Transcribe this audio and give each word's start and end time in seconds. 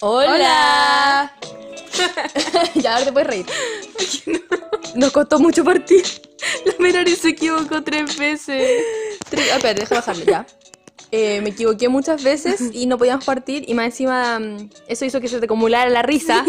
Hola. 0.00 1.32
ya, 2.74 2.92
ahora 2.94 3.04
te 3.04 3.12
puedes 3.12 3.28
reír. 3.28 3.46
Nos 4.94 5.12
costó 5.12 5.38
mucho 5.38 5.62
partir. 5.64 6.04
La 6.64 6.72
Merari 6.78 7.14
se 7.14 7.30
equivocó 7.30 7.82
tres 7.82 8.16
veces. 8.16 8.82
Tres- 9.28 9.50
ah, 9.52 9.56
espérate, 9.56 9.80
deja 9.80 9.94
bajarlo 9.96 10.24
ya. 10.24 10.46
Eh, 11.12 11.40
me 11.42 11.50
equivoqué 11.50 11.88
muchas 11.88 12.22
veces 12.22 12.60
y 12.72 12.86
no 12.86 12.96
podíamos 12.96 13.24
partir 13.24 13.68
y 13.68 13.74
más 13.74 13.86
encima 13.86 14.38
mm, 14.38 14.70
eso 14.86 15.04
hizo 15.04 15.20
que 15.20 15.26
se 15.26 15.40
te 15.40 15.46
acumulara 15.46 15.90
la 15.90 16.02
risa. 16.02 16.44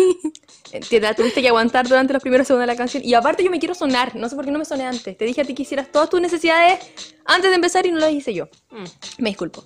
Eh, 0.72 0.80
Te 0.88 1.02
la 1.02 1.14
tuviste 1.16 1.42
que 1.42 1.50
aguantar 1.50 1.88
durante 1.88 2.14
los 2.14 2.22
primeros 2.22 2.48
segundos 2.48 2.64
de 2.64 2.74
la 2.74 2.78
canción. 2.78 3.04
Y 3.04 3.14
aparte 3.16 3.44
yo 3.44 3.50
me 3.52 3.60
quiero 3.60 3.74
sonar, 3.76 4.16
no 4.16 4.30
sé 4.30 4.36
por 4.38 4.46
qué 4.46 4.52
no 4.52 4.60
me 4.60 4.66
soné 4.66 4.86
antes. 4.86 5.18
Te 5.18 5.26
dije 5.26 5.42
a 5.42 5.44
ti 5.46 5.54
que 5.56 5.64
hicieras 5.64 5.92
todas 5.92 6.10
tus 6.10 6.22
necesidades 6.22 6.80
antes 7.26 7.50
de 7.50 7.56
empezar 7.56 7.86
y 7.86 7.92
no 7.92 7.98
las 8.00 8.12
hice 8.12 8.34
yo. 8.34 8.46
Mm. 8.70 8.84
Me 9.18 9.30
disculpo. 9.32 9.66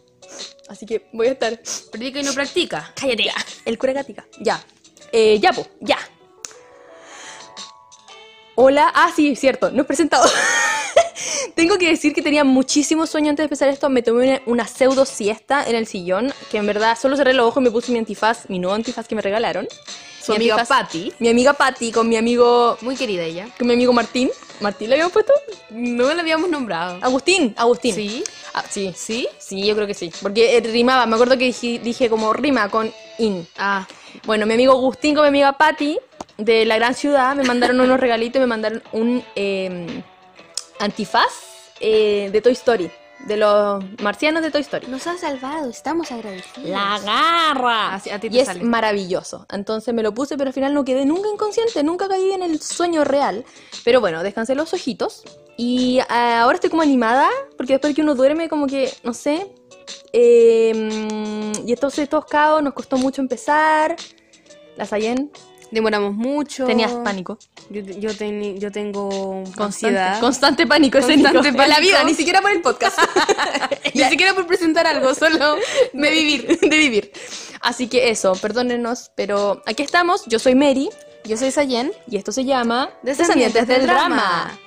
Así 0.68 0.86
que 0.86 1.08
voy 1.14 1.28
a 1.28 1.32
estar... 1.32 1.60
Predica 1.92 2.20
y 2.20 2.24
no 2.24 2.34
practica. 2.34 2.92
Cállate. 2.96 3.32
El 3.66 3.78
cura 3.78 3.94
gatica. 3.94 4.26
Ya. 4.40 4.64
Eh, 5.12 5.40
ya, 5.40 5.54
po. 5.54 5.68
Ya. 5.82 5.98
Hola. 8.55 8.91
Ah, 8.94 9.12
sí, 9.16 9.36
cierto. 9.36 9.72
No 9.72 9.84
he 9.84 9.86
presentado. 9.86 10.28
Tengo 11.55 11.77
que 11.77 11.88
decir 11.90 12.14
que 12.14 12.22
tenía 12.22 12.44
muchísimo 12.44 13.08
sueño 13.08 13.30
antes 13.30 13.44
de 13.44 13.45
empezar 13.45 13.70
esto. 13.70 13.90
Me 13.90 14.02
tomé 14.02 14.27
una, 14.27 14.41
una 14.46 14.68
pseudo 14.68 15.05
siesta 15.05 15.68
en 15.68 15.76
el 15.76 15.88
sillón. 15.88 16.34
Que 16.52 16.58
en 16.58 16.66
verdad 16.68 16.98
solo 17.02 17.16
cerré 17.16 17.34
los 17.34 17.48
ojos 17.48 17.62
y 17.62 17.63
me 17.63 17.72
puse 17.72 17.91
mi 17.94 17.98
antifaz, 18.00 18.50
mi 18.50 18.59
nuevo 18.59 18.76
antifaz 18.76 19.08
que 19.08 19.16
me 19.16 19.22
regalaron. 19.22 19.68
Su 20.22 20.32
Mi 20.34 20.38
amiga 20.38 20.55
antifaz- 20.58 20.68
Patty. 20.68 21.13
Mi 21.20 21.30
amiga 21.30 21.54
Patty 21.54 21.91
con 21.91 22.10
mi 22.10 22.18
amigo. 22.18 22.77
Muy 22.82 22.96
querida 22.96 23.24
ella. 23.24 23.48
Con 23.57 23.68
mi 23.68 23.74
amigo 23.74 23.93
Martín. 23.93 24.30
¿Martín 24.60 24.90
le 24.90 24.96
habíamos 24.96 25.13
puesto? 25.13 25.32
No 25.70 26.13
la 26.13 26.21
habíamos 26.21 26.49
nombrado. 26.49 26.98
Agustín. 27.02 27.54
Agustín. 27.58 27.96
¿Sí? 27.96 28.24
Ah, 28.54 28.63
sí. 28.70 28.93
¿Sí? 28.96 29.27
Sí, 29.37 29.65
yo 29.65 29.76
creo 29.76 29.87
que 29.87 29.93
sí. 29.93 30.12
Porque 30.21 30.58
eh, 30.58 30.62
rimaba. 30.62 31.05
Me 31.05 31.15
acuerdo 31.15 31.37
que 31.37 31.46
dije, 31.46 31.80
dije 31.84 32.10
como 32.10 32.34
rima 32.34 32.70
con 32.70 32.91
in. 33.20 33.48
Ah, 33.58 33.87
Bueno, 34.26 34.46
mi 34.46 34.54
amigo 34.55 34.74
Agustín 34.74 35.13
con 35.13 35.24
mi 35.24 35.27
amiga 35.30 35.54
Patty 35.54 35.99
de 36.37 36.65
la 36.65 36.76
gran 36.77 36.96
ciudad 36.96 37.34
me 37.35 37.43
mandaron 37.43 37.80
unos 37.80 37.98
regalitos 37.98 38.41
me 38.41 38.46
mandaron 38.48 38.84
un 38.91 39.24
eh, 39.37 40.04
antifaz 40.86 41.32
eh, 41.80 42.30
de 42.32 42.41
Toy 42.41 42.54
Story, 42.54 42.90
de 43.28 43.38
los 43.38 43.84
marcianos 44.02 44.41
de 44.41 44.52
Toy 44.52 44.62
Story. 44.62 44.88
nos 44.88 45.05
ha 45.08 45.18
salvado. 45.18 45.70
Estamos 45.70 46.12
agradecidos. 46.12 46.70
La 46.70 47.00
garra. 47.00 47.96
Así, 47.96 48.10
a 48.10 48.20
ti 48.20 48.30
te 48.30 48.36
y 48.38 48.40
es 48.40 48.64
maravilloso. 48.64 49.46
Entonces 49.52 49.94
me 49.94 50.04
lo 50.04 50.14
puse, 50.14 50.38
pero 50.38 50.50
al 50.50 50.54
final 50.54 50.74
no 50.74 50.86
quedé 50.86 51.05
nunca 51.05 51.30
inconsciente, 51.30 51.84
nunca 51.84 52.08
caí 52.08 52.32
en 52.32 52.44
el 52.44 52.62
sueño 52.62 53.04
real. 53.04 53.44
Pero 53.84 54.00
bueno, 54.00 54.24
descansé 54.24 54.55
los 54.55 54.74
ojitos. 54.74 55.24
Y 55.58 56.00
ah, 56.10 56.42
ahora 56.42 56.55
estoy 56.55 56.70
como 56.70 56.82
animada, 56.82 57.30
porque 57.58 57.74
después 57.74 57.96
que 57.96 58.02
uno 58.02 58.16
duerme, 58.16 58.49
como 58.49 58.68
que, 58.68 58.94
no 59.04 59.14
sé. 59.14 59.54
eh, 60.14 61.52
y 61.66 61.72
entonces 61.72 62.10
todos 62.10 62.26
caos, 62.26 62.62
nos 62.62 62.74
costó 62.74 62.98
mucho 62.98 63.22
empezar. 63.22 63.96
La 64.75 64.86
Sayen, 64.86 65.31
Demoramos 65.72 66.13
mucho. 66.13 66.66
tenías 66.66 66.91
pánico. 66.94 67.38
Yo, 67.69 67.81
yo, 67.81 68.72
tengo 68.72 69.09
Constante, 69.09 69.63
ansiedad. 69.63 70.19
constante 70.19 70.68
pánico 70.68 71.00
Constante. 71.00 71.28
En 71.28 71.34
la 71.56 71.56
pánico. 71.56 71.81
vida, 71.81 72.03
ni 72.03 72.13
siquiera 72.13 72.41
por 72.41 72.52
el 72.52 72.62
podcast. 72.62 72.97
Ni 73.94 74.03
siquiera 74.03 74.34
por 74.34 74.46
presentar 74.46 74.86
algo, 74.88 75.13
solo 75.16 75.56
de 75.94 76.09
vivir, 76.09 76.59
de 76.59 76.78
vivir. 76.78 77.12
Así 77.62 77.88
que 77.88 78.09
eso, 78.09 78.34
perdónenos, 78.36 79.12
pero 79.16 79.62
aquí 79.66 79.84
estamos. 79.84 80.25
Yo 80.28 80.38
soy 80.38 80.53
Mary 80.53 80.90
Yo 81.24 81.38
soy 81.38 81.52
Sayen. 81.52 81.91
y 82.08 82.18
esto 82.18 82.31
se 82.31 82.44
llama 82.46 82.90
Descendientes 83.03 83.68
del 83.68 83.84
Drama. 83.88 84.58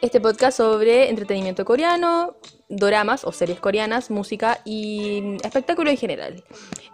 Este 0.00 0.20
podcast 0.20 0.56
sobre 0.56 1.08
entretenimiento 1.10 1.64
coreano, 1.64 2.34
doramas 2.72 3.24
o 3.24 3.32
series 3.32 3.60
coreanas, 3.60 4.10
música 4.10 4.60
y 4.64 5.36
espectáculo 5.44 5.90
en 5.90 5.96
general. 5.96 6.42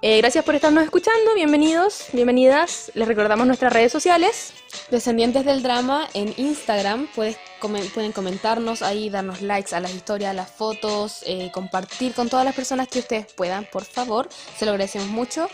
Eh, 0.02 0.18
gracias 0.18 0.44
por 0.44 0.54
estarnos 0.54 0.84
escuchando, 0.84 1.34
bienvenidos, 1.34 2.06
bienvenidas. 2.12 2.90
Les 2.94 3.06
recordamos 3.08 3.46
nuestras 3.46 3.72
redes 3.72 3.92
sociales. 3.92 4.52
Descendientes 4.90 5.44
del 5.44 5.62
drama 5.62 6.08
en 6.14 6.34
Instagram. 6.36 7.08
Puedes 7.14 7.36
comen- 7.60 7.88
pueden 7.92 8.12
comentarnos 8.12 8.82
ahí, 8.82 9.08
darnos 9.08 9.40
likes 9.40 9.74
a 9.74 9.80
las 9.80 9.94
historias, 9.94 10.30
a 10.30 10.34
las 10.34 10.50
fotos, 10.50 11.22
eh, 11.26 11.50
compartir 11.52 12.12
con 12.12 12.28
todas 12.28 12.44
las 12.44 12.54
personas 12.54 12.88
que 12.88 12.98
ustedes 12.98 13.32
puedan, 13.32 13.64
por 13.64 13.84
favor. 13.84 14.28
Se 14.56 14.64
lo 14.66 14.72
agradecemos 14.72 15.08
mucho. 15.08 15.48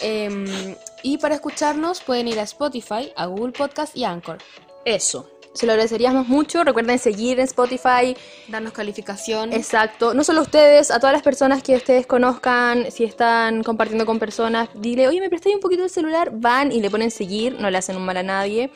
Em, 0.00 0.74
y 1.02 1.18
para 1.18 1.34
escucharnos 1.34 2.00
pueden 2.00 2.28
ir 2.28 2.38
a 2.40 2.42
Spotify, 2.44 3.12
a 3.16 3.26
Google 3.26 3.52
Podcast 3.52 3.96
y 3.96 4.04
a 4.04 4.10
Anchor. 4.10 4.38
Eso. 4.84 5.28
Se 5.54 5.66
lo 5.66 5.72
agradeceríamos 5.72 6.28
mucho. 6.28 6.64
Recuerden 6.64 6.98
seguir 6.98 7.38
en 7.38 7.44
Spotify, 7.44 8.16
Darnos 8.48 8.72
calificación. 8.72 9.52
Exacto, 9.52 10.14
no 10.14 10.24
solo 10.24 10.40
a 10.40 10.42
ustedes, 10.42 10.90
a 10.90 10.98
todas 10.98 11.12
las 11.12 11.22
personas 11.22 11.62
que 11.62 11.76
ustedes 11.76 12.06
conozcan, 12.06 12.90
si 12.90 13.04
están 13.04 13.62
compartiendo 13.62 14.06
con 14.06 14.18
personas, 14.18 14.70
dile, 14.74 15.08
oye, 15.08 15.20
me 15.20 15.28
prestáis 15.28 15.54
un 15.54 15.60
poquito 15.60 15.84
el 15.84 15.90
celular, 15.90 16.30
van 16.32 16.72
y 16.72 16.80
le 16.80 16.90
ponen 16.90 17.10
seguir, 17.10 17.60
no 17.60 17.70
le 17.70 17.76
hacen 17.78 17.96
un 17.96 18.04
mal 18.04 18.16
a 18.16 18.22
nadie, 18.22 18.70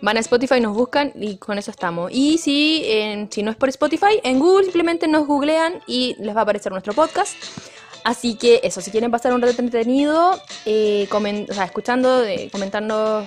van 0.00 0.16
a 0.16 0.20
Spotify, 0.20 0.58
nos 0.60 0.74
buscan 0.74 1.12
y 1.16 1.36
con 1.36 1.58
eso 1.58 1.70
estamos. 1.70 2.10
Y 2.12 2.38
si, 2.38 2.82
en- 2.86 3.30
si 3.30 3.42
no 3.42 3.50
es 3.50 3.56
por 3.58 3.68
Spotify, 3.68 4.18
en 4.22 4.38
Google 4.38 4.64
simplemente 4.64 5.06
nos 5.08 5.26
googlean 5.26 5.80
y 5.86 6.16
les 6.18 6.34
va 6.34 6.40
a 6.40 6.42
aparecer 6.44 6.72
nuestro 6.72 6.94
podcast. 6.94 7.36
Así 8.04 8.34
que 8.34 8.60
eso, 8.64 8.80
si 8.80 8.90
quieren 8.90 9.10
pasar 9.10 9.32
un 9.32 9.40
rato 9.42 9.60
entretenido, 9.62 10.40
eh, 10.64 11.06
comen- 11.10 11.48
o 11.48 11.54
sea, 11.54 11.64
escuchando, 11.64 12.24
eh, 12.24 12.48
comentarnos, 12.50 13.26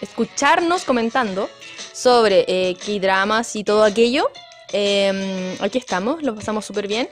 escucharnos 0.00 0.84
comentando 0.84 1.48
sobre 1.92 2.44
eh, 2.48 2.76
K-dramas 2.84 3.54
y 3.56 3.62
todo 3.64 3.84
aquello, 3.84 4.30
eh, 4.72 5.56
aquí 5.60 5.78
estamos, 5.78 6.22
lo 6.22 6.34
pasamos 6.34 6.64
súper 6.64 6.88
bien. 6.88 7.08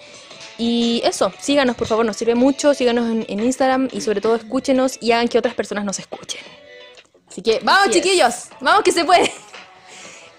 Y 0.59 1.03
eso, 1.05 1.33
síganos 1.39 1.77
por 1.77 1.87
favor, 1.87 2.05
nos 2.07 2.17
sirve 2.17 2.35
mucho, 2.35 2.73
síganos 2.75 3.11
en, 3.11 3.27
en 3.29 3.41
Instagram 3.45 3.89
y 3.93 4.01
sobre 4.01 4.21
todo 4.21 4.35
escúchenos 4.37 4.97
y 5.01 5.13
hagan 5.13 5.29
que 5.29 5.39
otras 5.39 5.55
personas 5.55 5.85
nos 5.85 5.99
escuchen. 5.99 6.41
Así 7.29 7.43
que, 7.43 7.61
vamos 7.63 7.89
Así 7.89 7.99
es. 7.99 8.05
chiquillos, 8.05 8.35
vamos 8.61 8.83
que 8.83 8.93
se 8.93 9.05
puede. 9.05 9.31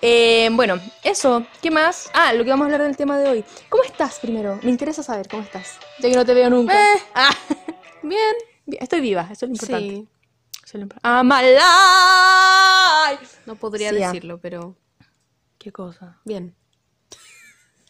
Eh, 0.02 0.50
bueno, 0.52 0.80
eso, 1.04 1.46
¿qué 1.62 1.72
más? 1.72 2.10
Ah, 2.14 2.34
lo 2.34 2.44
que 2.44 2.50
vamos 2.52 2.64
a 2.64 2.68
hablar 2.68 2.84
del 2.84 2.96
tema 2.96 3.18
de 3.18 3.30
hoy. 3.30 3.46
¿Cómo 3.70 3.84
estás 3.84 4.20
primero? 4.20 4.60
Me 4.62 4.70
interesa 4.70 5.02
saber 5.02 5.28
cómo 5.28 5.42
estás, 5.44 5.78
ya 6.00 6.10
que 6.10 6.16
no 6.16 6.26
te 6.26 6.34
veo 6.34 6.50
nunca. 6.50 6.74
Eh. 6.74 6.98
Ah, 7.16 7.30
Bien. 8.04 8.36
bien, 8.66 8.84
estoy 8.84 9.02
viva, 9.02 9.28
eso 9.32 9.46
es 9.46 9.50
lo 9.50 9.56
importante. 9.56 9.96
Sí. 9.96 10.08
Eso 10.64 10.78
es 10.78 10.84
lo 10.84 10.88
impor- 10.88 11.00
I'm 11.04 11.32
alive. 11.32 11.60
No 13.46 13.56
podría 13.56 13.90
Sí, 13.90 13.98
ya. 14.00 14.08
decirlo, 14.08 14.38
pero 14.40 14.76
¿Qué 15.58 15.72
cosa? 15.72 16.20
bien. 16.26 16.56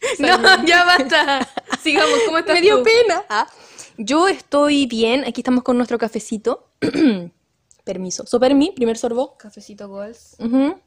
No, 0.20 0.64
ya 0.64 0.84
basta. 0.84 1.46
Sigamos, 1.82 2.20
¿cómo 2.24 2.38
estás 2.38 2.54
Me 2.54 2.60
dio 2.62 2.78
tú? 2.78 2.84
pena. 2.84 3.24
Ah, 3.28 3.48
Yo 3.96 4.28
estoy 4.28 4.86
bien. 4.86 5.24
Aquí 5.26 5.40
estamos 5.40 5.64
con 5.64 5.76
nuestro 5.76 5.98
cafecito. 5.98 6.70
Permiso. 7.84 8.24
Sopermi, 8.26 8.70
primer 8.72 8.96
sorbo. 8.96 9.36
Cafecito 9.36 9.88
Goals. 9.88 10.36
Ujú. 10.38 10.80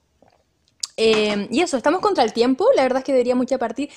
Eh, 1.04 1.48
y 1.50 1.62
eso, 1.62 1.78
estamos 1.78 2.00
contra 2.00 2.24
el 2.24 2.32
tiempo. 2.32 2.68
La 2.76 2.84
verdad 2.84 3.00
es 3.00 3.06
que 3.06 3.12
deberíamos 3.12 3.48
ya 3.48 3.58
partir. 3.58 3.90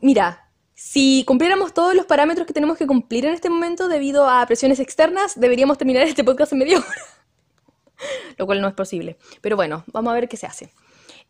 Mira, 0.00 0.48
si 0.74 1.24
cumpliéramos 1.26 1.74
todos 1.74 1.94
los 1.94 2.06
parámetros 2.06 2.46
que 2.46 2.52
tenemos 2.52 2.78
que 2.78 2.86
cumplir 2.86 3.26
en 3.26 3.34
este 3.34 3.50
momento 3.50 3.88
debido 3.88 4.28
a 4.28 4.46
presiones 4.46 4.78
externas, 4.78 5.38
deberíamos 5.40 5.76
terminar 5.76 6.04
este 6.04 6.22
podcast 6.22 6.52
en 6.52 6.58
media 6.58 6.78
hora. 6.78 6.86
Lo 8.38 8.46
cual 8.46 8.60
no 8.60 8.68
es 8.68 8.74
posible. 8.74 9.16
Pero 9.40 9.56
bueno, 9.56 9.84
vamos 9.88 10.12
a 10.12 10.14
ver 10.14 10.28
qué 10.28 10.36
se 10.36 10.46
hace. 10.46 10.70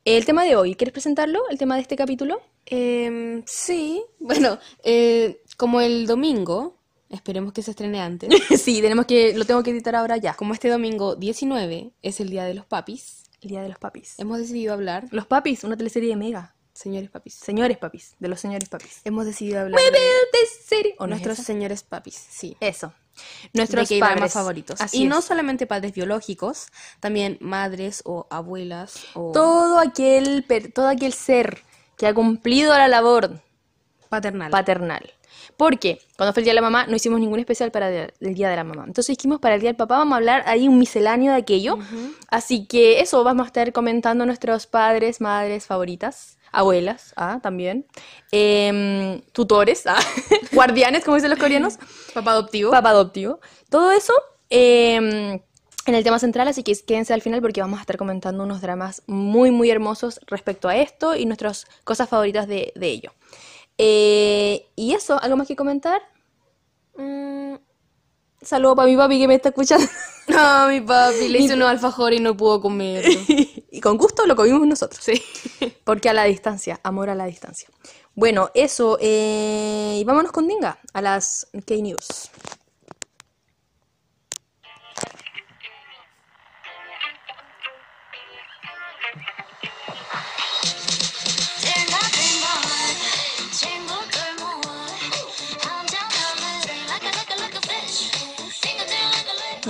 El 0.04 0.27
tema 0.27 0.44
de 0.44 0.54
hoy, 0.54 0.75
¿quieres 0.75 0.93
presentarlo? 0.93 1.48
El 1.48 1.56
tema 1.56 1.77
de 1.77 1.83
este 1.83 1.97
capítulo. 1.97 2.43
Em, 2.66 3.43
sí, 3.47 4.04
bueno, 4.19 4.59
eh, 4.84 5.41
como 5.56 5.81
el 5.81 6.06
domingo, 6.06 6.77
esperemos 7.09 7.54
que 7.54 7.62
se 7.62 7.71
estrene 7.71 8.00
antes. 8.00 8.28
sí, 8.62 8.83
tenemos 8.83 9.06
que, 9.06 9.33
lo 9.34 9.47
tengo 9.47 9.62
que 9.62 9.71
editar 9.71 9.97
ahora 9.97 10.19
ya. 10.19 10.34
Como 10.34 10.53
este 10.53 10.69
domingo 10.69 11.16
19 11.16 11.92
es 12.03 12.21
el 12.21 12.28
día 12.28 12.45
de 12.45 12.54
los 12.54 12.66
papis, 12.66 13.25
El 13.47 13.51
día 13.51 13.63
de 13.63 13.69
los 13.69 13.78
papis. 13.78 14.15
hemos 14.19 14.39
decidido 14.39 14.72
hablar, 14.72 15.07
Los 15.13 15.27
papis, 15.28 15.63
una 15.63 15.77
teleserie 15.77 16.09
de 16.10 16.16
Mega. 16.16 16.57
señores 16.72 17.10
papis, 17.10 17.34
Señores 17.34 17.78
papis, 17.78 18.16
de 18.19 18.27
los 18.27 18.41
señores 18.41 18.69
papis. 18.69 19.03
hemos 19.04 19.25
decidido 19.25 19.60
hablar 19.60 19.81
de 19.81 19.98
teleserie. 20.33 20.97
¿O 20.98 21.04
no 21.04 21.10
nuestros 21.10 21.39
señores 21.39 21.84
papis, 21.84 22.16
sí. 22.28 22.57
Eso. 22.59 22.93
Nuestros 23.53 23.89
Nuestros 23.89 24.01
padres 24.01 24.33
favoritos. 24.33 24.81
Así 24.81 25.03
y 25.03 25.07
no 25.07 25.22
solamente 25.22 25.69
padres 25.69 25.93
biológicos, 25.95 26.66
también 26.98 27.39
madres 27.41 28.03
o 28.04 28.27
abuelas 28.31 29.04
o 29.15 29.31
todo 29.31 29.78
aquel, 29.78 30.43
per- 30.43 30.72
todo 30.72 30.89
aquel 30.89 31.13
ser 31.13 31.63
que 31.97 32.09
ha 32.09 32.15
cumplido 32.15 32.77
la 32.77 32.89
labor 32.89 33.41
paternal. 34.09 34.51
paternal. 34.51 35.15
Porque 35.56 36.00
cuando 36.16 36.32
fue 36.32 36.41
el 36.42 36.44
Día 36.44 36.53
de 36.53 36.56
la 36.56 36.62
Mamá 36.62 36.86
no 36.86 36.97
hicimos 36.97 37.18
ningún 37.18 37.41
especial 37.41 37.70
para 37.70 37.88
el 37.91 38.34
Día 38.34 38.50
de 38.50 38.56
la 38.56 38.64
Mamá. 38.64 38.84
Entonces 38.86 39.16
dijimos 39.16 39.41
para 39.41 39.54
el 39.54 39.60
Día 39.60 39.70
del 39.70 39.76
Papá 39.76 39.98
vamos 39.98 40.12
a 40.12 40.16
hablar 40.16 40.42
ahí 40.47 40.68
un 40.68 40.78
misceláneo 40.78 41.32
de 41.32 41.38
aquello. 41.38 41.78
Así 42.28 42.66
que 42.66 43.00
eso, 43.00 43.24
vamos 43.24 43.44
a 43.44 43.47
estar 43.47 43.72
comentando 43.72 44.26
nuestros 44.26 44.66
padres, 44.66 45.20
madres 45.20 45.66
favoritas, 45.66 46.36
abuelas, 46.53 47.12
ah, 47.16 47.41
también, 47.42 47.86
em, 48.32 49.20
tutores, 49.32 49.86
ah, 49.86 49.98
guardianes, 50.53 51.04
como 51.04 51.16
dicen 51.16 51.30
los 51.30 51.38
coreanos, 51.38 51.78
Papá 52.14 52.32
adoptivo. 52.32 52.70
papá 52.70 52.91
adoptivo. 52.91 53.41
Todo 53.68 53.92
eso 53.92 54.12
em, 54.50 55.41
en 55.86 55.94
el 55.94 56.02
tema 56.04 56.18
central, 56.18 56.48
así 56.48 56.62
que 56.62 56.74
quédense 56.86 57.12
al 57.14 57.22
final 57.22 57.41
porque 57.41 57.60
vamos 57.60 57.78
a 57.78 57.82
estar 57.82 57.97
comentando 57.97 58.44
unos 58.44 58.60
dramas 58.60 59.02
muy, 59.06 59.50
muy 59.50 59.70
hermosos 59.70 60.20
respecto 60.26 60.68
a 60.68 60.76
esto 60.76 61.14
y 61.14 61.26
nuestras 61.26 61.66
cosas 61.84 62.09
favoritas 62.09 62.47
de, 62.48 62.72
de 62.74 62.88
ello. 62.88 63.12
Eh, 63.78 64.66
y 64.76 64.94
eso, 64.94 65.20
¿algo 65.22 65.36
más 65.36 65.48
que 65.48 65.56
comentar? 65.56 66.00
Mm, 66.96 67.56
Saludo 68.46 68.76
para 68.76 68.86
mi 68.86 68.96
papi 68.96 69.18
que 69.18 69.28
me 69.28 69.34
está 69.34 69.50
escuchando. 69.50 69.86
No, 70.28 70.66
mi 70.66 70.80
papi 70.80 71.28
le 71.28 71.38
hice 71.38 71.54
unos 71.54 71.68
alfajores 71.68 72.18
y 72.18 72.22
no 72.22 72.36
pudo 72.36 72.60
comer. 72.60 73.04
y 73.70 73.80
con 73.80 73.96
gusto 73.96 74.26
lo 74.26 74.34
comimos 74.34 74.66
nosotros. 74.66 75.04
Sí. 75.04 75.22
Porque 75.84 76.08
a 76.08 76.12
la 76.12 76.24
distancia, 76.24 76.80
amor 76.82 77.10
a 77.10 77.14
la 77.14 77.26
distancia. 77.26 77.68
Bueno, 78.16 78.50
eso. 78.52 78.98
Eh, 79.00 79.98
y 80.00 80.02
vámonos 80.02 80.32
con 80.32 80.48
Dinga 80.48 80.80
a 80.92 81.00
las 81.00 81.46
K-News. 81.64 82.30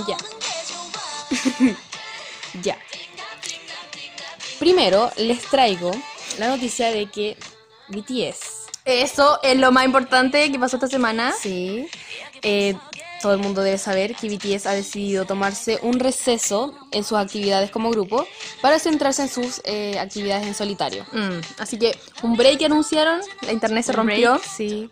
Ya. 0.05 0.17
ya. 2.61 2.77
Primero 4.59 5.11
les 5.17 5.41
traigo 5.43 5.91
la 6.37 6.47
noticia 6.49 6.91
de 6.91 7.07
que 7.07 7.37
BTS. 7.89 8.67
Eso 8.85 9.39
es 9.43 9.57
lo 9.57 9.71
más 9.71 9.85
importante 9.85 10.51
que 10.51 10.59
pasó 10.59 10.77
esta 10.77 10.87
semana. 10.87 11.33
Sí. 11.33 11.87
Eh, 12.41 12.75
todo 13.21 13.33
el 13.33 13.39
mundo 13.39 13.61
debe 13.61 13.77
saber 13.77 14.15
que 14.15 14.29
BTS 14.29 14.67
ha 14.67 14.73
decidido 14.73 15.25
tomarse 15.25 15.79
un 15.81 15.99
receso 15.99 16.73
en 16.91 17.03
sus 17.03 17.17
actividades 17.17 17.71
como 17.71 17.89
grupo 17.89 18.27
para 18.61 18.79
centrarse 18.79 19.23
en 19.23 19.29
sus 19.29 19.61
eh, 19.65 19.97
actividades 19.99 20.45
en 20.45 20.53
solitario. 20.53 21.05
Mm, 21.11 21.39
así 21.57 21.77
que 21.77 21.97
un 22.23 22.37
break 22.37 22.61
anunciaron, 22.63 23.21
la 23.41 23.51
internet 23.51 23.85
se 23.85 23.93
rompió. 23.93 24.39
sí. 24.55 24.89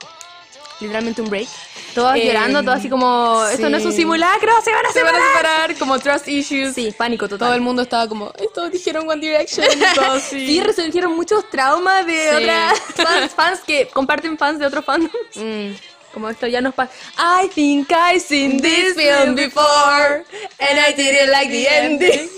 Literalmente 0.79 1.21
un 1.21 1.29
break. 1.29 1.47
Todas 1.93 2.17
llorando, 2.17 2.61
todo 2.61 2.73
así 2.73 2.89
como, 2.89 3.45
esto 3.49 3.69
no 3.69 3.77
es 3.77 3.85
un 3.85 3.93
simulacro, 3.93 4.51
se 4.61 4.71
van 4.71 4.85
a 4.85 4.89
se 4.89 4.99
separar. 4.99 5.13
van 5.13 5.21
a 5.21 5.37
separar, 5.37 5.75
como 5.77 5.99
trust 5.99 6.27
issues. 6.27 6.75
Sí, 6.75 6.93
pánico 6.97 7.29
total. 7.29 7.47
Todo 7.47 7.55
el 7.55 7.61
mundo 7.61 7.83
estaba 7.83 8.09
como, 8.09 8.33
esto 8.37 8.69
dijeron 8.69 9.07
One 9.07 9.21
Direction. 9.21 9.65
sí. 10.29 10.45
sí, 10.45 10.59
resurgieron 10.61 11.15
muchos 11.15 11.49
traumas 11.49 12.05
de 12.05 12.35
otras 12.35 12.79
fans, 12.95 13.31
fans, 13.33 13.59
que 13.65 13.87
comparten 13.87 14.37
fans 14.37 14.59
de 14.59 14.65
otros 14.65 14.83
fans. 14.83 15.09
Mm. 15.35 15.71
Como 16.13 16.29
esto 16.29 16.47
ya 16.47 16.61
nos 16.61 16.73
pasa. 16.73 16.91
I 17.17 17.47
think 17.49 17.91
I've 17.91 18.21
seen 18.21 18.61
this 18.61 18.95
film 18.95 19.35
before 19.35 20.23
and 20.59 20.79
I 20.79 20.93
didn't 20.95 21.29
like 21.29 21.49
the 21.49 21.67
ending. 21.69 22.29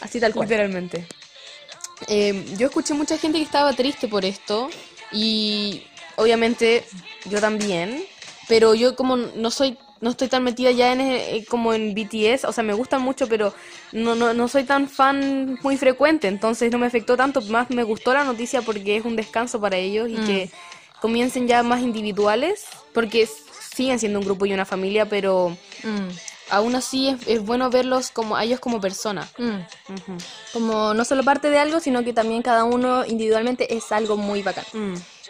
Así 0.00 0.20
tal 0.20 0.32
cual. 0.32 0.48
Literalmente. 0.48 1.06
Eh, 2.08 2.44
yo 2.58 2.66
escuché 2.66 2.94
mucha 2.94 3.16
gente 3.18 3.38
que 3.38 3.44
estaba 3.44 3.72
triste 3.72 4.06
por 4.06 4.24
esto 4.24 4.70
y 5.10 5.84
obviamente 6.16 6.84
yo 7.28 7.40
también, 7.40 8.02
pero 8.48 8.74
yo 8.74 8.96
como 8.96 9.16
no 9.16 9.50
soy 9.50 9.78
no 10.00 10.10
estoy 10.10 10.28
tan 10.28 10.44
metida 10.44 10.70
ya 10.70 10.92
en 10.92 11.00
eh, 11.00 11.44
como 11.48 11.72
en 11.72 11.94
BTS, 11.94 12.44
o 12.44 12.52
sea, 12.52 12.62
me 12.62 12.74
gustan 12.74 13.02
mucho, 13.02 13.28
pero 13.28 13.54
no, 13.92 14.14
no, 14.14 14.34
no 14.34 14.48
soy 14.48 14.64
tan 14.64 14.88
fan 14.88 15.58
muy 15.62 15.76
frecuente, 15.76 16.28
entonces 16.28 16.70
no 16.70 16.78
me 16.78 16.86
afectó 16.86 17.16
tanto, 17.16 17.40
más 17.42 17.70
me 17.70 17.82
gustó 17.82 18.12
la 18.12 18.24
noticia 18.24 18.62
porque 18.62 18.96
es 18.96 19.04
un 19.04 19.16
descanso 19.16 19.60
para 19.60 19.76
ellos 19.76 20.08
y 20.10 20.16
que 20.16 20.46
mm. 20.46 21.00
comiencen 21.00 21.48
ya 21.48 21.62
más 21.62 21.80
individuales, 21.80 22.64
porque 22.92 23.28
siguen 23.74 23.98
siendo 23.98 24.18
un 24.18 24.24
grupo 24.24 24.46
y 24.46 24.52
una 24.52 24.64
familia, 24.64 25.08
pero 25.08 25.56
mm. 25.82 26.08
aún 26.50 26.74
así 26.74 27.16
es, 27.26 27.42
bueno 27.42 27.70
verlos 27.70 28.10
como 28.10 28.36
a 28.36 28.44
ellos 28.44 28.60
como 28.60 28.80
personas. 28.80 29.30
Mm. 29.38 29.60
Como 30.52 30.94
no 30.94 31.04
solo 31.04 31.22
parte 31.22 31.48
de 31.48 31.58
algo, 31.58 31.80
sino 31.80 32.04
que 32.04 32.12
también 32.12 32.42
cada 32.42 32.64
uno 32.64 33.06
individualmente 33.06 33.74
es 33.74 33.92
algo 33.92 34.16
muy 34.16 34.42
bacán. 34.42 34.64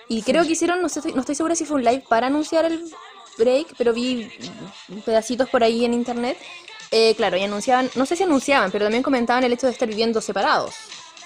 Y 0.08 0.22
creo 0.22 0.44
que 0.44 0.52
hicieron, 0.52 0.80
no, 0.82 0.88
sé, 0.88 1.00
no 1.12 1.20
estoy 1.20 1.34
segura 1.34 1.54
si 1.54 1.64
fue 1.64 1.76
un 1.76 1.84
live 1.84 2.04
para 2.08 2.28
anunciar 2.28 2.64
el 2.64 2.84
break, 3.38 3.74
pero 3.76 3.92
vi 3.92 4.28
pedacitos 5.04 5.48
por 5.48 5.64
ahí 5.64 5.84
en 5.84 5.94
internet. 5.94 6.38
Eh, 6.90 7.14
claro, 7.16 7.36
y 7.36 7.42
anunciaban, 7.42 7.90
no 7.96 8.06
sé 8.06 8.16
si 8.16 8.22
anunciaban, 8.22 8.70
pero 8.70 8.84
también 8.84 9.02
comentaban 9.02 9.42
el 9.44 9.52
hecho 9.52 9.66
de 9.66 9.72
estar 9.72 9.88
viviendo 9.88 10.20
separados. 10.20 10.74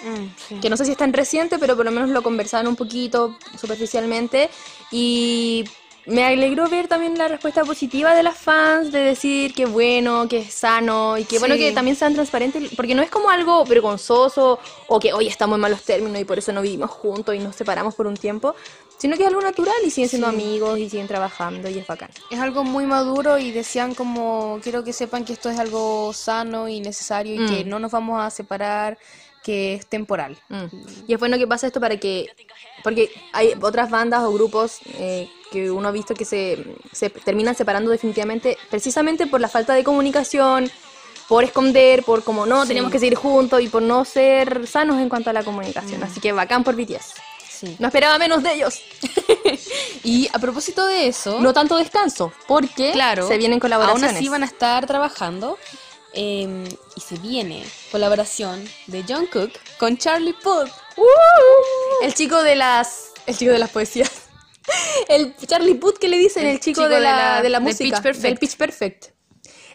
Mm, 0.03 0.61
que 0.61 0.71
no 0.71 0.77
sé 0.79 0.87
si 0.87 0.93
es 0.93 0.97
tan 0.97 1.13
reciente, 1.13 1.59
pero 1.59 1.77
por 1.77 1.85
lo 1.85 1.91
menos 1.91 2.09
lo 2.09 2.23
conversaban 2.23 2.67
un 2.67 2.77
poquito 2.77 3.37
superficialmente. 3.61 4.49
Y 4.91 5.65
me 6.11 6.25
alegró 6.25 6.69
ver 6.69 6.89
también 6.89 7.17
la 7.17 7.29
respuesta 7.29 7.65
positiva 7.65 8.15
de 8.15 8.23
las 8.23 8.37
fans, 8.37 8.91
de 8.93 8.99
decir 8.99 9.55
que 9.55 9.67
bueno, 9.67 10.29
que 10.29 10.39
es 10.39 10.53
sano 10.53 11.17
y 11.17 11.25
que 11.25 11.39
bueno 11.39 11.55
que 11.55 11.73
también 11.73 11.97
sean 11.97 12.15
transparentes, 12.15 12.75
porque 12.75 12.95
no 12.95 13.03
es 13.03 13.11
como 13.11 13.31
algo 13.31 13.65
vergonzoso 13.65 14.59
o 14.89 15.01
que 15.01 15.13
hoy 15.13 15.29
estamos 15.29 15.57
en 15.57 15.61
malos 15.61 15.83
términos 15.83 16.21
y 16.21 16.25
por 16.25 16.39
eso 16.39 16.53
no 16.53 16.63
vivimos 16.63 16.91
juntos 16.91 17.35
y 17.35 17.39
nos 17.39 17.55
separamos 17.55 17.95
por 17.95 18.07
un 18.07 18.17
tiempo, 18.17 18.55
sino 18.99 19.17
que 19.17 19.23
es 19.23 19.29
algo 19.29 19.41
natural 19.41 19.77
y 19.85 19.91
siguen 19.91 20.11
siendo 20.11 20.27
amigos 20.27 20.79
y 20.79 20.91
siguen 20.91 21.07
trabajando 21.07 21.69
y 21.69 21.79
es 21.79 21.87
bacán. 21.87 22.11
Es 22.31 22.41
algo 22.41 22.65
muy 22.65 22.87
maduro 22.87 23.39
y 23.39 23.53
decían 23.53 23.95
como, 23.95 24.59
quiero 24.63 24.83
que 24.83 24.93
sepan 24.93 25.25
que 25.25 25.33
esto 25.33 25.49
es 25.49 25.59
algo 25.59 26.13
sano 26.13 26.69
y 26.69 26.81
necesario 26.81 27.35
y 27.35 27.47
que 27.47 27.65
mm. 27.65 27.69
no 27.69 27.79
nos 27.79 27.93
vamos 27.93 28.21
a 28.21 28.31
separar 28.31 28.99
que 29.51 29.75
es 29.75 29.87
temporal. 29.87 30.37
Mm. 30.49 30.67
Y 31.09 31.15
es 31.15 31.19
bueno 31.19 31.37
que 31.37 31.45
pase 31.45 31.67
esto 31.67 31.81
para 31.81 31.97
que, 31.97 32.29
porque 32.85 33.11
hay 33.33 33.53
otras 33.61 33.91
bandas 33.91 34.23
o 34.23 34.33
grupos 34.33 34.79
eh, 34.95 35.29
que 35.51 35.73
uno 35.73 35.89
ha 35.89 35.91
visto 35.91 36.15
que 36.15 36.25
se, 36.25 36.65
se 36.93 37.11
terminan 37.11 37.57
separando 37.57 37.91
definitivamente 37.91 38.57
precisamente 38.71 39.27
por 39.27 39.41
la 39.41 39.49
falta 39.49 39.75
de 39.75 39.83
comunicación, 39.83 40.71
por 41.29 41.43
esconder, 41.43 42.05
por 42.05 42.23
como 42.23 42.47
no, 42.47 42.65
tenemos 42.65 42.93
que 42.93 43.01
seguir 43.01 43.17
juntos 43.17 43.61
y 43.61 43.69
por 43.69 43.83
no 43.83 44.05
ser 44.05 44.69
sanos 44.69 45.01
en 45.01 45.09
cuanto 45.09 45.31
a 45.31 45.33
la 45.33 45.43
comunicación. 45.43 46.01
Mm. 46.01 46.05
Así 46.05 46.21
que 46.21 46.31
bacán 46.31 46.63
por 46.63 46.77
BTS. 46.77 47.15
Sí. 47.49 47.75
No 47.81 47.89
esperaba 47.89 48.17
menos 48.19 48.45
de 48.45 48.55
ellos. 48.55 48.81
y 50.05 50.29
a 50.33 50.39
propósito 50.39 50.87
de 50.87 51.09
eso... 51.09 51.41
No 51.41 51.53
tanto 51.53 51.77
descanso, 51.77 52.33
porque 52.47 52.93
claro, 52.93 53.27
se 53.27 53.37
vienen 53.37 53.59
colaboraciones. 53.59 54.11
Aún 54.11 54.17
así 54.17 54.29
van 54.29 54.45
a 54.45 54.47
estar 54.47 54.87
trabajando 54.87 55.59
Em, 56.13 56.65
y 56.97 57.01
se 57.01 57.17
viene 57.19 57.65
colaboración 57.93 58.65
de 58.89 59.05
John 59.09 59.27
Cook 59.27 59.53
con 59.79 59.97
Charlie 59.97 60.35
Puth. 60.35 60.69
¡Uh! 60.97 62.05
El 62.05 62.15
chico 62.15 62.43
de 62.43 62.57
las. 62.57 63.13
El 63.27 63.37
chico 63.37 63.53
de 63.53 63.59
las 63.59 63.71
poesías. 63.71 64.11
El 65.09 65.37
Charlie 65.37 65.75
Puth 65.75 65.99
que 65.99 66.09
le 66.09 66.19
dicen, 66.19 66.47
el, 66.47 66.61
chico, 66.61 66.89
de, 66.89 67.01
la, 67.01 67.43
de 67.43 67.49
la 67.49 67.61
música. 67.61 67.97
Pitch 67.97 68.03
Perfect. 68.03 68.25
El 68.27 68.39
Pitch 68.39 68.57
Perfect. 68.57 69.07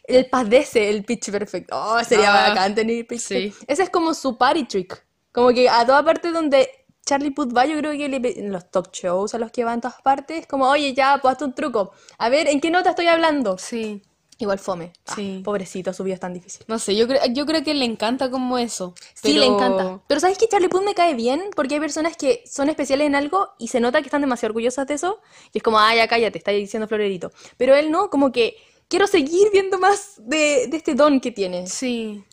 El 0.03 0.29
padece 0.29 0.89
el 0.89 1.03
Pitch 1.03 1.31
Perfect. 1.31 1.69
Oh, 1.71 2.01
sería 2.03 2.31
ah, 2.31 2.49
bacán 2.49 2.75
tener 2.75 3.05
Pitch 3.07 3.19
sí. 3.19 3.53
Ese 3.67 3.83
es 3.83 3.89
como 3.89 4.13
su 4.13 4.37
party 4.37 4.65
trick. 4.65 5.05
Como 5.31 5.49
que 5.49 5.67
a 5.67 5.85
toda 5.85 6.03
parte 6.03 6.31
donde 6.31 6.69
Charlie 7.05 7.31
Puth 7.31 7.55
va, 7.55 7.65
yo 7.65 7.77
creo 7.77 7.91
que 7.91 8.05
en 8.05 8.51
los 8.51 8.69
talk 8.71 8.91
shows 8.91 9.33
a 9.35 9.39
los 9.39 9.51
que 9.51 9.63
va 9.63 9.73
en 9.73 9.81
todas 9.81 10.01
partes, 10.01 10.47
como, 10.47 10.67
oye, 10.69 10.93
ya, 10.93 11.19
pues 11.21 11.33
hazte 11.33 11.45
un 11.45 11.53
truco. 11.53 11.91
A 12.17 12.29
ver, 12.29 12.47
¿en 12.47 12.59
qué 12.59 12.71
nota 12.71 12.91
estoy 12.91 13.07
hablando? 13.07 13.57
Sí. 13.57 14.01
Igual 14.37 14.59
fome. 14.59 14.91
Ah, 15.07 15.13
sí. 15.15 15.41
pobrecito, 15.45 15.93
su 15.93 16.03
vida 16.03 16.15
es 16.15 16.19
tan 16.19 16.33
difícil. 16.33 16.65
No 16.67 16.77
sé, 16.77 16.95
yo, 16.95 17.07
creo 17.07 17.21
yo 17.29 17.45
creo 17.45 17.63
que 17.63 17.73
le 17.73 17.85
encanta 17.85 18.29
como 18.29 18.57
eso. 18.57 18.93
Sí, 19.13 19.33
le 19.33 19.45
encanta. 19.45 20.01
Pero 20.07 20.19
¿sabes 20.19 20.37
que 20.37 20.47
Charlie 20.47 20.67
Puth 20.67 20.83
me 20.83 20.93
cae 20.93 21.13
bien? 21.13 21.41
Porque 21.55 21.75
hay 21.75 21.79
personas 21.79 22.17
que 22.17 22.43
son 22.45 22.67
especiales 22.69 23.07
en 23.07 23.15
algo 23.15 23.49
y 23.57 23.69
se 23.69 23.79
nota 23.79 24.01
que 24.01 24.07
están 24.07 24.21
demasiado 24.21 24.51
orgullosas 24.51 24.87
de 24.87 24.95
eso. 24.95 25.21
Y 25.53 25.59
es 25.59 25.63
como, 25.63 25.79
ah, 25.79 25.95
ya 25.95 26.07
cállate, 26.07 26.37
está 26.37 26.51
diciendo 26.51 26.87
florerito. 26.87 27.31
Pero 27.55 27.75
él 27.75 27.91
no, 27.91 28.09
como 28.09 28.33
que 28.33 28.57
quiero 28.89 29.07
seguir 29.07 29.49
viendo 29.53 29.79
más 29.79 30.15
de, 30.17 30.63
este 30.65 30.95
don 30.95 31.21
que 31.21 31.31
tiene. 31.31 31.67
Sí. 31.67 32.23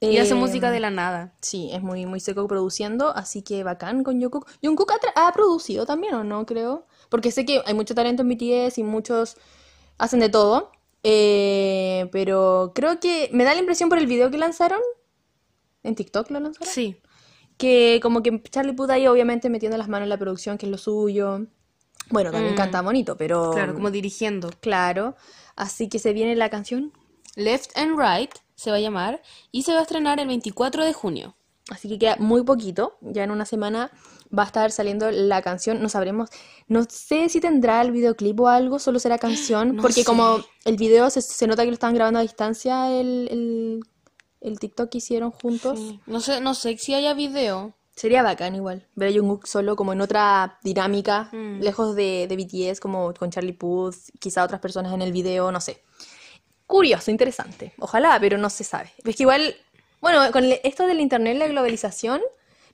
y 0.00 0.18
hace 0.18 0.34
música 0.34 0.72
de 0.72 0.80
la 0.80 0.90
nada. 0.90 1.34
Sí, 1.40 1.70
es 1.72 1.82
muy, 1.82 2.04
muy 2.04 2.18
seco 2.18 2.48
produciendo, 2.48 3.14
así 3.14 3.42
que 3.42 3.62
bacán 3.62 4.02
con 4.02 4.20
Jungkook. 4.20 4.48
Jungkook 4.60 4.90
ha, 4.90 5.28
ha 5.28 5.32
producido 5.32 5.86
también, 5.86 6.14
¿o 6.14 6.24
no? 6.24 6.46
Creo. 6.46 6.86
Porque 7.08 7.30
sé 7.30 7.44
que 7.44 7.62
hay 7.64 7.74
mucho 7.74 7.94
talento 7.94 8.22
en 8.22 8.28
BTS 8.28 8.78
y 8.78 8.82
muchos 8.82 9.36
hacen 9.98 10.18
de 10.18 10.28
todo. 10.28 10.72
Eh, 11.06 12.08
pero 12.10 12.72
creo 12.74 12.98
que 12.98 13.28
me 13.32 13.44
da 13.44 13.52
la 13.52 13.60
impresión 13.60 13.88
por 13.88 13.98
el 13.98 14.06
video 14.06 14.30
que 14.30 14.38
lanzaron. 14.38 14.80
¿En 15.82 15.94
TikTok 15.94 16.30
lo 16.30 16.40
lanzaron? 16.40 16.72
Sí. 16.72 16.96
Que 17.58 18.00
como 18.02 18.22
que 18.22 18.42
Charlie 18.42 18.72
Puth 18.72 18.90
ahí 18.90 19.06
obviamente 19.06 19.50
metiendo 19.50 19.76
las 19.76 19.88
manos 19.88 20.06
en 20.06 20.10
la 20.10 20.18
producción, 20.18 20.58
que 20.58 20.66
es 20.66 20.72
lo 20.72 20.78
suyo. 20.78 21.46
Bueno, 22.10 22.32
también 22.32 22.54
mm. 22.54 22.56
canta 22.56 22.82
bonito, 22.82 23.16
pero... 23.16 23.52
Claro, 23.52 23.74
como 23.74 23.90
dirigiendo. 23.90 24.50
Claro. 24.60 25.14
Así 25.56 25.88
que 25.88 25.98
se 25.98 26.12
viene 26.14 26.34
la 26.36 26.48
canción. 26.48 26.92
Left 27.36 27.76
and 27.76 27.98
Right 27.98 28.34
se 28.54 28.70
va 28.70 28.78
a 28.78 28.80
llamar 28.80 29.22
y 29.52 29.62
se 29.62 29.72
va 29.72 29.80
a 29.80 29.82
estrenar 29.82 30.18
el 30.20 30.26
24 30.26 30.84
de 30.84 30.92
junio. 30.92 31.36
Así 31.70 31.88
que 31.88 31.98
queda 31.98 32.16
muy 32.18 32.44
poquito, 32.44 32.98
ya 33.00 33.24
en 33.24 33.30
una 33.30 33.46
semana 33.46 33.90
va 34.36 34.44
a 34.44 34.46
estar 34.46 34.70
saliendo 34.70 35.10
la 35.10 35.42
canción, 35.42 35.82
no 35.82 35.88
sabremos, 35.88 36.30
no 36.68 36.84
sé 36.88 37.28
si 37.28 37.40
tendrá 37.40 37.82
el 37.82 37.92
videoclip 37.92 38.38
o 38.40 38.48
algo, 38.48 38.78
solo 38.78 38.98
será 38.98 39.18
canción, 39.18 39.76
porque 39.80 40.04
como 40.04 40.38
el 40.64 40.76
video 40.76 41.08
se, 41.10 41.46
nota 41.46 41.62
que 41.62 41.68
lo 41.68 41.74
están 41.74 41.94
grabando 41.94 42.18
a 42.18 42.22
distancia, 42.22 42.90
el, 42.90 43.80
el, 44.40 44.58
TikTok 44.58 44.90
que 44.90 44.98
hicieron 44.98 45.30
juntos. 45.30 45.78
No 46.06 46.20
sé, 46.20 46.40
no 46.40 46.54
sé 46.54 46.76
si 46.78 46.94
haya 46.94 47.14
video. 47.14 47.74
Sería 47.96 48.24
bacán 48.24 48.56
igual, 48.56 48.88
ver 48.96 49.10
a 49.10 49.12
Jungkook 49.12 49.46
solo 49.46 49.76
como 49.76 49.92
en 49.92 50.00
otra 50.00 50.58
dinámica, 50.64 51.28
mm. 51.30 51.60
lejos 51.60 51.94
de, 51.94 52.26
de 52.28 52.36
BTS, 52.36 52.80
como 52.80 53.14
con 53.14 53.30
Charlie 53.30 53.52
Puth, 53.52 54.10
quizá 54.18 54.42
otras 54.42 54.60
personas 54.60 54.92
en 54.92 55.00
el 55.00 55.12
video, 55.12 55.52
no 55.52 55.60
sé. 55.60 55.80
Curioso, 56.66 57.12
interesante. 57.12 57.72
Ojalá, 57.78 58.18
pero 58.18 58.36
no 58.36 58.50
se 58.50 58.64
sabe. 58.64 58.90
Es 59.04 59.14
que 59.14 59.22
igual 59.22 59.54
bueno, 60.04 60.30
con 60.32 60.44
esto 60.62 60.86
del 60.86 61.00
internet, 61.00 61.38
la 61.38 61.46
globalización, 61.46 62.20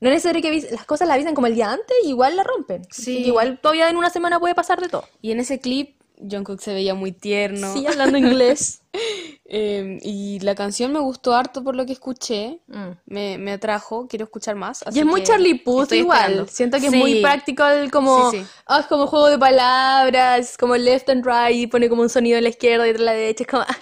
no 0.01 0.09
es 0.09 0.15
necesario 0.15 0.43
que 0.43 0.69
las 0.71 0.85
cosas 0.85 1.09
la 1.09 1.15
avisen 1.15 1.35
como 1.35 1.47
el 1.47 1.55
día 1.55 1.73
antes, 1.73 1.97
igual 2.05 2.37
la 2.37 2.43
rompen. 2.43 2.83
Sí. 2.91 3.19
Igual 3.19 3.59
todavía 3.61 3.89
en 3.91 3.97
una 3.97 4.11
semana 4.11 4.41
puede 4.41 4.55
pasar 4.55 4.81
de 4.81 4.89
todo. 4.89 5.05
Y 5.21 5.33
en 5.33 5.41
ese 5.41 5.61
clip 5.61 6.01
Jungkook 6.29 6.61
se 6.61 6.75
veía 6.75 6.95
muy 6.95 7.13
tierno. 7.13 7.73
Sí, 7.73 7.87
hablando 7.87 8.19
inglés. 8.19 8.83
Em, 9.53 9.99
y 10.03 10.39
la 10.41 10.55
canción 10.55 10.93
me 10.93 11.01
gustó 11.01 11.35
harto 11.35 11.65
por 11.65 11.75
lo 11.75 11.85
que 11.85 11.93
escuché. 11.93 12.61
Mm. 12.69 12.91
Me, 13.07 13.37
me 13.37 13.53
atrajo, 13.53 14.07
quiero 14.07 14.25
escuchar 14.25 14.55
más. 14.55 14.83
Y 14.83 14.89
así 14.89 15.01
es 15.01 15.07
muy 15.07 15.25
Charlie 15.25 15.57
Puth 15.57 15.91
igual. 15.91 16.19
esperando. 16.19 16.47
Siento 16.47 16.79
que 16.79 16.87
es 16.87 16.93
muy 16.93 17.21
practical, 17.21 17.91
como, 17.91 18.31
Sí, 18.31 18.45
ah, 18.67 18.79
es 18.79 18.87
como 18.87 19.09
juego 19.09 19.29
de 19.29 19.39
palabras, 19.39 20.57
como 20.57 20.77
left 20.77 21.09
and 21.11 21.27
right, 21.27 21.57
y 21.57 21.67
pone 21.67 21.89
como 21.89 22.03
un 22.03 22.09
sonido 22.09 22.39
a 22.39 22.41
la 22.41 22.49
izquierda 22.49 22.87
y 22.87 22.91
a 22.91 22.99
la 22.99 23.13
derecha. 23.13 23.43
Es 23.43 23.49
como, 23.49 23.63
ah, 23.63 23.79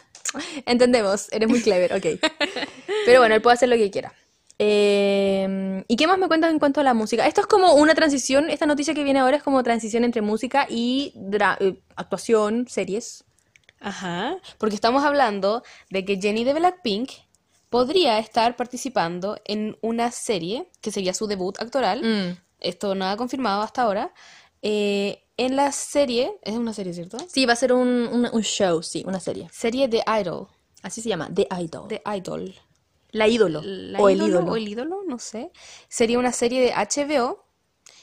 entendemos, 0.65 1.31
eres 1.33 1.51
muy 1.51 1.61
clever, 1.61 1.93
ok. 1.93 2.19
Pero 3.05 3.21
bueno, 3.21 3.35
él 3.35 3.43
puede 3.43 3.55
hacer 3.55 3.69
lo 3.69 3.77
que 3.77 3.91
quiera. 3.91 4.15
Eh, 4.59 5.85
¿y 5.89 5.97
qué 5.97 6.07
más 6.07 6.19
me 6.19 6.29
cuentas 6.29 6.51
en 6.51 6.59
cuanto 6.59 6.81
a 6.81 6.85
la 6.85 6.95
música? 6.95 7.27
Esto 7.27 7.41
es 7.43 7.47
como 7.47 7.75
una 7.75 7.95
transición, 7.95 8.51
esta 8.51 8.67
noticia 8.67 8.95
que 8.95 9.05
viene 9.05 9.21
ahora 9.21 9.37
es 9.37 9.43
como 9.43 9.63
transición 9.63 10.05
entre 10.05 10.21
música 10.23 10.67
y 10.69 11.13
eh, 11.61 11.81
actuación, 11.97 12.67
series. 12.69 13.25
Ajá, 13.81 14.37
porque 14.59 14.75
estamos 14.75 15.05
hablando 15.05 15.63
de 15.91 16.05
que 16.05 16.19
Jenny 16.21 16.43
de 16.45 16.55
Blackpink 16.55 17.11
podría 17.71 18.19
estar 18.19 18.57
participando 18.57 19.39
en 19.45 19.77
una 19.83 20.11
serie 20.11 20.69
que 20.81 20.91
sería 20.91 21.15
su 21.15 21.27
debut 21.27 21.61
actoral. 21.61 22.03
Mm. 22.03 22.37
Esto 22.61 22.95
nada 22.95 23.17
confirmado 23.17 23.63
hasta 23.63 23.83
ahora. 23.83 24.13
Eh, 24.63 25.23
en 25.37 25.55
la 25.55 25.71
serie, 25.71 26.33
es 26.43 26.57
una 26.57 26.73
serie, 26.73 26.93
¿cierto? 26.93 27.19
Sí, 27.29 27.47
va 27.47 27.53
a 27.53 27.57
ser 27.57 27.73
un, 27.73 27.87
un- 27.89 28.29
un 28.33 28.43
show, 28.43 28.83
sí, 28.83 29.05
una 29.07 29.21
serie. 29.21 29.49
Serie 29.53 29.87
de 29.87 30.03
Idol. 30.21 30.49
Así 30.83 31.01
se 31.01 31.09
llama, 31.09 31.29
The 31.33 31.47
Idol. 31.61 31.87
De 31.89 32.03
Idol. 32.17 32.55
La 33.19 33.29
ídolo. 33.29 33.61
La 33.65 33.99
o 34.01 34.09
el 34.09 34.23
ídolo. 34.23 34.53
O 34.53 34.57
el 34.57 34.69
ídolo, 34.69 35.03
no 35.07 35.19
sé. 35.19 35.51
Sería 35.89 36.19
una 36.19 36.33
serie 36.33 36.61
de 36.63 36.73
HBO 36.73 37.45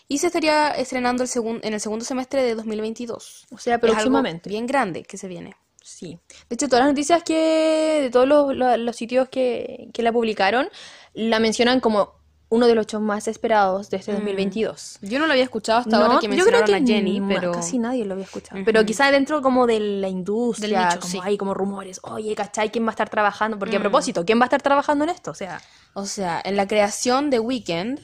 y 0.07 0.19
se 0.19 0.27
estaría 0.27 0.69
estrenando 0.71 1.23
el 1.23 1.29
segun- 1.29 1.59
en 1.63 1.73
el 1.73 1.79
segundo 1.79 2.05
semestre 2.05 2.43
de 2.43 2.53
2022. 2.55 3.47
O 3.51 3.57
sea, 3.57 3.75
Es 3.75 3.81
algo 3.83 3.93
próximamente. 3.93 4.49
bien 4.49 4.67
grande 4.67 5.03
que 5.03 5.17
se 5.17 5.27
viene. 5.27 5.55
Sí. 5.81 6.19
De 6.49 6.55
hecho, 6.55 6.67
todas 6.67 6.81
las 6.85 6.93
noticias 6.93 7.23
que, 7.23 7.99
de 8.03 8.09
todos 8.09 8.27
los, 8.27 8.55
los- 8.55 8.77
los 8.79 8.95
sitios 8.95 9.29
que, 9.29 9.87
que 9.93 10.01
la 10.03 10.11
publicaron, 10.11 10.67
la 11.13 11.39
mencionan 11.39 11.79
como 11.79 12.13
uno 12.55 12.67
de 12.67 12.75
los 12.75 12.87
shows 12.87 13.03
más 13.03 13.27
esperados 13.27 13.89
de 13.89 13.97
este 13.97 14.11
2022. 14.13 14.99
Yo 15.01 15.19
no 15.19 15.25
lo 15.27 15.33
había 15.33 15.43
escuchado 15.43 15.79
hasta 15.79 15.97
No, 15.97 16.05
ahora 16.05 16.19
que 16.19 16.27
yo 16.35 16.45
creo 16.45 16.63
que 16.65 16.73
a 16.75 16.79
Jenny, 16.79 17.21
pero 17.27 17.51
casi 17.51 17.77
nadie 17.77 18.05
lo 18.05 18.13
había 18.13 18.25
escuchado. 18.25 18.61
Pero 18.65 18.85
quizá 18.85 19.11
dentro 19.11 19.41
como 19.41 19.67
de 19.67 19.79
la 19.79 20.07
industria, 20.07 20.79
Del 20.79 20.87
nicho, 20.87 20.99
como 21.01 21.11
sí. 21.11 21.19
hay 21.23 21.37
como 21.37 21.53
rumores, 21.53 21.99
oye, 22.03 22.33
¿cachai? 22.35 22.71
¿Quién 22.71 22.85
va 22.85 22.89
a 22.89 22.91
estar 22.91 23.09
trabajando? 23.09 23.59
Porque 23.59 23.75
a 23.75 23.79
Mm. 23.79 23.83
propósito, 23.83 24.25
¿quién 24.25 24.39
va 24.39 24.43
a 24.43 24.47
estar 24.47 24.61
trabajando 24.61 25.03
en 25.03 25.09
esto? 25.11 25.31
O 25.31 25.35
sea, 25.35 25.61
o 25.93 26.05
sea, 26.05 26.41
en 26.43 26.55
la 26.55 26.67
creación 26.67 27.29
de 27.29 27.39
Weekend 27.39 27.99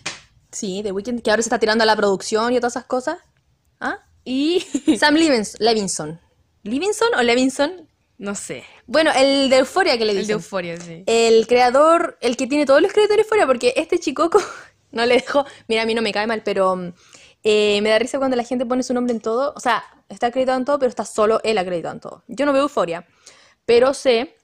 sí, 0.52 0.82
The 0.84 0.92
Weeknd, 0.92 1.22
que 1.22 1.30
ahora 1.32 1.42
se 1.42 1.48
está 1.48 1.60
tirando 1.60 1.84
a 1.84 1.86
la 1.88 1.96
producción 1.96 2.52
y 2.54 2.58
a 2.58 2.60
todas 2.60 2.74
esas 2.74 2.86
cosas. 2.86 3.18
¿Ah? 3.80 3.98
y 4.24 4.60
Sam 5.00 5.16
Levins- 5.16 5.56
Levinson. 5.60 6.20
¿Levinson 6.64 7.08
o 7.18 7.24
Levinson? 7.24 7.88
No 8.22 8.36
sé, 8.36 8.64
Bueno, 8.86 9.10
el 9.16 9.50
de 9.50 9.58
Euforia 9.58 9.98
que 9.98 10.06
le 10.06 10.12
el 10.12 10.18
de 10.18 10.22
dicen. 10.22 10.34
Euphoria, 10.36 10.80
sí. 10.80 11.04
El 11.08 11.48
creador, 11.48 12.18
el 12.22 12.38
que 12.38 12.46
tiene 12.46 12.68
todos 12.68 12.80
los 12.80 12.94
créditos 12.94 13.18
de 13.18 13.24
Euphoria, 13.24 13.48
porque 13.48 13.74
este 13.76 13.98
chico 14.00 14.30
no 14.92 15.06
le 15.08 15.16
dejó. 15.16 15.44
Mira, 15.68 15.82
a 15.82 15.86
mí 15.88 15.96
no 15.96 16.04
me 16.04 16.12
cae 16.14 16.28
mal, 16.28 16.44
pero 16.44 16.76
mm, 16.76 16.94
eh, 17.44 17.82
me 17.82 17.90
da 17.90 17.98
risa 17.98 18.20
cuando 18.20 18.38
la 18.38 18.44
gente 18.44 18.64
pone 18.68 18.84
su 18.84 18.94
nombre 18.94 19.12
en 19.14 19.22
todo. 19.22 19.54
O 19.56 19.60
sea, 19.60 19.84
está 20.08 20.28
acreditado 20.28 20.60
en 20.60 20.66
todo, 20.66 20.78
pero 20.78 20.90
está 20.90 21.04
solo 21.04 21.42
él 21.44 21.58
acreditado 21.58 21.96
en 21.96 22.00
todo. 22.00 22.24
Yo 22.28 22.46
no 22.46 22.54
veo 22.54 22.62
Euforia, 22.64 23.08
pero 23.66 23.94
sé 23.96 24.36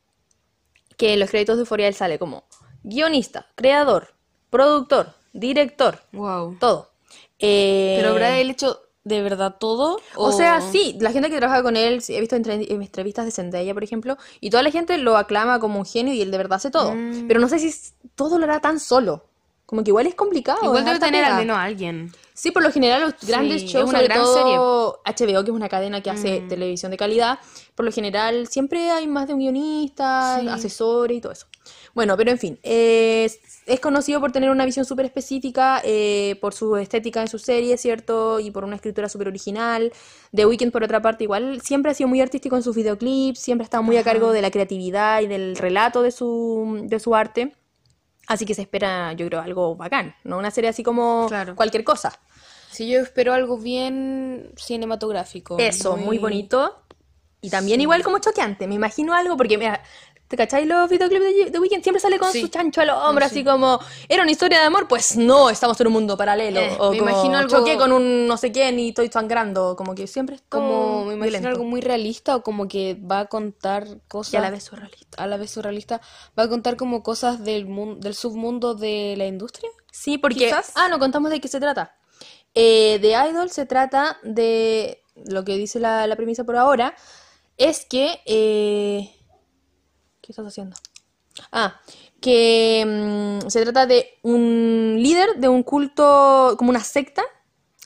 que 0.97 1.13
en 1.13 1.19
los 1.19 1.29
créditos 1.29 1.57
de 1.57 1.61
Euforia 1.61 1.87
él 1.87 1.93
sale 1.93 2.17
como 2.17 2.45
guionista, 2.81 3.45
creador, 3.53 4.15
productor, 4.49 5.13
director, 5.33 5.99
Wow. 6.13 6.57
todo. 6.59 6.89
Eh, 7.37 7.93
Pero 7.97 8.09
habrá 8.13 8.39
él 8.39 8.49
hecho 8.49 8.81
de 9.07 9.21
verdad 9.21 9.55
todo 9.59 9.99
o 10.15 10.31
sea, 10.31 10.61
sí, 10.61 10.97
la 10.99 11.11
gente 11.11 11.29
que 11.29 11.37
trabaja 11.37 11.63
con 11.63 11.75
él, 11.77 12.03
he 12.07 12.19
visto 12.19 12.35
en 12.35 12.49
entrevistas 12.49 13.25
de 13.25 13.31
Zendaya, 13.31 13.73
por 13.73 13.83
ejemplo, 13.83 14.17
y 14.41 14.49
toda 14.49 14.63
la 14.63 14.71
gente 14.71 14.97
lo 14.97 15.17
aclama 15.17 15.59
como 15.59 15.79
un 15.79 15.85
genio 15.85 16.13
y 16.13 16.21
él 16.21 16.31
de 16.31 16.37
verdad 16.37 16.57
hace 16.57 16.71
todo. 16.71 16.93
Mm. 16.93 17.27
Pero 17.27 17.39
no 17.39 17.47
sé 17.49 17.59
si 17.59 17.73
todo 18.15 18.37
lo 18.37 18.45
hará 18.45 18.59
tan 18.59 18.79
solo. 18.79 19.23
Como 19.65 19.83
que 19.83 19.89
igual 19.89 20.07
es 20.07 20.15
complicado. 20.15 20.59
Igual 20.63 20.85
debe 20.85 20.97
tener 20.97 21.23
pega. 21.25 21.35
al 21.35 21.41
menos 21.41 21.57
a 21.57 21.63
alguien. 21.63 22.13
Sí, 22.33 22.51
por 22.51 22.63
lo 22.63 22.71
general 22.71 23.01
los 23.01 23.15
grandes 23.27 23.61
Sí, 23.63 23.67
shows, 23.67 23.83
es 23.83 23.89
una 23.89 23.99
sobre 23.99 24.05
gran 24.07 24.21
todo 24.21 25.01
HBO, 25.03 25.43
que 25.43 25.51
es 25.51 25.55
una 25.55 25.67
cadena 25.67 26.01
que 26.01 26.09
hace 26.09 26.39
Mm. 26.41 26.47
televisión 26.47 26.91
de 26.91 26.97
calidad, 26.97 27.39
por 27.75 27.83
lo 27.85 27.91
general 27.91 28.47
siempre 28.47 28.91
hay 28.91 29.07
más 29.07 29.27
de 29.27 29.33
un 29.33 29.39
guionista, 29.39 30.39
Sí. 30.39 30.47
asesores 30.47 31.17
y 31.17 31.21
todo 31.21 31.33
eso. 31.33 31.47
Bueno, 31.97 32.15
pero 32.15 32.29
en 32.29 32.37
fin, 32.37 32.59
es, 32.61 33.39
es 33.65 33.79
conocido 33.79 34.19
por 34.19 34.31
tener 34.31 34.51
una 34.51 34.65
visión 34.65 34.85
súper 34.85 35.07
específica, 35.07 35.81
eh, 35.83 36.37
por 36.39 36.53
su 36.53 36.77
estética 36.77 37.21
en 37.21 37.27
su 37.27 37.39
serie, 37.39 37.75
¿cierto? 37.75 38.39
Y 38.39 38.51
por 38.51 38.63
una 38.63 38.75
escritura 38.75 39.09
súper 39.09 39.29
original. 39.29 39.91
The 40.31 40.45
Weeknd, 40.45 40.71
por 40.71 40.83
otra 40.83 41.01
parte, 41.01 41.23
igual 41.23 41.59
siempre 41.61 41.89
ha 41.89 41.95
sido 41.95 42.07
muy 42.07 42.21
artístico 42.21 42.55
en 42.55 42.61
sus 42.61 42.75
videoclips, 42.75 43.39
siempre 43.39 43.63
ha 43.63 43.65
estado 43.65 43.81
muy 43.81 43.97
a 43.97 44.03
cargo 44.03 44.31
de 44.31 44.43
la 44.43 44.51
creatividad 44.51 45.21
y 45.21 45.27
del 45.27 45.57
relato 45.57 46.03
de 46.03 46.11
su, 46.11 46.81
de 46.83 46.99
su 46.99 47.15
arte. 47.15 47.55
Así 48.27 48.45
que 48.45 48.53
se 48.53 48.61
espera, 48.61 49.13
yo 49.13 49.25
creo, 49.25 49.41
algo 49.41 49.75
bacán, 49.75 50.13
¿no? 50.23 50.37
Una 50.37 50.51
serie 50.51 50.69
así 50.69 50.83
como 50.83 51.25
Claro. 51.29 51.55
cualquier 51.55 51.83
cosa. 51.83 52.13
Sí, 52.69 52.87
yo 52.87 52.99
espero 52.99 53.33
algo 53.33 53.57
bien 53.57 54.51
cinematográfico. 54.55 55.57
Eso, 55.57 55.97
muy, 55.97 56.19
bonito. 56.19 56.75
Y 57.39 57.49
también 57.49 57.81
igual 57.81 58.03
como 58.03 58.19
choqueante. 58.19 58.67
Me 58.67 58.75
imagino 58.75 59.13
algo, 59.13 59.37
porque 59.37 59.57
mira, 59.57 59.81
¿te 60.27 60.37
cacháis 60.37 60.67
los 60.67 60.89
videoclips 60.89 61.23
de, 61.23 61.51
de 61.51 61.59
Weekend? 61.59 61.83
Siempre 61.83 61.99
sale 61.99 62.19
con 62.19 62.31
Sí. 62.31 62.41
su 62.41 62.47
chancho 62.49 62.81
al 62.81 62.89
hombro, 62.89 63.25
Sí. 63.27 63.31
así 63.35 63.43
como, 63.43 63.79
¿era 64.09 64.23
una 64.23 64.31
historia 64.31 64.59
de 64.59 64.65
amor? 64.65 64.87
Pues 64.87 65.15
no, 65.17 65.49
estamos 65.49 65.79
en 65.81 65.87
un 65.87 65.93
mundo 65.93 66.17
paralelo. 66.17 66.59
Eh, 66.59 66.75
o 66.79 66.91
me 66.91 66.97
como, 66.99 67.09
imagino 67.11 67.37
algo- 67.37 67.49
choqué 67.57 67.77
con 67.77 67.91
un 67.91 68.27
no 68.27 68.37
sé 68.37 68.51
quién 68.51 68.79
y 68.79 68.89
estoy 68.89 69.09
sangrando. 69.09 69.75
Como 69.75 69.95
que 69.95 70.07
siempre 70.07 70.35
es 70.35 70.43
Como 70.49 70.99
me 71.05 71.13
imagino 71.13 71.21
violento. 71.23 71.47
algo 71.49 71.63
muy 71.63 71.81
realista 71.81 72.35
o 72.35 72.43
como 72.43 72.67
que 72.67 72.95
va 72.95 73.19
a 73.21 73.25
contar 73.27 73.87
cosas 74.07 74.33
Y 74.33 74.37
a 74.37 74.41
la 74.41 74.49
vez 74.51 74.63
surrealista. 74.63 75.23
a 75.23 75.27
la 75.27 75.37
vez 75.37 75.51
surrealista, 75.51 76.01
va 76.37 76.43
a 76.43 76.49
contar 76.49 76.75
como 76.77 77.03
cosas 77.03 77.43
del 77.43 77.65
mundo, 77.65 77.99
del 78.01 78.15
submundo 78.15 78.75
de 78.75 79.15
la 79.17 79.25
industria. 79.25 79.69
Sí, 79.91 80.17
porque... 80.17 80.45
Quizás. 80.45 80.73
Ah, 80.75 80.87
no, 80.89 80.99
contamos 80.99 81.31
de 81.31 81.39
qué 81.41 81.47
se 81.47 81.59
trata. 81.59 81.95
Eh, 82.53 82.99
de 83.01 83.09
Idol 83.29 83.49
se 83.49 83.65
trata 83.65 84.17
de... 84.23 85.01
Lo 85.25 85.43
que 85.43 85.55
dice 85.57 85.79
la, 85.79 86.05
la 86.05 86.15
premisa 86.15 86.43
por 86.43 86.55
ahora 86.57 86.93
es 87.57 87.85
que... 87.85 88.19
eh, 88.25 89.13
¿Qué 90.27 90.33
estás 90.33 90.47
haciendo? 90.47 90.75
Ah, 91.53 91.79
que 92.19 92.83
mm, 92.85 93.47
se 93.47 93.63
trata 93.63 93.85
de 93.85 94.19
un 94.23 94.97
líder 94.99 95.37
de 95.37 95.47
un 95.47 95.63
culto, 95.63 96.55
como 96.57 96.69
una 96.69 96.83
secta 96.83 97.23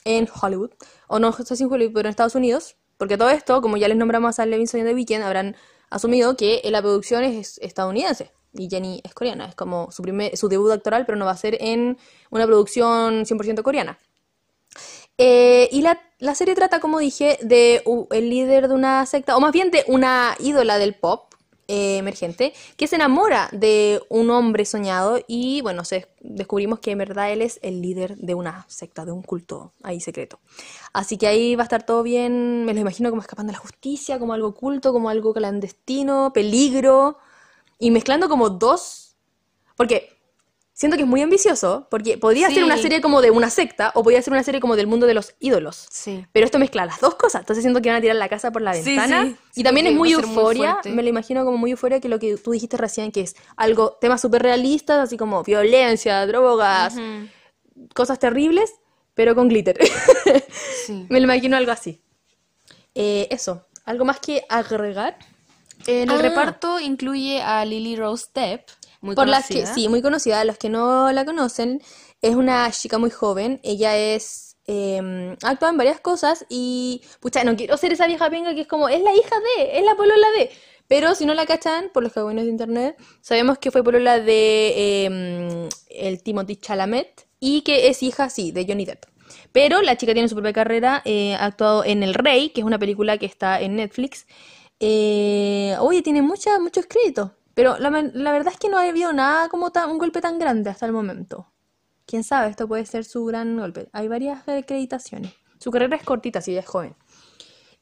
en 0.06 0.28
Hollywood, 0.28 0.72
o 1.08 1.20
no 1.20 1.34
sé 1.34 1.56
si 1.56 1.62
en 1.62 1.72
Hollywood, 1.72 1.94
pero 1.94 2.08
en 2.08 2.10
Estados 2.10 2.34
Unidos, 2.34 2.78
porque 2.98 3.16
todo 3.16 3.30
esto, 3.30 3.62
como 3.62 3.78
ya 3.78 3.88
les 3.88 3.96
nombramos 3.96 4.40
a 4.40 4.48
Levinson 4.48 4.80
y 4.80 4.84
The 4.86 4.96
Weeknd, 4.96 5.22
habrán 5.22 5.56
asumido 5.92 6.36
que 6.36 6.64
la 6.66 6.82
producción 6.82 7.24
es 7.24 7.60
estadounidense 7.60 8.32
y 8.54 8.68
Jenny 8.68 9.02
es 9.04 9.14
coreana, 9.14 9.46
es 9.46 9.54
como 9.54 9.92
su, 9.92 10.02
primer, 10.02 10.36
su 10.36 10.50
debut 10.50 10.72
actoral, 10.72 11.06
pero 11.06 11.20
no 11.20 11.26
va 11.26 11.32
a 11.32 11.38
ser 11.38 11.60
en 11.62 12.00
una 12.32 12.48
producción 12.48 13.24
100% 13.24 13.62
coreana. 13.62 14.00
Eh, 15.20 15.70
y 15.72 15.82
la, 15.82 16.02
la 16.18 16.34
serie 16.34 16.56
trata, 16.56 16.80
como 16.80 16.98
dije, 16.98 17.38
de 17.44 17.84
el 18.10 18.30
líder 18.32 18.68
de 18.68 18.74
una 18.74 19.06
secta, 19.06 19.38
o 19.38 19.40
más 19.40 19.52
bien 19.52 19.70
de 19.70 19.84
una 19.86 20.36
ídola 20.40 20.80
del 20.80 20.96
pop 20.96 21.31
eh, 21.68 21.98
emergente, 21.98 22.54
que 22.76 22.88
se 22.88 22.96
enamora 22.96 23.50
de 23.52 24.02
un 24.10 24.30
hombre 24.30 24.66
soñado 24.66 25.20
y, 25.28 25.62
bueno, 25.62 25.84
descubrimos 26.20 26.80
que 26.80 26.92
en 26.92 26.98
verdad 26.98 27.32
él 27.32 27.42
es 27.42 27.60
el 27.62 27.82
líder 27.82 28.18
de 28.18 28.34
una 28.34 28.66
secta, 28.68 29.06
de 29.06 29.12
un 29.12 29.22
culto 29.22 29.72
ahí 29.84 30.00
secreto. 30.02 30.40
Así 30.94 31.18
que 31.18 31.28
ahí 31.28 31.56
va 31.56 31.64
a 31.64 31.66
estar 31.66 31.86
todo 31.86 32.04
bien, 32.04 32.66
me 32.66 32.74
lo 32.74 32.82
imagino 32.82 33.10
como 33.10 33.22
escapando 33.22 33.52
de 33.52 33.58
la 33.58 33.64
justicia, 33.64 34.20
como 34.20 34.34
algo 34.34 34.50
oculto, 34.50 34.92
como 34.92 35.10
algo 35.10 35.34
clandestino, 35.34 36.32
peligro, 36.34 37.18
y 37.80 37.92
mezclando 37.92 38.30
como 38.30 38.50
dos, 38.50 39.16
porque 39.76 40.11
siento 40.82 40.98
que 40.98 41.04
es 41.04 41.08
muy 41.10 41.22
ambicioso, 41.22 41.88
porque 41.90 42.18
podría 42.18 42.50
ser 42.50 42.64
una 42.64 42.76
Sí. 42.76 42.82
serie 42.84 43.00
como 43.02 43.22
de 43.22 43.32
una 43.32 43.50
secta 43.50 43.92
o 43.96 44.04
podría 44.04 44.22
ser 44.22 44.34
una 44.34 44.44
serie 44.44 44.60
como 44.60 44.76
del 44.76 44.88
mundo 44.88 45.06
de 45.06 45.14
los 45.14 45.34
ídolos. 45.40 45.88
Sí. 45.90 46.26
Pero 46.34 46.46
esto 46.46 46.60
mezcla 46.60 46.86
las 46.86 47.00
dos 47.00 47.16
cosas, 47.16 47.42
entonces 47.42 47.64
siento 47.64 47.82
que 47.82 47.90
van 47.90 48.00
a 48.00 48.02
tirar 48.02 48.16
la 48.18 48.28
casa 48.28 48.52
por 48.52 48.62
la 48.62 48.74
Sí, 48.74 48.84
ventana. 48.98 49.26
sí. 49.26 49.36
Y 49.62 49.64
también 49.64 49.88
es 49.88 49.94
muy 49.94 50.12
euforia, 50.12 50.80
me 50.86 51.02
lo 51.04 51.08
imagino 51.10 51.46
como 51.46 51.58
muy 51.58 51.72
euforia 51.72 52.00
que 52.02 52.10
lo 52.10 52.20
que 52.20 52.36
tú 52.38 52.52
dijiste 52.52 52.76
recién, 52.78 53.12
que 53.12 53.22
es 53.22 53.36
algo, 53.56 53.98
temas 54.02 54.20
súper 54.22 54.42
realistas, 54.44 54.98
así 55.00 55.16
como 55.18 55.44
violencia, 55.44 56.26
drogas, 56.28 56.96
cosas 57.94 58.20
terribles, 58.20 58.74
pero 59.14 59.36
con 59.36 59.48
glitter. 59.48 59.78
Sí. 60.86 61.06
me 61.10 61.20
lo 61.20 61.26
imagino 61.26 61.56
algo 61.58 61.72
así. 61.72 62.02
Eh, 62.96 63.28
eso, 63.30 63.66
¿algo 63.86 64.04
más 64.04 64.20
que 64.20 64.44
agregar? 64.50 65.18
En 65.88 66.10
el 66.10 66.18
Ah. 66.18 66.22
reparto 66.22 66.80
incluye 66.80 67.42
a 67.42 67.64
Lily 67.66 67.96
Rose 67.96 68.28
Depp, 68.34 68.68
muy 69.02 69.16
Por 69.16 69.28
las 69.28 69.50
que, 69.50 69.56
conocida. 69.56 69.74
sí, 69.74 69.90
muy 69.90 70.02
conocida, 70.02 70.46
los 70.46 70.58
que 70.58 70.70
no 70.70 71.12
la 71.12 71.26
conocen, 71.26 71.82
es 72.22 72.36
una 72.36 72.72
chica 72.72 72.98
muy 72.98 73.10
joven, 73.10 73.60
ella 73.64 73.98
es, 73.98 74.58
eh, 74.68 75.36
actúa 75.44 75.70
en 75.70 75.78
varias 75.78 76.00
cosas 76.00 76.46
y, 76.50 77.02
pucha, 77.20 77.44
no 77.44 77.56
quiero 77.56 77.78
ser 77.78 77.92
esa 77.94 78.08
vieja 78.08 78.30
penga 78.30 78.54
que 78.56 78.62
es 78.62 78.68
como, 78.68 78.90
es 78.90 79.02
la 79.02 79.14
hija 79.14 79.36
de, 79.58 79.80
es 79.80 79.84
la 79.84 79.96
polola 79.96 80.28
de, 80.38 80.52
pero 80.88 81.16
si 81.16 81.26
no 81.26 81.34
la 81.34 81.46
cachan, 81.46 81.90
por 81.94 82.04
los 82.04 82.12
cagüenos 82.12 82.44
de 82.44 82.50
internet, 82.50 82.98
sabemos 83.22 83.58
que 83.58 83.72
fue 83.72 83.82
polola 83.84 84.20
de 84.20 85.06
eh, 85.06 85.70
el 85.90 86.22
Timothy 86.22 86.58
Chalamet 86.58 87.28
y 87.40 87.62
que 87.62 87.88
es 87.88 88.04
hija, 88.04 88.30
sí, 88.30 88.52
de 88.52 88.66
Johnny 88.68 88.84
Depp. 88.86 89.06
Pero 89.54 89.82
la 89.82 89.96
chica 89.98 90.14
tiene 90.14 90.28
su 90.28 90.36
propia 90.36 90.52
carrera, 90.52 91.02
eh, 91.06 91.36
ha 91.36 91.46
actuado 91.46 91.86
en 91.86 92.04
El 92.04 92.14
Rey, 92.14 92.50
que 92.50 92.60
es 92.62 92.66
una 92.66 92.78
película 92.78 93.18
que 93.18 93.26
está 93.26 93.62
en 93.62 93.78
Netflix. 93.78 94.28
Eh, 94.82 95.76
oye, 95.80 96.02
tiene 96.02 96.22
mucha, 96.22 96.60
muchos 96.60 96.86
créditos, 96.88 97.32
pero 97.54 97.78
la, 97.78 97.90
la 97.90 98.32
verdad 98.32 98.54
es 98.54 98.60
que 98.60 98.70
no 98.70 98.78
ha 98.78 98.88
habido 98.88 99.14
nada 99.14 99.50
como 99.50 99.72
tan- 99.72 99.90
un 99.90 99.98
golpe 99.98 100.22
tan 100.22 100.40
grande 100.40 100.70
hasta 100.70 100.86
el 100.86 100.92
momento. 100.92 101.48
Quién 102.06 102.24
sabe, 102.24 102.50
esto 102.50 102.68
puede 102.68 102.86
ser 102.86 103.06
su 103.06 103.24
gran 103.26 103.58
golpe. 103.58 103.90
Hay 103.94 104.08
varias 104.08 104.48
acreditaciones. 104.48 105.34
Su 105.60 105.72
carrera 105.72 105.96
es 105.96 106.04
cortita, 106.04 106.42
si 106.42 106.52
ella 106.52 106.62
es 106.62 106.68
joven. 106.68 106.96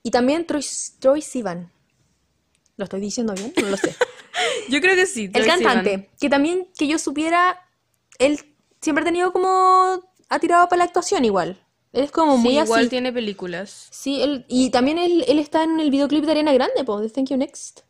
Y 0.03 0.11
también 0.11 0.45
Troy, 0.45 0.63
Troy 0.99 1.21
Sivan. 1.21 1.71
¿Lo 2.77 2.83
estoy 2.85 2.99
diciendo 3.01 3.33
bien? 3.33 3.53
No 3.61 3.69
lo 3.69 3.77
sé. 3.77 3.95
Yo 4.69 4.79
creo 4.81 4.95
que 4.95 5.05
sí. 5.05 5.29
El 5.33 5.45
cantante, 5.45 6.09
que 6.19 6.29
también 6.29 6.69
que 6.77 6.87
yo 6.87 6.97
supiera, 6.99 7.59
él 8.19 8.39
siempre 8.81 9.01
ha 9.01 9.05
tenido 9.05 9.33
como, 9.33 9.99
ha 10.29 10.39
tirado 10.39 10.67
para 10.69 10.77
la 10.79 10.83
actuación 10.85 11.25
igual. 11.25 11.61
Él 11.91 12.03
es 12.03 12.11
como 12.11 12.37
muy 12.37 12.51
Sí, 12.53 12.59
igual 12.59 12.81
así. 12.81 12.89
tiene 12.89 13.11
películas. 13.11 13.87
Sí, 13.91 14.21
él, 14.21 14.45
y 14.47 14.69
también 14.69 14.97
él, 14.99 15.25
él 15.27 15.39
está 15.39 15.63
en 15.63 15.79
el 15.79 15.89
videoclip 15.91 16.23
de 16.23 16.31
Ariana 16.31 16.53
Grande, 16.53 16.83
po, 16.85 17.01
de 17.01 17.09
Thank 17.09 17.29
You 17.31 17.37
Next. 17.37 17.81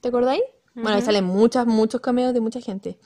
¿Te 0.00 0.08
acordáis? 0.08 0.42
Bueno, 0.76 0.96
ahí 0.96 1.02
salen 1.02 1.24
muchas, 1.24 1.66
muchos 1.66 2.00
cameos 2.00 2.34
de 2.34 2.40
mucha 2.40 2.60
gente. 2.60 2.98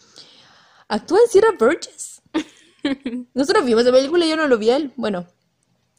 Actúa 0.89 1.21
en 1.25 1.31
Sierra 1.31 1.53
Burgess. 1.59 2.21
Nosotros 3.35 3.65
vimos 3.65 3.83
esa 3.83 3.93
película 3.93 4.27
y 4.27 4.31
yo 4.31 4.37
no 4.37 4.49
lo 4.49 4.59
vi 4.59 4.71
a 4.71 4.77
él. 4.77 4.93
Bueno, 4.97 5.27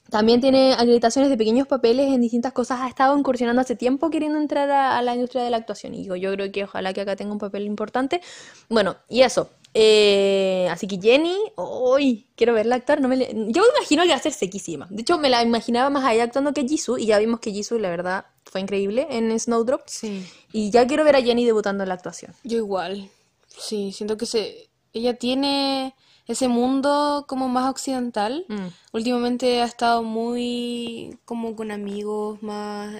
también 0.10 0.42
tiene 0.42 0.74
acreditaciones 0.74 1.30
de 1.30 1.38
pequeños 1.38 1.68
papeles 1.68 2.08
en 2.08 2.20
distintas 2.20 2.52
cosas. 2.52 2.82
Ha 2.82 2.90
estado 2.90 3.18
incursionando 3.18 3.62
hace 3.62 3.78
tiempo 3.78 4.10
queriendo 4.10 4.38
entrar 4.38 4.70
a, 4.70 4.98
a 4.98 5.02
la 5.02 5.16
industria 5.16 5.44
de 5.44 5.50
la 5.50 5.58
actuación. 5.58 5.96
Y 5.96 6.02
digo, 6.02 6.18
yo 6.18 6.34
creo 6.34 6.52
que 6.52 6.66
ojalá 6.66 6.92
que 6.92 7.02
acá 7.02 7.16
tenga 7.16 7.32
un 7.32 7.40
papel 7.40 7.66
importante. 7.66 8.22
Bueno, 8.68 8.98
y 9.08 9.22
eso. 9.22 9.50
Eh, 9.74 10.68
así 10.70 10.86
que 10.88 11.00
Jenny, 11.02 11.36
hoy 11.56 12.28
quiero 12.36 12.54
verla 12.54 12.76
actuar. 12.76 13.00
No 13.02 13.08
me 13.08 13.16
le- 13.18 13.28
Yo 13.34 13.62
me 13.62 13.68
imagino 13.78 14.04
que 14.04 14.10
va 14.10 14.16
a 14.16 14.20
ser 14.22 14.34
sequísima. 14.34 14.88
De 14.90 15.02
hecho, 15.02 15.18
me 15.18 15.30
la 15.30 15.42
imaginaba 15.44 15.90
más 15.90 16.04
allá 16.04 16.24
actuando 16.24 16.54
que 16.54 16.68
Jisoo. 16.68 16.98
Y 16.98 17.06
ya 17.06 17.20
vimos 17.20 17.40
que 17.40 17.52
Jisoo, 17.52 17.80
la 17.80 17.90
verdad, 17.90 18.26
fue 18.46 18.62
increíble 18.62 19.08
en 19.10 19.38
Snowdrop. 19.40 19.82
Sí. 19.86 20.26
Y 20.52 20.72
ya 20.72 20.86
quiero 20.88 21.04
ver 21.04 21.16
a 21.16 21.22
Jenny 21.22 21.46
debutando 21.46 21.84
en 21.84 21.90
la 21.90 21.96
actuación. 21.96 22.34
Yo 22.44 22.58
igual. 22.58 23.10
Sí, 23.48 23.92
siento 23.92 24.18
que 24.18 24.26
se... 24.26 24.70
ella 24.94 25.14
tiene 25.18 25.96
ese 26.28 26.48
mundo 26.48 27.26
como 27.28 27.48
más 27.48 27.70
occidental. 27.70 28.46
Mm. 28.50 28.68
Últimamente 28.94 29.62
ha 29.62 29.66
estado 29.66 30.04
muy 30.04 31.18
como 31.26 31.56
con 31.56 31.72
amigos 31.72 32.42
más... 32.44 32.94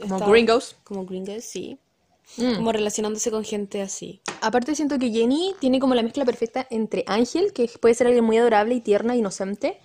Como 0.00 0.18
gringos. 0.30 0.76
Como 0.84 1.06
gringos, 1.06 1.44
sí. 1.44 1.78
Mm. 2.36 2.56
Como 2.56 2.72
relacionándose 2.72 3.30
con 3.30 3.42
gente 3.44 3.82
así. 3.82 4.20
Aparte 4.40 4.74
siento 4.74 4.98
que 4.98 5.10
Jenny 5.10 5.54
tiene 5.58 5.80
como 5.80 5.94
la 5.94 6.02
mezcla 6.02 6.24
perfecta 6.24 6.66
entre 6.70 7.02
Ángel, 7.06 7.52
que 7.52 7.68
puede 7.80 7.94
ser 7.94 8.06
alguien 8.06 8.24
muy 8.24 8.36
adorable 8.38 8.74
y 8.74 8.80
tierna, 8.80 9.16
inocente, 9.16 9.78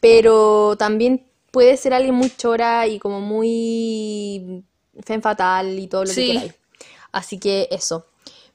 pero 0.00 0.76
también 0.76 1.26
puede 1.50 1.76
ser 1.76 1.94
alguien 1.94 2.14
muy 2.14 2.30
chora 2.36 2.86
y 2.86 2.98
como 2.98 3.20
muy 3.20 4.64
fen 5.04 5.22
fatal 5.22 5.78
y 5.78 5.86
todo 5.86 6.02
lo 6.02 6.08
que 6.08 6.14
Sí. 6.14 6.26
queráis. 6.32 6.54
Así 7.12 7.38
que 7.38 7.68
eso. 7.70 8.06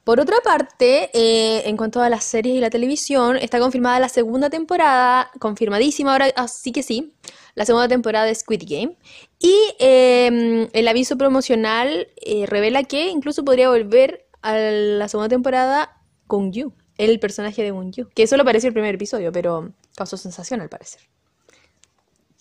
Por 0.04 0.20
otra 0.20 0.36
parte, 0.42 1.10
eh, 1.12 1.68
en 1.68 1.76
cuanto 1.76 2.00
a 2.00 2.08
las 2.08 2.24
series 2.24 2.56
y 2.56 2.60
la 2.60 2.70
televisión, 2.70 3.36
está 3.36 3.58
confirmada 3.58 4.00
la 4.00 4.08
segunda 4.08 4.48
temporada, 4.48 5.30
confirmadísima 5.38 6.12
ahora, 6.12 6.32
así 6.36 6.72
que 6.72 6.82
sí, 6.82 7.12
la 7.58 7.64
segunda 7.64 7.88
temporada 7.88 8.24
de 8.24 8.36
Squid 8.36 8.62
Game. 8.68 8.96
Y 9.40 9.52
eh, 9.80 10.68
el 10.72 10.86
aviso 10.86 11.18
promocional 11.18 12.06
eh, 12.24 12.46
revela 12.46 12.84
que 12.84 13.08
incluso 13.08 13.44
podría 13.44 13.68
volver 13.68 14.28
a 14.42 14.56
la 14.56 15.08
segunda 15.08 15.28
temporada 15.28 16.00
Kung 16.28 16.52
Yu, 16.52 16.72
el 16.98 17.18
personaje 17.18 17.64
de 17.64 17.72
Kung 17.72 17.90
Yu. 17.90 18.08
Que 18.14 18.22
eso 18.22 18.36
lo 18.36 18.44
pareció 18.44 18.68
el 18.68 18.74
primer 18.74 18.94
episodio, 18.94 19.32
pero 19.32 19.72
causó 19.96 20.16
sensación 20.16 20.60
al 20.60 20.68
parecer. 20.68 21.00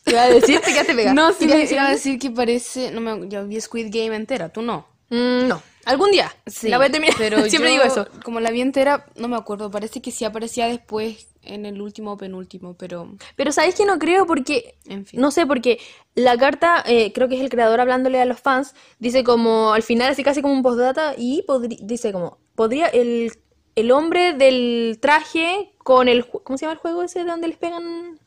¿Qué 0.06 0.12
iba 0.12 0.22
a 0.22 0.30
decir? 0.30 0.62
Te 0.62 0.72
quedaste 0.72 0.94
pegada. 0.94 1.14
No, 1.16 1.32
sí 1.32 1.48
¿Querías 1.48 1.56
me 1.56 1.62
decir 1.62 1.78
iba 1.78 1.88
a 1.88 1.92
decir 1.92 2.20
que 2.20 2.30
parece... 2.30 2.92
No 2.92 3.02
me... 3.02 3.28
Yo 3.28 3.48
vi 3.48 3.60
Squid 3.60 3.88
Game 3.88 4.16
entera, 4.16 4.50
tú 4.50 4.62
no. 4.62 4.86
Mm, 5.10 5.48
no, 5.48 5.64
algún 5.86 6.12
día. 6.12 6.32
Sí, 6.46 6.70
la 6.70 6.78
voy 6.78 6.88
a 6.88 6.92
terminar. 6.92 7.16
pero 7.18 7.42
Siempre 7.50 7.74
yo, 7.74 7.82
digo 7.82 7.92
eso. 7.92 8.08
Como 8.24 8.40
la 8.40 8.52
vi 8.52 8.62
entera, 8.62 9.08
no 9.16 9.28
me 9.28 9.36
acuerdo. 9.36 9.72
Parece 9.72 10.00
que 10.00 10.12
sí 10.12 10.26
aparecía 10.26 10.68
después 10.68 11.26
en 11.48 11.66
el 11.66 11.82
último 11.82 12.14
o 12.14 12.18
penúltimo, 12.18 12.76
pero 12.76 13.16
Pero 13.36 13.52
¿sabéis 13.52 13.76
que 13.76 13.86
no 13.86 14.00
creo? 14.00 14.26
Porque, 14.26 14.76
en 14.86 15.06
fin. 15.06 15.22
no 15.22 15.32
sé, 15.32 15.46
porque 15.46 15.80
la 16.16 16.38
carta, 16.38 16.84
eh, 16.86 17.12
creo 17.14 17.28
que 17.30 17.36
es 17.36 17.42
el 17.42 17.50
creador 17.50 17.80
hablándole 17.80 18.22
a 18.22 18.26
los 18.26 18.40
fans, 18.40 18.74
dice 19.00 19.24
como, 19.24 19.74
al 19.74 19.84
final 19.84 20.12
así 20.12 20.24
casi 20.24 20.42
como 20.42 20.54
un 20.54 20.64
postdata, 20.64 21.14
y 21.18 21.44
dice 21.82 22.12
como, 22.12 22.38
podría 22.56 22.88
el, 22.88 23.32
el 23.76 23.92
hombre 23.92 24.34
del 24.34 24.98
traje 25.02 25.72
con 25.80 26.08
el, 26.08 26.26
¿cómo 26.28 26.58
se 26.58 26.66
llama 26.66 26.74
el 26.74 26.80
juego 26.80 27.04
ese 27.04 27.20
de 27.20 27.26
donde 27.26 27.48
les 27.48 27.58
pegan? 27.58 28.20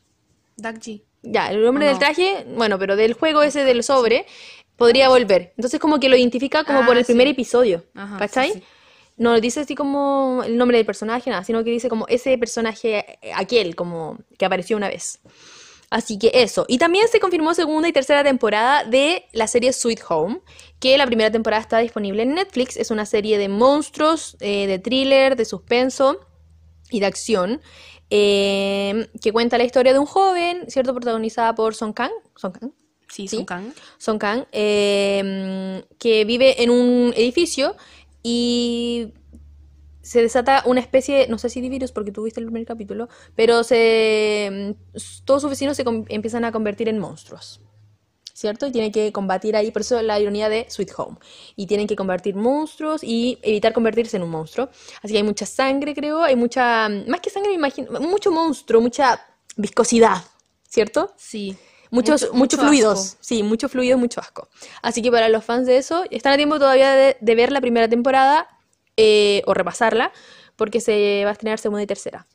Dakji. 0.56 1.04
Ya, 1.22 1.50
el 1.50 1.64
hombre 1.66 1.86
¿O 1.86 1.88
del 1.88 1.98
traje, 1.98 2.46
bueno, 2.56 2.78
pero 2.78 2.96
del 2.96 3.12
juego 3.14 3.42
ese 3.42 3.64
del 3.64 3.82
sobre, 3.82 4.26
podría 4.76 5.08
volver. 5.10 5.52
Entonces 5.56 5.78
como 5.80 6.00
que 6.00 6.08
lo 6.08 6.16
identifica 6.16 6.64
como 6.64 6.82
Ah, 6.82 6.86
por 6.86 6.96
el 6.96 7.04
primer 7.04 7.26
sí. 7.26 7.32
episodio, 7.32 7.84
Ajá, 7.94 8.16
¿cachai? 8.18 8.52
sí, 8.52 8.58
sí. 8.60 8.64
No 9.20 9.38
dice 9.38 9.60
así 9.60 9.74
como 9.74 10.42
el 10.46 10.56
nombre 10.56 10.78
del 10.78 10.86
personaje, 10.86 11.28
nada, 11.28 11.44
sino 11.44 11.62
que 11.62 11.68
dice 11.68 11.90
como 11.90 12.06
ese 12.08 12.38
personaje, 12.38 13.18
eh, 13.20 13.32
aquel, 13.34 13.76
como 13.76 14.16
que 14.38 14.46
apareció 14.46 14.78
una 14.78 14.88
vez. 14.88 15.20
Así 15.90 16.18
que 16.18 16.30
eso. 16.32 16.64
Y 16.68 16.78
también 16.78 17.06
se 17.06 17.20
confirmó 17.20 17.52
segunda 17.52 17.86
y 17.86 17.92
tercera 17.92 18.24
temporada 18.24 18.82
de 18.84 19.26
la 19.32 19.46
serie 19.46 19.74
Sweet 19.74 20.00
Home, 20.08 20.40
que 20.78 20.96
la 20.96 21.04
primera 21.04 21.30
temporada 21.30 21.60
está 21.60 21.80
disponible 21.80 22.22
en 22.22 22.32
Netflix. 22.32 22.78
Es 22.78 22.90
una 22.90 23.04
serie 23.04 23.36
de 23.36 23.50
monstruos, 23.50 24.38
eh, 24.40 24.66
de 24.66 24.78
thriller, 24.78 25.36
de 25.36 25.44
suspenso 25.44 26.20
y 26.88 27.00
de 27.00 27.06
acción, 27.06 27.60
eh, 28.08 29.06
que 29.20 29.32
cuenta 29.32 29.58
la 29.58 29.64
historia 29.64 29.92
de 29.92 29.98
un 29.98 30.06
joven, 30.06 30.64
¿cierto? 30.68 30.94
Protagonizada 30.94 31.54
por 31.54 31.74
Song 31.74 31.92
Kang. 31.92 32.12
Song 32.36 32.52
Kang. 32.52 32.72
Sí, 33.06 33.28
Sí. 33.28 33.36
Song 33.36 33.44
Kang. 33.44 33.74
Song 33.98 34.18
Kang, 34.18 34.44
eh, 34.52 35.84
que 35.98 36.24
vive 36.24 36.62
en 36.62 36.70
un 36.70 37.12
edificio 37.16 37.76
y 38.22 39.14
se 40.02 40.22
desata 40.22 40.62
una 40.66 40.80
especie, 40.80 41.26
no 41.28 41.38
sé 41.38 41.48
si 41.48 41.60
de 41.60 41.68
virus 41.68 41.92
porque 41.92 42.12
tú 42.12 42.22
viste 42.22 42.40
el 42.40 42.46
primer 42.46 42.64
capítulo, 42.66 43.08
pero 43.34 43.62
se, 43.62 44.48
mm, 44.50 45.00
todos 45.24 45.42
sus 45.42 45.50
vecinos 45.50 45.76
se 45.76 45.84
empiezan 46.08 46.44
a 46.44 46.52
convertir 46.52 46.88
en 46.88 46.98
monstruos. 46.98 47.60
¿Cierto? 48.32 48.66
Y 48.66 48.72
tienen 48.72 48.90
que 48.90 49.12
combatir 49.12 49.54
ahí, 49.54 49.70
por 49.70 49.82
eso 49.82 50.00
la 50.00 50.18
ironía 50.18 50.48
de 50.48 50.64
Sweet 50.70 50.92
Home. 50.96 51.18
Y 51.56 51.66
tienen 51.66 51.86
que 51.86 51.94
convertir 51.94 52.34
monstruos 52.36 53.04
y 53.04 53.38
evitar 53.42 53.74
convertirse 53.74 54.16
en 54.16 54.22
un 54.22 54.30
monstruo. 54.30 54.70
Así 55.02 55.12
que 55.12 55.18
hay 55.18 55.22
mucha 55.22 55.44
sangre, 55.44 55.94
creo, 55.94 56.22
hay 56.22 56.36
mucha, 56.36 56.88
más 56.88 57.20
que 57.20 57.28
sangre, 57.28 57.50
me 57.50 57.56
imagino, 57.56 58.00
mucho 58.00 58.30
monstruo, 58.30 58.80
mucha 58.80 59.20
viscosidad, 59.56 60.24
¿cierto? 60.66 61.12
Sí. 61.18 61.54
Muchos, 61.90 62.32
Mucho- 62.32 62.56
fluidos, 62.58 62.98
asco. 63.00 63.18
sí, 63.20 63.42
mucho 63.42 63.68
fluido, 63.68 63.98
mucho 63.98 64.20
asco. 64.20 64.48
Así 64.82 65.02
que 65.02 65.10
para 65.10 65.28
los 65.28 65.44
fans 65.44 65.66
de 65.66 65.76
eso, 65.76 66.04
están 66.10 66.32
a 66.34 66.36
tiempo 66.36 66.58
todavía 66.58 66.92
de, 66.92 67.16
de 67.20 67.34
ver 67.34 67.50
la 67.52 67.60
primera 67.60 67.88
temporada 67.88 68.48
eh, 68.96 69.42
o 69.46 69.54
repasarla, 69.54 70.12
porque 70.56 70.80
se 70.80 71.22
va 71.24 71.30
a 71.30 71.32
estrenar 71.32 71.58
segunda 71.58 71.82
y 71.82 71.86
tercera. 71.86 72.26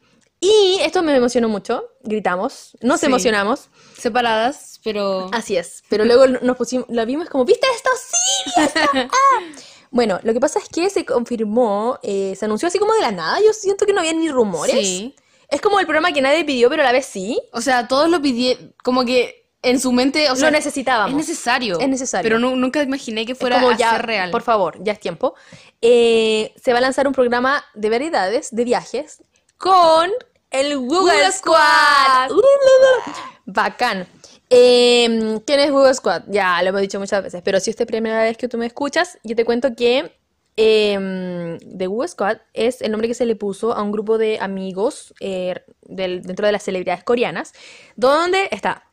Y 0.41 0.77
esto 0.81 1.01
me 1.01 1.15
emocionó 1.15 1.47
mucho, 1.47 1.85
gritamos, 2.03 2.77
nos 2.81 2.99
Sí. 2.99 3.05
emocionamos, 3.05 3.69
Separadas, 3.97 4.79
pero 4.83 5.29
así 5.31 5.55
es, 5.57 5.83
pero 5.89 6.03
luego 6.05 6.27
nos 6.27 6.57
pusimos, 6.57 6.85
la 6.89 7.05
vimos 7.05 7.29
como, 7.29 7.45
¿viste 7.45 7.65
esto? 7.75 7.89
Sí, 7.97 8.51
vi 8.57 8.63
esto. 8.63 8.79
¡Ah!". 8.93 9.39
Bueno, 9.91 10.19
lo 10.23 10.33
que 10.33 10.41
pasa 10.41 10.59
es 10.59 10.67
que 10.67 10.89
se 10.89 11.05
confirmó, 11.05 11.99
eh, 12.03 12.35
se 12.37 12.43
anunció 12.43 12.67
así 12.67 12.77
como 12.79 12.93
de 12.93 12.99
la 12.99 13.11
nada, 13.13 13.39
yo 13.39 13.53
siento 13.53 13.85
que 13.85 13.93
no 13.93 14.01
había 14.01 14.11
ni 14.11 14.29
rumores. 14.29 14.75
Sí. 14.75 15.15
Es 15.47 15.61
como 15.61 15.79
el 15.79 15.85
programa 15.85 16.11
que 16.11 16.21
nadie 16.21 16.43
pidió, 16.43 16.69
pero 16.69 16.81
a 16.81 16.85
la 16.85 16.91
vez 16.91 17.05
sí. 17.05 17.39
O 17.53 17.61
sea, 17.61 17.87
todos 17.87 18.09
lo 18.09 18.21
pidieron, 18.21 18.75
como 18.83 19.05
que 19.05 19.44
en 19.65 19.79
su 19.79 19.91
mente, 19.91 20.29
o 20.31 20.35
sea, 20.35 20.49
Lo 20.49 20.57
necesitábamos. 20.57 21.11
es 21.21 21.27
necesario. 21.27 21.79
Es 21.79 21.87
necesario. 21.89 22.23
Pero 22.23 22.39
nu- 22.39 22.55
nunca 22.55 22.81
imaginé 22.83 23.25
que 23.25 23.35
fuera 23.35 23.59
como 23.61 23.75
ya, 23.77 23.97
real. 23.97 24.31
por 24.31 24.41
favor, 24.43 24.77
ya 24.83 24.93
es 24.93 24.99
tiempo. 24.99 25.35
Eh, 25.81 26.53
se 26.61 26.71
va 26.71 26.77
a 26.79 26.81
lanzar 26.81 27.07
un 27.07 27.13
programa 27.13 27.63
de 27.73 27.89
variedades, 27.89 28.53
de 28.55 28.63
viajes, 28.63 29.23
con 29.57 30.09
el 30.51 30.77
Google, 30.77 30.99
Google 30.99 31.31
Squad. 31.31 32.29
Squad. 32.29 33.13
Bacán. 33.45 34.07
Eh, 34.49 35.39
¿Quién 35.45 35.59
es 35.59 35.71
Google 35.71 35.93
Squad? 35.93 36.23
Ya 36.27 36.61
lo 36.61 36.69
hemos 36.69 36.81
dicho 36.81 36.99
muchas 36.99 37.23
veces, 37.23 37.41
pero 37.43 37.59
si 37.59 37.71
es 37.71 37.79
la 37.79 37.85
primera 37.85 38.21
vez 38.23 38.37
que 38.37 38.47
tú 38.47 38.57
me 38.57 38.65
escuchas, 38.67 39.17
yo 39.23 39.35
te 39.35 39.43
cuento 39.45 39.75
que 39.75 40.11
eh, 40.57 41.57
The 41.77 41.87
Google 41.87 42.07
Squad 42.07 42.37
es 42.53 42.81
el 42.81 42.91
nombre 42.91 43.07
que 43.07 43.13
se 43.13 43.25
le 43.25 43.35
puso 43.35 43.73
a 43.73 43.81
un 43.81 43.91
grupo 43.91 44.17
de 44.17 44.37
amigos 44.39 45.13
eh, 45.19 45.55
del- 45.81 46.21
dentro 46.21 46.45
de 46.45 46.51
las 46.53 46.63
celebridades 46.63 47.03
coreanas, 47.03 47.53
donde 47.95 48.47
está 48.51 48.83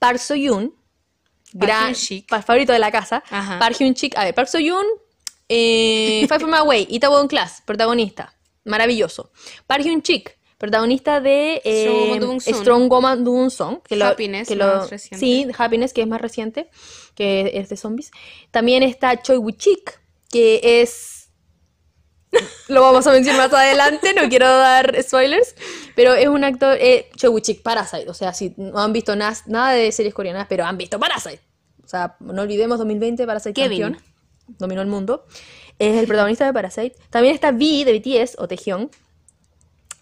Park 0.00 0.18
Park 1.52 1.68
gran 1.68 1.86
Hyun-sik. 1.94 2.26
pa- 2.28 2.42
favorito 2.42 2.72
de 2.72 2.80
la 2.80 2.90
casa, 2.90 3.22
Ajá. 3.30 3.58
Park 3.60 3.76
Hyun-sik, 3.78 4.16
a 4.16 4.24
ver, 4.24 4.34
Park 4.34 4.48
So-yoon, 4.48 4.84
eh, 5.48 6.26
Five 6.28 6.40
From 6.40 6.54
Away, 6.54 6.86
Itaewon 6.90 7.28
Class, 7.28 7.62
protagonista, 7.64 8.34
maravilloso. 8.64 9.30
Park 9.66 9.82
Hyun-sik, 9.82 10.36
protagonista 10.58 11.20
de 11.20 11.60
eh, 11.64 11.84
Strong 11.84 12.88
Woman 12.90 12.90
Woman 12.90 13.24
Do-un-sung, 13.24 13.80
que 13.82 13.96
lo- 13.96 14.06
Happiness, 14.06 14.48
que 14.48 14.56
lo- 14.56 14.66
más 14.66 14.90
reciente. 14.90 15.18
Sí, 15.26 15.46
Happiness, 15.56 15.92
que 15.92 16.02
es 16.02 16.06
más 16.08 16.20
reciente, 16.20 16.70
que 17.14 17.50
es 17.54 17.68
de 17.68 17.76
zombies. 17.76 18.10
También 18.50 18.82
está 18.82 19.20
Choi 19.22 19.36
Woo-chik, 19.38 19.98
que 20.30 20.60
es 20.82 21.19
lo 22.68 22.82
vamos 22.82 23.06
a 23.06 23.12
mencionar 23.12 23.50
más 23.50 23.58
adelante, 23.58 24.14
no 24.14 24.28
quiero 24.28 24.46
dar 24.46 24.96
spoilers, 25.02 25.54
pero 25.94 26.14
es 26.14 26.28
un 26.28 26.44
actor, 26.44 26.76
eh, 26.80 27.10
Choguchik 27.16 27.62
Parasite, 27.62 28.08
o 28.08 28.14
sea, 28.14 28.32
si 28.32 28.54
no 28.56 28.78
han 28.78 28.92
visto 28.92 29.16
nada 29.16 29.72
de 29.72 29.90
series 29.92 30.14
coreanas, 30.14 30.46
pero 30.48 30.64
han 30.64 30.78
visto 30.78 30.98
Parasite. 30.98 31.40
O 31.84 31.88
sea, 31.88 32.16
no 32.20 32.42
olvidemos 32.42 32.78
2020 32.78 33.26
Parasite 33.26 33.52
Kevin. 33.52 33.82
campeón, 33.82 34.02
dominó 34.58 34.80
el 34.80 34.86
mundo. 34.86 35.26
Es 35.78 35.96
el 35.96 36.06
protagonista 36.06 36.46
de 36.46 36.52
Parasite. 36.52 36.94
También 37.10 37.34
está 37.34 37.50
V 37.50 37.84
de 37.84 37.98
BTS 37.98 38.36
o 38.38 38.46
Taehyung. 38.46 38.90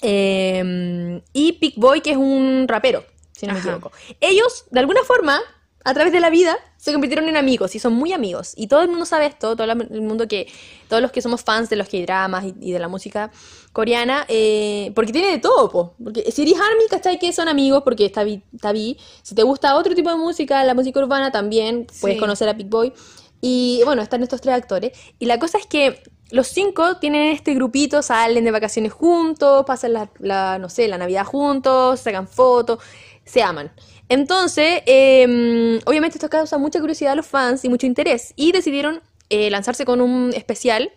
Eh, 0.03 1.23
y 1.33 1.53
Pick 1.55 1.77
Boy, 1.77 2.03
que 2.03 2.11
es 2.11 2.17
un 2.17 2.67
rapero, 2.69 3.05
si 3.33 3.47
no 3.47 3.55
me 3.55 3.61
equivoco. 3.61 3.91
Ellos, 4.21 4.67
de 4.71 4.81
alguna 4.81 5.03
forma, 5.03 5.41
a 5.89 5.95
través 5.95 6.13
de 6.13 6.21
la 6.21 6.31
vida, 6.31 6.57
se 6.77 6.93
convirtieron 6.93 7.29
en 7.29 7.37
amigos 7.37 7.75
y 7.75 7.79
son 7.79 7.95
muy 7.95 8.13
amigos. 8.13 8.53
Y 8.57 8.67
todo 8.67 8.83
el 8.83 8.89
mundo 8.89 9.07
sabe 9.07 9.27
esto, 9.27 9.57
todo 9.57 9.71
el 9.71 10.03
mundo 10.03 10.29
que, 10.29 10.47
todos 10.89 11.01
los 11.03 11.13
que 11.13 11.23
somos 11.23 11.43
fans 11.43 11.69
de 11.71 11.77
los 11.77 11.89
K-dramas 11.89 12.45
y, 12.45 12.55
y 12.61 12.73
de 12.73 12.79
la 12.79 12.89
música 12.89 13.31
coreana, 13.73 14.25
eh, 14.29 14.93
porque 14.95 15.13
tiene 15.13 15.31
de 15.31 15.39
todo, 15.39 15.71
po. 15.71 15.95
Porque 16.03 16.31
si 16.31 16.43
eres 16.43 16.55
ARMY, 16.55 16.85
¿cachai? 16.91 17.19
Que 17.19 17.33
son 17.33 17.49
amigos, 17.49 17.83
porque 17.85 18.05
está 18.07 18.23
Vi, 18.25 18.43
está 18.55 18.73
Vi. 18.73 18.99
Si 19.23 19.35
te 19.35 19.43
gusta 19.43 19.77
otro 19.77 19.95
tipo 19.95 20.11
de 20.11 20.17
música, 20.17 20.63
la 20.65 20.75
música 20.75 21.01
urbana 21.01 21.31
también, 21.33 21.87
puedes 22.01 22.17
Sí. 22.17 22.21
conocer 22.21 22.49
a 22.49 22.57
Pick 22.57 22.69
Boy. 22.69 22.93
Y 23.41 23.81
bueno, 23.85 24.03
están 24.03 24.23
estos 24.23 24.41
tres 24.41 24.55
actores. 24.55 24.93
Y 25.19 25.27
la 25.27 25.39
cosa 25.39 25.59
es 25.59 25.67
que 25.67 26.03
los 26.31 26.49
cinco 26.49 26.97
tienen 26.99 27.33
este 27.33 27.55
grupito, 27.55 28.03
salen 28.03 28.45
de 28.45 28.51
vacaciones 28.51 28.93
juntos, 28.93 29.65
pasan 29.67 29.93
la, 29.95 30.11
la, 30.19 30.59
no 30.59 30.69
sé, 30.69 30.87
la 30.89 30.99
Navidad 30.99 31.25
juntos, 31.25 32.01
sacan 32.01 32.29
fotos, 32.29 32.81
se 33.25 33.43
aman. 33.43 33.71
Entonces, 34.09 34.83
eh, 34.87 35.81
obviamente 35.85 36.17
esto 36.17 36.31
causa 36.31 36.59
mucha 36.59 36.81
curiosidad 36.81 37.13
a 37.13 37.17
los 37.17 37.27
fans 37.27 37.65
y 37.65 37.69
mucho 37.69 37.87
interés. 37.87 38.33
Y 38.37 38.53
decidieron 38.53 39.03
eh, 39.31 39.51
lanzarse 39.51 39.85
con 39.85 40.01
un 40.01 40.33
especial 40.35 40.91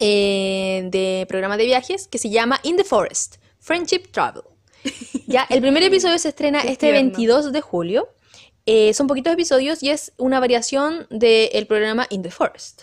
eh, 0.00 0.88
de 0.90 1.24
programa 1.28 1.56
de 1.56 1.66
viajes 1.66 2.08
que 2.08 2.18
se 2.18 2.30
llama 2.30 2.58
In 2.64 2.76
the 2.76 2.84
Forest, 2.84 3.36
Friendship 3.60 4.10
Travel. 4.10 4.42
Ya, 5.26 5.46
el 5.48 5.62
primer 5.62 5.82
episodio 5.82 6.18
se 6.18 6.28
estrena 6.28 6.60
Qué 6.60 6.72
este 6.72 6.90
tierno. 6.90 7.12
22 7.12 7.52
de 7.52 7.60
julio. 7.62 8.08
Eh, 8.66 8.92
son 8.92 9.06
poquitos 9.06 9.32
episodios 9.32 9.82
y 9.82 9.90
es 9.90 10.12
una 10.18 10.40
variación 10.40 11.06
del 11.08 11.66
programa 11.66 12.06
In 12.10 12.22
the 12.22 12.30
Forest. 12.30 12.82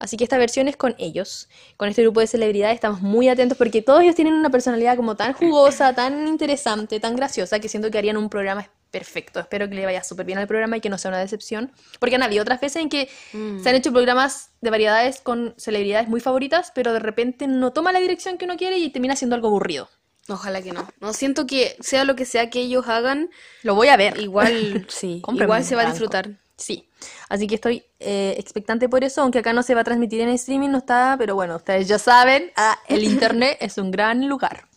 Así 0.00 0.16
que 0.16 0.24
esta 0.24 0.38
versión 0.38 0.66
es 0.66 0.76
con 0.76 0.96
ellos, 0.98 1.48
con 1.76 1.88
este 1.88 2.02
grupo 2.02 2.18
de 2.20 2.26
celebridades. 2.26 2.74
Estamos 2.74 3.02
muy 3.02 3.28
atentos 3.28 3.56
porque 3.56 3.82
todos 3.82 4.00
ellos 4.02 4.16
tienen 4.16 4.34
una 4.34 4.50
personalidad 4.50 4.96
como 4.96 5.14
tan 5.14 5.34
jugosa, 5.34 5.94
tan 5.94 6.26
interesante, 6.26 6.98
tan 6.98 7.14
graciosa, 7.14 7.60
que 7.60 7.68
siento 7.68 7.90
que 7.90 7.98
harían 7.98 8.16
un 8.16 8.28
programa 8.30 8.68
perfecto. 8.90 9.38
Espero 9.38 9.68
que 9.68 9.76
le 9.76 9.84
vaya 9.84 10.02
súper 10.02 10.26
bien 10.26 10.38
al 10.38 10.48
programa 10.48 10.76
y 10.76 10.80
que 10.80 10.88
no 10.88 10.98
sea 10.98 11.10
una 11.10 11.18
decepción. 11.20 11.70
Porque 12.00 12.16
han 12.16 12.22
habido 12.24 12.42
otras 12.42 12.60
veces 12.60 12.82
en 12.82 12.88
que 12.88 13.08
Mm. 13.32 13.62
se 13.62 13.68
han 13.68 13.76
hecho 13.76 13.92
programas 13.92 14.50
de 14.60 14.70
variedades 14.70 15.20
con 15.20 15.54
celebridades 15.58 16.08
muy 16.08 16.20
favoritas, 16.20 16.72
pero 16.74 16.92
de 16.92 16.98
repente 16.98 17.46
no 17.46 17.72
toma 17.72 17.92
la 17.92 18.00
dirección 18.00 18.36
que 18.38 18.46
uno 18.46 18.56
quiere 18.56 18.78
y 18.78 18.90
termina 18.90 19.14
siendo 19.14 19.36
algo 19.36 19.46
aburrido. 19.48 19.88
Ojalá 20.28 20.62
que 20.62 20.72
no. 20.72 20.88
No 21.00 21.12
siento 21.12 21.46
que 21.46 21.76
sea 21.80 22.04
lo 22.04 22.16
que 22.16 22.24
sea 22.24 22.50
que 22.50 22.60
ellos 22.60 22.88
hagan, 22.88 23.30
Lo 23.62 23.74
voy 23.74 23.88
a 23.88 23.96
ver. 23.96 24.18
igual 24.18 24.86
sí, 24.88 25.22
igual 25.34 25.62
se 25.64 25.76
va 25.76 25.82
a 25.82 25.86
disfrutar. 25.90 26.30
Sí, 26.60 26.86
así 27.30 27.46
que 27.46 27.54
estoy 27.54 27.82
eh, 28.00 28.34
expectante 28.36 28.86
por 28.88 29.02
eso, 29.02 29.22
aunque 29.22 29.38
acá 29.38 29.54
no 29.54 29.62
se 29.62 29.74
va 29.74 29.80
a 29.80 29.84
transmitir 29.84 30.20
en 30.20 30.28
streaming, 30.28 30.68
no 30.68 30.78
está, 30.78 31.16
pero 31.18 31.34
bueno, 31.34 31.56
ustedes 31.56 31.88
ya 31.88 31.98
saben, 31.98 32.52
ah, 32.56 32.78
el 32.86 33.02
internet 33.02 33.56
es 33.60 33.78
un 33.78 33.90
gran 33.90 34.28
lugar. 34.28 34.68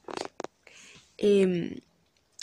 Em, 1.18 1.76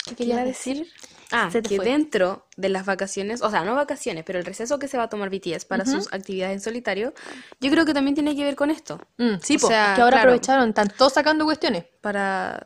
¿Qué 0.07 0.14
quería 0.14 0.44
decir? 0.44 0.87
Ah, 1.33 1.48
Se 1.50 1.62
que 1.62 1.76
fue. 1.76 1.85
dentro 1.85 2.46
de 2.57 2.68
las 2.68 2.85
vacaciones, 2.87 3.40
o 3.40 3.50
sea, 3.50 3.64
no 3.64 3.74
vacaciones, 3.74 4.24
pero 4.26 4.38
el 4.40 4.44
receso 4.44 4.79
que 4.79 4.88
se 4.88 4.98
va 4.98 5.05
a 5.05 5.09
tomar 5.09 5.31
BTS 5.31 5.64
para 5.64 5.87
sus 5.87 6.12
actividades 6.12 6.55
en 6.55 6.61
solitario, 6.61 7.14
yo 7.61 7.70
creo 7.70 7.87
que 7.87 7.94
también 7.94 8.14
tiene 8.14 8.35
que 8.35 8.42
ver 8.42 8.57
con 8.57 8.70
esto. 8.70 9.00
Mm, 9.16 9.37
sí, 9.40 9.57
O 9.57 9.61
po, 9.61 9.68
sea, 9.68 9.92
que 9.94 10.03
ahora 10.03 10.16
claro. 10.16 10.31
aprovecharon, 10.31 10.68
están 10.70 10.88
todos 10.98 11.12
sacando 11.12 11.44
cuestiones. 11.44 11.85
Para 12.00 12.62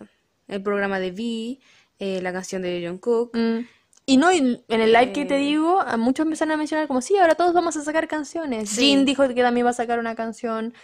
el 0.48 0.62
programa 0.62 0.98
de 0.98 1.10
V, 1.10 1.60
eh, 1.98 2.20
la 2.22 2.32
canción 2.32 2.62
de 2.62 2.84
Jungkook. 2.88 3.36
Mm, 3.36 3.66
Y 4.06 4.18
no, 4.18 4.30
en 4.30 4.62
el 4.68 4.92
live 4.92 5.12
que 5.12 5.24
te 5.24 5.36
digo, 5.36 5.80
a 5.80 5.96
muchos 5.96 6.24
empezaron 6.24 6.52
a 6.52 6.56
mencionar 6.56 6.86
como, 6.86 7.00
sí, 7.00 7.16
ahora 7.16 7.34
todos 7.34 7.54
vamos 7.54 7.76
a 7.76 7.82
sacar 7.82 8.06
canciones. 8.06 8.68
Sí. 8.68 8.82
Jin 8.82 9.04
dijo 9.04 9.26
que 9.28 9.42
también 9.42 9.64
va 9.64 9.70
a 9.70 9.74
sacar 9.74 9.98
una 9.98 10.14
canción. 10.14 10.74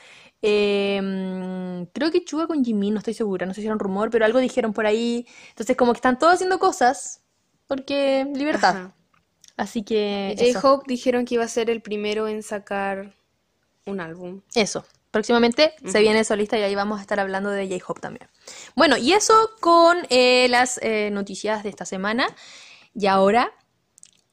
Eh, 0.41 1.01
mm, 1.03 1.93
creo 1.93 2.11
que 2.11 2.25
Chuga 2.25 2.47
con 2.47 2.65
Jimin, 2.65 2.95
no 2.95 2.99
estoy 2.99 3.13
segura, 3.13 3.45
no 3.45 3.53
sé 3.53 3.61
si 3.61 3.67
era 3.67 3.75
un 3.75 3.81
rumor, 3.81 4.11
pero 4.11 4.25
algo 4.25 4.39
dijeron 4.39 4.73
por 4.73 4.87
ahí. 4.87 5.27
Entonces, 5.51 5.77
como 5.77 5.93
que 5.93 5.99
están 5.99 6.19
todos 6.19 6.35
haciendo 6.35 6.59
cosas, 6.59 7.23
porque 7.67 8.27
libertad. 8.35 8.77
Ajá. 8.77 8.95
Así 9.61 9.83
que. 9.83 10.35
J-Hope 10.55 10.87
dijeron 10.89 11.27
que 11.27 11.35
iba 11.35 11.45
a 11.45 11.49
ser 11.49 11.69
el 11.69 11.83
primero 11.83 12.27
en 12.27 12.43
sacar 12.43 13.15
un 13.85 14.01
álbum. 14.01 14.41
Eso. 14.55 14.87
Próximamente 15.11 15.75
se 15.85 16.01
viene 16.01 16.25
solista 16.25 16.57
y 16.57 16.63
ahí 16.63 16.75
vamos 16.75 16.99
a 16.99 17.03
estar 17.03 17.21
hablando 17.21 17.51
de 17.51 17.69
J-Hope 17.69 18.01
también. 18.01 18.31
Bueno, 18.75 18.97
y 18.97 19.13
eso 19.13 19.51
con 19.61 19.99
eh, 20.09 20.47
las 20.49 20.79
eh, 20.83 21.11
noticias 21.13 21.63
de 21.63 21.69
esta 21.69 21.85
semana. 21.85 22.27
Y 22.95 23.07
ahora, 23.07 23.53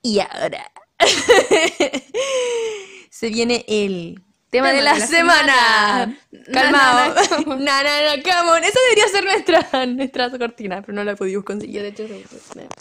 y 0.02 0.20
ahora, 0.20 0.72
se 3.10 3.30
viene 3.30 3.65
el 3.67 4.22
tema 4.50 4.72
de 4.72 4.82
la, 4.82 5.00
semana. 5.00 6.17
Calmado. 6.52 7.15
Na, 7.58 7.84
na, 7.84 8.15
na, 8.15 8.24
come 8.24 8.52
on. 8.52 8.63
Esa 8.63 8.80
debería 8.89 9.08
ser 9.10 9.24
nuestra, 9.24 9.86
nuestra 9.86 10.38
cortina, 10.38 10.82
pero 10.82 10.93
no 10.93 11.04
la 11.04 11.15
pudimos 11.15 11.43
conseguir. 11.43 11.82
de 11.82 11.89
hecho, 11.89 12.06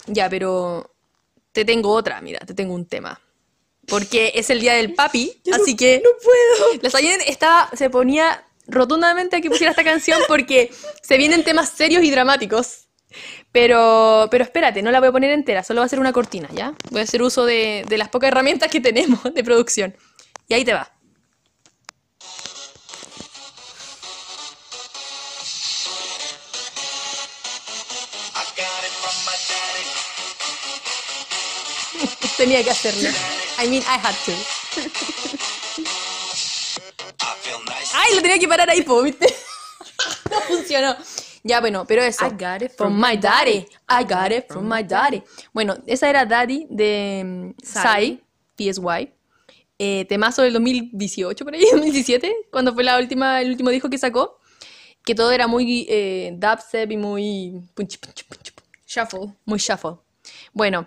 Ya, 0.07 0.29
pero 0.29 0.93
te 1.51 1.65
tengo 1.65 1.91
otra, 1.91 2.21
mira, 2.21 2.39
te 2.39 2.53
tengo 2.53 2.73
un 2.73 2.85
tema. 2.85 3.19
Porque 3.87 4.33
es 4.35 4.49
el 4.49 4.59
día 4.59 4.73
del 4.73 4.93
papi, 4.93 5.41
así 5.53 5.75
que 5.75 6.01
no 6.03 6.09
puedo. 6.21 6.81
La 6.81 6.89
Sayen 6.89 7.21
estaba, 7.25 7.69
se 7.73 7.89
ponía 7.89 8.43
rotundamente 8.67 9.37
a 9.37 9.41
que 9.41 9.49
pusiera 9.49 9.71
esta 9.71 9.83
canción 9.83 10.19
porque 10.27 10.71
se 11.01 11.17
vienen 11.17 11.45
temas 11.45 11.69
serios 11.69 12.03
y 12.03 12.11
dramáticos. 12.11 12.86
Pero, 13.51 14.27
pero 14.29 14.43
espérate, 14.43 14.81
no 14.81 14.91
la 14.91 14.99
voy 14.99 15.09
a 15.09 15.11
poner 15.11 15.31
entera, 15.31 15.63
solo 15.63 15.81
va 15.81 15.85
a 15.85 15.89
ser 15.89 15.99
una 15.99 16.13
cortina, 16.13 16.49
¿ya? 16.53 16.73
Voy 16.91 17.01
a 17.01 17.03
hacer 17.03 17.21
uso 17.21 17.45
de, 17.45 17.85
de 17.87 17.97
las 17.97 18.09
pocas 18.09 18.27
herramientas 18.29 18.69
que 18.69 18.81
tenemos 18.81 19.23
de 19.33 19.43
producción. 19.43 19.95
Y 20.47 20.53
ahí 20.53 20.65
te 20.65 20.73
va. 20.73 20.91
Tenía 32.37 32.63
que 32.63 32.71
hacerlo. 32.71 33.09
I 33.59 33.67
mean, 33.67 33.81
I 33.83 33.97
had 33.97 34.15
to. 34.25 34.33
Ay, 37.93 38.15
lo 38.15 38.21
tenía 38.21 38.39
que 38.39 38.47
parar 38.47 38.69
ahí, 38.69 38.81
po, 38.81 39.01
¿viste? 39.01 39.27
no 40.31 40.41
funcionó. 40.41 40.95
Ya, 41.47 41.61
bueno, 41.61 41.85
pero 41.87 42.03
eso. 42.03 42.25
I 42.25 42.29
got 42.31 42.61
it 42.61 42.71
from 42.71 42.91
from 42.91 42.99
my 42.99 43.17
daddy. 43.17 43.65
I 43.89 44.03
got 44.03 44.31
it 44.31 44.45
from 44.47 44.67
my 44.67 44.83
daddy. 44.83 45.23
Bueno, 45.53 45.77
esa 45.87 46.09
era 46.09 46.25
Daddy 46.25 46.67
de 46.69 47.23
mm, 47.25 47.51
Psy, 47.63 48.21
PSY. 48.57 49.13
Eh, 49.79 50.05
temazo 50.09 50.41
del 50.41 50.53
2018, 50.53 51.45
por 51.45 51.53
ahí, 51.53 51.61
2017, 51.71 52.33
cuando 52.51 52.73
fue 52.73 52.83
la 52.83 52.97
última, 52.97 53.41
el 53.41 53.51
último 53.51 53.69
disco 53.69 53.89
que 53.89 53.97
sacó. 53.97 54.39
Que 55.05 55.15
todo 55.15 55.31
era 55.31 55.47
muy 55.47 55.85
eh, 55.89 56.33
dubstep 56.35 56.91
y 56.91 56.97
muy 56.97 57.61
punch, 57.73 57.97
punch, 57.99 58.25
punch, 58.25 58.51
punch, 58.53 58.67
Shuffle. 58.85 59.33
muy 59.45 59.57
shuffle. 59.57 59.97
Bueno, 60.51 60.85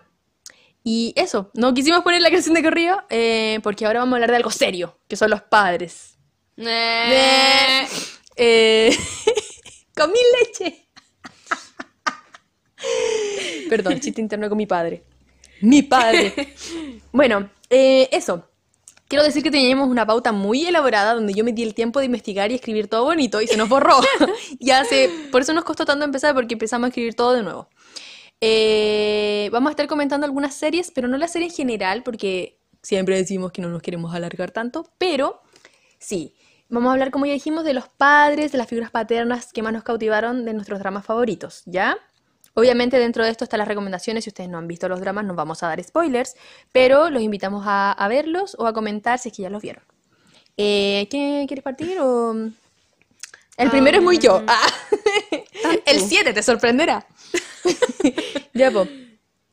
y 0.85 1.13
eso, 1.17 1.51
no 1.55 1.73
quisimos 1.73 2.03
poner 2.03 2.21
la 2.21 2.31
canción 2.31 2.55
de 2.55 2.63
corrido 2.63 3.03
eh, 3.09 3.61
porque 3.63 3.87
ahora 3.87 4.01
vamos 4.01 4.15
a 4.15 4.17
hablar 4.17 4.31
de 4.31 4.37
algo 4.37 4.51
serio, 4.51 4.99
que 5.09 5.17
son 5.17 5.31
los 5.31 5.41
padres. 5.43 6.19
Eh. 6.57 7.87
Eh, 8.37 8.97
con 9.97 10.13
mi 10.13 10.19
leche. 10.39 10.89
Perdón, 13.69 14.01
chiste 14.01 14.21
interno 14.21 14.49
con 14.49 14.59
mi 14.59 14.67
padre. 14.67 15.05
Mi 15.61 15.83
padre. 15.83 16.55
Bueno, 17.13 17.51
eh, 17.69 18.09
eso. 18.13 18.47
Quiero 19.09 19.25
decir 19.25 19.43
que 19.43 19.51
teníamos 19.51 19.89
una 19.89 20.07
pauta 20.07 20.31
muy 20.31 20.65
elaborada 20.65 21.15
donde 21.15 21.35
yo 21.35 21.43
me 21.43 21.53
di 21.53 21.65
el 21.65 21.75
tiempo 21.75 21.99
de 21.99 22.07
investigar 22.07 22.53
y 22.53 22.55
escribir 22.55 22.87
todo 22.87 23.05
bonito 23.05 23.41
y 23.41 23.49
se 23.49 23.57
nos 23.57 23.69
borró. 23.69 23.97
y 24.61 24.71
hace, 24.71 25.11
por 25.33 25.43
eso 25.43 25.53
nos 25.53 25.65
costó 25.65 25.85
tanto 25.85 26.05
empezar 26.05 26.33
porque 26.33 26.55
empezamos 26.55 26.87
a 26.87 26.89
escribir 26.89 27.15
todo 27.15 27.33
de 27.33 27.43
nuevo. 27.43 27.69
Eh, 28.41 29.51
vamos 29.53 29.71
a 29.71 29.73
estar 29.73 29.89
comentando 29.89 30.25
algunas 30.27 30.55
series, 30.55 30.93
pero 30.93 31.09
no 31.09 31.19
la 31.19 31.27
serie 31.27 31.49
en 31.49 31.55
general 31.55 32.05
porque 32.05 32.61
siempre 32.83 33.17
decimos 33.17 33.51
que 33.51 33.61
no 33.61 33.69
nos 33.69 33.83
queremos 33.83 34.15
alargar 34.15 34.53
tanto, 34.53 34.89
pero 34.97 35.43
sí. 35.99 36.35
Vamos 36.71 36.91
a 36.91 36.93
hablar, 36.93 37.11
como 37.11 37.27
ya 37.27 37.33
dijimos, 37.33 37.65
de 37.65 37.75
los 37.75 37.89
padres, 37.89 38.53
de 38.53 38.59
las 38.59 38.69
figuras 38.69 38.91
paternas 38.91 39.53
que 39.53 39.63
más 39.63 39.73
nos 39.73 39.83
cautivaron 39.83 40.45
de 40.45 40.55
nuestros 40.55 40.79
dramas 40.79 41.05
favoritos, 41.05 41.63
¿ya? 41.67 41.99
Obviamente 42.55 42.99
dentro 42.99 43.25
de 43.25 43.31
esto 43.31 43.45
están 43.45 43.59
las 43.59 43.69
recomendaciones, 43.69 44.25
si 44.25 44.31
ustedes 44.31 44.49
no 44.49 44.59
han 44.59 44.67
visto 44.67 44.89
los 44.89 45.01
dramas 45.01 45.25
no 45.25 45.35
vamos 45.35 45.63
a 45.63 45.69
dar 45.69 45.83
spoilers, 45.83 46.35
pero 46.73 47.11
los 47.11 47.23
invitamos 47.23 47.65
a, 47.67 47.93
a 47.93 48.09
verlos 48.09 48.57
o 48.59 48.67
a 48.67 48.73
comentar 48.73 49.19
si 49.19 49.29
es 49.29 49.37
que 49.37 49.43
ya 49.43 49.51
los 49.51 49.63
vieron. 49.63 49.83
Eh, 50.57 51.09
¿qué, 51.11 51.45
¿Quieres 51.49 51.65
partir 51.65 51.99
o...? 52.01 52.35
El 53.57 53.71
primero 53.71 53.99
es 53.99 54.03
muy 54.03 54.19
yo. 54.19 54.43
Ah. 54.47 54.67
El 55.85 56.01
7 56.01 56.33
te 56.33 56.43
sorprenderá. 56.43 57.07
ya, 58.55 58.71
po. 58.71 58.87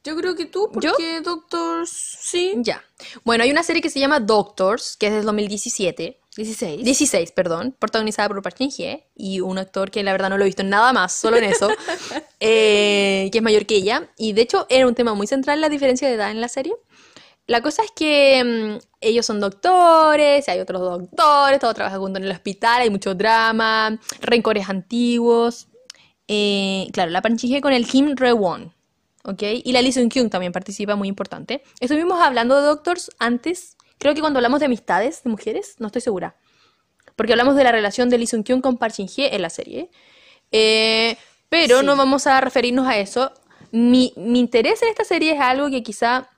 Yo 0.03 0.15
creo 0.15 0.35
que 0.35 0.45
tú, 0.45 0.69
¿Yo? 0.79 0.91
porque 0.91 1.19
Doctors, 1.19 1.89
sí. 1.89 2.53
Ya. 2.57 2.81
Bueno, 3.25 3.43
hay 3.43 3.51
una 3.51 3.63
serie 3.63 3.81
que 3.81 3.89
se 3.89 3.99
llama 3.99 4.21
Doctors, 4.21 4.95
que 4.95 5.07
es 5.07 5.13
del 5.13 5.25
2017. 5.25 6.19
16. 6.37 6.83
16, 6.83 7.31
perdón, 7.31 7.75
protagonizada 7.77 8.29
por 8.29 8.41
Park 8.43 8.57
Shin-hye 8.59 9.07
y 9.15 9.39
un 9.39 9.57
actor 9.57 9.89
que 9.89 10.03
la 10.03 10.11
verdad 10.11 10.29
no 10.29 10.37
lo 10.37 10.43
he 10.43 10.45
visto 10.45 10.61
en 10.61 10.69
nada 10.69 10.93
más, 10.93 11.11
solo 11.11 11.37
en 11.37 11.45
eso, 11.45 11.69
eh, 12.39 13.29
que 13.31 13.39
es 13.39 13.43
mayor 13.43 13.65
que 13.65 13.75
ella. 13.75 14.09
Y 14.17 14.33
de 14.33 14.41
hecho 14.41 14.67
era 14.69 14.87
un 14.87 14.93
tema 14.93 15.15
muy 15.15 15.25
central 15.25 15.59
la 15.61 15.69
diferencia 15.69 16.07
de 16.07 16.13
edad 16.13 16.29
en 16.29 16.39
la 16.39 16.47
serie. 16.47 16.73
La 17.47 17.61
cosa 17.61 17.81
es 17.83 17.91
que 17.95 18.43
mm, 18.43 18.85
ellos 19.01 19.25
son 19.25 19.39
doctores, 19.39 20.47
hay 20.47 20.59
otros 20.59 20.81
doctores, 20.81 21.59
todos 21.59 21.73
trabajan 21.73 21.99
juntos 21.99 22.19
en 22.19 22.25
el 22.25 22.31
hospital, 22.31 22.81
hay 22.81 22.89
mucho 22.91 23.15
drama, 23.15 23.99
rencores 24.21 24.69
antiguos. 24.69 25.67
Eh, 26.27 26.87
claro, 26.93 27.09
la 27.09 27.23
Park 27.23 27.35
Shin-hye 27.37 27.61
con 27.61 27.73
el 27.73 27.87
Kim 27.87 28.15
Re-won, 28.15 28.73
¿ok? 29.23 29.43
Y 29.63 29.71
la 29.71 29.81
Lee 29.81 29.91
Seung-kyung 29.91 30.29
también 30.29 30.51
participa, 30.51 30.95
muy 30.95 31.07
importante. 31.07 31.63
Estuvimos 31.79 32.21
hablando 32.21 32.57
de 32.57 32.67
Doctors 32.67 33.09
antes 33.17 33.76
Creo 33.97 34.13
que 34.13 34.21
cuando 34.21 34.39
hablamos 34.39 34.59
de 34.59 34.65
amistades 34.67 35.23
de 35.23 35.29
mujeres, 35.29 35.75
no 35.79 35.87
estoy 35.87 36.01
segura. 36.01 36.35
Porque 37.15 37.33
hablamos 37.33 37.55
de 37.55 37.63
la 37.63 37.71
relación 37.71 38.09
de 38.09 38.17
Lee 38.17 38.27
Sung 38.27 38.43
Kyung 38.43 38.61
con 38.61 38.77
Park 38.77 38.93
Shin 38.95 39.07
Hye 39.07 39.35
en 39.35 39.41
la 39.41 39.49
serie. 39.49 39.89
Eh, 40.51 41.17
pero 41.49 41.79
Sí. 41.79 41.85
no 41.85 41.95
vamos 41.95 42.27
a 42.27 42.39
referirnos 42.41 42.87
a 42.87 42.97
eso. 42.97 43.31
Mi, 43.71 44.13
mi 44.15 44.39
interés 44.39 44.81
en 44.83 44.89
esta 44.89 45.03
serie 45.03 45.33
es 45.33 45.39
algo 45.41 45.69
que 45.69 45.81
quizá... 45.83 46.29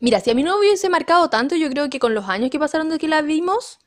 Mira, 0.00 0.20
si 0.20 0.30
a 0.30 0.34
mí 0.34 0.42
no 0.42 0.58
hubiese 0.58 0.88
marcado 0.88 1.30
tanto, 1.30 1.56
yo 1.56 1.70
creo 1.70 1.88
que 1.88 1.98
con 1.98 2.14
los 2.14 2.28
años 2.28 2.50
que 2.50 2.58
pasaron 2.58 2.88
desde 2.88 3.00
que 3.00 3.08
la 3.08 3.22
vimos, 3.22 3.78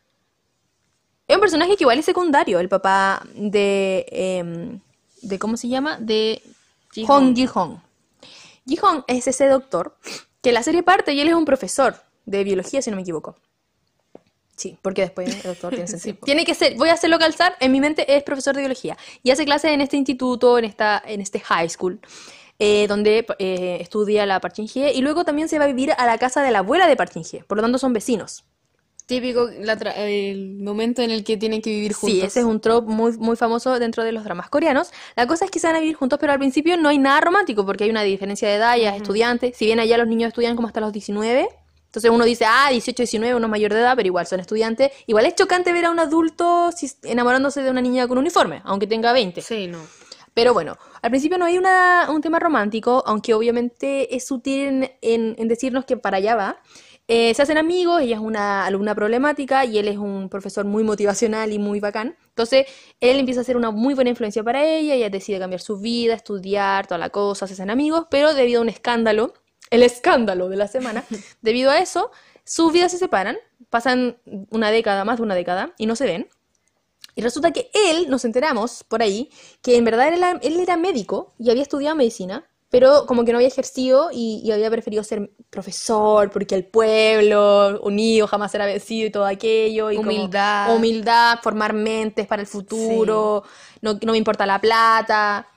es 1.28 1.36
un 1.36 1.41
personaje 1.41 1.78
que 1.78 1.84
igual 1.84 2.00
es 2.00 2.06
secundario, 2.06 2.60
el 2.60 2.67
papá 2.70 3.22
de... 3.36 4.06
em, 4.12 4.80
de 5.22 5.38
¿Cómo 5.39 5.56
se 5.58 5.67
llama? 5.67 5.98
De 6.00 6.41
Ji 6.94 7.06
Hong 7.06 7.28
Hong. 7.28 7.36
Ji-hong. 7.36 7.78
Ji-hong 8.65 9.04
es 9.08 9.28
ese 9.28 9.48
doctor 9.48 9.98
que 10.41 10.52
la 10.52 10.63
serie 10.63 10.82
parte 10.84 11.13
y 11.13 11.22
él 11.22 11.28
es 11.28 11.36
un 11.36 11.46
profesor 11.46 11.96
de 12.26 12.44
biología, 12.44 12.82
si 12.82 12.90
no 12.90 12.96
me 12.96 13.02
equivoco. 13.02 13.36
Sí, 14.62 14.78
porque 14.82 15.02
después 15.02 15.28
el 15.28 15.42
doctor 15.42 15.72
tiene 15.72 15.88
sentido. 15.88 16.18
Tiene 16.24 16.46
que 16.46 16.54
ser, 16.54 16.76
voy 16.76 16.90
a 16.90 16.94
hacerlo 16.94 17.18
calzar, 17.18 17.56
en 17.60 17.72
mi 17.72 17.82
mente 17.82 18.16
es 18.16 18.22
profesor 18.22 18.54
de 18.56 18.62
biología 18.62 18.96
y 19.24 19.32
hace 19.32 19.44
clases 19.44 19.72
en 19.72 19.82
este 19.82 19.98
instituto, 19.98 20.60
en, 20.60 20.66
esta, 20.66 21.02
en 21.04 21.20
este 21.20 21.40
high 21.40 21.68
school, 21.68 22.00
eh, 22.60 22.86
donde 22.88 23.26
eh, 23.40 23.80
estudia 23.82 24.26
la 24.28 24.40
Park 24.40 24.56
Shin-hye 24.58 24.94
y 24.94 25.02
luego 25.02 25.26
también 25.26 25.50
se 25.50 25.58
va 25.58 25.66
a 25.66 25.68
vivir 25.68 25.94
a 25.98 26.06
la 26.06 26.20
casa 26.20 26.44
de 26.44 26.52
la 26.52 26.60
abuela 26.60 26.88
de 26.88 26.96
Park 26.96 27.14
Shin-hye, 27.16 27.44
por 27.46 27.58
lo 27.58 27.64
tanto 27.64 27.80
son 27.80 27.92
vecinos. 27.92 28.44
Típico 29.08 29.50
la 29.60 29.74
el 29.74 30.60
momento 30.60 31.02
en 31.02 31.10
el 31.10 31.24
que 31.24 31.38
tienen 31.38 31.62
que 31.62 31.72
vivir 31.72 31.94
juntos. 31.94 32.20
Sí, 32.20 32.26
ese 32.26 32.42
es 32.42 32.46
un 32.46 32.62
trope 32.62 32.90
muy, 32.90 33.18
muy 33.18 33.36
famoso 33.36 33.78
dentro 33.80 34.04
de 34.04 34.12
los 34.12 34.24
dramas 34.24 34.50
coreanos. 34.50 34.92
La 35.16 35.28
cosa 35.28 35.46
es 35.46 35.52
que 35.52 35.60
se 35.60 35.68
van 35.68 35.76
a 35.76 35.80
vivir 35.80 35.96
juntos, 35.96 36.20
pero 36.20 36.32
al 36.32 36.40
principio 36.40 36.78
no 36.78 36.88
hay 36.88 36.98
nada 36.98 37.20
romántico 37.20 37.66
porque 37.66 37.86
hay 37.86 37.90
una 37.90 38.04
diferencia 38.04 38.48
de 38.48 38.56
edad, 38.56 38.78
ya 38.78 38.92
es 38.92 39.02
estudiante. 39.02 39.54
Si 39.54 39.66
bien 39.66 39.80
allá 39.80 39.98
los 39.98 40.08
niños 40.08 40.30
estudian 40.30 40.56
como 40.56 40.68
hasta 40.68 40.80
los 40.80 40.94
19, 40.94 41.50
entonces 41.92 42.10
uno 42.10 42.24
dice, 42.24 42.46
ah, 42.48 42.70
18, 42.72 43.04
19, 43.04 43.36
uno 43.36 43.48
es 43.48 43.52
mayor 43.52 43.74
de 43.74 43.82
edad, 43.82 43.98
pero 43.98 44.08
igual 44.08 44.26
son 44.26 44.40
estudiantes. 44.40 44.92
Igual 45.08 45.26
es 45.26 45.36
chocante 45.36 45.74
ver 45.74 45.84
a 45.86 45.92
un 45.92 46.00
adulto 46.00 46.70
enamorándose 47.04 47.62
de 47.62 47.70
una 47.70 47.82
niña 47.82 48.08
con 48.08 48.18
uniforme, 48.18 48.62
aunque 48.64 48.88
tenga 48.88 49.12
20. 49.12 49.42
Sí, 49.42 49.68
no. 49.68 49.80
Pero 50.34 50.54
bueno, 50.54 50.78
al 51.02 51.10
principio 51.10 51.38
no 51.38 51.44
hay 51.44 51.58
una- 51.58 52.08
un 52.10 52.22
tema 52.22 52.40
romántico, 52.40 53.04
aunque 53.06 53.34
obviamente 53.34 54.16
es 54.16 54.26
sutil 54.26 54.62
en, 54.62 54.92
en- 55.02 55.36
en 55.38 55.48
decirnos 55.50 55.84
que 55.84 55.98
para 55.98 56.16
allá 56.18 56.36
va. 56.36 56.62
Eh, 57.10 57.34
se 57.34 57.42
hacen 57.42 57.58
amigos, 57.58 58.02
ella 58.02 58.16
es 58.16 58.22
una 58.22 58.66
alumna 58.66 58.96
problemática 58.96 59.66
y 59.66 59.78
él 59.78 59.90
es 59.90 59.98
un 59.98 60.30
profesor 60.30 60.64
muy 60.64 60.86
motivacional 60.86 61.52
y 61.52 61.60
muy 61.60 61.82
bacán. 61.82 62.16
Entonces, 62.30 62.68
él 63.02 63.20
empieza 63.20 63.42
a 63.42 63.44
ser 63.44 63.58
una 63.58 63.70
muy 63.72 63.94
buena 63.96 64.12
influencia 64.12 64.42
para 64.44 64.64
ella, 64.64 64.94
ella 64.96 65.10
decide 65.10 65.38
cambiar 65.40 65.60
su 65.60 65.78
vida, 65.82 66.14
estudiar, 66.14 66.88
toda 66.88 67.00
la 67.00 67.10
cosa, 67.10 67.48
se 67.48 67.54
hacen 67.54 67.70
amigos, 67.70 68.06
pero 68.10 68.34
debido 68.34 68.60
a 68.60 68.64
un 68.64 68.70
escándalo, 68.70 69.34
el 69.72 69.82
escándalo 69.82 70.50
de 70.50 70.58
la 70.58 70.68
semana, 70.68 71.04
debido 71.42 71.72
a 71.72 71.80
eso, 71.80 72.12
sus 72.44 72.72
vidas 72.72 72.92
se 72.92 73.00
separan, 73.00 73.38
pasan 73.70 74.18
una 74.52 74.70
década, 74.70 75.04
más 75.06 75.18
de 75.18 75.24
una 75.24 75.36
década, 75.36 75.74
y 75.78 75.88
no 75.88 75.96
se 75.96 76.06
ven. 76.06 76.30
Y 77.16 77.22
resulta 77.22 77.52
que 77.52 77.72
él, 77.74 78.10
nos 78.10 78.24
enteramos 78.24 78.84
por 78.84 79.02
ahí, 79.02 79.30
que 79.62 79.76
en 79.76 79.84
verdad 79.84 80.10
él 80.10 80.16
era, 80.16 80.40
él 80.42 80.60
era 80.60 80.78
médico 80.78 81.34
y 81.38 81.50
había 81.50 81.64
estudiado 81.64 81.96
medicina, 81.96 82.46
pero 82.70 83.06
como 83.06 83.26
que 83.26 83.34
no 83.34 83.38
había 83.38 83.50
ejercido 83.50 84.10
y, 84.14 84.42
y 84.46 84.52
había 84.54 84.72
preferido 84.72 85.04
ser 85.04 85.30
profesor 85.50 86.32
porque 86.32 86.56
el 86.56 86.64
pueblo 86.64 87.82
unido 87.84 88.28
jamás 88.28 88.52
será 88.54 88.66
vencido 88.66 89.08
y 89.08 89.12
todo 89.12 89.26
aquello. 89.26 89.92
Y 89.92 89.98
como 89.98 90.10
Humildad. 90.10 90.74
humildad, 90.74 91.40
formar 91.44 91.74
mentes 91.74 92.28
para 92.28 92.42
el 92.42 92.48
futuro, 92.48 93.44
no, 93.82 94.00
no 94.02 94.12
me 94.14 94.18
importa 94.18 94.46
la 94.46 94.60
plata. 94.62 95.48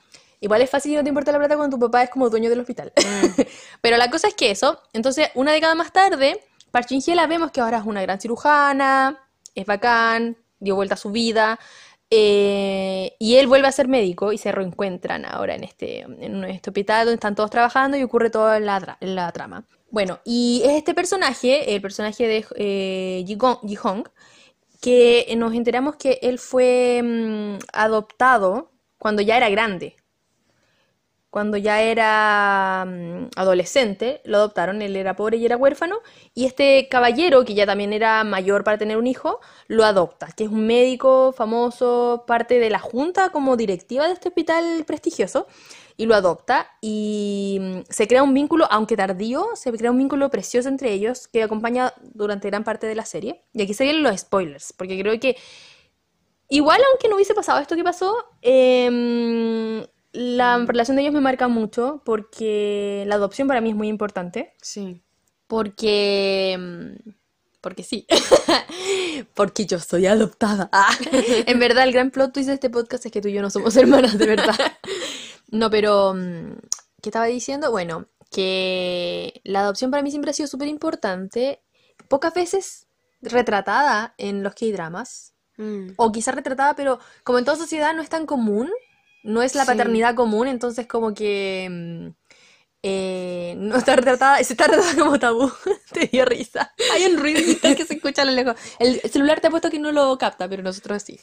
Igual 0.45 0.61
es 0.61 0.69
fácil 0.69 0.91
que 0.91 0.97
no 0.97 1.03
te 1.03 1.09
importa 1.09 1.31
la 1.31 1.39
plata 1.39 1.57
cuando 1.57 1.75
tu 1.75 1.81
papá 1.87 2.03
es 2.03 2.11
como 2.11 2.29
dueño 2.29 2.51
del 2.51 2.59
hospital. 2.59 2.93
Pero 3.81 3.97
la 3.97 4.11
cosa 4.11 4.27
es 4.27 4.35
que 4.35 4.51
eso, 4.51 4.79
entonces 4.93 5.29
una 5.33 5.51
década 5.51 5.73
más 5.73 5.91
tarde, 5.91 6.39
Park 6.69 6.87
Shin-hye 6.87 7.15
la 7.15 7.25
vemos 7.25 7.49
que 7.49 7.61
ahora 7.61 7.79
es 7.79 7.83
una 7.85 8.03
gran 8.03 8.21
cirujana, 8.21 9.27
es 9.55 9.65
bacán, 9.65 10.37
dio 10.59 10.75
vuelta 10.75 10.93
a 10.93 10.97
su 10.97 11.09
vida, 11.09 11.59
eh, 12.11 13.15
y 13.17 13.37
él 13.37 13.47
vuelve 13.47 13.67
a 13.67 13.71
ser 13.71 13.87
médico 13.87 14.33
y 14.33 14.37
se 14.37 14.51
reencuentran 14.51 15.25
ahora 15.25 15.55
en 15.55 15.63
este, 15.63 16.01
en 16.01 16.43
este 16.43 16.69
hospital 16.69 17.05
donde 17.07 17.15
están 17.15 17.33
todos 17.33 17.49
trabajando 17.49 17.97
y 17.97 18.03
ocurre 18.03 18.29
todo 18.29 18.53
en 18.53 18.67
la, 18.67 18.97
la 18.99 19.31
trama. 19.31 19.65
Bueno, 19.89 20.19
y 20.25 20.61
es 20.63 20.73
este 20.73 20.93
personaje, 20.93 21.73
el 21.73 21.81
personaje 21.81 22.27
de 22.27 22.45
eh, 22.55 23.23
Ji-gong- 23.25 23.61
Ji-hong, 23.67 24.03
que 24.79 25.33
nos 25.35 25.55
enteramos 25.55 25.95
que 25.95 26.19
él 26.21 26.37
fue 26.37 27.01
mm, 27.03 27.57
adoptado 27.73 28.69
cuando 28.99 29.23
ya 29.23 29.37
era 29.37 29.49
grande. 29.49 29.95
Cuando 31.35 31.57
ya 31.57 31.81
era 31.81 32.85
mm, 32.87 33.31
adolescente, 33.35 34.21
lo 34.23 34.37
adoptaron, 34.37 34.81
él 34.81 34.95
era 34.95 35.17
pobre 35.17 35.35
y 35.35 35.45
era 35.45 35.57
huérfano, 35.57 35.97
y 36.33 36.45
este 36.45 36.87
caballero, 36.87 37.43
que 37.43 37.53
ya 37.53 37.65
también 37.65 37.91
era 37.91 38.23
mayor 38.23 38.63
para 38.63 38.77
tener 38.77 38.95
un 38.95 39.05
hijo, 39.05 39.41
lo 39.67 39.83
adopta, 39.83 40.27
que 40.27 40.45
es 40.45 40.49
un 40.49 40.65
médico 40.65 41.33
famoso, 41.33 42.23
parte 42.25 42.57
de 42.57 42.69
la 42.69 42.79
junta 42.79 43.31
como 43.31 43.57
directiva 43.57 44.07
de 44.07 44.13
este 44.13 44.29
hospital 44.29 44.85
prestigioso, 44.87 45.45
y 45.97 46.05
lo 46.05 46.15
adopta, 46.15 46.69
y 46.79 47.57
mm, 47.59 47.79
se 47.89 48.07
crea 48.07 48.23
un 48.23 48.33
vínculo, 48.33 48.65
aunque 48.71 48.95
tardío, 48.95 49.45
se 49.55 49.73
crea 49.73 49.91
un 49.91 49.97
vínculo 49.97 50.29
precioso 50.29 50.69
entre 50.69 50.93
ellos, 50.93 51.27
que 51.27 51.43
acompaña 51.43 51.93
durante 52.13 52.47
gran 52.47 52.63
parte 52.63 52.87
de 52.87 52.95
la 52.95 53.03
serie. 53.03 53.43
Y 53.51 53.61
aquí 53.61 53.73
se 53.73 53.83
vienen 53.83 54.03
los 54.03 54.17
spoilers, 54.21 54.71
porque 54.71 54.97
creo 54.97 55.19
que 55.19 55.35
Igual, 56.47 56.79
aunque 56.91 57.09
no 57.09 57.15
hubiese 57.15 57.33
pasado 57.33 57.59
esto 57.59 57.75
que 57.75 57.83
pasó, 57.83 58.13
em, 58.41 59.83
la 60.15 60.57
relación 60.65 60.95
de 60.95 61.03
ellos 61.03 61.13
me 61.13 61.21
marca 61.21 61.47
mucho 61.47 62.01
porque 62.05 63.03
la 63.07 63.15
adopción 63.15 63.47
para 63.47 63.61
mí 63.61 63.69
es 63.71 63.75
muy 63.75 63.87
importante. 63.87 64.53
Sí. 64.61 65.03
Porque. 65.47 66.53
em, 66.53 66.97
Porque 67.61 67.83
sí. 67.83 68.07
Porque 69.35 69.65
yo 69.65 69.79
soy 69.79 70.05
adoptada. 70.07 70.69
Ah, 70.73 70.95
en 71.11 71.59
verdad, 71.59 71.83
el 71.83 71.93
gran 71.93 72.11
plot 72.11 72.33
twist 72.33 72.47
de 72.47 72.55
este 72.55 72.69
podcast 72.69 73.05
es 73.05 73.11
que 73.11 73.21
tú 73.21 73.27
y 73.27 73.33
yo 73.33 73.41
no 73.41 73.49
somos 73.49 73.75
hermanas, 73.77 74.17
de 74.17 74.25
verdad. 74.27 74.55
No, 75.51 75.69
pero. 75.69 76.13
mm, 76.13 76.53
¿Qué 77.01 77.09
estaba 77.09 77.25
diciendo? 77.25 77.69
Bueno, 77.69 78.07
que 78.31 79.41
la 79.43 79.59
adopción 79.61 79.91
para 79.91 80.01
mí 80.01 80.09
siempre 80.09 80.31
ha 80.31 80.33
sido 80.33 80.47
súper 80.47 80.67
importante. 80.67 81.61
Pocas 82.09 82.33
veces 82.33 82.87
retratada 83.21 84.15
en 84.17 84.43
los 84.43 84.55
K-dramas. 84.55 85.33
Mm. 85.57 85.91
O 85.97 86.11
quizás 86.11 86.35
retratada, 86.35 86.75
pero 86.75 86.99
como 87.23 87.39
en 87.39 87.45
toda 87.45 87.57
sociedad 87.57 87.93
no 87.93 88.01
es 88.01 88.09
tan 88.09 88.25
común, 88.25 88.69
no 89.25 89.41
es 89.43 89.55
la 89.55 89.65
Sí. 89.65 89.67
paternidad 89.71 90.15
común, 90.15 90.47
entonces 90.47 90.87
como 90.87 91.13
que 91.13 91.67
mm, 91.69 92.07
eh, 92.87 93.55
no 93.57 93.77
está 93.77 93.95
retratada, 93.95 94.37
se 94.43 94.53
está 94.53 94.67
retratada 94.67 94.95
como 94.95 95.17
tabú. 95.19 95.51
Te 95.91 96.07
dio 96.07 96.23
risa. 96.25 96.73
Hay 96.93 97.05
un 97.05 97.17
ruidito 97.17 97.75
que 97.75 97.85
se 97.85 97.95
escucha 97.95 98.21
a 98.21 98.25
lo 98.25 98.31
lejos. 98.31 98.55
El 98.79 99.01
celular 99.01 99.41
te 99.41 99.47
ha 99.47 99.49
puesto 99.49 99.71
que 99.71 99.79
no 99.79 99.91
lo 99.91 100.17
capta, 100.19 100.47
pero 100.47 100.61
nosotros 100.61 101.01
sí. 101.01 101.19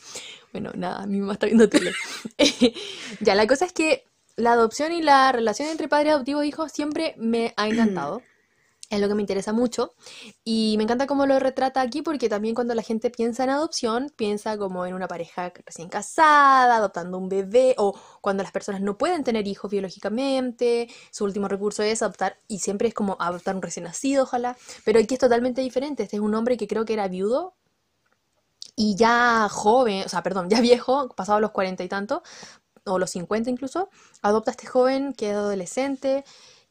Bueno, 0.53 0.73
nada, 0.75 1.07
mi 1.07 1.21
mamá 1.21 1.35
está 1.35 1.47
viendo 1.47 1.69
tele. 1.69 1.93
Ya, 3.21 3.35
la 3.35 3.47
cosa 3.47 3.65
es 3.67 3.73
que 3.73 4.05
la 4.37 4.53
adopción 4.53 4.93
y 4.93 5.03
la 5.03 5.31
relación 5.31 5.69
entre 5.69 5.89
padre 5.89 6.11
adoptivo 6.11 6.43
e 6.43 6.49
hijo 6.49 6.69
siempre 6.69 7.15
me 7.19 7.55
ha 7.57 7.69
encantado. 7.69 8.23
Es 8.93 9.01
lo 9.01 9.09
que 9.09 9.15
me 9.15 9.23
interesa 9.23 9.55
mucho. 9.55 9.95
Y 10.45 10.75
me 10.77 10.85
encanta 10.85 11.07
cómo 11.07 11.25
lo 11.25 11.39
retrata 11.39 11.81
aquí 11.81 12.03
porque 12.03 12.29
también 12.29 12.55
cuando 12.55 12.75
la 12.75 12.83
gente 12.83 13.09
piensa 13.09 13.43
en 13.43 13.49
adopción, 13.49 14.13
piensa 14.17 14.59
como 14.59 14.85
en 14.85 14.93
una 14.93 15.09
pareja 15.09 15.51
recién 15.65 15.89
casada, 15.89 16.77
adoptando 16.77 17.17
un 17.17 17.31
bebé, 17.31 17.75
o 17.79 17.99
cuando 18.21 18.43
las 18.43 18.53
personas 18.53 18.83
no 18.83 18.99
pueden 18.99 19.25
tener 19.25 19.49
hijos 19.49 19.71
biológicamente, 19.71 20.91
su 21.11 21.25
último 21.25 21.49
recurso 21.49 21.83
es 21.83 22.03
adoptar, 22.03 22.39
y 22.49 22.59
siempre 22.59 22.89
es 22.89 22.93
como 22.93 23.17
adoptar 23.19 23.57
un 23.57 23.63
recién 23.63 23.85
nacido, 23.85 24.25
ojalá. 24.25 24.59
Pero 24.85 25.01
aquí 25.01 25.15
es 25.15 25.21
totalmente 25.21 25.63
diferente. 25.63 26.03
Este 26.03 26.17
es 26.17 26.23
un 26.23 26.35
hombre 26.35 26.59
que 26.59 26.69
creo 26.69 26.85
que 26.85 26.93
era 26.93 27.09
viudo 27.09 27.55
y 28.77 28.95
ya 28.97 29.49
joven, 29.51 30.05
o 30.05 30.09
sea, 30.11 30.23
perdón, 30.23 30.51
ya 30.51 30.61
viejo, 30.61 31.09
pasado 31.17 31.41
los 31.41 31.53
cuarenta 31.53 31.83
y 31.83 31.89
tanto, 31.89 32.23
o 32.85 32.99
los 32.99 33.11
50 33.11 33.49
incluso, 33.49 33.89
adopta 34.21 34.51
a 34.51 34.53
este 34.53 34.67
joven 34.67 35.15
que 35.15 35.31
es 35.31 35.37
adolescente 35.37 36.25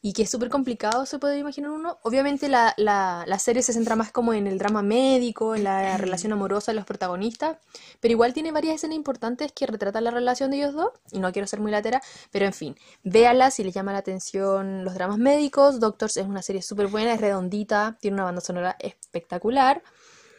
y 0.03 0.13
que 0.13 0.23
es 0.23 0.29
súper 0.31 0.49
complicado, 0.49 1.05
se 1.05 1.19
puede 1.19 1.37
imaginar 1.37 1.71
uno. 1.71 1.99
Obviamente 2.01 2.49
la, 2.49 2.73
la, 2.77 3.23
la 3.27 3.39
serie 3.39 3.61
se 3.61 3.71
centra 3.71 3.95
más 3.95 4.11
como 4.11 4.33
en 4.33 4.47
el 4.47 4.57
drama 4.57 4.81
médico, 4.81 5.55
en 5.55 5.63
la 5.63 5.95
relación 5.97 6.33
amorosa 6.33 6.71
de 6.71 6.77
los 6.77 6.85
protagonistas, 6.85 7.57
pero 7.99 8.11
igual 8.11 8.33
tiene 8.33 8.51
varias 8.51 8.75
escenas 8.75 8.95
importantes 8.95 9.51
que 9.51 9.67
retratan 9.67 10.03
la 10.03 10.11
relación 10.11 10.49
de 10.49 10.57
ellos 10.57 10.73
dos, 10.73 10.89
y 11.11 11.19
no 11.19 11.31
quiero 11.31 11.47
ser 11.47 11.59
muy 11.59 11.71
latera, 11.71 12.01
pero 12.31 12.45
en 12.45 12.53
fin, 12.53 12.75
véala 13.03 13.51
si 13.51 13.63
les 13.63 13.75
llama 13.75 13.91
la 13.91 13.99
atención 13.99 14.83
los 14.83 14.95
dramas 14.95 15.19
médicos. 15.19 15.79
Doctors 15.79 16.17
es 16.17 16.25
una 16.25 16.41
serie 16.41 16.63
súper 16.63 16.87
buena, 16.87 17.13
es 17.13 17.21
redondita, 17.21 17.97
tiene 18.01 18.15
una 18.15 18.23
banda 18.23 18.41
sonora 18.41 18.75
espectacular. 18.79 19.83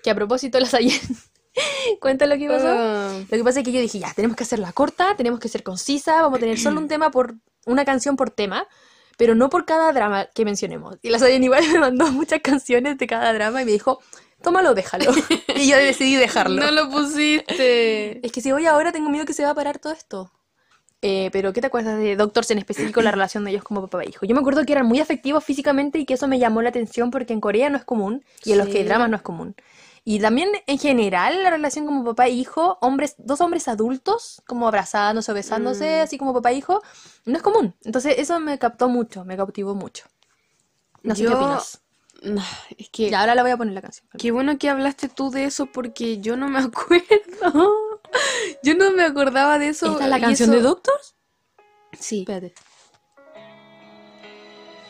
que 0.02 0.10
a 0.10 0.14
propósito 0.16 0.58
las 0.60 0.74
ayer 0.74 1.00
cuenta 2.00 2.26
lo 2.26 2.36
que 2.36 2.48
pasó. 2.48 2.68
Ah. 2.68 3.12
Lo 3.30 3.36
que 3.36 3.44
pasa 3.44 3.60
es 3.60 3.64
que 3.64 3.72
yo 3.72 3.80
dije, 3.80 4.00
ya, 4.00 4.12
tenemos 4.14 4.36
que 4.36 4.42
hacerla 4.42 4.72
corta, 4.72 5.16
tenemos 5.16 5.38
que 5.38 5.48
ser 5.48 5.62
concisa, 5.62 6.22
vamos 6.22 6.38
a 6.38 6.40
tener 6.40 6.58
solo 6.58 6.80
un 6.80 6.88
tema 6.88 7.12
por, 7.12 7.36
una 7.66 7.84
canción 7.84 8.16
por 8.16 8.30
tema, 8.30 8.66
pero 9.22 9.36
no 9.36 9.50
por 9.50 9.64
cada 9.64 9.92
drama 9.92 10.26
que 10.34 10.44
mencionemos. 10.44 10.96
Y 11.00 11.08
la 11.08 11.20
Sayen 11.20 11.44
igual 11.44 11.62
me 11.72 11.78
mandó 11.78 12.10
muchas 12.10 12.40
canciones 12.40 12.98
de 12.98 13.06
cada 13.06 13.32
drama 13.32 13.62
y 13.62 13.64
me 13.64 13.70
dijo, 13.70 14.00
tómalo, 14.42 14.74
déjalo. 14.74 15.12
y 15.54 15.70
yo 15.70 15.76
decidí 15.76 16.16
dejarlo. 16.16 16.60
No 16.60 16.72
lo 16.72 16.90
pusiste. 16.90 18.26
Es 18.26 18.32
que 18.32 18.40
si 18.40 18.50
voy 18.50 18.66
ahora 18.66 18.90
tengo 18.90 19.10
miedo 19.10 19.24
que 19.24 19.32
se 19.32 19.44
va 19.44 19.50
a 19.50 19.54
parar 19.54 19.78
todo 19.78 19.92
esto. 19.92 20.32
Eh, 21.02 21.30
pero, 21.32 21.52
¿qué 21.52 21.60
te 21.60 21.68
acuerdas 21.68 21.98
de 21.98 22.16
Doctors 22.16 22.50
en 22.50 22.58
específico, 22.58 23.00
la 23.00 23.12
relación 23.12 23.44
de 23.44 23.52
ellos 23.52 23.62
como 23.62 23.82
papá 23.82 24.02
e 24.02 24.08
hijo? 24.08 24.26
Yo 24.26 24.34
me 24.34 24.40
acuerdo 24.40 24.64
que 24.64 24.72
eran 24.72 24.86
muy 24.86 24.98
afectivos 24.98 25.44
físicamente 25.44 26.00
y 26.00 26.04
que 26.04 26.14
eso 26.14 26.26
me 26.26 26.40
llamó 26.40 26.60
la 26.60 26.70
atención 26.70 27.12
porque 27.12 27.32
en 27.32 27.40
Corea 27.40 27.70
no 27.70 27.76
es 27.76 27.84
común 27.84 28.24
y 28.44 28.50
en 28.50 28.58
los 28.58 28.66
que 28.66 28.82
dramas 28.82 29.08
no 29.08 29.18
es 29.18 29.22
común. 29.22 29.54
Y 30.04 30.18
también 30.20 30.50
en 30.66 30.78
general 30.78 31.42
la 31.44 31.50
relación 31.50 31.86
como 31.86 32.04
papá 32.04 32.26
e 32.26 32.30
hijo, 32.30 32.76
hombres, 32.80 33.14
dos 33.18 33.40
hombres 33.40 33.68
adultos, 33.68 34.42
como 34.48 34.66
abrazándose 34.66 35.30
o 35.30 35.34
besándose, 35.34 35.98
Mm. 36.00 36.02
así 36.02 36.18
como 36.18 36.34
papá 36.34 36.50
e 36.50 36.56
hijo, 36.56 36.82
no 37.24 37.36
es 37.36 37.42
común. 37.42 37.76
Entonces 37.84 38.16
eso 38.18 38.40
me 38.40 38.58
captó 38.58 38.88
mucho, 38.88 39.24
me 39.24 39.36
cautivó 39.36 39.74
mucho. 39.76 40.04
No 41.04 41.14
sé 41.14 41.24
qué 41.24 41.34
opinas. 41.34 41.80
Es 42.78 42.88
que 42.90 43.14
ahora 43.14 43.34
le 43.34 43.42
voy 43.42 43.50
a 43.52 43.56
poner 43.56 43.74
la 43.74 43.82
canción. 43.82 44.08
Qué 44.18 44.30
bueno 44.32 44.58
que 44.58 44.68
hablaste 44.68 45.08
tú 45.08 45.30
de 45.30 45.44
eso 45.44 45.66
porque 45.66 46.18
yo 46.20 46.36
no 46.36 46.48
me 46.48 46.58
acuerdo. 46.70 47.90
Yo 48.62 48.74
no 48.74 48.90
me 48.92 49.04
acordaba 49.04 49.58
de 49.58 49.68
eso. 49.68 49.92
¿Esta 49.92 50.04
es 50.04 50.10
la 50.10 50.20
canción 50.20 50.50
eso- 50.50 50.56
de 50.58 50.62
Doctors? 50.64 51.14
Sí. 51.98 52.20
Espérate. 52.20 52.54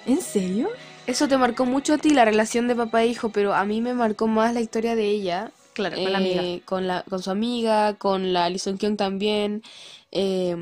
¿En 0.06 0.20
serio? 0.20 0.68
Eso 1.06 1.26
te 1.28 1.36
marcó 1.36 1.64
mucho 1.66 1.94
a 1.94 1.98
ti 1.98 2.10
la 2.10 2.24
relación 2.24 2.68
de 2.68 2.76
papá 2.76 3.02
e 3.02 3.08
hijo, 3.08 3.30
pero 3.30 3.54
a 3.54 3.64
mí 3.64 3.80
me 3.80 3.92
marcó 3.94 4.28
más 4.28 4.54
la 4.54 4.60
historia 4.60 4.94
de 4.94 5.06
ella. 5.08 5.50
Claro, 5.72 5.96
con 5.96 6.12
la 6.12 6.18
amiga. 6.18 6.42
eh, 6.42 6.62
Con, 6.64 6.86
la, 6.86 7.02
con 7.08 7.22
su 7.22 7.30
amiga, 7.30 7.94
con 7.94 8.32
la 8.32 8.56
Sung 8.58 8.78
Kyung 8.78 8.96
también, 8.96 9.62
eh, 10.12 10.54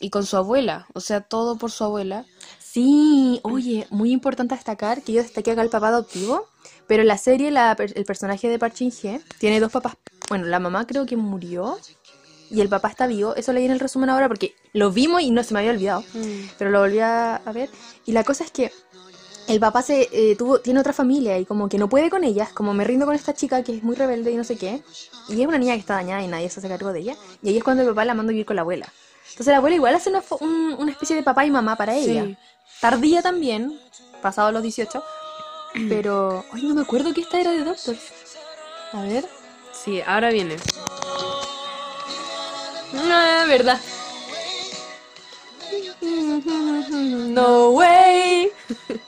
y 0.00 0.10
con 0.10 0.26
su 0.26 0.36
abuela. 0.36 0.86
O 0.94 1.00
sea, 1.00 1.20
todo 1.20 1.56
por 1.56 1.70
su 1.70 1.84
abuela. 1.84 2.24
Sí, 2.58 3.38
oye, 3.44 3.86
muy 3.90 4.10
importante 4.10 4.54
destacar 4.56 5.02
que 5.02 5.12
yo 5.12 5.22
destaqué 5.22 5.52
acá 5.52 5.62
el 5.62 5.68
papá 5.70 5.88
adoptivo, 5.88 6.48
pero 6.88 7.02
en 7.02 7.08
la 7.08 7.18
serie 7.18 7.52
la 7.52 7.76
el 7.78 8.04
personaje 8.04 8.48
de 8.48 8.58
Park 8.58 8.74
Shin-hye 8.74 9.20
tiene 9.38 9.60
dos 9.60 9.70
papás. 9.70 9.96
Bueno, 10.28 10.46
la 10.46 10.58
mamá 10.58 10.86
creo 10.86 11.06
que 11.06 11.16
murió 11.16 11.78
y 12.50 12.60
el 12.62 12.68
papá 12.68 12.88
está 12.88 13.06
vivo. 13.06 13.36
Eso 13.36 13.52
leí 13.52 13.64
en 13.66 13.70
el 13.70 13.78
resumen 13.80 14.10
ahora 14.10 14.26
porque 14.26 14.56
lo 14.72 14.90
vimos 14.90 15.22
y 15.22 15.30
no 15.30 15.44
se 15.44 15.54
me 15.54 15.60
había 15.60 15.70
olvidado, 15.70 16.02
pero 16.58 16.70
lo 16.70 16.80
volví 16.80 16.98
a, 16.98 17.36
a 17.36 17.52
ver. 17.52 17.70
Y 18.06 18.12
la 18.12 18.24
cosa 18.24 18.42
es 18.42 18.50
que 18.50 18.72
el 19.48 19.60
papá 19.60 19.82
se 19.82 20.08
eh, 20.12 20.36
tuvo 20.36 20.60
tiene 20.60 20.80
otra 20.80 20.92
familia 20.92 21.38
y 21.38 21.44
como 21.44 21.68
que 21.68 21.78
no 21.78 21.88
puede 21.88 22.10
con 22.10 22.24
ellas, 22.24 22.50
como 22.52 22.72
me 22.74 22.84
rindo 22.84 23.06
con 23.06 23.14
esta 23.14 23.34
chica 23.34 23.62
que 23.62 23.76
es 23.76 23.82
muy 23.82 23.94
rebelde 23.96 24.30
y 24.32 24.36
no 24.36 24.44
sé 24.44 24.56
qué. 24.56 24.82
Y 25.28 25.40
es 25.40 25.46
una 25.46 25.58
niña 25.58 25.74
que 25.74 25.80
está 25.80 25.94
dañada 25.94 26.22
y 26.22 26.26
nadie 26.28 26.48
se 26.50 26.60
hace 26.60 26.68
cargo 26.68 26.92
de 26.92 27.00
ella. 27.00 27.16
Y 27.42 27.48
ahí 27.50 27.56
es 27.58 27.64
cuando 27.64 27.82
el 27.82 27.88
papá 27.90 28.04
la 28.04 28.14
manda 28.14 28.30
a 28.30 28.32
vivir 28.34 28.46
con 28.46 28.56
la 28.56 28.62
abuela. 28.62 28.86
Entonces 29.30 29.48
la 29.52 29.58
abuela 29.58 29.76
igual 29.76 29.94
hace 29.94 30.10
una, 30.10 30.22
un- 30.40 30.76
una 30.78 30.90
especie 30.92 31.16
de 31.16 31.22
papá 31.22 31.44
y 31.44 31.50
mamá 31.50 31.76
para 31.76 31.94
ella. 31.94 32.24
Sí. 32.24 32.36
Tardía 32.80 33.22
también, 33.22 33.78
pasado 34.22 34.52
los 34.52 34.62
18. 34.62 35.02
Pero. 35.88 36.44
Ay, 36.52 36.62
no 36.64 36.74
me 36.74 36.82
acuerdo 36.82 37.12
que 37.12 37.20
esta 37.22 37.40
era 37.40 37.50
de 37.52 37.64
Doctor. 37.64 37.96
A 38.92 39.02
ver. 39.02 39.24
Sí, 39.72 40.00
ahora 40.06 40.30
viene. 40.30 40.56
No, 42.92 43.46
verdad. 43.48 43.78
No 47.28 47.70
way. 47.70 48.50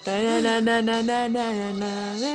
Na, 0.06 0.40
na, 0.40 0.60
na, 0.60 0.82
na, 0.82 1.02
na, 1.02 1.28
na, 1.28 1.52
na, 1.52 1.72
na, 1.72 2.26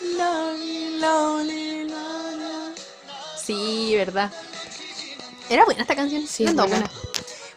Lonely, 0.00 0.98
lonely, 0.98 1.84
lonely. 1.84 2.74
Sí, 3.44 3.94
verdad. 3.96 4.30
Era 5.48 5.64
buena 5.64 5.82
esta 5.82 5.94
canción. 5.96 6.26
Sí, 6.26 6.44
todas 6.46 6.68
buena. 6.70 6.90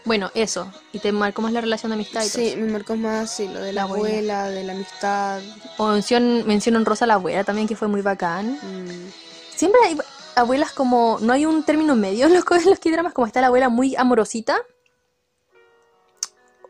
Bueno, 0.05 0.31
eso. 0.33 0.69
Y 0.91 0.99
te 0.99 1.11
marcó 1.13 1.41
más 1.41 1.53
la 1.53 1.61
relación 1.61 1.91
de 1.91 1.93
amistad 1.95 2.23
y 2.25 2.29
todo 2.29 2.41
Sí, 2.41 2.47
eso. 2.49 2.57
me 2.57 2.71
marcó 2.71 2.95
más 2.97 3.33
sí, 3.33 3.47
lo 3.47 3.61
de 3.61 3.71
la 3.71 3.81
La 3.81 3.81
abuela. 3.83 4.07
abuela, 4.43 4.49
de 4.49 4.63
la 4.65 4.73
amistad. 4.73 5.41
O 5.77 5.87
mención, 5.87 6.45
mención 6.45 6.75
honrosa 6.75 7.05
a 7.05 7.07
la 7.07 7.13
abuela 7.15 7.43
también, 7.45 7.67
que 7.67 7.75
fue 7.77 7.87
muy 7.87 8.01
bacán. 8.01 8.59
Mm. 8.61 9.11
Siempre 9.55 9.79
hay 9.85 9.97
abuelas 10.35 10.73
como. 10.73 11.19
No 11.21 11.31
hay 11.31 11.45
un 11.45 11.63
término 11.63 11.95
medio 11.95 12.25
en 12.25 12.33
los, 12.33 12.43
en 12.51 12.69
los 12.69 12.79
K-dramas, 12.79 13.13
como 13.13 13.27
está 13.27 13.39
la 13.39 13.47
abuela 13.47 13.69
muy 13.69 13.95
amorosita. 13.95 14.57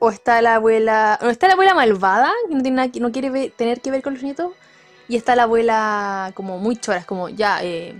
O 0.06 0.10
está 0.10 0.42
la 0.42 0.56
abuela. 0.56 1.18
O 1.22 1.28
está 1.30 1.48
la 1.48 1.54
abuela 1.54 1.74
malvada, 1.74 2.30
que 2.50 2.56
no, 2.56 2.62
tiene 2.62 2.76
nada 2.78 2.92
que- 2.92 3.00
no 3.00 3.12
quiere 3.12 3.50
tener 3.52 3.80
que 3.82 3.90
ver 3.92 4.02
con 4.04 4.14
los 4.16 4.24
nietos. 4.24 4.52
Y 5.08 5.16
está 5.16 5.36
la 5.36 5.44
abuela 5.44 6.32
como 6.34 6.58
muy 6.60 6.76
chora, 6.78 6.98
es 7.00 7.06
como 7.06 7.30
ya, 7.30 7.64
eh, 7.64 7.96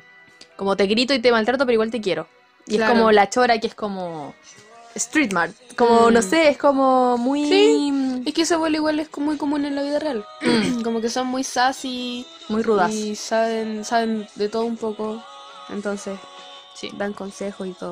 como 0.58 0.76
te 0.76 0.86
grito 0.88 1.14
y 1.14 1.20
te 1.20 1.32
maltrato, 1.32 1.66
pero 1.66 1.74
igual 1.74 1.92
te 1.92 2.02
quiero. 2.02 2.28
Y 2.66 2.76
Claro. 2.78 2.92
es 2.94 2.98
como 3.00 3.12
la 3.12 3.30
chora 3.30 3.58
que 3.60 3.68
es 3.68 3.76
como. 3.76 4.34
Street 4.96 5.32
Mart. 5.34 5.56
Como, 5.76 6.12
no 6.12 6.20
Mm. 6.20 6.24
sé, 6.24 6.50
es 6.50 6.58
como 6.58 7.18
muy. 7.18 7.48
Sí. 7.48 8.22
Es 8.28 8.34
que 8.34 8.44
esa 8.44 8.56
abuela 8.56 8.78
igual 8.78 9.00
es 9.00 9.10
muy 9.18 9.38
común 9.38 9.66
en 9.66 9.74
la 9.76 9.82
vida 9.82 10.00
real. 10.00 10.24
como 10.84 11.02
que 11.02 11.10
son 11.10 11.28
muy 11.28 11.44
sassy 11.44 12.28
Muy 12.50 12.62
rudas. 12.64 12.92
y 12.94 13.16
saben, 13.16 13.84
saben 13.86 14.28
de 14.36 14.50
todo 14.50 14.66
un 14.66 14.78
poco. 14.78 15.24
Entonces, 15.70 16.20
Sí. 16.76 16.90
dan 16.98 17.14
consejos 17.14 17.66
y 17.68 17.72
todo. 17.74 17.92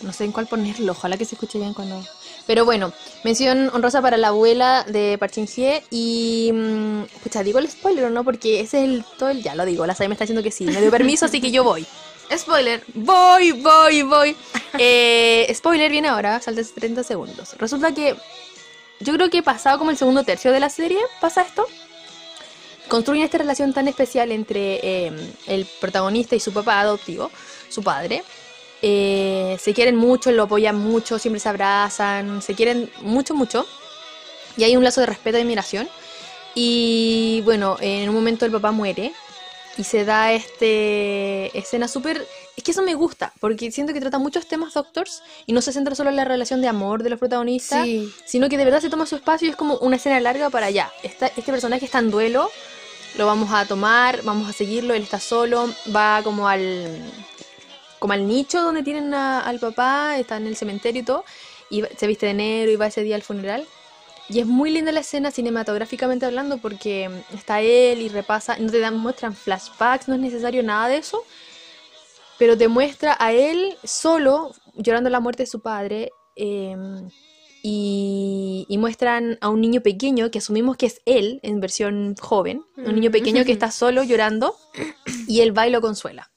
No 0.00 0.12
sé 0.12 0.24
en 0.24 0.32
cuál 0.32 0.46
ponerlo, 0.48 0.92
ojalá 0.92 1.16
que 1.16 1.24
se 1.24 1.34
escuche 1.36 1.58
bien 1.58 1.72
cuando... 1.74 2.02
Pero 2.46 2.64
bueno, 2.64 2.92
mención 3.24 3.70
honrosa 3.72 4.02
para 4.02 4.16
la 4.16 4.28
abuela 4.28 4.84
de 4.84 5.16
Park 5.18 5.32
Shin-hye 5.34 5.82
y... 5.90 6.50
mm, 6.52 7.02
Pucha, 7.22 7.42
¿digo 7.42 7.58
el 7.58 7.70
spoiler 7.70 8.10
no? 8.10 8.24
Porque 8.24 8.60
ese 8.60 8.78
es 8.78 8.84
el... 8.84 9.04
Todo 9.18 9.30
el... 9.30 9.42
Ya 9.42 9.54
lo 9.54 9.64
digo, 9.64 9.86
la 9.86 9.94
Sai 9.94 10.08
me 10.08 10.14
está 10.14 10.24
diciendo 10.24 10.42
que 10.42 10.50
sí, 10.50 10.64
me 10.64 10.80
dio 10.80 10.90
permiso, 10.90 11.24
así 11.24 11.40
que 11.40 11.50
yo 11.50 11.64
voy. 11.64 11.86
Spoiler. 12.36 12.82
Voy, 12.94 13.52
voy, 13.52 14.02
voy. 14.02 14.36
Eh, 14.78 15.50
spoiler 15.54 15.90
viene 15.90 16.08
ahora, 16.08 16.40
saltes 16.40 16.74
30 16.74 17.02
segundos. 17.02 17.54
Resulta 17.58 17.92
que 17.92 18.16
yo 19.00 19.12
creo 19.14 19.30
que 19.30 19.42
pasado 19.42 19.78
como 19.78 19.90
el 19.90 19.96
segundo 19.96 20.24
tercio 20.24 20.52
de 20.52 20.60
la 20.60 20.70
serie, 20.70 20.98
pasa 21.20 21.42
esto. 21.42 21.66
Construyen 22.88 23.24
esta 23.24 23.38
relación 23.38 23.72
tan 23.72 23.88
especial 23.88 24.32
entre 24.32 24.80
eh, 24.82 25.12
el 25.46 25.66
protagonista 25.80 26.36
y 26.36 26.40
su 26.40 26.52
papá 26.52 26.80
adoptivo, 26.80 27.30
su 27.68 27.82
padre. 27.82 28.22
Eh, 28.86 29.56
se 29.58 29.72
quieren 29.72 29.96
mucho, 29.96 30.30
lo 30.30 30.42
apoyan 30.42 30.76
mucho, 30.78 31.18
siempre 31.18 31.40
se 31.40 31.48
abrazan, 31.48 32.42
se 32.42 32.54
quieren 32.54 32.90
mucho, 33.00 33.34
mucho. 33.34 33.66
Y 34.58 34.64
hay 34.64 34.76
un 34.76 34.84
lazo 34.84 35.00
de 35.00 35.06
respeto 35.06 35.38
y 35.38 35.40
admiración. 35.40 35.88
Y 36.54 37.40
bueno, 37.44 37.78
en 37.80 38.08
un 38.10 38.14
momento 38.14 38.44
el 38.44 38.52
papá 38.52 38.72
muere 38.72 39.12
y 39.78 39.84
se 39.84 40.04
da 40.04 40.32
este 40.32 41.56
escena 41.58 41.88
súper... 41.88 42.26
Es 42.56 42.62
que 42.62 42.70
eso 42.70 42.82
me 42.82 42.94
gusta, 42.94 43.32
porque 43.40 43.72
siento 43.72 43.92
que 43.94 44.00
trata 44.00 44.18
muchos 44.18 44.46
temas 44.46 44.74
Doctors 44.74 45.22
y 45.46 45.52
no 45.54 45.60
se 45.62 45.72
centra 45.72 45.94
solo 45.96 46.10
en 46.10 46.16
la 46.16 46.24
relación 46.24 46.60
de 46.60 46.68
amor 46.68 47.02
de 47.02 47.10
los 47.10 47.18
protagonistas, 47.18 47.84
Sí. 47.84 48.12
sino 48.26 48.48
que 48.48 48.56
de 48.58 48.64
verdad 48.66 48.80
se 48.80 48.90
toma 48.90 49.06
su 49.06 49.16
espacio 49.16 49.48
y 49.48 49.50
es 49.50 49.56
como 49.56 49.78
una 49.78 49.96
escena 49.96 50.20
larga 50.20 50.50
para 50.50 50.66
allá. 50.66 50.92
Esta- 51.02 51.26
este 51.28 51.50
personaje 51.50 51.84
está 51.86 51.98
en 52.00 52.10
duelo, 52.12 52.50
lo 53.16 53.26
vamos 53.26 53.50
a 53.52 53.64
tomar, 53.66 54.22
vamos 54.22 54.48
a 54.48 54.52
seguirlo, 54.52 54.94
él 54.94 55.02
está 55.02 55.18
solo, 55.18 55.68
va 55.94 56.20
como 56.22 56.46
al 56.46 56.86
como 57.98 58.12
al 58.12 58.26
nicho 58.26 58.60
donde 58.62 58.82
tienen 58.82 59.12
a- 59.14 59.40
al 59.40 59.58
papá, 59.58 60.18
está 60.18 60.36
en 60.36 60.46
el 60.46 60.56
cementerio 60.56 61.02
y 61.02 61.04
todo, 61.04 61.24
y 61.70 61.82
se 61.96 62.06
viste 62.06 62.26
de 62.26 62.34
negro 62.34 62.70
y 62.72 62.76
va 62.76 62.86
ese 62.86 63.02
día 63.02 63.16
al 63.16 63.22
funeral. 63.22 63.66
Y 64.28 64.40
es 64.40 64.46
muy 64.46 64.70
linda 64.70 64.90
la 64.92 65.00
escena 65.00 65.30
cinematográficamente 65.30 66.24
hablando 66.24 66.56
porque 66.58 67.08
mm, 67.08 67.34
está 67.34 67.60
él 67.60 68.00
y 68.00 68.08
repasa, 68.08 68.56
no 68.58 68.70
te 68.70 68.78
dan, 68.80 68.96
muestran 68.96 69.34
flashbacks, 69.34 70.08
no 70.08 70.14
es 70.14 70.20
necesario 70.20 70.62
nada 70.62 70.88
de 70.88 70.96
eso, 70.98 71.22
pero 72.38 72.56
te 72.56 72.68
muestra 72.68 73.16
a 73.18 73.32
él 73.32 73.76
solo 73.84 74.52
llorando 74.76 75.10
la 75.10 75.20
muerte 75.20 75.42
de 75.42 75.46
su 75.46 75.60
padre 75.60 76.10
eh, 76.36 76.74
y, 77.62 78.66
y 78.68 78.78
muestran 78.78 79.38
a 79.40 79.48
un 79.48 79.60
niño 79.60 79.80
pequeño 79.82 80.30
que 80.30 80.38
asumimos 80.38 80.76
que 80.76 80.86
es 80.86 81.00
él 81.06 81.40
en 81.42 81.60
versión 81.60 82.14
joven, 82.20 82.64
un 82.76 82.94
niño 82.94 83.10
pequeño 83.10 83.44
que 83.44 83.52
está 83.52 83.70
solo 83.70 84.02
llorando 84.02 84.54
y 85.28 85.40
él 85.40 85.56
va 85.56 85.66
y 85.66 85.70
lo 85.70 85.80
consuela 85.80 86.30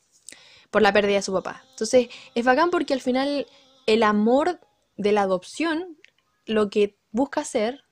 por 0.72 0.82
la 0.82 0.93
pérdida 0.93 1.18
de 1.18 1.22
su 1.22 1.34
papá. 1.34 1.63
Entonces 1.72 2.09
es 2.36 2.45
bacán 2.45 2.70
porque 2.70 2.93
al 2.93 3.01
final 3.01 3.47
el 3.86 4.03
amor 4.03 4.59
de 4.97 5.11
la 5.11 5.22
adopción 5.22 5.97
lo 6.45 6.70
que 6.70 6.97
busca 7.11 7.41
hacer, 7.41 7.84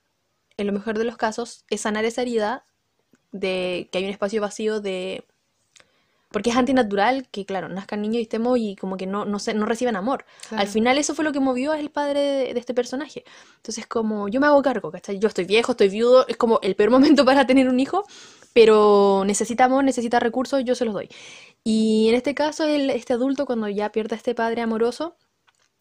en 0.57 0.67
lo 0.67 0.73
mejor 0.73 0.97
de 0.97 1.03
los 1.03 1.17
casos, 1.17 1.65
es 1.69 1.82
sanar 1.82 2.05
esa 2.05 2.21
herida 2.21 2.65
de 3.32 3.89
que 3.91 3.97
hay 3.97 4.05
un 4.05 4.11
espacio 4.11 4.41
vacío 4.41 4.80
de... 4.80 5.26
Porque 6.32 6.49
es 6.49 6.57
antinatural 6.57 7.30
que, 7.30 7.45
claro, 7.45 7.69
nazcan 7.69 8.01
niños 8.01 8.17
y 8.17 8.23
estemos 8.23 8.57
y 8.59 8.76
como 8.76 8.97
que 8.97 9.07
no, 9.07 9.23
no, 9.23 9.39
se, 9.39 9.53
no 9.53 9.65
reciban 9.65 9.95
amor. 9.95 10.26
Claro. 10.49 10.61
Al 10.61 10.67
final 10.67 10.97
eso 10.97 11.15
fue 11.15 11.23
lo 11.23 11.32
que 11.32 11.39
movió 11.39 11.71
al 11.71 11.89
padre 11.91 12.19
de, 12.19 12.53
de 12.53 12.59
este 12.59 12.73
personaje. 12.73 13.23
Entonces 13.57 13.88
como 13.88 14.28
yo 14.28 14.41
me 14.41 14.47
hago 14.47 14.61
cargo, 14.61 14.91
¿cachai? 14.91 15.17
Yo 15.17 15.30
estoy 15.30 15.45
viejo, 15.45 15.71
estoy 15.71 15.88
viudo, 15.88 16.28
es 16.28 16.36
como 16.36 16.59
el 16.61 16.76
peor 16.76 16.89
momento 16.89 17.23
para 17.26 17.47
tener 17.47 17.69
un 17.69 17.80
hijo, 17.80 18.03
pero 18.51 19.23
necesita 19.26 19.65
amor, 19.65 19.86
necesita 19.86 20.19
recursos, 20.19 20.63
yo 20.65 20.76
se 20.76 20.84
los 20.84 20.93
doy. 20.93 21.09
Y 21.68 22.07
en 22.09 22.16
este 22.16 22.36
caso, 22.36 22.63
el, 22.63 22.91
este 22.91 23.13
adulto 23.13 23.47
cuando 23.47 23.68
ya 23.68 23.91
pierde 23.91 24.13
a 24.13 24.18
este 24.18 24.36
padre 24.36 24.61
amoroso, 24.61 25.18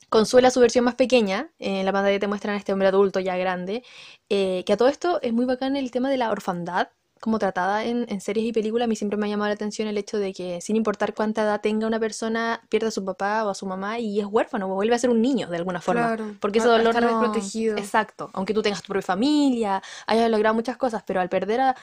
consuela 0.09 0.49
a 0.49 0.51
su 0.51 0.59
versión 0.61 0.87
más 0.87 0.95
pequeña, 0.95 1.51
en 1.59 1.85
la 1.85 1.93
pantalla 1.93 2.18
te 2.18 2.26
muestran 2.26 2.55
a 2.55 2.59
este 2.59 2.72
hombre 2.72 2.89
adulto 2.89 3.20
ya 3.20 3.37
grande, 3.37 3.85
eh, 4.30 4.64
que 4.64 4.72
a 4.72 4.78
todo 4.78 4.89
esto 4.89 5.20
es 5.20 5.35
muy 5.35 5.45
bacán 5.45 5.76
el 5.76 5.91
tema 5.91 6.09
de 6.09 6.16
la 6.16 6.30
orfandad, 6.30 6.89
como 7.20 7.39
tratada 7.39 7.85
en, 7.85 8.07
en 8.09 8.20
series 8.22 8.47
y 8.47 8.53
películas, 8.53 8.87
a 8.87 8.89
mí 8.89 8.97
siempre 8.97 9.18
me 9.18 9.26
ha 9.26 9.28
llamado 9.28 9.49
la 9.49 9.55
atención 9.55 9.87
el 9.87 9.99
hecho 9.99 10.16
de 10.18 10.32
que 10.32 10.62
sin 10.62 10.76
importar 10.76 11.12
cuánta 11.12 11.43
edad 11.43 11.61
tenga 11.61 11.87
una 11.87 12.01
persona, 12.01 12.62
pierde 12.70 12.87
a 12.87 12.91
su 12.91 13.05
papá 13.05 13.45
o 13.45 13.51
a 13.51 13.55
su 13.55 13.66
mamá 13.66 13.99
y 13.99 14.20
es 14.20 14.26
huérfano 14.26 14.66
o 14.66 14.74
vuelve 14.74 14.95
a 14.95 14.99
ser 14.99 15.11
un 15.11 15.20
niño 15.20 15.49
de 15.49 15.57
alguna 15.59 15.82
forma. 15.82 16.16
Claro, 16.16 16.35
Porque 16.41 16.61
ese 16.61 16.68
dolor 16.68 16.95
estar 16.95 17.03
no... 17.03 17.20
desprotegido. 17.20 17.76
Exacto, 17.76 18.30
aunque 18.32 18.55
tú 18.55 18.62
tengas 18.62 18.80
tu 18.80 18.89
propia 18.89 19.07
familia, 19.07 19.82
hayas 20.07 20.30
logrado 20.30 20.55
muchas 20.55 20.78
cosas, 20.78 21.03
pero 21.07 21.20
al 21.20 21.28
perder 21.28 21.61
a 21.61 21.76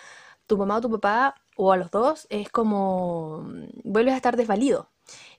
tu 0.48 0.58
mamá 0.58 0.78
o 0.78 0.82
tu 0.82 0.90
papá 0.90 1.36
o 1.64 1.72
a 1.72 1.78
los 1.78 1.92
dos, 1.92 2.26
es 2.32 2.50
como 2.50 3.44
mm, 3.44 3.82
vuelves 3.84 4.16
a 4.16 4.18
estar 4.18 4.36
desvalido. 4.36 4.90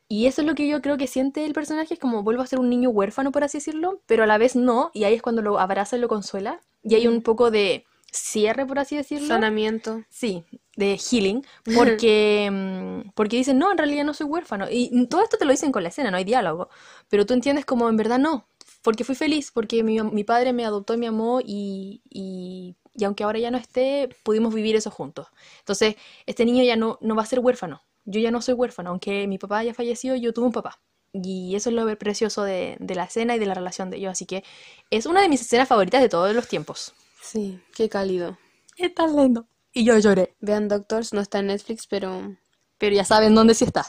Y 0.08 0.26
eso 0.26 0.42
es 0.42 0.46
lo 0.46 0.54
que 0.54 0.68
yo 0.68 0.80
creo 0.80 0.96
que 0.96 1.08
siente 1.08 1.44
el 1.44 1.52
personaje, 1.52 1.94
es 1.94 2.00
como 2.00 2.22
vuelvo 2.22 2.42
a 2.42 2.46
ser 2.46 2.60
un 2.60 2.70
niño 2.70 2.90
huérfano, 2.90 3.32
por 3.32 3.42
así 3.42 3.58
decirlo, 3.58 4.00
pero 4.06 4.22
a 4.22 4.26
la 4.26 4.38
vez 4.38 4.54
no, 4.54 4.92
y 4.94 5.02
ahí 5.02 5.14
es 5.14 5.22
cuando 5.22 5.42
lo 5.42 5.58
abraza 5.58 5.96
y 5.96 6.00
lo 6.00 6.06
consuela, 6.06 6.60
y 6.84 6.94
hay 6.94 7.08
un 7.08 7.22
poco 7.22 7.50
de 7.50 7.84
cierre, 8.12 8.66
por 8.66 8.78
así 8.78 8.96
decirlo. 8.96 9.26
Sanamiento. 9.26 10.04
Sí, 10.10 10.44
de 10.76 10.96
healing, 10.96 11.44
porque, 11.74 12.48
mm, 12.52 13.10
porque 13.14 13.38
dicen, 13.38 13.58
no, 13.58 13.72
en 13.72 13.78
realidad 13.78 14.04
no 14.04 14.14
soy 14.14 14.26
huérfano. 14.26 14.66
Y 14.70 15.06
todo 15.08 15.24
esto 15.24 15.38
te 15.38 15.44
lo 15.44 15.50
dicen 15.50 15.72
con 15.72 15.82
la 15.82 15.88
escena, 15.88 16.12
no 16.12 16.18
hay 16.18 16.24
diálogo. 16.24 16.68
Pero 17.08 17.26
tú 17.26 17.34
entiendes 17.34 17.64
como 17.64 17.88
en 17.88 17.96
verdad 17.96 18.18
no, 18.20 18.46
porque 18.82 19.02
fui 19.02 19.16
feliz, 19.16 19.50
porque 19.50 19.82
mi, 19.82 20.00
mi 20.02 20.22
padre 20.22 20.52
me 20.52 20.64
adoptó 20.64 20.94
y 20.94 20.98
me 20.98 21.08
amó 21.08 21.40
y, 21.40 22.02
y, 22.10 22.76
y 22.95 23.05
aunque 23.05 23.24
ahora 23.24 23.38
ya 23.38 23.51
no 23.51 23.59
esté, 23.59 24.09
pudimos 24.22 24.55
vivir 24.55 24.76
eso 24.76 24.90
juntos. 24.90 25.28
Entonces, 25.61 25.97
este 26.26 26.45
niño 26.45 26.62
ya 26.64 26.76
no, 26.76 26.99
no 27.01 27.14
va 27.14 27.22
a 27.22 27.26
ser 27.26 27.40
huérfano. 27.40 27.82
Yo 28.05 28.20
ya 28.20 28.30
no 28.30 28.43
soy 28.43 28.55
huérfano, 28.55 28.90
aunque 28.90 29.26
mi 29.28 29.38
papá 29.38 29.59
haya 29.59 29.74
fallecido, 29.74 30.16
yo 30.16 30.32
tuve 30.32 30.47
un 30.47 30.53
papá. 30.53 30.80
Y 31.12 31.55
eso 31.57 31.68
es 31.70 31.76
lo 31.76 31.99
precioso 31.99 32.43
de, 32.43 32.76
de 32.80 32.95
la 32.95 33.05
escena 33.05 33.36
y 33.36 33.38
de 33.38 33.47
la 33.47 33.55
relación 33.55 33.90
de 33.90 33.99
ellos. 33.99 34.12
Así 34.12 34.26
que 34.26 34.45
es 34.90 35.07
una 35.07 35.20
de 35.22 35.28
mis 35.28 35.43
escenas 35.43 35.68
favoritas 35.68 36.01
de 36.03 36.09
todos 36.09 36.34
los 36.34 36.49
tiempos. 36.49 36.95
Sí, 37.20 37.61
qué 37.74 37.88
cálido. 37.88 38.38
Es 38.76 38.95
tan 38.95 39.16
lindo. 39.16 39.47
Y 39.72 39.84
yo 39.84 39.99
lloré. 39.99 40.34
Vean 40.40 40.68
Doctors, 40.68 41.12
no 41.12 41.20
está 41.20 41.38
en 41.38 41.47
Netflix, 41.47 41.86
pero 41.86 42.36
Pero 42.78 42.95
ya 42.97 43.05
saben 43.05 43.34
dónde 43.34 43.55
sí 43.55 43.64
está. 43.64 43.86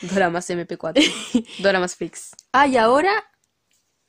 Doramas 0.00 0.48
MP4. 0.50 1.04
Doramas 1.58 1.96
Fix. 1.96 2.30
ah, 2.52 2.66
y 2.66 2.76
ahora 2.76 3.10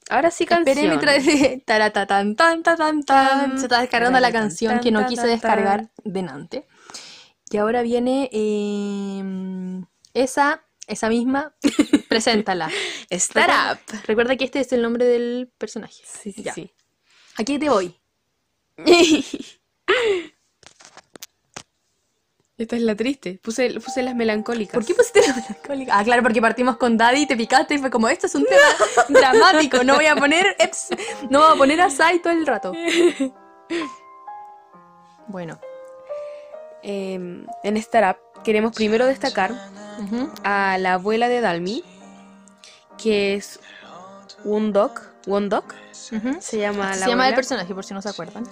Ahora 0.09 0.31
sí 0.31 0.45
Esperé 0.49 0.87
canción. 0.99 1.61
taratatan, 1.65 2.35
tan, 2.35 2.63
tan, 2.63 2.77
tan, 2.77 3.03
tan. 3.03 3.57
Se 3.59 3.65
está 3.65 3.81
descargando 3.81 4.19
la 4.19 4.31
canción 4.31 4.79
que 4.79 4.91
no 4.91 5.05
quise 5.07 5.27
descargar 5.27 5.89
delante. 6.03 6.65
Y 7.49 7.57
ahora 7.57 7.81
viene 7.81 8.29
eh, 8.31 9.81
esa, 10.13 10.63
esa 10.87 11.09
misma. 11.09 11.55
Preséntala. 12.09 12.69
Start 13.11 13.51
up. 13.89 13.99
Recuerda 14.05 14.35
que 14.35 14.45
este 14.45 14.59
es 14.61 14.71
el 14.73 14.81
nombre 14.81 15.05
del 15.05 15.51
personaje. 15.57 16.03
Sí, 16.05 16.31
sí, 16.31 16.43
Ya. 16.43 16.53
sí. 16.53 16.71
Aquí 17.37 17.59
te 17.59 17.69
voy. 17.69 17.95
Esta 22.57 22.75
es 22.75 22.81
la 22.81 22.95
triste. 22.95 23.39
Puse, 23.43 23.79
puse 23.79 24.01
las 24.01 24.15
melancólicas. 24.15 24.73
¿Por 24.73 24.83
qué 24.83 24.95
pusiste 24.95 25.21
la 25.27 25.35
melancólica? 25.35 25.99
Ah, 25.99 26.03
claro, 26.03 26.23
porque 26.23 26.41
partimos 26.41 26.77
con 26.77 26.97
Daddy 26.97 27.21
y 27.21 27.27
te 27.27 27.37
picaste 27.37 27.75
y 27.75 27.77
fue 27.77 27.91
como, 27.91 28.09
esto 28.09 28.25
es 28.25 28.33
un 28.33 28.45
tema 28.45 28.63
dramático, 29.09 29.83
no 29.83 29.95
voy 29.95 30.07
a 30.07 30.15
poner, 30.15 30.55
eps, 30.57 30.89
no 31.29 31.39
voy 31.41 31.53
a 31.53 31.55
poner 31.55 31.81
a 31.81 31.89
Sai 31.89 32.19
todo 32.19 32.33
el 32.33 32.45
rato. 32.45 32.73
Bueno. 35.29 35.59
Em, 36.83 37.45
en 37.61 37.75
Startup 37.77 38.17
queremos 38.45 38.73
primero 38.73 39.05
destacar 39.05 39.51
a 40.45 40.77
la 40.77 40.93
abuela 40.93 41.27
de 41.27 41.41
Dalmi, 41.41 41.83
que 42.97 43.35
es 43.35 43.59
Wondok. 44.45 45.01
Wondok 45.25 45.75
Ujú. 46.13 46.37
se 46.39 46.59
llama 46.59 46.91
la 46.91 46.95
se 46.95 47.09
llama 47.09 47.27
el 47.27 47.35
personaje, 47.35 47.75
por 47.75 47.83
si 47.83 47.93
no 47.93 48.01
se 48.01 48.07
acuerdan. 48.07 48.45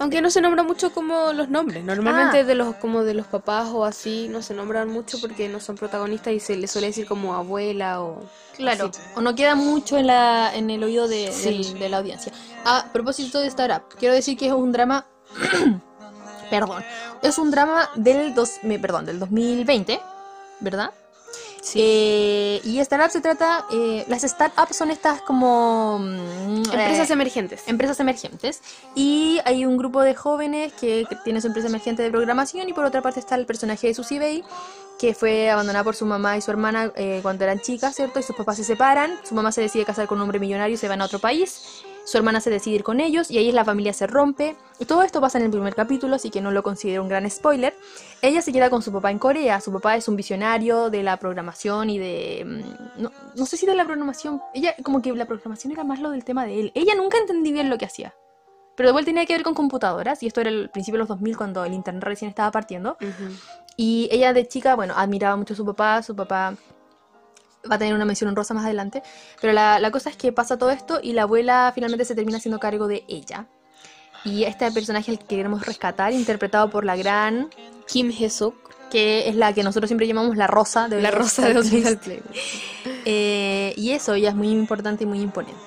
Aunque 0.00 0.20
no 0.20 0.28
se 0.28 0.40
nombra 0.40 0.62
mucho 0.64 0.92
como 0.92 1.32
los 1.32 1.48
nombres. 1.48 1.84
Normalmente 1.84 2.40
Ah. 2.40 2.44
de 2.44 2.54
los 2.56 2.74
como 2.76 3.04
de 3.04 3.14
los 3.14 3.26
papás 3.26 3.68
o 3.72 3.84
así 3.84 4.26
no 4.28 4.42
se 4.42 4.52
nombran 4.54 4.88
mucho 4.88 5.20
porque 5.20 5.48
no 5.48 5.60
son 5.60 5.76
protagonistas 5.76 6.32
y 6.32 6.40
se 6.40 6.56
les 6.56 6.70
suele 6.70 6.88
decir 6.88 7.06
como 7.06 7.34
abuela 7.34 8.02
o 8.02 8.20
Claro, 8.56 8.86
así. 8.92 9.00
o 9.14 9.20
no 9.20 9.34
queda 9.34 9.54
mucho 9.54 9.96
en, 9.96 10.08
la, 10.08 10.54
en 10.54 10.68
el 10.70 10.82
oído 10.82 11.06
de, 11.08 11.30
Sí. 11.32 11.44
del- 11.72 11.78
de 11.78 11.88
la 11.88 11.98
audiencia. 11.98 12.32
A 12.64 12.86
propósito 12.92 13.38
de 13.40 13.46
Startup, 13.46 13.82
quiero 13.98 14.14
decir 14.14 14.36
que 14.36 14.46
es 14.48 14.52
un 14.52 14.72
drama. 14.72 15.06
perdón. 16.50 16.82
Es 17.22 17.38
un 17.38 17.50
drama 17.50 17.88
del, 17.94 18.34
dos, 18.34 18.58
me- 18.62 18.78
perdón, 18.78 19.06
del 19.06 19.18
2020, 19.18 20.00
¿verdad? 20.60 20.90
Eh, 21.74 22.60
y 22.64 22.78
Startup 22.80 23.10
se 23.10 23.20
trata. 23.20 23.66
eh, 23.72 24.04
las 24.08 24.22
startups 24.22 24.76
son 24.76 24.90
estas 24.90 25.22
como. 25.22 25.98
mm, 25.98 26.70
Empresas 26.72 27.10
eh, 27.10 27.12
emergentes. 27.12 27.62
empresas 27.66 27.98
emergentes 28.00 28.60
y 28.94 29.40
hay 29.44 29.64
un 29.66 29.76
grupo 29.76 30.02
de 30.02 30.14
jóvenes 30.14 30.72
que 30.74 31.04
que 31.08 31.16
tiene 31.24 31.40
su 31.40 31.46
empresa 31.48 31.68
emergente 31.68 32.02
de 32.02 32.10
programación 32.10 32.68
y 32.68 32.72
por 32.72 32.84
otra 32.84 33.02
parte 33.02 33.20
está 33.20 33.34
el 33.36 33.46
personaje 33.46 33.86
de 33.88 33.94
Susie 33.94 34.18
Bay 34.18 34.44
que 34.98 35.12
fue 35.14 35.50
abandonada 35.50 35.82
por 35.84 35.96
su 35.96 36.06
mamá 36.06 36.36
y 36.36 36.40
su 36.40 36.50
hermana 36.52 36.92
eh, 36.94 37.18
cuando 37.22 37.42
eran 37.44 37.58
chicas, 37.60 37.96
¿cierto? 37.96 38.20
Y 38.20 38.22
sus 38.22 38.36
papás 38.36 38.56
se 38.58 38.64
separan, 38.64 39.10
su 39.24 39.34
mamá 39.34 39.50
se 39.50 39.60
decide 39.60 39.84
casar 39.84 40.06
con 40.06 40.18
un 40.18 40.22
hombre 40.22 40.38
millonario 40.38 40.74
y 40.74 40.76
se 40.78 40.86
van 40.86 41.02
a 41.02 41.06
otro 41.06 41.18
país, 41.18 41.82
su 42.04 42.16
hermana 42.16 42.40
se 42.40 42.48
decide 42.50 42.76
ir 42.76 42.84
con 42.84 43.00
ellos 43.00 43.28
y 43.28 43.38
ahí 43.38 43.50
la 43.50 43.64
familia 43.64 43.92
se 43.92 44.06
rompe. 44.06 44.54
Y 44.78 44.84
todo 44.84 45.02
esto 45.02 45.20
pasa 45.20 45.38
en 45.38 45.44
el 45.46 45.50
primer 45.50 45.74
capítulo, 45.74 46.14
así 46.14 46.30
que 46.30 46.40
no 46.40 46.52
lo 46.52 46.62
considero 46.62 47.02
un 47.02 47.08
gran 47.08 47.28
spoiler. 47.28 47.74
Ella 48.26 48.40
se 48.40 48.52
queda 48.52 48.70
con 48.70 48.80
su 48.80 48.90
papá 48.90 49.10
en 49.10 49.18
Corea, 49.18 49.60
su 49.60 49.70
papá 49.70 49.96
es 49.96 50.08
un 50.08 50.16
visionario 50.16 50.88
de 50.88 51.02
la 51.02 51.18
programación 51.18 51.90
y 51.90 51.98
de... 51.98 52.42
mm, 52.46 53.02
No, 53.02 53.12
no 53.36 53.44
sé 53.44 53.58
si 53.58 53.66
de 53.66 53.74
la 53.74 53.84
programación, 53.84 54.40
ella 54.54 54.74
como 54.82 55.02
que 55.02 55.12
la 55.12 55.26
programación 55.26 55.72
era 55.72 55.84
más 55.84 56.00
lo 56.00 56.10
del 56.10 56.24
tema 56.24 56.46
de 56.46 56.58
él. 56.58 56.72
Ella 56.74 56.94
nunca 56.94 57.18
entendí 57.18 57.52
bien 57.52 57.68
lo 57.68 57.76
que 57.76 57.84
hacía. 57.84 58.14
Pero 58.76 58.92
vuelta 58.92 59.10
tenía 59.10 59.26
que 59.26 59.34
ver 59.34 59.42
con 59.42 59.54
computadoras, 59.54 60.22
y 60.22 60.26
esto 60.26 60.40
era 60.40 60.48
el 60.48 60.70
principio 60.70 60.96
de 60.96 61.00
los 61.00 61.08
2000 61.08 61.36
cuando 61.36 61.64
el 61.66 61.74
internet 61.74 62.02
recién 62.02 62.30
estaba 62.30 62.50
partiendo. 62.50 62.96
Y 63.76 64.08
ella 64.10 64.32
de 64.32 64.48
chica, 64.48 64.74
bueno, 64.74 64.94
admiraba 64.96 65.36
mucho 65.36 65.52
a 65.52 65.56
su 65.56 65.64
papá, 65.66 66.02
su 66.02 66.16
papá 66.16 66.54
va 67.70 67.74
a 67.76 67.78
tener 67.78 67.94
una 67.94 68.06
mención 68.06 68.28
honrosa 68.28 68.54
más 68.54 68.64
adelante, 68.64 69.02
pero 69.40 69.52
la, 69.52 69.78
la 69.80 69.90
cosa 69.90 70.08
es 70.08 70.16
que 70.16 70.32
pasa 70.32 70.56
todo 70.58 70.70
esto 70.70 70.98
y 71.02 71.12
la 71.12 71.22
abuela 71.22 71.72
finalmente 71.74 72.04
se 72.06 72.14
termina 72.14 72.38
haciendo 72.38 72.58
cargo 72.58 72.88
de 72.88 73.04
ella. 73.06 73.48
Y 74.24 74.44
este 74.44 74.70
personaje 74.72 75.10
el 75.10 75.18
que 75.18 75.26
queremos 75.36 75.66
rescatar, 75.66 76.12
interpretado 76.12 76.70
por 76.70 76.84
la 76.84 76.96
gran, 76.96 77.50
Kim 77.86 78.10
Hesuk, 78.10 78.54
que 78.90 79.28
es 79.28 79.36
la 79.36 79.52
que 79.52 79.62
nosotros 79.62 79.88
siempre 79.88 80.06
llamamos 80.06 80.36
la 80.36 80.46
rosa 80.46 80.88
de 80.88 81.02
la 81.02 81.10
rosa 81.10 81.48
de 81.48 82.22
eh, 83.04 83.74
y 83.76 83.90
eso, 83.90 84.14
ella 84.14 84.30
es 84.30 84.34
muy 84.34 84.50
importante 84.50 85.04
y 85.04 85.06
muy 85.06 85.20
imponente. 85.20 85.58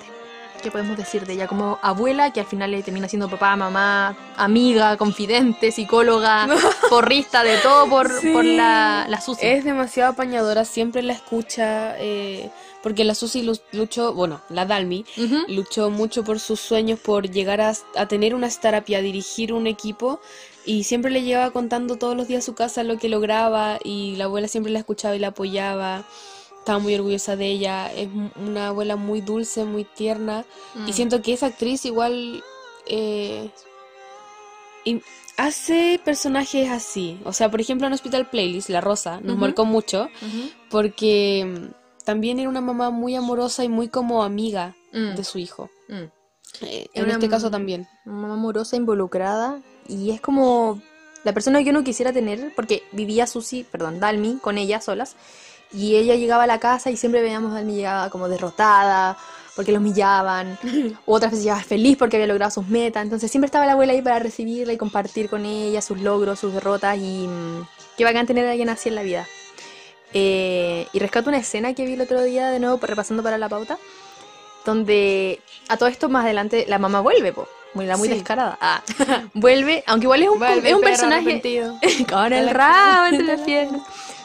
¿Qué 0.62 0.72
podemos 0.72 0.98
decir 0.98 1.26
de 1.28 1.34
ella 1.34 1.48
como 1.48 1.78
abuela 1.84 2.34
que 2.34 2.40
al 2.40 2.48
final 2.48 2.72
le 2.72 2.82
termina 2.82 3.08
siendo 3.08 3.30
papá, 3.30 3.56
mamá, 3.56 4.18
amiga, 4.38 4.98
confidente, 4.98 5.72
psicóloga, 5.72 6.48
porrista, 6.90 7.44
de 7.44 7.58
todo 7.58 7.88
por, 7.88 8.12
Sí. 8.20 8.32
por 8.32 8.44
la, 8.44 9.06
la 9.08 9.22
Susi? 9.22 9.46
Es 9.46 9.64
demasiado 9.64 10.14
apañadora, 10.14 10.66
siempre 10.66 11.04
la 11.04 11.14
escucha, 11.14 11.96
eh, 12.00 12.50
porque 12.88 13.04
la 13.04 13.16
Susi 13.16 13.42
lu- 13.44 13.60
luchó, 13.74 14.14
bueno, 14.14 14.40
la 14.50 14.66
Dalmi, 14.66 15.04
luchó 15.50 15.90
mucho 15.90 16.24
por 16.24 16.40
sus 16.40 16.62
sueños, 16.62 17.00
por 17.02 17.30
llegar 17.30 17.60
a, 17.60 17.74
a 17.96 18.08
tener 18.08 18.34
una 18.34 18.48
startup 18.48 18.86
y 18.88 18.96
a 18.96 19.02
dirigir 19.02 19.52
un 19.52 19.68
equipo, 19.68 20.22
y 20.66 20.86
siempre 20.86 21.12
le 21.12 21.22
llevaba 21.24 21.52
contando 21.52 21.98
todos 21.98 22.16
los 22.16 22.30
días 22.30 22.44
a 22.44 22.46
su 22.46 22.56
casa 22.56 22.84
lo 22.84 22.98
que 22.98 23.10
lograba, 23.10 23.78
y 23.84 24.16
la 24.16 24.24
abuela 24.24 24.48
siempre 24.48 24.72
la 24.72 24.80
escuchaba 24.80 25.18
y 25.18 25.20
la 25.20 25.28
apoyaba, 25.30 26.06
estaba 26.60 26.80
muy 26.80 26.96
orgullosa 26.96 27.36
de 27.36 27.48
ella, 27.48 27.92
es 27.94 28.08
una 28.38 28.70
abuela 28.70 28.96
muy 28.96 29.20
dulce, 29.20 29.66
muy 29.66 29.84
tierna, 29.84 30.46
y 30.88 30.92
Mm. 30.92 30.94
siento 30.94 31.22
que 31.22 31.34
esa 31.34 31.48
actriz 31.48 31.84
igual 31.84 32.42
eh, 32.88 33.50
y 34.86 35.02
hace 35.36 36.00
personajes 36.06 36.70
así, 36.70 37.20
o 37.26 37.34
sea, 37.34 37.52
por 37.52 37.60
ejemplo 37.60 37.86
en 37.86 37.92
Hospital 37.94 38.30
Playlist, 38.30 38.70
La 38.70 38.80
Rosa, 38.80 39.20
nos 39.22 39.38
marcó 39.38 39.66
mucho, 39.66 40.08
porque 40.70 41.70
también 42.08 42.40
era 42.40 42.48
una 42.48 42.62
mamá 42.62 42.90
muy 42.90 43.16
amorosa 43.16 43.66
y 43.66 43.70
muy 43.70 43.90
como 43.90 44.24
amiga 44.24 44.74
Mm. 44.94 45.16
de 45.16 45.24
su 45.26 45.40
hijo. 45.40 45.70
Mm. 45.90 46.04
Eh, 46.62 46.88
en 46.94 47.10
este 47.12 47.28
caso 47.28 47.52
también. 47.52 47.86
Una 48.06 48.16
mamá 48.16 48.34
amorosa, 48.36 48.78
involucrada, 48.78 49.60
y 49.90 50.12
es 50.12 50.22
como 50.22 50.82
la 51.26 51.34
persona 51.34 51.62
que 51.64 51.72
uno 51.72 51.84
quisiera 51.84 52.14
tener, 52.14 52.54
porque 52.56 52.84
vivía 52.94 53.28
Susi, 53.28 53.66
perdón, 53.70 54.00
Dalmi, 54.00 54.38
con 54.42 54.58
ella 54.58 54.80
solas, 54.80 55.18
y 55.74 55.98
ella 55.98 56.16
llegaba 56.16 56.44
a 56.44 56.48
la 56.48 56.60
casa 56.60 56.90
y 56.90 56.96
siempre 56.96 57.22
veíamos 57.22 57.52
a 57.52 57.56
Dalmi 57.56 57.76
llegaba 57.76 58.10
como 58.10 58.30
derrotada, 58.30 59.18
porque 59.58 59.74
lo 59.74 59.80
humillaban, 59.80 60.58
u 61.06 61.14
otras 61.14 61.32
veces 61.32 61.44
llegaba 61.44 61.64
feliz 61.64 61.98
porque 61.98 62.16
había 62.16 62.28
logrado 62.28 62.52
sus 62.52 62.68
metas, 62.68 63.04
entonces 63.04 63.30
siempre 63.30 63.48
estaba 63.48 63.66
la 63.66 63.74
abuela 63.74 63.92
ahí 63.92 64.02
para 64.02 64.20
recibirla 64.20 64.72
y 64.72 64.78
compartir 64.78 65.30
con 65.30 65.46
ella 65.46 65.82
sus 65.82 66.00
logros, 66.00 66.40
sus 66.40 66.54
derrotas, 66.54 66.98
y 66.98 67.28
mm, 67.28 67.68
qué 67.98 68.06
bacán 68.06 68.26
tener 68.26 68.48
a 68.48 68.52
alguien 68.52 68.70
así 68.70 68.88
en 68.88 68.96
la 68.96 69.04
vida. 69.04 69.28
Eh, 70.14 70.88
y 70.94 71.00
rescato 71.00 71.30
una 71.30 71.38
escena 71.40 71.74
que 71.74 71.86
vi 71.86 71.94
el 71.94 72.02
otro 72.02 72.24
día, 72.24 72.50
de 72.50 72.60
nuevo, 72.60 72.80
repasando 72.82 73.24
para 73.24 73.38
la 73.38 73.50
pauta, 73.50 73.78
donde 74.66 75.42
a 75.68 75.78
todo 75.78 75.90
esto 75.90 76.10
más 76.10 76.26
adelante 76.26 76.66
la 76.68 76.80
mamá 76.80 77.02
vuelve, 77.02 77.34
po, 77.34 77.48
muy, 77.74 77.86
la 77.86 77.98
muy 77.98 78.08
Sí. 78.08 78.16
descarada. 78.16 78.58
Ah, 78.62 78.82
vuelve, 79.34 79.84
aunque 79.88 80.06
igual 80.06 80.24
es 80.24 80.30
un, 80.30 80.44
es 80.44 80.74
un 80.74 80.82
personaje 80.82 81.42
con 82.10 82.34
el 82.34 82.50
rabo 82.50 83.06
entre 83.08 83.24
las 83.28 83.42
piernas. 83.42 83.82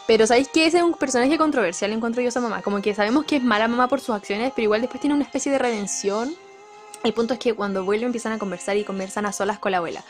Pero 0.07 0.27
¿sabéis 0.27 0.49
que 0.49 0.67
ese 0.67 0.79
es 0.79 0.83
un 0.83 0.95
personaje 0.95 1.39
controversial? 1.39 1.93
Encuentro 1.93 2.21
yo 2.23 2.29
a 2.29 2.31
esa 2.31 2.41
mamá. 2.41 2.61
Como 2.61 2.83
que 2.83 2.93
sabemos 2.95 3.25
que 3.25 3.37
es 3.37 3.43
mala 3.43 3.69
mamá 3.69 3.87
por 3.89 4.01
sus 4.01 4.15
acciones, 4.15 4.53
pero 4.55 4.65
igual 4.65 4.81
después 4.81 5.01
tiene 5.01 5.15
una 5.15 5.23
especie 5.25 5.51
de 5.53 5.59
redención. 5.59 6.35
El 7.05 7.13
punto 7.15 7.35
es 7.35 7.41
que 7.41 7.55
cuando 7.55 7.85
vuelve 7.85 8.07
empiezan 8.07 8.33
a 8.33 8.39
conversar 8.39 8.77
y 8.77 8.85
conversan 8.85 9.27
a 9.27 9.33
solas 9.33 9.59
con 9.61 9.71
la 9.73 9.79
abuela. 9.79 10.03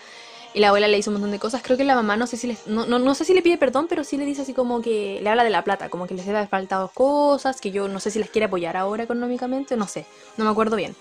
Y 0.54 0.60
la 0.60 0.68
abuela 0.68 0.86
le 0.86 0.98
hizo 0.98 1.10
un 1.10 1.14
montón 1.14 1.30
de 1.30 1.38
cosas. 1.38 1.62
Creo 1.62 1.76
que 1.78 1.84
la 1.84 1.94
mamá 1.94 2.16
no 2.16 2.26
sé 2.26 2.36
si 2.36 2.46
le, 2.46 2.56
no, 2.66 2.84
no, 2.86 2.98
no 2.98 3.14
sé 3.14 3.24
si 3.24 3.32
le 3.32 3.40
pide 3.42 3.56
perdón, 3.56 3.86
pero 3.88 4.04
sí 4.04 4.16
le 4.18 4.26
dice 4.26 4.42
así 4.42 4.52
como 4.52 4.82
que 4.82 5.18
le 5.22 5.28
habla 5.30 5.44
de 5.44 5.50
la 5.50 5.64
plata, 5.64 5.88
como 5.88 6.06
que 6.06 6.14
les 6.14 6.26
debe 6.26 6.38
haber 6.38 6.50
faltado 6.50 6.90
cosas, 6.92 7.60
que 7.60 7.70
yo 7.70 7.88
no 7.88 8.00
sé 8.00 8.10
si 8.10 8.18
les 8.18 8.28
quiere 8.30 8.46
apoyar 8.46 8.76
ahora 8.76 9.04
económicamente, 9.04 9.76
no 9.76 9.86
sé, 9.88 10.04
no 10.36 10.44
me 10.44 10.50
acuerdo 10.50 10.76
bien. 10.76 10.94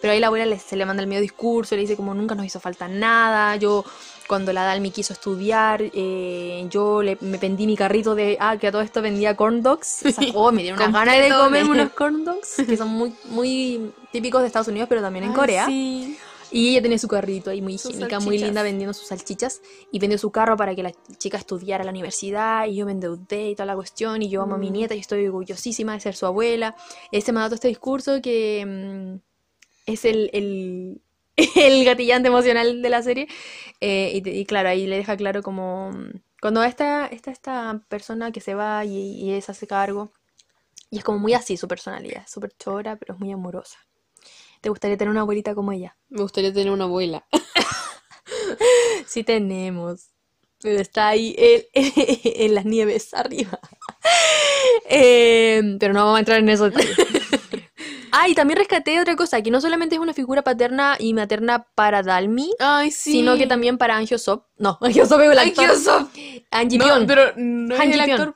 Pero 0.00 0.12
ahí 0.12 0.20
la 0.20 0.26
abuela 0.26 0.44
le- 0.46 0.58
se 0.58 0.76
le 0.76 0.84
manda 0.84 1.02
el 1.02 1.08
medio 1.08 1.22
discurso, 1.22 1.74
le 1.74 1.80
dice 1.80 1.96
como 1.96 2.14
nunca 2.14 2.34
nos 2.34 2.44
hizo 2.46 2.60
falta 2.60 2.86
nada, 2.88 3.56
yo 3.56 3.84
cuando 4.28 4.52
la 4.52 4.64
Dalmi 4.64 4.90
quiso 4.90 5.12
estudiar, 5.14 5.82
eh, 5.82 6.66
yo 6.70 7.02
le, 7.02 7.16
me 7.20 7.38
vendí 7.38 7.66
mi 7.66 7.74
carrito 7.76 8.14
de, 8.14 8.36
ah, 8.38 8.56
que 8.58 8.66
a 8.68 8.72
todo 8.72 8.82
esto 8.82 9.00
vendía 9.02 9.34
corn 9.34 9.62
dogs, 9.62 10.02
o 10.06 10.10
sea, 10.12 10.24
oh, 10.34 10.52
me 10.52 10.62
dieron 10.62 10.78
unas 10.78 10.92
ganas 10.92 11.14
de 11.16 11.28
comerme 11.34 11.70
unos 11.70 11.90
corn 11.94 12.24
dogs, 12.24 12.56
que 12.66 12.76
son 12.76 12.88
muy, 12.88 13.14
muy 13.24 13.92
típicos 14.12 14.42
de 14.42 14.46
Estados 14.48 14.68
Unidos, 14.68 14.88
pero 14.88 15.00
también 15.00 15.24
en 15.24 15.30
Ay, 15.30 15.36
Corea. 15.36 15.66
Sí. 15.66 16.18
Y 16.54 16.70
ella 16.70 16.82
tenía 16.82 16.98
su 16.98 17.08
carrito 17.08 17.50
ahí 17.50 17.60
muy 17.60 17.74
higiénica, 17.74 18.20
muy 18.20 18.38
linda, 18.38 18.62
vendiendo 18.62 18.94
sus 18.94 19.08
salchichas. 19.08 19.60
Y 19.90 19.98
vendió 19.98 20.18
su 20.18 20.30
carro 20.30 20.56
para 20.56 20.74
que 20.76 20.82
la 20.84 20.92
chica 21.18 21.36
estudiara 21.36 21.82
a 21.82 21.84
la 21.84 21.90
universidad. 21.90 22.66
Y 22.66 22.76
yo 22.76 22.86
me 22.86 22.92
endeudé 22.92 23.50
y 23.50 23.54
toda 23.56 23.66
la 23.66 23.74
cuestión. 23.74 24.22
Y 24.22 24.28
yo 24.30 24.42
amo 24.42 24.54
a 24.54 24.58
mi 24.58 24.70
Mm. 24.70 24.72
nieta 24.72 24.94
y 24.94 25.00
estoy 25.00 25.26
orgullosísima 25.26 25.94
de 25.94 26.00
ser 26.00 26.14
su 26.14 26.26
abuela. 26.26 26.76
Este 27.10 27.32
me 27.32 27.40
ha 27.40 27.42
dado 27.42 27.56
este 27.56 27.68
discurso 27.68 28.22
que 28.22 28.64
mm, 28.66 29.20
es 29.92 30.04
el, 30.04 30.30
el, 30.32 31.00
el 31.56 31.84
gatillante 31.84 32.28
emocional 32.28 32.82
de 32.82 32.88
la 32.90 33.02
serie. 33.02 33.28
Eh, 33.80 34.22
y, 34.24 34.44
claro, 34.46 34.68
ahí 34.68 34.86
le 34.86 34.96
deja 34.96 35.16
claro 35.16 35.42
como... 35.42 35.90
mm, 35.92 36.20
Cuando 36.40 36.62
está 36.62 37.06
esta, 37.08 37.30
esta 37.32 37.82
persona 37.88 38.30
que 38.32 38.40
se 38.40 38.54
va 38.54 38.84
y, 38.84 39.30
y 39.32 39.40
se 39.42 39.52
hace 39.52 39.66
cargo. 39.66 40.12
Y 40.90 40.98
es 40.98 41.04
como 41.04 41.18
muy 41.18 41.34
así 41.34 41.56
su 41.56 41.66
personalidad. 41.68 42.22
Es 42.26 42.30
súper 42.32 42.52
chora, 42.58 42.96
pero 42.96 43.14
es 43.14 43.20
muy 43.20 43.32
amorosa. 43.32 43.78
¿Te 44.64 44.70
gustaría 44.70 44.96
tener 44.96 45.10
una 45.10 45.20
abuelita 45.20 45.54
como 45.54 45.72
ella? 45.72 45.94
Me 46.08 46.22
gustaría 46.22 46.50
tener 46.50 46.72
una 46.72 46.84
abuela. 46.84 47.26
Sí 49.06 49.22
tenemos. 49.22 50.06
Está 50.62 51.08
ahí 51.08 51.34
en, 51.36 51.64
en 51.74 52.54
las 52.54 52.64
nieves 52.64 53.12
arriba. 53.12 53.60
Eh, 54.88 55.76
pero 55.78 55.92
no 55.92 56.00
vamos 56.04 56.16
a 56.16 56.20
entrar 56.20 56.38
en 56.38 56.48
eso. 56.48 56.70
Ah, 58.10 58.28
y 58.28 58.34
también 58.34 58.58
rescaté 58.58 58.98
otra 59.00 59.14
cosa, 59.16 59.42
que 59.42 59.50
no 59.50 59.60
solamente 59.60 59.94
es 59.96 60.00
una 60.00 60.14
figura 60.14 60.42
paterna 60.42 60.96
y 60.98 61.12
materna 61.14 61.66
para 61.74 62.02
Dalmi, 62.02 62.50
Ay, 62.58 62.90
sí. 62.90 63.12
sino 63.12 63.36
que 63.36 63.46
también 63.46 63.76
para 63.76 63.96
Anjo 63.96 64.16
Sop. 64.18 64.46
No, 64.56 64.78
Anjo 64.80 65.04
Sop 65.06 65.20
es 65.20 65.30
el 65.30 65.38
actor. 65.38 65.70
oso. 65.70 66.10
Anji 66.50 66.78
No, 66.78 67.06
pero 67.06 67.32
no 67.36 67.74
es 67.76 67.94
el 67.94 68.00
actor. 68.00 68.34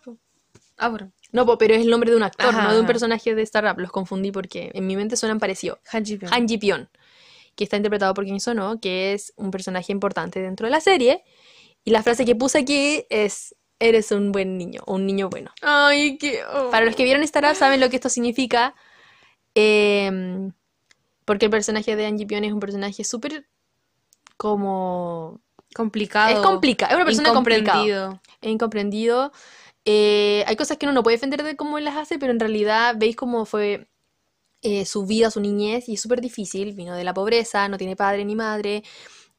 Ah, 0.76 0.88
bueno. 0.90 1.12
No, 1.30 1.44
po, 1.44 1.58
pero 1.58 1.74
es 1.74 1.82
el 1.82 1.90
nombre 1.90 2.10
de 2.10 2.16
un 2.16 2.22
actor, 2.22 2.48
Ajá, 2.48 2.64
no 2.64 2.74
de 2.74 2.80
un 2.80 2.86
personaje 2.86 3.34
de 3.34 3.42
Startup. 3.42 3.78
Los 3.78 3.92
confundí 3.92 4.32
porque 4.32 4.70
en 4.72 4.86
mi 4.86 4.96
mente 4.96 5.16
suenan 5.16 5.38
parecidos. 5.38 5.78
Han. 5.92 6.04
Han 6.30 6.48
Ji-pyeon, 6.48 6.88
que 7.54 7.64
está 7.64 7.76
interpretado 7.76 8.14
por 8.14 8.24
Kim 8.24 8.40
Sono, 8.40 8.80
que 8.80 9.12
es 9.12 9.32
un 9.36 9.50
personaje 9.50 9.92
importante 9.92 10.40
dentro 10.40 10.66
de 10.66 10.70
la 10.70 10.80
serie. 10.80 11.24
Y 11.84 11.90
la 11.90 12.02
frase 12.02 12.24
que 12.24 12.34
puse 12.34 12.58
aquí 12.58 13.04
es, 13.10 13.54
eres 13.78 14.10
un 14.10 14.32
buen 14.32 14.56
niño, 14.56 14.82
o 14.86 14.94
un 14.94 15.06
niño 15.06 15.28
bueno. 15.28 15.52
Ay, 15.60 16.16
qué... 16.18 16.40
oh. 16.44 16.70
Para 16.70 16.86
los 16.86 16.96
que 16.96 17.04
vieron 17.04 17.22
Startup 17.22 17.54
saben 17.54 17.80
lo 17.80 17.90
que 17.90 17.96
esto 17.96 18.08
significa, 18.08 18.74
em, 19.54 20.52
porque 21.24 21.46
el 21.46 21.50
personaje 21.50 21.94
de 21.94 22.06
Han 22.06 22.18
Ji-pyeon 22.18 22.44
es 22.44 22.52
un 22.52 22.60
personaje 22.60 23.04
súper 23.04 23.46
como... 24.36 25.40
Complicado. 25.74 26.30
Es 26.30 26.38
complicado, 26.38 26.92
es 26.92 26.96
una 26.96 27.04
persona 27.04 27.28
incomprendido. 28.40 29.32
Eh, 29.90 30.44
hay 30.46 30.54
cosas 30.56 30.76
que 30.76 30.84
uno 30.84 30.92
no 30.92 31.02
puede 31.02 31.16
defender 31.16 31.42
de 31.42 31.56
cómo 31.56 31.78
él 31.78 31.84
las 31.86 31.96
hace, 31.96 32.18
pero 32.18 32.30
en 32.30 32.38
realidad 32.40 32.94
veis 32.98 33.16
cómo 33.16 33.46
fue 33.46 33.88
eh, 34.60 34.84
su 34.84 35.06
vida, 35.06 35.30
su 35.30 35.40
niñez, 35.40 35.88
y 35.88 35.94
es 35.94 36.02
súper 36.02 36.20
difícil. 36.20 36.74
Vino 36.74 36.94
de 36.94 37.04
la 37.04 37.14
pobreza, 37.14 37.68
no 37.68 37.78
tiene 37.78 37.96
padre 37.96 38.22
ni 38.26 38.34
madre. 38.36 38.82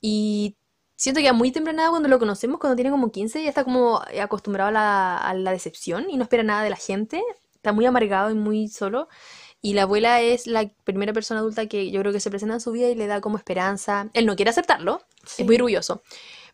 Y 0.02 0.56
siento 0.96 1.22
que 1.22 1.28
a 1.30 1.34
muy 1.34 1.52
temprana 1.52 1.84
edad, 1.84 1.92
cuando 1.92 2.10
lo 2.10 2.18
conocemos, 2.18 2.60
cuando 2.60 2.76
tiene 2.76 2.90
como 2.90 3.12
15, 3.12 3.44
ya 3.44 3.50
está 3.50 3.64
como 3.64 4.02
acostumbrado 4.20 4.70
a 4.70 4.72
la, 4.72 5.18
a 5.18 5.34
la 5.36 5.52
decepción 5.52 6.10
y 6.10 6.18
no 6.18 6.24
espera 6.24 6.42
nada 6.42 6.64
de 6.64 6.72
la 6.72 6.78
gente. 6.78 7.22
Está 7.54 7.72
muy 7.72 7.86
amargado 7.86 8.32
y 8.32 8.34
muy 8.34 8.70
solo. 8.70 9.08
Y 9.62 9.74
la 9.74 9.84
abuela 9.84 10.20
es 10.22 10.48
la 10.48 10.68
primera 10.84 11.14
persona 11.14 11.42
adulta 11.42 11.68
que 11.68 11.92
yo 11.92 12.00
creo 12.00 12.12
que 12.14 12.22
se 12.22 12.32
presenta 12.32 12.56
en 12.56 12.62
su 12.62 12.72
vida 12.72 12.88
y 12.90 12.96
le 12.96 13.06
da 13.08 13.22
como 13.22 13.38
esperanza. 13.38 14.10
Él 14.14 14.26
no 14.26 14.36
quiere 14.36 14.50
aceptarlo, 14.50 15.02
Sí. 15.26 15.44
es 15.44 15.46
muy 15.46 15.58
orgulloso. 15.58 16.02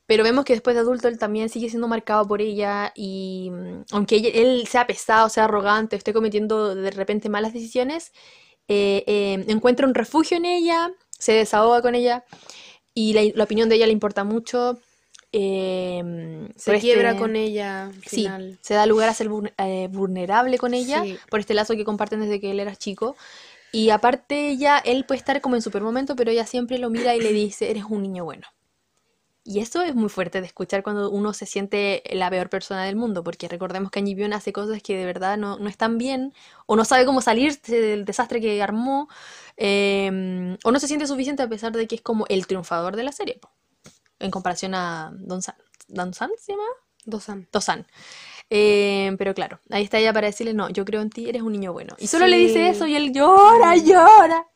Pero 0.08 0.24
vemos 0.24 0.46
que 0.46 0.54
después 0.54 0.76
de 0.76 0.82
adulto 0.82 1.08
él 1.08 1.18
también 1.18 1.50
sigue 1.50 1.70
siendo 1.70 1.88
marcado 1.88 2.28
por 2.28 2.42
ella 2.42 2.92
y 2.96 3.50
mm, 3.52 3.86
aunque 3.92 4.18
ella- 4.18 4.30
él 4.34 4.68
sea 4.68 4.86
pesado, 4.86 5.30
sea 5.30 5.46
arrogante, 5.46 5.96
esté 5.96 6.14
cometiendo 6.14 6.76
de 6.76 6.92
repente 6.92 7.28
malas 7.30 7.54
decisiones, 7.54 8.12
eh, 8.68 9.04
eh, 9.08 9.46
encuentra 9.48 9.88
un 9.88 9.96
refugio 9.96 10.38
en 10.38 10.46
ella, 10.46 10.92
se 11.10 11.34
desahoga 11.34 11.82
con 11.82 11.96
ella 11.96 12.24
y 12.94 13.14
la, 13.14 13.22
la 13.34 13.44
opinión 13.46 13.68
de 13.70 13.76
ella 13.76 13.88
le 13.88 13.94
importa 13.94 14.24
mucho. 14.24 14.78
eh, 15.38 16.02
Se 16.56 16.72
por 16.72 16.80
quiebra 16.80 17.10
este- 17.10 17.22
con 17.22 17.36
ella 17.36 17.92
Sí, 18.08 18.28
se 18.62 18.74
da 18.74 18.86
lugar 18.86 19.10
a 19.10 19.14
ser 19.14 19.28
vulne- 19.30 19.90
vulnerable 19.90 20.58
con 20.58 20.74
ella 20.74 21.04
Sí. 21.04 21.18
por 21.30 21.40
este 21.42 21.54
lazo 21.54 21.76
que 21.76 21.84
comparten 21.84 22.22
desde 22.22 22.40
que 22.40 22.52
él 22.52 22.60
era 22.60 22.76
chico. 22.76 23.16
Y 23.74 23.90
aparte 23.90 24.48
ella, 24.50 24.78
él 24.86 25.04
puede 25.06 25.18
estar 25.20 25.42
como 25.42 25.56
en 25.56 25.62
super 25.62 25.82
momento, 25.82 26.16
pero 26.16 26.32
ella 26.32 26.46
siempre 26.46 26.78
lo 26.78 26.90
mira 26.90 27.16
y 27.16 27.20
le 27.22 27.34
dice, 27.34 27.70
eres 27.70 27.84
un 27.90 28.04
niño 28.04 28.24
bueno. 28.24 28.48
Y 29.48 29.60
eso 29.60 29.84
es 29.84 29.94
muy 29.94 30.10
fuerte 30.10 30.42
de 30.42 30.48
escuchar 30.48 30.82
cuando 30.82 31.12
uno 31.12 31.32
se 31.32 31.46
siente 31.46 32.02
la 32.12 32.32
peor 32.32 32.50
persona 32.50 32.84
del 32.84 32.96
mundo, 32.96 33.24
porque 33.24 33.48
recordemos 33.48 33.92
que 33.92 34.00
Angie 34.00 34.16
Pion 34.16 34.34
hace 34.34 34.52
cosas 34.52 34.82
que 34.82 34.98
de 34.98 35.06
verdad 35.06 35.38
no, 35.38 35.60
no 35.60 35.70
están 35.70 36.00
bien, 36.00 36.34
o 36.66 36.76
no 36.76 36.84
sabe 36.84 37.06
cómo 37.06 37.22
salirse 37.22 37.80
del 37.80 38.06
desastre 38.06 38.42
que 38.42 38.64
armó, 38.64 39.08
eh, 39.56 40.58
o 40.64 40.72
no 40.72 40.80
se 40.80 40.88
siente 40.88 41.06
suficiente 41.06 41.44
a 41.44 41.48
pesar 41.48 41.74
de 41.74 41.88
que 41.88 41.94
es 41.94 42.02
como 42.02 42.26
el 42.28 42.48
triunfador 42.48 42.96
de 42.96 43.04
la 43.04 43.12
serie, 43.12 43.38
po, 43.40 43.52
en 44.18 44.32
comparación 44.32 44.74
a 44.74 45.12
Don 45.14 45.44
San. 45.44 45.56
¿Don 45.88 46.16
San 46.16 46.32
se 46.40 46.54
llama? 46.54 46.64
Dosan. 47.06 47.46
Tosan. 47.52 47.86
Eh, 48.50 49.16
pero 49.20 49.36
claro, 49.36 49.60
ahí 49.70 49.84
está 49.84 50.00
ella 50.00 50.12
para 50.12 50.28
decirle, 50.28 50.56
no, 50.56 50.70
yo 50.70 50.86
creo 50.86 51.02
en 51.02 51.12
ti, 51.12 51.30
eres 51.30 51.44
un 51.44 51.52
niño 51.52 51.72
bueno. 51.72 51.96
Y 52.00 52.08
solo 52.08 52.26
le 52.26 52.38
dice 52.38 52.68
eso 52.70 52.88
y 52.88 52.96
él 52.96 53.14
llora, 53.14 53.76
llora. 53.76 54.48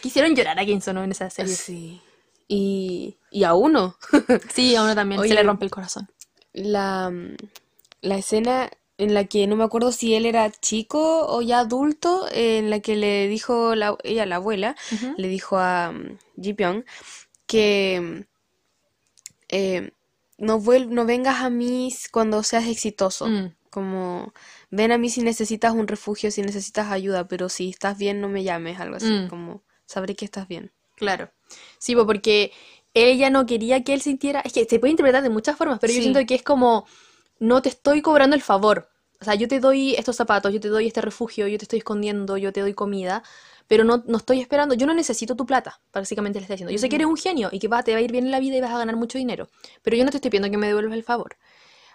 Quisieron 0.00 0.34
llorar 0.34 0.58
a 0.58 0.64
Kinson 0.64 0.94
¿no? 0.94 1.04
en 1.04 1.12
esa 1.12 1.28
serie. 1.28 1.54
Sí. 1.54 2.00
Y, 2.48 3.18
y 3.30 3.44
a 3.44 3.54
uno. 3.54 3.96
Sí, 4.52 4.74
a 4.74 4.82
uno 4.82 4.94
también 4.94 5.20
Oye, 5.20 5.28
se 5.28 5.34
le 5.34 5.42
rompe 5.42 5.66
el 5.66 5.70
corazón. 5.70 6.08
La, 6.54 7.12
la 8.00 8.16
escena 8.16 8.70
en 8.96 9.14
la 9.14 9.24
que 9.26 9.46
no 9.46 9.54
me 9.54 9.62
acuerdo 9.64 9.92
si 9.92 10.14
él 10.14 10.26
era 10.26 10.50
chico 10.50 11.26
o 11.28 11.40
ya 11.40 11.60
adulto, 11.60 12.26
en 12.32 12.68
la 12.70 12.80
que 12.80 12.96
le 12.96 13.28
dijo 13.28 13.76
la, 13.76 13.96
ella, 14.02 14.26
la 14.26 14.36
abuela, 14.36 14.74
le 15.16 15.28
dijo 15.28 15.56
a 15.58 15.90
um, 15.90 16.16
Ji 16.42 16.54
Pyong 16.54 16.84
que 17.46 18.26
eh, 19.48 19.92
no, 20.38 20.60
vuel- 20.60 20.88
no 20.88 21.04
vengas 21.04 21.42
a 21.42 21.50
mí 21.50 21.94
cuando 22.10 22.42
seas 22.42 22.66
exitoso. 22.66 23.26
Mm. 23.26 23.54
Como, 23.70 24.32
ven 24.70 24.92
a 24.92 24.98
mí 24.98 25.10
si 25.10 25.22
necesitas 25.22 25.74
un 25.74 25.86
refugio, 25.86 26.30
si 26.30 26.42
necesitas 26.42 26.90
ayuda, 26.90 27.28
pero 27.28 27.48
si 27.48 27.68
estás 27.70 27.98
bien, 27.98 28.20
no 28.20 28.28
me 28.28 28.42
llames, 28.42 28.80
algo 28.80 28.96
así. 28.96 29.10
Mm. 29.10 29.28
Como, 29.28 29.62
sabré 29.86 30.16
que 30.16 30.24
estás 30.24 30.48
bien. 30.48 30.72
Claro. 30.98 31.30
Sí, 31.78 31.94
po, 31.94 32.06
porque 32.06 32.52
ella 32.94 33.30
no 33.30 33.46
quería 33.46 33.84
que 33.84 33.94
él 33.94 34.00
sintiera. 34.00 34.40
Es 34.40 34.52
que 34.52 34.64
se 34.64 34.78
puede 34.78 34.90
interpretar 34.90 35.22
de 35.22 35.30
muchas 35.30 35.56
formas, 35.56 35.78
pero 35.80 35.92
yo 35.92 36.00
siento 36.00 36.24
que 36.26 36.34
es 36.34 36.42
como: 36.42 36.86
no 37.38 37.62
te 37.62 37.68
estoy 37.68 38.02
cobrando 38.02 38.36
el 38.36 38.42
favor. 38.42 38.88
O 39.20 39.24
sea, 39.24 39.34
yo 39.34 39.48
te 39.48 39.58
doy 39.58 39.94
estos 39.96 40.16
zapatos, 40.16 40.52
yo 40.52 40.60
te 40.60 40.68
doy 40.68 40.86
este 40.86 41.00
refugio, 41.00 41.48
yo 41.48 41.58
te 41.58 41.64
estoy 41.64 41.80
escondiendo, 41.80 42.36
yo 42.36 42.52
te 42.52 42.60
doy 42.60 42.72
comida, 42.72 43.24
pero 43.66 43.82
no, 43.82 44.04
no 44.06 44.18
estoy 44.18 44.40
esperando. 44.40 44.74
Yo 44.74 44.86
no 44.86 44.94
necesito 44.94 45.34
tu 45.34 45.44
plata, 45.44 45.80
básicamente 45.92 46.38
le 46.38 46.44
está 46.44 46.54
diciendo. 46.54 46.72
Yo 46.72 46.78
sé 46.78 46.88
que 46.88 46.96
eres 46.96 47.08
un 47.08 47.16
genio 47.16 47.48
y 47.50 47.58
que 47.58 47.66
va, 47.66 47.82
te 47.82 47.92
va 47.92 47.98
a 47.98 48.00
ir 48.00 48.12
bien 48.12 48.26
en 48.26 48.30
la 48.30 48.38
vida 48.38 48.56
y 48.56 48.60
vas 48.60 48.70
a 48.70 48.78
ganar 48.78 48.96
mucho 48.96 49.18
dinero, 49.18 49.48
pero 49.82 49.96
yo 49.96 50.04
no 50.04 50.10
te 50.10 50.18
estoy 50.18 50.30
pidiendo 50.30 50.50
que 50.50 50.56
me 50.56 50.68
devuelvas 50.68 50.94
el 50.94 51.02
favor. 51.02 51.36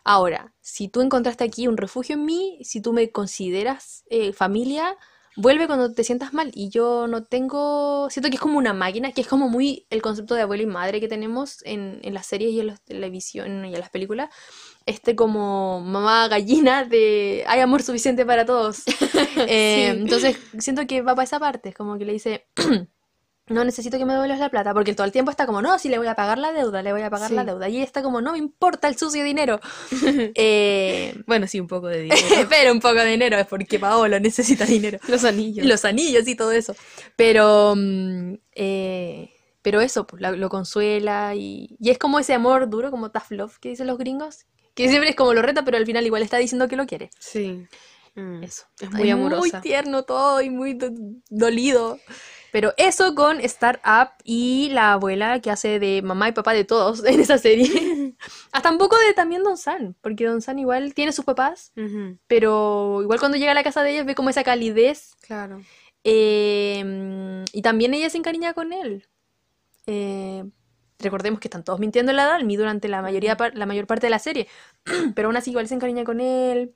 Ahora, 0.04 0.54
si 0.60 0.90
tú 0.90 1.02
encontraste 1.02 1.46
aquí 1.46 1.68
un 1.68 1.78
refugio 1.78 2.16
en 2.16 2.26
mí, 2.26 2.60
si 2.64 2.82
tú 2.82 2.92
me 2.92 3.10
consideras 3.12 4.04
eh, 4.10 4.34
familia, 4.34 4.98
vuelve 5.36 5.68
cuando 5.68 5.94
te 5.94 6.04
sientas 6.04 6.34
mal. 6.34 6.52
Y 6.54 6.70
yo 6.70 7.08
no 7.08 7.24
tengo, 7.24 8.10
siento 8.10 8.30
que 8.30 8.36
es 8.36 8.42
como 8.42 8.58
una 8.58 8.74
máquina, 8.74 9.12
que 9.12 9.22
es 9.22 9.28
como 9.28 9.50
muy 9.50 9.86
el 9.90 10.02
concepto 10.02 10.36
de 10.36 10.42
abuela 10.42 10.64
y 10.64 10.68
madre 10.68 11.00
que 11.00 11.08
tenemos 11.08 11.64
en, 11.66 12.00
en 12.04 12.14
las 12.14 12.26
series 12.26 12.52
y 12.52 12.60
en 12.60 12.68
la 12.68 12.78
televisión 12.78 13.66
y 13.66 13.74
en 13.74 13.80
las 13.80 13.90
películas. 13.90 14.30
Este 14.86 15.16
como 15.16 15.82
mamá 15.82 16.28
gallina 16.28 16.84
de 16.84 17.44
hay 17.48 17.60
amor 17.62 17.84
suficiente 17.84 18.26
para 18.26 18.46
todos. 18.46 18.84
Eh, 19.36 19.92
Sí. 19.94 20.02
Entonces 20.02 20.38
siento 20.60 20.86
que 20.88 21.02
va 21.02 21.16
para 21.16 21.24
esa 21.24 21.40
parte, 21.40 21.70
es 21.70 21.76
como 21.76 21.98
que 21.98 22.06
le 22.06 22.14
dice... 22.14 22.48
No 23.48 23.66
necesito 23.66 23.98
que 23.98 24.06
me 24.06 24.14
devuelvas 24.14 24.40
la 24.40 24.50
plata, 24.50 24.74
porque 24.74 24.94
todo 24.94 25.06
el 25.06 25.12
tiempo 25.12 25.30
está 25.30 25.46
como, 25.46 25.62
no, 25.62 25.78
si 25.78 25.90
le 25.90 25.98
voy 25.98 26.08
a 26.08 26.16
pagar 26.16 26.38
la 26.38 26.54
deuda, 26.54 26.82
le 26.82 26.94
voy 26.94 27.02
a 27.02 27.10
pagar 27.10 27.30
la 27.32 27.42
Sí. 27.42 27.48
deuda. 27.48 27.68
Y 27.68 27.82
está 27.82 28.02
como, 28.02 28.22
no 28.22 28.32
me 28.32 28.38
importa 28.38 28.88
el 28.88 28.98
sucio 28.98 29.22
dinero. 29.24 29.60
Eh, 30.36 31.14
Bueno, 31.28 31.46
sí, 31.48 31.60
un 31.60 31.68
poco 31.68 31.88
de 31.88 32.00
dinero. 32.04 32.48
pero 32.50 32.72
un 32.72 32.80
poco 32.80 32.96
de 32.96 33.06
dinero 33.08 33.38
es 33.38 33.46
porque 33.48 33.80
Paolo 33.80 34.18
necesita 34.20 34.66
dinero. 34.66 34.98
Los 35.10 35.26
anillos. 35.26 35.66
Los 35.66 35.84
anillos 35.84 36.26
y 36.28 36.36
todo 36.36 36.52
eso. 36.54 36.74
Pero, 37.18 37.74
mm, 37.76 38.34
eh, 38.56 39.30
pero 39.62 39.82
eso, 39.82 40.08
pues, 40.08 40.22
lo 40.22 40.50
consuela 40.50 41.36
y, 41.36 41.76
y 41.82 41.90
es 41.90 41.98
como 41.98 42.20
ese 42.20 42.34
amor 42.34 42.70
duro, 42.70 42.92
como 42.92 43.12
tough 43.12 43.32
love 43.32 43.58
que 43.60 43.70
dicen 43.70 43.88
los 43.88 43.98
gringos, 43.98 44.46
que 44.74 44.88
siempre 44.90 45.10
es 45.10 45.16
como 45.16 45.34
lo 45.34 45.42
reta, 45.42 45.64
pero 45.66 45.78
al 45.78 45.86
final 45.86 46.06
igual 46.06 46.24
está 46.24 46.38
diciendo 46.38 46.68
que 46.70 46.76
lo 46.78 46.86
quiere. 46.86 47.10
Sí. 47.20 47.66
Mm. 48.16 48.44
Eso. 48.44 48.64
Es 48.80 48.90
muy 48.92 49.10
amorosa. 49.10 49.40
Muy 49.40 49.52
tierno 49.62 50.04
todo 50.04 50.42
y 50.42 50.50
muy 50.50 50.74
do- 50.76 50.92
dolido. 51.30 52.00
Pero 52.54 52.72
eso 52.78 53.16
con 53.16 53.40
Startup 53.40 54.10
y 54.24 54.70
la 54.74 54.94
abuela 54.94 55.40
que 55.40 55.50
hace 55.50 55.80
de 55.80 56.04
mamá 56.04 56.30
y 56.30 56.34
papá 56.34 56.54
de 56.54 56.64
todos 56.64 57.04
en 57.06 57.20
esa 57.20 57.40
serie. 57.40 58.14
Hasta 58.52 58.72
un 58.72 58.78
poco 58.78 58.96
de 59.00 59.14
también 59.16 59.42
Don 59.42 59.58
San, 59.58 59.96
porque 60.02 60.28
Don 60.28 60.40
San 60.40 60.60
igual 60.60 60.94
tiene 60.94 61.12
sus 61.14 61.26
papás, 61.26 61.74
pero 62.28 63.00
igual 63.02 63.18
cuando 63.20 63.40
llega 63.40 63.54
a 63.54 63.56
la 63.56 63.64
casa 63.64 63.82
de 63.82 63.94
ellos 63.94 64.06
ve 64.06 64.14
como 64.14 64.30
esa 64.30 64.44
calidez 64.44 65.16
Claro. 65.22 65.64
eh, 66.04 67.44
y 67.52 67.62
también 67.64 67.96
ella 67.96 68.12
se 68.12 68.20
encariña 68.20 68.54
con 68.54 68.72
él. 68.72 69.08
Eh, 69.88 70.44
recordemos 71.00 71.40
que 71.40 71.48
están 71.48 71.64
todos 71.64 71.80
mintiendo 71.80 72.12
en 72.12 72.18
la 72.18 72.26
Dalmi 72.28 72.56
durante 72.56 72.88
la, 72.88 73.02
mayoría, 73.02 73.36
la 73.56 73.66
mayor 73.66 73.88
parte 73.88 74.06
de 74.06 74.12
la 74.12 74.20
serie, 74.20 74.48
pero 75.16 75.28
aún 75.28 75.38
así 75.38 75.50
igual 75.50 75.68
se 75.68 75.74
encariña 75.74 76.04
con 76.04 76.22
él. 76.22 76.76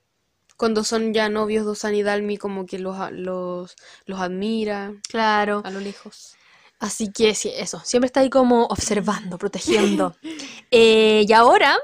Cuando 0.58 0.82
son 0.82 1.14
ya 1.14 1.28
novios 1.28 1.64
Dosan 1.64 1.94
y 1.94 2.02
Dalmi, 2.02 2.36
como 2.36 2.66
que 2.66 2.80
los, 2.80 2.96
los, 3.12 3.76
los 4.06 4.20
admira 4.20 4.92
Claro. 5.08 5.62
a 5.64 5.70
lo 5.70 5.78
lejos. 5.80 6.34
Así 6.80 7.12
que 7.12 7.34
sí, 7.34 7.50
eso, 7.56 7.80
siempre 7.84 8.06
está 8.06 8.20
ahí 8.20 8.28
como 8.28 8.64
observando, 8.66 9.38
protegiendo. 9.38 10.14
Eh, 10.70 11.24
y 11.26 11.32
ahora, 11.32 11.78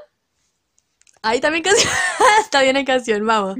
ahí 1.23 1.39
también 1.41 1.63
canción. 1.69 1.91
está 2.39 2.61
bien 2.61 2.75
hay 2.77 2.85
canción, 2.85 3.25
vamos. 3.25 3.55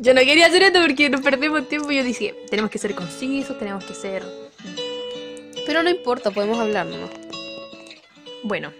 Yo 0.00 0.14
no 0.14 0.20
quería 0.20 0.46
hacer 0.46 0.62
esto 0.62 0.80
porque 0.80 1.10
nos 1.10 1.22
perdemos 1.22 1.68
tiempo 1.68 1.90
yo 1.90 2.04
dije, 2.04 2.36
tenemos 2.50 2.70
que 2.70 2.78
ser 2.78 2.94
concisos, 2.94 3.58
tenemos 3.58 3.84
que 3.84 3.94
ser... 3.94 4.22
Pero 5.66 5.82
no 5.82 5.90
importa, 5.90 6.30
podemos 6.30 6.60
hablar, 6.60 6.86
¿no? 6.86 7.08
Bueno, 8.44 8.72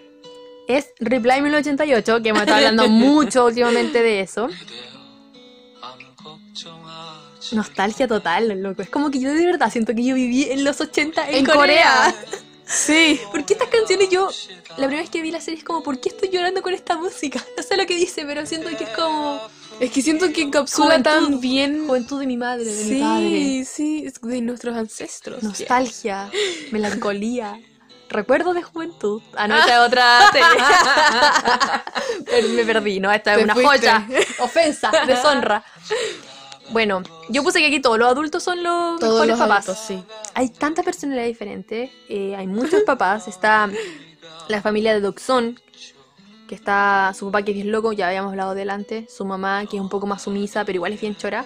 es 0.67 0.89
Reply 0.99 1.41
1088, 1.41 2.21
que 2.21 2.29
hemos 2.29 2.41
estado 2.41 2.57
hablando 2.57 2.87
mucho 2.89 3.45
últimamente 3.45 4.01
de 4.01 4.21
eso. 4.21 4.49
Nostalgia 7.51 8.07
total, 8.07 8.61
loco. 8.61 8.81
Es 8.81 8.89
como 8.89 9.11
que 9.11 9.19
yo 9.19 9.31
de 9.33 9.45
verdad 9.45 9.71
siento 9.71 9.93
que 9.93 10.03
yo 10.03 10.15
viví 10.15 10.45
en 10.49 10.63
los 10.63 10.81
80 10.81 11.29
en, 11.29 11.35
En 11.35 11.45
Corea. 11.45 11.55
Corea. 11.57 12.15
Sí. 12.67 13.19
¿Por 13.31 13.45
qué 13.45 13.53
estas 13.53 13.69
canciones 13.69 14.09
yo, 14.09 14.27
la 14.69 14.87
primera 14.87 15.01
vez 15.01 15.11
que 15.11 15.21
vi 15.21 15.29
la 15.29 15.39
serie 15.39 15.59
es 15.59 15.63
como, 15.63 15.83
¿por 15.83 15.99
qué 15.99 16.09
estoy 16.09 16.29
llorando 16.29 16.63
con 16.63 16.73
esta 16.73 16.97
música? 16.97 17.39
No 17.55 17.61
sé 17.61 17.77
lo 17.77 17.85
que 17.85 17.95
dice, 17.95 18.25
pero 18.25 18.43
siento 18.47 18.69
que 18.75 18.85
es 18.85 18.89
como 18.89 19.39
Es 19.79 19.91
que 19.91 20.01
siento 20.01 20.33
que 20.33 20.41
encapsula 20.41 21.03
tan 21.03 21.39
bien. 21.39 21.85
juventud 21.85 22.19
de 22.19 22.25
mi 22.25 22.37
madre, 22.37 22.65
de 22.65 22.85
mi 22.85 22.99
padre. 22.99 23.29
Sí, 23.29 23.65
sí, 23.65 24.07
de 24.23 24.41
nuestros 24.41 24.75
ancestros. 24.75 25.43
Nostalgia, 25.43 26.31
melancolía, 26.71 27.59
recuerdos 28.09 28.55
de 28.55 28.63
juventud. 28.63 29.21
Ah, 29.35 29.47
no, 29.47 29.57
esta 29.57 29.73
es 29.73 29.79
otra 29.87 30.19
me 32.55 32.65
perdí, 32.65 32.99
¿no? 32.99 33.11
Esta 33.11 33.31
es 33.33 33.37
Te 33.39 33.43
una 33.43 33.53
fuiste. 33.53 33.71
joya, 33.89 34.07
ofensa, 34.39 34.91
deshonra. 35.07 35.63
Bueno, 36.69 37.03
yo 37.29 37.43
puse 37.43 37.59
que 37.59 37.67
aquí 37.67 37.79
todos 37.79 37.99
los 37.99 38.09
adultos 38.09 38.43
son 38.43 38.63
los 38.63 38.99
Todos 38.99 39.13
mejores 39.13 39.29
los 39.29 39.39
papás. 39.39 39.65
adultos, 39.69 39.85
sí. 39.85 40.03
Hay 40.33 40.49
tantas 40.49 40.83
personalidades 40.83 41.29
diferentes, 41.31 41.91
eh, 42.09 42.35
hay 42.35 42.47
muchos 42.47 42.83
papás. 42.85 43.27
Está 43.27 43.69
la 44.47 44.61
familia 44.61 44.93
de 44.93 45.01
Doxon, 45.01 45.59
que 46.47 46.55
está 46.55 47.13
su 47.17 47.25
papá 47.27 47.43
que 47.43 47.51
es 47.51 47.55
bien 47.55 47.71
loco, 47.71 47.93
ya 47.93 48.07
habíamos 48.07 48.31
hablado 48.31 48.55
delante. 48.55 49.07
Su 49.09 49.25
mamá 49.25 49.65
que 49.69 49.77
es 49.77 49.81
un 49.81 49.89
poco 49.89 50.07
más 50.07 50.23
sumisa, 50.23 50.65
pero 50.65 50.77
igual 50.77 50.93
es 50.93 51.01
bien 51.01 51.15
chora. 51.15 51.45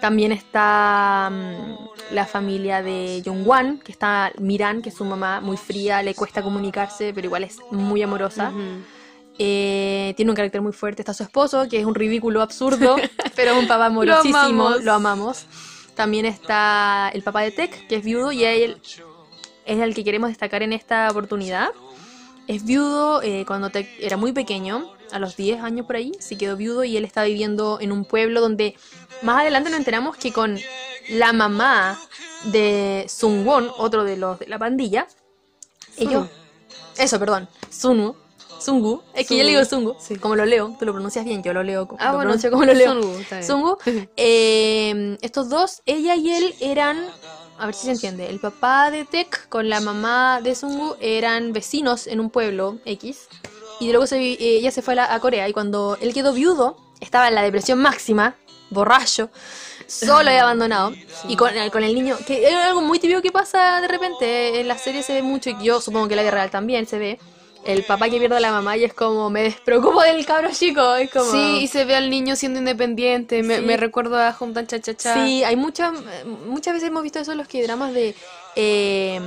También 0.00 0.32
está 0.32 1.30
mm, 1.30 2.14
la 2.14 2.26
familia 2.26 2.82
de 2.82 3.22
Jongwan, 3.24 3.78
que 3.78 3.92
está 3.92 4.32
Miran, 4.38 4.82
que 4.82 4.88
es 4.88 4.94
su 4.94 5.04
mamá 5.04 5.40
muy 5.40 5.56
fría, 5.56 6.02
le 6.02 6.14
cuesta 6.14 6.42
comunicarse, 6.42 7.12
pero 7.14 7.26
igual 7.26 7.44
es 7.44 7.58
muy 7.70 8.02
amorosa. 8.02 8.52
Eh, 9.38 10.12
tiene 10.16 10.32
un 10.32 10.36
carácter 10.36 10.60
muy 10.60 10.72
fuerte. 10.72 11.02
Está 11.02 11.14
su 11.14 11.22
esposo, 11.22 11.68
que 11.68 11.78
es 11.78 11.86
un 11.86 11.94
ridículo 11.94 12.42
absurdo, 12.42 12.96
pero 13.36 13.52
es 13.52 13.58
un 13.58 13.68
papá 13.68 13.86
amorosísimo. 13.86 14.38
amamos. 14.38 14.84
Lo 14.84 14.92
amamos. 14.92 15.46
También 15.94 16.24
está 16.24 17.10
el 17.12 17.22
papá 17.22 17.42
de 17.42 17.50
Tech, 17.50 17.86
que 17.86 17.96
es 17.96 18.04
viudo, 18.04 18.32
y 18.32 18.44
él 18.44 18.78
es 19.66 19.78
el 19.80 19.94
que 19.94 20.04
queremos 20.04 20.30
destacar 20.30 20.62
en 20.62 20.72
esta 20.72 21.08
oportunidad. 21.10 21.68
Es 22.46 22.64
viudo 22.64 23.22
eh, 23.22 23.44
cuando 23.46 23.70
Tech 23.70 23.88
era 23.98 24.16
muy 24.16 24.32
pequeño, 24.32 24.92
a 25.12 25.18
los 25.18 25.36
10 25.36 25.62
años 25.62 25.86
por 25.86 25.96
ahí, 25.96 26.12
se 26.18 26.36
quedó 26.36 26.56
viudo 26.56 26.84
y 26.84 26.96
él 26.96 27.04
está 27.04 27.24
viviendo 27.24 27.78
en 27.80 27.92
un 27.92 28.04
pueblo 28.04 28.40
donde 28.40 28.76
más 29.22 29.40
adelante 29.40 29.70
nos 29.70 29.78
enteramos 29.78 30.16
que 30.16 30.32
con 30.32 30.58
la 31.08 31.32
mamá 31.32 31.98
de 32.44 33.06
Sungwon, 33.08 33.70
otro 33.76 34.04
de 34.04 34.16
los 34.16 34.38
de 34.38 34.46
la 34.46 34.58
pandilla, 34.58 35.06
ellos... 35.96 36.28
Eso, 36.96 37.18
perdón. 37.18 37.48
Sunu. 37.70 38.14
Sungu. 38.60 39.02
Es 39.14 39.26
que 39.26 39.36
yo 39.36 39.42
le 39.42 39.50
digo 39.50 39.64
Sungu. 39.64 39.96
Sí. 39.98 40.16
Como 40.16 40.36
lo 40.36 40.44
leo. 40.44 40.76
Tú 40.78 40.84
lo 40.84 40.92
pronuncias 40.92 41.24
bien. 41.24 41.42
Yo 41.42 41.52
lo 41.52 41.62
leo 41.62 41.88
como, 41.88 42.00
Ah, 42.00 42.12
lo 42.12 42.16
bueno, 42.18 42.34
como 42.50 42.64
lo 42.64 42.74
leo. 42.74 42.92
Sungu, 42.92 43.18
está 43.18 43.36
bien. 43.36 43.46
Sungu. 43.46 43.78
Eh, 44.16 45.16
estos 45.22 45.48
dos, 45.48 45.82
ella 45.86 46.14
y 46.16 46.30
él 46.30 46.54
eran... 46.60 47.02
A 47.58 47.66
ver 47.66 47.74
si 47.74 47.86
se 47.86 47.92
entiende. 47.92 48.28
El 48.28 48.40
papá 48.40 48.90
de 48.90 49.04
Tek 49.04 49.48
con 49.48 49.68
la 49.68 49.80
mamá 49.80 50.40
de 50.42 50.54
Sungu 50.54 50.96
eran 51.00 51.52
vecinos 51.52 52.06
en 52.06 52.20
un 52.20 52.30
pueblo 52.30 52.78
X. 52.86 53.28
Y 53.80 53.90
luego 53.90 54.06
se, 54.06 54.18
eh, 54.20 54.36
ella 54.38 54.70
se 54.70 54.82
fue 54.82 54.92
a, 54.92 54.96
la- 54.96 55.14
a 55.14 55.18
Corea. 55.20 55.48
Y 55.48 55.52
cuando 55.52 55.96
él 56.00 56.12
quedó 56.14 56.32
viudo, 56.32 56.76
estaba 57.00 57.28
en 57.28 57.34
la 57.34 57.42
depresión 57.42 57.78
máxima, 57.80 58.36
borracho, 58.70 59.30
solo 59.86 60.30
y 60.30 60.34
abandonado. 60.36 60.92
Y 61.28 61.36
con, 61.36 61.56
el- 61.56 61.70
con 61.70 61.82
el 61.82 61.94
niño, 61.94 62.16
que 62.26 62.46
es 62.46 62.54
algo 62.54 62.82
muy 62.82 62.98
típico 62.98 63.22
que 63.22 63.32
pasa 63.32 63.80
de 63.80 63.88
repente. 63.88 64.60
En 64.60 64.68
la 64.68 64.78
serie 64.78 65.02
se 65.02 65.14
ve 65.14 65.22
mucho, 65.22 65.50
y 65.50 65.64
yo 65.64 65.80
supongo 65.80 66.06
que 66.08 66.14
en 66.14 66.16
la 66.18 66.22
vida 66.22 66.32
real 66.32 66.50
también 66.50 66.86
se 66.86 66.98
ve. 66.98 67.18
El 67.62 67.84
papá 67.84 68.08
que 68.08 68.18
pierde 68.18 68.36
a 68.36 68.40
la 68.40 68.52
mamá 68.52 68.78
y 68.78 68.84
es 68.84 68.94
como, 68.94 69.28
me 69.28 69.42
despreocupo 69.42 70.00
del 70.00 70.24
cabro 70.24 70.48
chico. 70.50 70.94
Es 70.94 71.10
como. 71.10 71.30
Sí, 71.30 71.58
y 71.62 71.66
se 71.68 71.84
ve 71.84 71.94
al 71.94 72.08
niño 72.08 72.34
siendo 72.34 72.58
independiente. 72.58 73.42
Me, 73.42 73.56
Sí. 73.58 73.62
me 73.62 73.76
recuerdo 73.76 74.16
a 74.18 74.34
Hometown 74.38 74.66
Cha 74.66 74.80
Cha 74.80 74.94
Cha. 74.94 75.14
Sí, 75.14 75.44
hay 75.44 75.56
muchas, 75.56 75.92
muchas 76.46 76.72
veces 76.72 76.88
hemos 76.88 77.02
visto 77.02 77.18
eso 77.18 77.32
en 77.32 77.38
los 77.38 77.48
que 77.48 77.62
dramas 77.62 77.92
de 77.92 78.14
eh, 78.56 79.20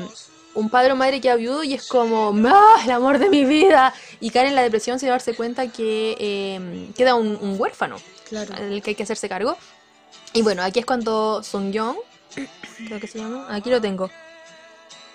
un 0.55 0.69
padre 0.69 0.91
o 0.91 0.95
madre 0.95 1.19
que 1.21 1.29
ha 1.29 1.35
viudo 1.35 1.63
y 1.63 1.73
es 1.73 1.87
como, 1.87 2.33
¡ah, 2.47 2.81
el 2.83 2.91
amor 2.91 3.17
de 3.19 3.29
mi 3.29 3.43
vida! 3.45 3.93
Y 4.19 4.29
cae 4.29 4.47
en 4.47 4.55
la 4.55 4.61
depresión 4.61 4.99
sin 4.99 5.09
darse 5.09 5.35
cuenta 5.35 5.67
que 5.71 6.15
eh, 6.19 6.89
queda 6.95 7.15
un, 7.15 7.37
un 7.41 7.59
huérfano 7.59 7.97
Claro. 8.29 8.53
del 8.55 8.81
que 8.81 8.91
hay 8.91 8.95
que 8.95 9.03
hacerse 9.03 9.27
cargo. 9.29 9.57
Y 10.33 10.41
bueno, 10.41 10.63
aquí 10.63 10.79
es 10.79 10.85
cuando 10.85 11.43
Sun 11.43 11.71
Young, 11.71 11.95
creo 12.87 12.99
que 12.99 13.07
se 13.07 13.19
llama, 13.19 13.47
aquí 13.49 13.69
lo 13.69 13.79
tengo. 13.81 14.09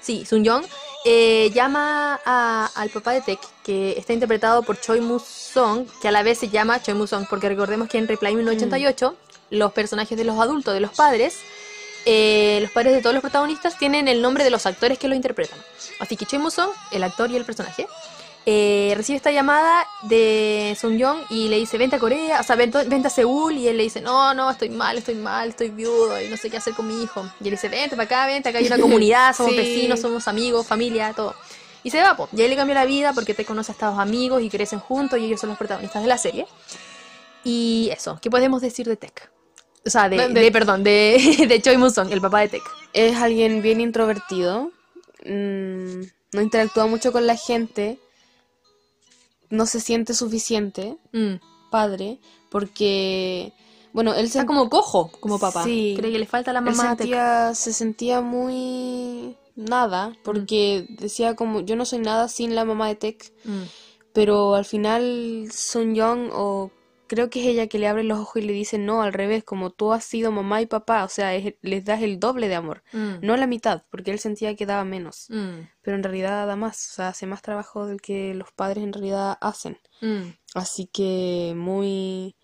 Sí, 0.01 0.25
Sun 0.25 0.45
Young 0.45 0.65
eh, 1.05 1.51
llama 1.53 2.21
a- 2.25 2.71
al 2.75 2.89
papá 2.91 3.13
de 3.13 3.21
Tech, 3.21 3.41
que 3.65 3.93
está 3.99 4.13
interpretado 4.13 4.63
por 4.63 4.81
Choi 4.81 5.01
Moo 5.01 5.19
Song, 5.19 5.87
que 6.01 6.09
a 6.09 6.13
la 6.13 6.23
vez 6.23 6.39
se 6.39 6.49
llama 6.49 6.81
Choi 6.83 6.95
Moo 6.95 7.07
Song, 7.07 7.27
porque 7.29 7.49
recordemos 7.49 7.89
que 7.89 7.99
en 7.99 8.07
Reply 8.09 8.35
1988 8.37 9.17
los 9.51 9.73
personajes 9.73 10.17
de 10.17 10.25
los 10.25 10.39
adultos, 10.39 10.75
de 10.75 10.81
los 10.81 10.93
padres, 10.93 11.37
eh, 12.07 12.59
los 12.63 12.71
padres 12.71 12.95
de 12.95 13.01
todos 13.03 13.15
los 13.15 13.23
protagonistas 13.23 13.79
tienen 13.79 14.09
el 14.09 14.23
nombre 14.23 14.45
de 14.45 14.51
los 14.51 14.67
actores 14.67 14.99
que 14.99 15.09
lo 15.09 15.15
interpretan. 15.15 15.59
Así 16.01 16.17
que 16.17 16.27
Choi 16.27 16.41
Song, 16.51 16.71
el 16.91 17.03
actor 17.03 17.31
y 17.31 17.37
el 17.37 17.45
personaje, 17.45 17.87
eh, 18.47 18.95
recibe 18.97 19.17
esta 19.17 19.31
llamada 19.31 19.87
de 20.03 20.75
Sun 20.81 20.97
Young 20.97 21.19
y 21.29 21.49
le 21.49 21.57
dice, 21.57 21.77
vente 21.77 21.97
a 21.97 21.99
Corea, 21.99 22.41
o 22.41 22.43
sea, 22.43 22.57
vente, 22.57 22.83
vente 22.85 23.09
a 23.09 23.11
Seúl, 23.11 23.55
y 23.59 23.69
él 23.69 23.77
le 23.77 23.83
dice, 23.83 24.01
no, 24.01 24.33
no, 24.33 24.51
estoy 24.51 24.71
mal, 24.71 24.97
estoy 24.97 25.17
mal, 25.17 25.51
estoy 25.51 25.69
viudo 25.69 26.19
y 26.21 26.29
no 26.29 26.37
sé 26.39 26.49
qué 26.49 26.57
hacer 26.57 26.73
con 26.75 26.87
mi 26.89 27.03
hijo. 27.03 27.29
Y 27.41 27.45
él 27.45 27.51
dice, 27.51 27.69
vente 27.69 27.91
para 27.95 28.05
acá, 28.05 28.27
vente, 28.27 28.49
acá 28.49 28.59
hay 28.59 28.67
una 28.67 28.79
comunidad, 28.81 29.37
somos 29.37 29.53
Sí. 29.53 29.59
vecinos, 29.59 30.01
somos 30.01 30.27
amigos, 30.29 30.67
familia, 30.67 31.13
todo. 31.15 31.35
Y 31.85 31.91
se 31.91 32.01
va, 32.03 32.17
po. 32.17 32.29
y 32.35 32.41
ahí 32.41 32.49
le 32.49 32.57
cambia 32.57 32.75
la 32.75 32.87
vida 32.87 33.13
porque 33.13 33.35
te 33.35 33.45
conoce 33.45 33.73
a 33.73 33.75
estos 33.75 33.99
amigos 33.99 34.43
y 34.43 34.49
crecen 34.49 34.81
juntos 34.81 35.19
y 35.19 35.27
ellos 35.27 35.41
son 35.41 35.51
los 35.51 35.59
protagonistas 35.59 36.03
de 36.03 36.09
la 36.09 36.17
serie. 36.19 36.47
Y 37.45 37.91
eso, 37.93 38.19
¿qué 38.23 38.31
podemos 38.31 38.63
decir 38.63 38.87
de 38.89 38.97
Tech? 38.97 39.31
O 39.87 39.91
sea, 39.91 40.09
de, 40.09 40.29
De- 40.29 40.53
perdón, 40.53 40.83
de, 40.85 41.19
de 41.49 41.63
Choi 41.63 41.77
Moo-sung, 41.77 42.11
el 42.13 42.21
papá 42.21 42.41
de 42.41 42.49
Tech. 42.49 42.63
Es 42.93 43.17
alguien 43.17 43.63
bien 43.63 43.81
introvertido. 43.81 44.71
mm, 45.25 46.01
no 46.33 46.43
interactúa 46.43 46.87
mucho 46.87 47.11
con 47.13 47.27
la 47.27 47.37
gente. 47.37 47.99
No 49.51 49.67
se 49.67 49.81
siente 49.81 50.15
suficiente 50.15 50.97
Mm. 51.13 51.37
padre. 51.71 52.19
Porque, 52.51 53.53
bueno, 53.93 54.15
él 54.15 54.29
se 54.29 54.39
Está 54.39 54.47
como 54.47 54.69
cojo, 54.71 55.11
como 55.21 55.39
papá. 55.39 55.65
Sí. 55.65 55.95
Cree 55.99 56.13
que 56.13 56.19
le 56.19 56.27
falta 56.27 56.53
la 56.53 56.61
Él 56.61 56.65
mamá 56.67 56.97
Tech. 56.97 56.99
sentía, 57.07 57.55
se 57.55 57.73
sentía 57.73 58.21
muy 58.21 59.37
nada, 59.57 60.17
porque 60.25 60.87
decía 60.89 61.35
como, 61.35 61.61
yo 61.61 61.77
no 61.77 61.85
soy 61.85 61.99
nada 61.99 62.29
sin 62.29 62.55
la 62.55 62.65
mamá 62.65 62.89
de 62.89 62.95
Tech, 62.95 63.33
Mm. 63.45 63.63
pero 64.13 64.55
al 64.55 64.65
final 64.65 65.49
Sun 65.53 65.95
Young, 65.95 66.31
o 66.33 66.71
creo 67.09 67.31
que 67.31 67.41
es 67.41 67.47
ella 67.47 67.67
que 67.67 67.79
le 67.79 67.89
abre 67.89 68.05
los 68.05 68.19
ojos 68.21 68.37
y 68.43 68.47
le 68.47 68.53
dice, 68.53 68.79
no, 68.79 69.03
al 69.03 69.13
revés, 69.13 69.43
como 69.43 69.71
tú 69.71 69.93
has 69.93 70.05
sido 70.05 70.31
mamá 70.31 70.61
y 70.63 70.67
papá, 70.67 71.03
o 71.05 71.09
sea, 71.09 71.35
es- 71.35 71.55
les 71.63 71.85
das 71.85 72.03
el 72.03 72.21
doble 72.21 72.47
de 72.49 72.55
amor, 72.55 72.85
Mm. 72.93 73.15
no 73.23 73.37
la 73.37 73.47
mitad, 73.49 73.83
porque 73.91 74.11
él 74.13 74.19
sentía 74.21 74.55
que 74.55 74.67
daba 74.67 74.85
menos, 74.85 75.27
Mm. 75.31 75.67
pero 75.83 75.97
en 75.97 76.03
realidad 76.05 76.47
da 76.47 76.55
más, 76.57 76.91
o 76.91 76.95
sea, 76.95 77.09
hace 77.09 77.27
más 77.27 77.43
trabajo 77.43 77.87
del 77.87 78.01
que 78.01 78.35
los 78.35 78.53
padres 78.53 78.85
en 78.85 78.93
realidad 78.93 79.37
hacen. 79.41 79.79
Mm. 80.01 80.29
Así 80.55 80.87
que 80.87 81.55
muy, 81.57 82.37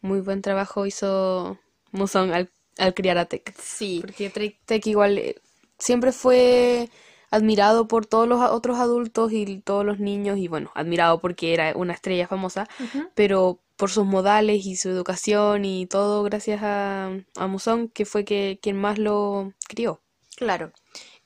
muy 0.00 0.20
buen 0.20 0.42
trabajo 0.42 0.86
hizo 0.86 1.58
Musong 1.92 2.32
al, 2.32 2.50
al 2.78 2.94
criar 2.94 3.18
a 3.18 3.26
Tech. 3.26 3.54
Sí. 3.60 3.98
Porque 4.00 4.30
Tech, 4.64 4.86
igual 4.86 5.18
eh, 5.18 5.36
siempre 5.78 6.12
fue 6.12 6.88
admirado 7.30 7.88
por 7.88 8.06
todos 8.06 8.26
los 8.26 8.40
otros 8.50 8.78
adultos 8.78 9.32
y 9.32 9.60
todos 9.60 9.84
los 9.84 9.98
niños, 10.00 10.38
y 10.38 10.48
bueno, 10.48 10.70
admirado 10.74 11.20
porque 11.20 11.52
era 11.52 11.72
una 11.76 11.92
estrella 11.92 12.26
famosa, 12.26 12.66
pero 13.14 13.60
por 13.78 13.90
sus 13.90 14.06
modales 14.06 14.66
y 14.66 14.76
su 14.76 14.90
educación 14.90 15.64
y 15.64 15.86
todo 15.86 16.24
gracias 16.24 16.62
a, 16.62 17.10
a 17.36 17.48
Musong, 17.48 17.90
que 17.90 18.06
fue 18.06 18.26
que, 18.26 18.60
quien 18.62 18.76
más 18.80 18.98
lo 18.98 19.54
crió. 19.68 20.02
Claro. 20.36 20.72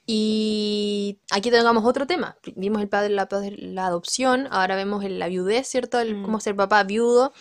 Y 0.07 1.21
aquí 1.31 1.51
tengamos 1.51 1.85
otro 1.85 2.07
tema. 2.07 2.37
Vimos 2.57 2.83
el 2.83 2.89
padre, 2.89 3.11
la, 3.11 3.29
la 3.59 3.87
adopción, 3.87 4.49
ahora 4.51 4.77
vemos 4.77 5.05
el- 5.05 5.19
la 5.19 5.29
viudez, 5.29 5.67
¿cierto? 5.69 6.01
El 6.01 6.17
Mm. 6.17 6.23
cómo 6.25 6.41
ser 6.41 6.57
papá 6.57 6.83
viudo. 6.85 7.33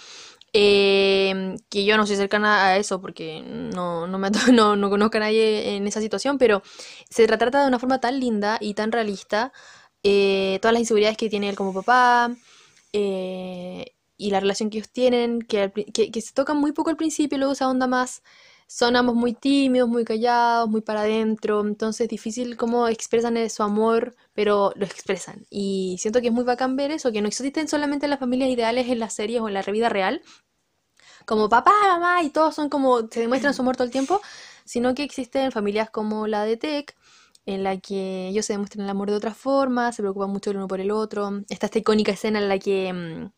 Eh, 0.53 1.55
que 1.69 1.85
yo 1.85 1.95
no 1.97 2.05
soy 2.05 2.17
cercana 2.17 2.65
a 2.67 2.77
eso 2.77 2.99
porque 3.01 3.41
no, 3.41 4.05
no, 4.07 4.17
me, 4.19 4.29
no, 4.53 4.75
no 4.75 4.89
conozco 4.89 5.17
a 5.17 5.21
nadie 5.21 5.75
en 5.77 5.87
esa 5.87 6.01
situación, 6.01 6.37
pero 6.37 6.61
se 7.09 7.25
retrata 7.27 7.61
de 7.61 7.67
una 7.69 7.79
forma 7.79 7.99
tan 8.01 8.19
linda 8.19 8.57
y 8.59 8.73
tan 8.73 8.91
realista 8.91 9.53
eh, 10.03 10.59
todas 10.61 10.73
las 10.73 10.81
inseguridades 10.81 11.17
que 11.17 11.29
tiene 11.29 11.49
él 11.49 11.55
como 11.55 11.73
papá 11.73 12.35
eh, 12.93 13.93
y 14.21 14.29
la 14.29 14.39
relación 14.39 14.69
que 14.69 14.77
ellos 14.77 14.89
tienen, 14.91 15.41
que, 15.41 15.71
que, 15.71 16.11
que 16.11 16.21
se 16.21 16.33
tocan 16.33 16.57
muy 16.57 16.73
poco 16.73 16.91
al 16.91 16.97
principio 16.97 17.37
luego 17.39 17.55
se 17.55 17.63
ahonda 17.63 17.87
más. 17.87 18.21
Son 18.67 18.95
ambos 18.95 19.15
muy 19.15 19.33
tímidos, 19.33 19.89
muy 19.89 20.05
callados, 20.05 20.69
muy 20.69 20.81
para 20.81 21.01
adentro, 21.01 21.61
entonces 21.61 22.07
difícil 22.07 22.55
cómo 22.55 22.87
expresan 22.87 23.49
su 23.49 23.63
amor, 23.63 24.15
pero 24.33 24.73
lo 24.75 24.85
expresan. 24.85 25.45
Y 25.49 25.97
siento 25.99 26.21
que 26.21 26.27
es 26.27 26.33
muy 26.33 26.43
bacán 26.45 26.75
ver 26.75 26.91
eso, 26.91 27.11
que 27.11 27.21
no 27.21 27.27
existen 27.27 27.67
solamente 27.67 28.07
las 28.07 28.19
familias 28.19 28.49
ideales 28.49 28.87
en 28.89 28.99
las 28.99 29.13
series 29.13 29.41
o 29.41 29.47
en 29.47 29.55
la 29.55 29.63
vida 29.63 29.89
real, 29.89 30.21
como 31.25 31.49
papá, 31.49 31.71
mamá, 31.81 32.23
y 32.23 32.29
todos 32.29 32.55
son 32.55 32.69
como, 32.69 33.07
se 33.09 33.21
demuestran 33.21 33.53
su 33.53 33.61
amor 33.63 33.75
todo 33.75 33.85
el 33.85 33.91
tiempo, 33.91 34.21
sino 34.65 34.93
que 34.95 35.03
existen 35.03 35.51
familias 35.51 35.89
como 35.89 36.27
la 36.27 36.43
de 36.45 36.57
Tech, 36.57 36.95
en 37.45 37.63
la 37.63 37.77
que 37.79 38.27
ellos 38.29 38.45
se 38.45 38.53
demuestran 38.53 38.85
el 38.85 38.89
amor 38.91 39.09
de 39.09 39.17
otra 39.17 39.33
forma, 39.33 39.91
se 39.91 40.01
preocupan 40.03 40.29
mucho 40.29 40.51
el 40.51 40.57
uno 40.57 40.67
por 40.67 40.79
el 40.79 40.91
otro. 40.91 41.41
Está 41.49 41.65
esta 41.67 41.79
icónica 41.79 42.11
escena 42.11 42.39
en 42.39 42.49
la 42.49 42.59
que 42.59 42.93
mm, 42.93 43.31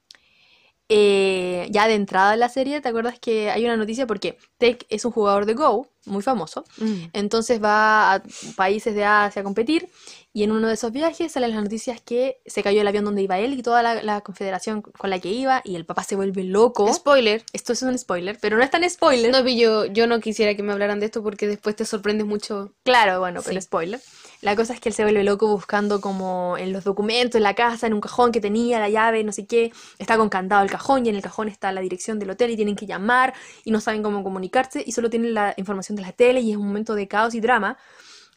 eh, 0.89 1.67
ya 1.71 1.87
de 1.87 1.95
entrada 1.95 2.33
en 2.33 2.39
la 2.39 2.49
serie, 2.49 2.81
¿te 2.81 2.89
acuerdas 2.89 3.19
que 3.19 3.49
hay 3.51 3.65
una 3.65 3.77
noticia? 3.77 4.07
Porque 4.07 4.37
Tech 4.57 4.85
es 4.89 5.05
un 5.05 5.11
jugador 5.11 5.45
de 5.45 5.53
Go 5.55 5.92
muy 6.05 6.21
famoso. 6.21 6.63
Mm. 6.77 7.05
Entonces 7.13 7.63
va 7.63 8.13
a 8.13 8.23
países 8.55 8.95
de 8.95 9.05
Asia 9.05 9.41
a 9.41 9.43
competir 9.43 9.89
y 10.35 10.43
en 10.43 10.51
uno 10.51 10.67
de 10.67 10.73
esos 10.73 10.91
viajes 10.91 11.31
salen 11.31 11.51
las 11.51 11.63
noticias 11.63 12.01
que 12.01 12.39
se 12.45 12.63
cayó 12.63 12.81
el 12.81 12.87
avión 12.87 13.05
donde 13.05 13.21
iba 13.21 13.37
él 13.37 13.53
y 13.53 13.61
toda 13.61 13.83
la, 13.83 14.01
la 14.01 14.21
confederación 14.21 14.81
con 14.81 15.09
la 15.11 15.19
que 15.19 15.29
iba 15.29 15.61
y 15.63 15.75
el 15.75 15.85
papá 15.85 16.03
se 16.03 16.15
vuelve 16.15 16.43
loco. 16.43 16.91
Spoiler. 16.91 17.43
Esto 17.53 17.73
es 17.73 17.83
un 17.83 17.97
spoiler, 17.97 18.37
pero 18.41 18.57
no 18.57 18.63
es 18.63 18.71
tan 18.71 18.87
spoiler. 18.89 19.31
No, 19.31 19.47
yo, 19.47 19.85
yo 19.85 20.07
no 20.07 20.19
quisiera 20.19 20.55
que 20.55 20.63
me 20.63 20.73
hablaran 20.73 20.99
de 20.99 21.05
esto 21.05 21.21
porque 21.21 21.47
después 21.47 21.75
te 21.75 21.85
sorprendes 21.85 22.25
mucho. 22.25 22.73
Claro, 22.83 23.19
bueno, 23.19 23.41
pero 23.45 23.61
spoiler. 23.61 24.01
La 24.43 24.57
cosa 24.57 24.73
es 24.73 24.81
que 24.81 24.89
él 24.89 24.95
se 24.95 25.03
vuelve 25.03 25.23
loco 25.23 25.47
buscando 25.47 26.01
como 26.01 26.57
en 26.57 26.73
los 26.73 26.83
documentos, 26.83 27.35
en 27.35 27.43
la 27.43 27.53
casa, 27.53 27.87
en 27.87 27.93
un 27.93 28.01
cajón 28.01 28.33
que 28.33 28.41
tenía 28.41 28.77
la 28.77 28.89
llave, 28.89 29.23
no 29.23 29.31
sé 29.31 29.45
qué. 29.45 29.71
Está 29.99 30.17
con 30.17 30.27
candado 30.27 30.63
el 30.63 30.69
cajón 30.69 31.05
y 31.05 31.09
en 31.09 31.15
el 31.15 31.21
cajón 31.21 31.47
está 31.47 31.71
la 31.71 31.79
dirección 31.79 32.19
del 32.19 32.31
hotel 32.31 32.51
y 32.51 32.57
tienen 32.57 32.75
que 32.75 32.85
llamar 32.85 33.33
y 33.63 33.71
no 33.71 33.79
saben 33.79 34.03
cómo 34.03 34.21
comunicarse 34.21 34.83
y 34.85 34.91
solo 34.91 35.09
tienen 35.09 35.33
la 35.33 35.53
información 35.55 35.92
de 35.95 36.01
la 36.01 36.11
tele 36.11 36.41
y 36.41 36.51
es 36.51 36.57
un 36.57 36.67
momento 36.67 36.95
de 36.95 37.07
caos 37.07 37.33
y 37.35 37.39
drama. 37.41 37.77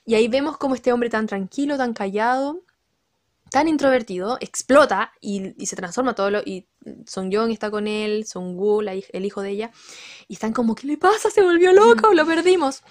Y 0.04 0.14
ahí 0.14 0.28
vemos 0.28 0.56
como 0.56 0.74
este 0.74 0.92
hombre 0.92 1.10
tan 1.10 1.26
tranquilo, 1.26 1.76
tan 1.76 1.92
callado, 1.92 2.62
tan 3.50 3.68
introvertido, 3.68 4.38
explota 4.40 5.12
y, 5.20 5.54
y 5.62 5.66
se 5.66 5.76
transforma 5.76 6.14
todo 6.14 6.30
lo... 6.30 6.40
Y 6.44 6.66
Song 7.06 7.30
Joong 7.32 7.50
está 7.50 7.70
con 7.70 7.88
él, 7.88 8.24
Song 8.26 8.56
Woo, 8.56 8.80
la 8.80 8.92
el 8.92 9.24
hijo 9.24 9.42
de 9.42 9.50
ella, 9.50 9.72
y 10.28 10.34
están 10.34 10.52
como, 10.52 10.76
¿qué 10.76 10.86
le 10.86 10.96
pasa? 10.96 11.30
Se 11.30 11.42
volvió 11.42 11.72
loco, 11.72 12.14
lo 12.14 12.24
perdimos. 12.24 12.82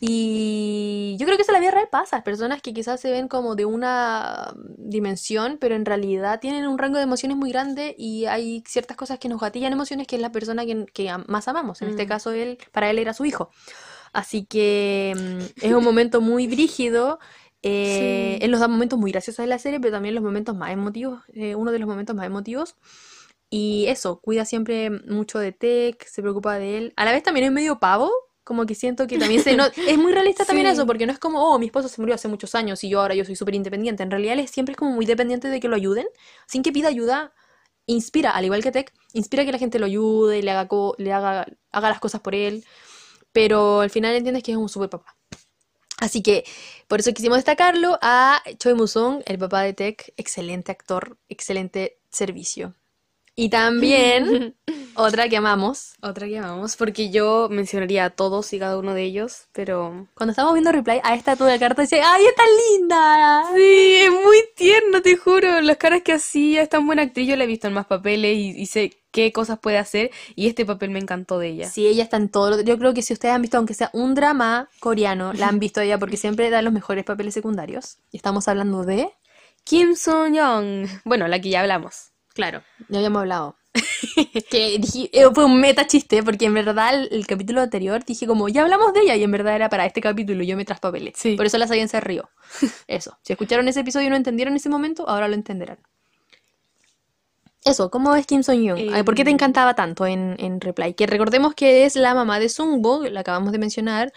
Y 0.00 1.16
yo 1.18 1.24
creo 1.26 1.36
que 1.36 1.42
eso 1.42 1.52
en 1.52 1.54
la 1.54 1.60
vida 1.60 1.70
real 1.70 1.88
pasa. 1.90 2.22
Personas 2.22 2.60
que 2.60 2.74
quizás 2.74 3.00
se 3.00 3.10
ven 3.10 3.28
como 3.28 3.54
de 3.54 3.64
una 3.64 4.52
dimensión, 4.76 5.58
pero 5.60 5.74
en 5.74 5.84
realidad 5.84 6.40
tienen 6.40 6.66
un 6.66 6.76
rango 6.78 6.98
de 6.98 7.04
emociones 7.04 7.36
muy 7.36 7.50
grande 7.50 7.94
y 7.96 8.26
hay 8.26 8.62
ciertas 8.66 8.96
cosas 8.96 9.18
que 9.18 9.28
nos 9.28 9.40
gatillan 9.40 9.72
emociones 9.72 10.06
que 10.06 10.16
es 10.16 10.22
la 10.22 10.32
persona 10.32 10.66
que, 10.66 10.86
que 10.92 11.10
más 11.28 11.48
amamos. 11.48 11.82
En 11.82 11.88
este 11.88 12.04
Mm. 12.04 12.08
caso, 12.08 12.32
él, 12.32 12.58
para 12.72 12.90
él 12.90 12.98
era 12.98 13.14
su 13.14 13.24
hijo. 13.24 13.50
Así 14.16 14.46
que 14.46 15.14
mm, 15.16 15.64
es 15.64 15.72
un 15.74 15.84
momento 15.84 16.20
muy 16.20 16.46
brígido. 16.46 17.18
eh, 17.62 18.38
Sí. 18.38 18.44
Él 18.44 18.50
nos 18.50 18.60
da 18.60 18.68
momentos 18.68 18.98
muy 18.98 19.12
graciosos 19.12 19.42
de 19.44 19.48
la 19.48 19.58
serie, 19.58 19.80
pero 19.80 19.92
también 19.94 20.14
los 20.14 20.24
momentos 20.24 20.56
más 20.56 20.70
emotivos, 20.72 21.22
eh, 21.34 21.54
uno 21.54 21.72
de 21.72 21.78
los 21.78 21.88
momentos 21.88 22.16
más 22.16 22.26
emotivos. 22.26 22.76
Y 23.50 23.86
eso, 23.88 24.20
cuida 24.20 24.44
siempre 24.44 24.90
mucho 24.90 25.38
de 25.38 25.52
Tech, 25.52 26.04
se 26.06 26.22
preocupa 26.22 26.58
de 26.58 26.78
él. 26.78 26.92
A 26.96 27.04
la 27.04 27.12
vez 27.12 27.22
también 27.22 27.46
es 27.46 27.52
medio 27.52 27.78
pavo, 27.78 28.10
como 28.44 28.66
que 28.66 28.74
siento 28.74 29.06
que 29.06 29.18
también 29.18 29.40
se 29.40 29.54
no- 29.54 29.66
es 29.86 29.98
muy 29.98 30.12
realista 30.12 30.44
también 30.44 30.66
Sí. 30.66 30.72
eso, 30.72 30.86
porque 30.86 31.06
no 31.06 31.12
es 31.12 31.18
como, 31.18 31.42
oh, 31.54 31.58
mi 31.58 31.66
esposo 31.66 31.88
se 31.88 32.00
murió 32.00 32.14
hace 32.14 32.28
muchos 32.28 32.54
años 32.54 32.82
y 32.84 32.88
yo 32.90 33.00
ahora 33.00 33.14
yo 33.14 33.24
soy 33.24 33.36
súper 33.36 33.54
independiente. 33.54 34.02
En 34.02 34.10
realidad 34.10 34.38
él 34.38 34.48
siempre 34.48 34.72
es 34.72 34.78
como 34.78 34.92
muy 34.92 35.06
dependiente 35.06 35.48
de 35.48 35.60
que 35.60 35.68
lo 35.68 35.76
ayuden, 35.76 36.06
sin 36.46 36.62
que 36.62 36.72
pida 36.72 36.88
ayuda. 36.88 37.32
Inspira, 37.88 38.30
al 38.32 38.44
igual 38.44 38.62
que 38.64 38.72
Tech, 38.72 38.92
inspira 39.12 39.44
que 39.44 39.52
la 39.52 39.58
gente 39.58 39.78
lo 39.78 39.86
ayude, 39.86 40.42
le 40.42 40.50
haga, 40.50 40.66
co- 40.68 40.94
le 40.98 41.12
haga, 41.12 41.46
haga 41.70 41.88
las 41.88 42.00
cosas 42.00 42.20
por 42.20 42.34
él, 42.34 42.64
pero 43.36 43.82
al 43.82 43.90
final 43.90 44.16
entiendes 44.16 44.42
que 44.42 44.52
es 44.52 44.56
un 44.56 44.70
super 44.70 44.88
papá. 44.88 45.14
Así 45.98 46.22
que 46.22 46.44
por 46.88 47.00
eso 47.00 47.12
quisimos 47.12 47.36
destacarlo 47.36 47.98
a 48.00 48.42
Choi 48.56 48.72
Musong, 48.72 49.22
el 49.26 49.38
papá 49.38 49.60
de 49.60 49.74
Tech, 49.74 50.14
excelente 50.16 50.72
actor, 50.72 51.18
excelente 51.28 51.98
servicio. 52.08 52.74
Y 53.38 53.50
también 53.50 54.56
otra 54.94 55.28
que 55.28 55.36
amamos, 55.36 55.92
Otra 56.00 56.26
que 56.26 56.38
amamos, 56.38 56.76
porque 56.76 57.10
yo 57.10 57.48
mencionaría 57.50 58.06
a 58.06 58.10
todos 58.10 58.50
y 58.54 58.58
cada 58.58 58.78
uno 58.78 58.94
de 58.94 59.02
ellos, 59.02 59.48
pero... 59.52 60.08
cuando 60.14 60.30
estamos 60.30 60.54
viendo 60.54 60.72
Reply, 60.72 61.00
a 61.04 61.14
esta 61.14 61.34
la 61.38 61.58
carta 61.58 61.82
dice, 61.82 62.00
¡ay, 62.02 62.24
es 62.24 62.34
tan 62.34 62.46
linda! 62.72 63.44
Sí, 63.54 63.96
es 64.04 64.10
muy 64.10 64.38
tierno, 64.56 65.02
te 65.02 65.16
juro. 65.18 65.60
Las 65.60 65.76
caras 65.76 66.00
que 66.02 66.14
hacía, 66.14 66.62
es 66.62 66.70
tan 66.70 66.86
buena 66.86 67.02
actriz. 67.02 67.28
Yo 67.28 67.36
la 67.36 67.44
he 67.44 67.46
visto 67.46 67.66
en 67.68 67.74
más 67.74 67.84
papeles 67.86 68.36
y, 68.38 68.50
y 68.58 68.66
sé 68.66 69.02
qué 69.10 69.32
cosas 69.32 69.58
puede 69.58 69.76
hacer. 69.76 70.10
Y 70.34 70.46
este 70.48 70.64
papel 70.64 70.88
me 70.90 70.98
encantó 70.98 71.38
de 71.38 71.48
ella. 71.48 71.68
Sí, 71.68 71.86
ella 71.86 72.04
está 72.04 72.16
en 72.16 72.30
todo. 72.30 72.50
lo- 72.50 72.60
Yo 72.62 72.78
creo 72.78 72.94
que 72.94 73.02
si 73.02 73.12
ustedes 73.12 73.34
han 73.34 73.42
visto, 73.42 73.58
aunque 73.58 73.74
sea 73.74 73.90
un 73.92 74.14
drama 74.14 74.70
coreano, 74.80 75.34
la 75.34 75.48
han 75.48 75.58
visto 75.58 75.82
ella 75.82 75.98
porque 75.98 76.16
siempre 76.16 76.48
da 76.48 76.62
los 76.62 76.72
mejores 76.72 77.04
papeles 77.04 77.34
secundarios. 77.34 77.98
Y 78.10 78.16
estamos 78.16 78.48
hablando 78.48 78.84
de... 78.84 79.10
Kim 79.64 79.94
Son-young. 79.96 80.86
Bueno, 81.04 81.28
la 81.28 81.40
que 81.40 81.50
ya 81.50 81.60
hablamos. 81.60 82.12
Claro, 82.36 82.62
ya 82.88 82.98
habíamos 82.98 83.20
hablado. 83.20 83.56
que 84.50 84.78
dije- 84.78 85.10
eh, 85.12 85.26
fue 85.34 85.44
un 85.44 85.60
meta 85.60 85.86
chiste, 85.86 86.22
porque 86.22 86.44
en 86.46 86.54
verdad 86.54 86.94
el, 86.94 87.08
el 87.10 87.26
capítulo 87.26 87.60
anterior 87.62 88.04
dije 88.04 88.26
como, 88.26 88.48
ya 88.48 88.62
hablamos 88.62 88.92
de 88.94 89.00
ella, 89.00 89.16
y 89.16 89.22
en 89.24 89.30
verdad 89.32 89.56
era 89.56 89.68
para 89.68 89.84
este 89.86 90.00
capítulo, 90.00 90.42
y 90.42 90.46
yo 90.46 90.56
me 90.56 90.64
traspapelé. 90.64 91.12
Sí. 91.16 91.34
Por 91.36 91.46
eso 91.46 91.58
la 91.58 91.66
sabían 91.66 91.88
se 91.88 91.98
rió. 92.00 92.30
Eso. 92.86 93.18
Si 93.22 93.32
escucharon 93.32 93.66
ese 93.68 93.80
episodio 93.80 94.06
y 94.06 94.10
no 94.10 94.16
entendieron 94.16 94.54
ese 94.54 94.68
momento, 94.68 95.08
ahora 95.08 95.26
lo 95.28 95.34
entenderán. 95.34 95.78
Eso, 97.64 97.90
¿cómo 97.90 98.14
es 98.14 98.26
Kim 98.26 98.42
Son-young? 98.44 98.90
Ay, 98.92 99.02
¿Por 99.02 99.14
qué 99.16 99.24
te 99.24 99.30
Em. 99.30 99.34
encantaba 99.34 99.74
tanto 99.74 100.06
en, 100.06 100.36
en 100.38 100.60
Reply? 100.60 100.94
Que 100.94 101.06
recordemos 101.08 101.54
que 101.54 101.84
es 101.84 101.96
la 101.96 102.14
mamá 102.14 102.38
de 102.38 102.48
Sungbo, 102.48 103.02
la 103.08 103.20
acabamos 103.20 103.50
de 103.50 103.58
mencionar, 103.58 104.12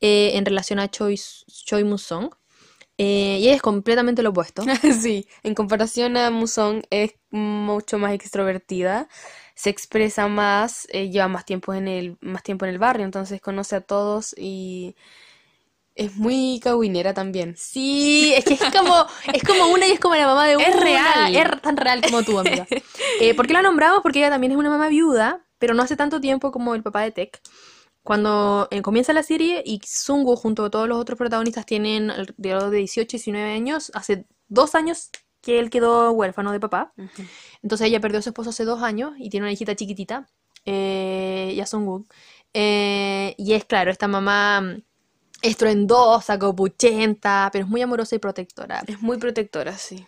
eh, 0.00 0.32
en 0.34 0.44
relación 0.44 0.80
a 0.80 0.88
Choi, 0.90 1.18
Choi 1.64 1.84
Mus-sung. 1.84 2.30
Eh, 2.98 3.38
y 3.40 3.44
ella 3.46 3.54
es 3.54 3.62
completamente 3.62 4.22
lo 4.22 4.30
opuesto. 4.30 4.62
Sí, 5.00 5.26
en 5.42 5.54
comparación 5.54 6.16
a 6.16 6.30
Musong 6.30 6.82
es 6.90 7.14
mucho 7.30 7.98
más 7.98 8.12
extrovertida, 8.12 9.08
se 9.54 9.70
expresa 9.70 10.28
más, 10.28 10.86
eh, 10.90 11.08
lleva 11.08 11.28
más 11.28 11.44
tiempo 11.44 11.74
en 11.74 11.88
el, 11.88 12.16
más 12.20 12.42
tiempo 12.42 12.64
en 12.64 12.72
el 12.72 12.78
barrio, 12.78 13.04
entonces 13.04 13.40
conoce 13.40 13.76
a 13.76 13.80
todos 13.80 14.34
y 14.36 14.96
es 15.94 16.16
muy 16.16 16.60
cagüinera 16.62 17.12
también. 17.12 17.56
Sí, 17.56 18.32
es 18.36 18.44
que 18.44 18.54
es 18.54 18.60
como, 18.60 19.06
es 19.32 19.42
como 19.42 19.66
una 19.66 19.86
y 19.86 19.92
es 19.92 20.00
como 20.00 20.14
la 20.14 20.26
mamá 20.26 20.46
de 20.46 20.56
una. 20.56 20.66
Es 20.66 20.80
real. 20.80 21.36
Es 21.36 21.62
tan 21.62 21.76
real 21.76 22.00
como 22.02 22.22
tú, 22.22 22.38
amiga. 22.38 22.66
Eh, 23.20 23.34
¿por 23.34 23.48
qué 23.48 23.52
la 23.52 23.62
nombramos? 23.62 24.00
Porque 24.00 24.20
ella 24.20 24.30
también 24.30 24.52
es 24.52 24.58
una 24.58 24.70
mamá 24.70 24.88
viuda, 24.88 25.44
pero 25.58 25.74
no 25.74 25.82
hace 25.82 25.96
tanto 25.96 26.20
tiempo 26.20 26.52
como 26.52 26.76
el 26.76 26.84
papá 26.84 27.02
de 27.02 27.10
Tech. 27.10 27.40
Cuando 28.08 28.68
eh, 28.70 28.80
comienza 28.80 29.12
la 29.12 29.22
serie 29.22 29.62
y 29.66 29.82
Sungu 29.84 30.34
junto 30.34 30.64
a 30.64 30.70
todos 30.70 30.88
los 30.88 30.96
otros 30.96 31.18
protagonistas 31.18 31.66
tienen 31.66 32.10
alrededor 32.10 32.70
de 32.70 32.78
18, 32.78 33.18
19 33.18 33.52
años, 33.52 33.92
hace 33.92 34.24
dos 34.48 34.74
años 34.74 35.10
que 35.42 35.58
él 35.58 35.68
quedó 35.68 36.10
huérfano 36.12 36.50
de 36.52 36.58
papá. 36.58 36.94
Entonces 37.62 37.86
ella 37.86 38.00
perdió 38.00 38.20
a 38.20 38.22
su 38.22 38.30
esposo 38.30 38.48
hace 38.48 38.64
dos 38.64 38.82
años 38.82 39.12
y 39.18 39.28
tiene 39.28 39.44
una 39.44 39.52
hijita 39.52 39.76
chiquitita, 39.76 40.26
eh, 40.64 41.52
ya 41.54 41.66
Sungu. 41.66 42.06
Eh, 42.54 43.34
y 43.36 43.52
es 43.52 43.66
claro, 43.66 43.90
esta 43.90 44.08
mamá 44.08 44.62
mm, 44.62 44.82
estruendosa, 45.42 46.38
copuchenta, 46.38 47.50
pero 47.52 47.66
es 47.66 47.70
muy 47.70 47.82
amorosa 47.82 48.16
y 48.16 48.20
protectora. 48.20 48.84
Es 48.86 49.02
muy 49.02 49.18
protectora, 49.18 49.76
sí. 49.76 50.06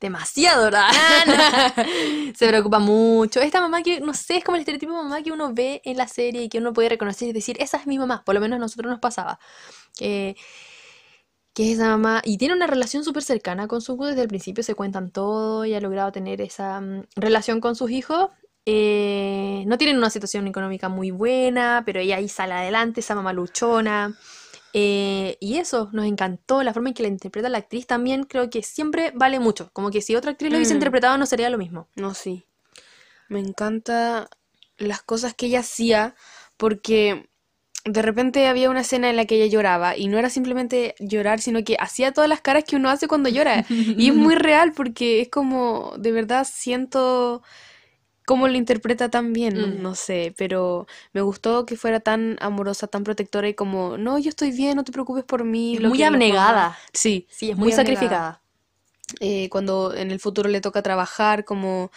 Demasiado, 0.00 0.64
¿verdad? 0.64 0.88
Se 2.34 2.48
preocupa 2.48 2.78
mucho. 2.78 3.40
Esta 3.40 3.60
mamá 3.60 3.82
que, 3.82 4.00
no 4.00 4.14
sé, 4.14 4.38
es 4.38 4.44
como 4.44 4.56
el 4.56 4.60
estereotipo 4.60 4.92
de 4.92 5.02
mamá 5.02 5.22
que 5.22 5.30
uno 5.30 5.52
ve 5.52 5.82
en 5.84 5.98
la 5.98 6.08
serie 6.08 6.42
y 6.42 6.48
que 6.48 6.58
uno 6.58 6.72
puede 6.72 6.88
reconocer 6.88 7.28
y 7.28 7.32
decir, 7.32 7.56
esa 7.60 7.76
es 7.76 7.86
mi 7.86 7.98
mamá. 7.98 8.22
Por 8.24 8.34
lo 8.34 8.40
menos 8.40 8.56
a 8.56 8.60
nosotros 8.60 8.90
nos 8.90 8.98
pasaba. 8.98 9.38
Que, 9.98 10.36
que 11.52 11.64
es 11.64 11.78
esa 11.78 11.88
mamá. 11.90 12.22
Y 12.24 12.38
tiene 12.38 12.54
una 12.54 12.66
relación 12.66 13.04
súper 13.04 13.22
cercana 13.22 13.68
con 13.68 13.82
su 13.82 13.94
hijo. 13.94 14.06
Desde 14.06 14.22
el 14.22 14.28
principio 14.28 14.64
se 14.64 14.74
cuentan 14.74 15.10
todo 15.10 15.66
y 15.66 15.74
ha 15.74 15.80
logrado 15.80 16.12
tener 16.12 16.40
esa 16.40 16.80
mm, 16.80 17.04
relación 17.16 17.60
con 17.60 17.76
sus 17.76 17.90
hijos. 17.90 18.30
Eh, 18.64 19.64
no 19.66 19.76
tienen 19.78 19.98
una 19.98 20.10
situación 20.10 20.46
económica 20.46 20.88
muy 20.88 21.10
buena, 21.10 21.82
pero 21.84 22.00
ella 22.00 22.16
ahí 22.16 22.28
sale 22.28 22.54
adelante, 22.54 23.00
esa 23.00 23.14
mamá 23.14 23.32
luchona. 23.34 24.16
Eh, 24.72 25.36
y 25.40 25.58
eso, 25.58 25.88
nos 25.92 26.06
encantó, 26.06 26.62
la 26.62 26.72
forma 26.72 26.90
en 26.90 26.94
que 26.94 27.02
la 27.02 27.08
interpreta 27.08 27.48
la 27.48 27.58
actriz 27.58 27.86
también 27.86 28.24
creo 28.24 28.50
que 28.50 28.62
siempre 28.62 29.12
vale 29.14 29.40
mucho, 29.40 29.70
como 29.72 29.90
que 29.90 30.00
si 30.00 30.14
otra 30.14 30.30
actriz 30.32 30.50
lo 30.50 30.58
hubiese 30.58 30.74
Mm. 30.74 30.76
interpretado 30.76 31.18
no 31.18 31.26
sería 31.26 31.50
lo 31.50 31.58
mismo. 31.58 31.88
No, 31.96 32.14
sí. 32.14 32.44
Me 33.28 33.40
encanta 33.40 34.28
las 34.78 35.02
cosas 35.02 35.34
que 35.34 35.46
ella 35.46 35.60
hacía 35.60 36.14
porque 36.56 37.28
de 37.84 38.02
repente 38.02 38.46
había 38.46 38.70
una 38.70 38.80
escena 38.82 39.08
en 39.08 39.16
la 39.16 39.24
que 39.24 39.36
ella 39.36 39.46
lloraba 39.50 39.96
y 39.96 40.08
no 40.08 40.18
era 40.18 40.28
simplemente 40.30 40.94
llorar, 40.98 41.40
sino 41.40 41.64
que 41.64 41.76
hacía 41.80 42.12
todas 42.12 42.28
las 42.28 42.40
caras 42.40 42.64
que 42.64 42.76
uno 42.76 42.90
hace 42.90 43.08
cuando 43.08 43.28
llora. 43.28 43.64
y 43.68 44.08
es 44.08 44.14
muy 44.14 44.34
real 44.36 44.72
porque 44.74 45.20
es 45.22 45.28
como, 45.30 45.94
de 45.98 46.12
verdad 46.12 46.46
siento 46.50 47.42
cómo 48.30 48.48
lo 48.48 48.56
interpreta 48.56 49.10
tan 49.10 49.32
bien, 49.32 49.60
no, 49.60 49.66
Mm. 49.66 49.82
no 49.86 49.94
sé, 49.94 50.34
pero 50.38 50.86
me 51.12 51.20
gustó 51.22 51.66
que 51.66 51.76
fuera 51.76 52.00
tan 52.00 52.36
amorosa, 52.40 52.86
tan 52.86 53.04
protectora 53.04 53.48
y 53.48 53.54
como, 53.54 53.98
no, 53.98 54.18
yo 54.18 54.28
estoy 54.30 54.52
bien, 54.52 54.76
no 54.76 54.84
te 54.84 54.92
preocupes 54.92 55.24
por 55.24 55.44
mí. 55.44 55.76
Es 55.76 55.80
lo 55.80 55.88
muy 55.88 55.98
que 55.98 56.06
los 56.06 56.22
mamás-". 56.24 56.28
abnegada. 56.28 56.76
Sí, 56.92 57.28
Sí, 57.28 57.50
es 57.50 57.56
muy, 57.56 57.72
abnegada. 57.72 57.76
sacrificada. 57.76 58.42
Eh, 59.20 59.48
cuando 59.50 59.94
en 59.94 60.10
el 60.12 60.20
futuro 60.20 60.48
le 60.48 60.60
toca 60.60 60.82
trabajar, 60.82 61.44
como... 61.44 61.90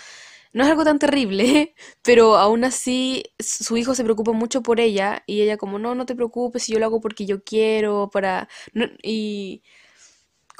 No 0.54 0.64
es 0.64 0.70
algo 0.70 0.84
tan 0.86 1.00
terrible, 1.00 1.76
pero 2.04 2.38
aún 2.38 2.64
así 2.66 3.24
su 3.40 3.78
hijo 3.78 3.96
se 3.96 4.04
preocupa 4.04 4.34
mucho 4.34 4.64
por 4.64 4.80
ella 4.80 5.24
y 5.28 5.42
ella 5.42 5.58
como, 5.58 5.80
no, 5.80 5.96
no 5.96 6.06
te 6.06 6.16
preocupes, 6.16 6.68
yo 6.68 6.80
lo 6.80 6.86
hago 6.88 7.02
porque 7.02 7.26
yo 7.26 7.44
quiero, 7.44 8.10
para... 8.14 8.50
no- 8.74 8.88
y 9.04 9.64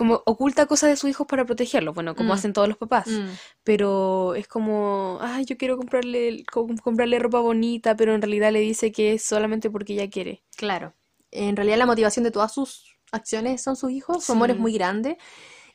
como 0.04 0.22
oculta 0.26 0.66
cosas 0.66 0.90
de 0.90 0.98
su 0.98 1.08
hijo 1.08 1.26
para 1.26 1.46
protegerlo, 1.46 1.94
bueno, 1.94 2.14
como 2.14 2.30
Mm. 2.30 2.32
hacen 2.34 2.52
todos 2.52 2.68
los 2.68 2.76
papás, 2.78 3.08
Mm. 3.08 3.30
pero 3.64 4.36
es 4.36 4.50
como, 4.50 5.18
ay, 5.22 5.46
yo 5.46 5.56
quiero 5.58 5.78
comprarle, 5.78 6.44
co- 6.52 6.68
comprarle 6.84 7.20
ropa 7.20 7.40
bonita, 7.40 7.96
pero 7.96 8.14
en 8.14 8.22
realidad 8.22 8.52
le 8.52 8.60
dice 8.60 8.92
que 8.92 9.14
es 9.14 9.24
solamente 9.24 9.70
porque 9.70 9.94
ella 9.94 10.10
quiere. 10.10 10.44
Claro. 10.58 10.94
En 11.32 11.56
realidad 11.56 11.78
la 11.78 11.86
motivación 11.86 12.24
de 12.26 12.32
todas 12.32 12.54
sus 12.54 12.98
acciones 13.14 13.62
son 13.64 13.78
sus 13.78 13.92
hijos, 13.92 14.26
su 14.26 14.34
amor 14.34 14.52
es 14.52 14.58
muy 14.60 14.74
grande. 14.74 15.18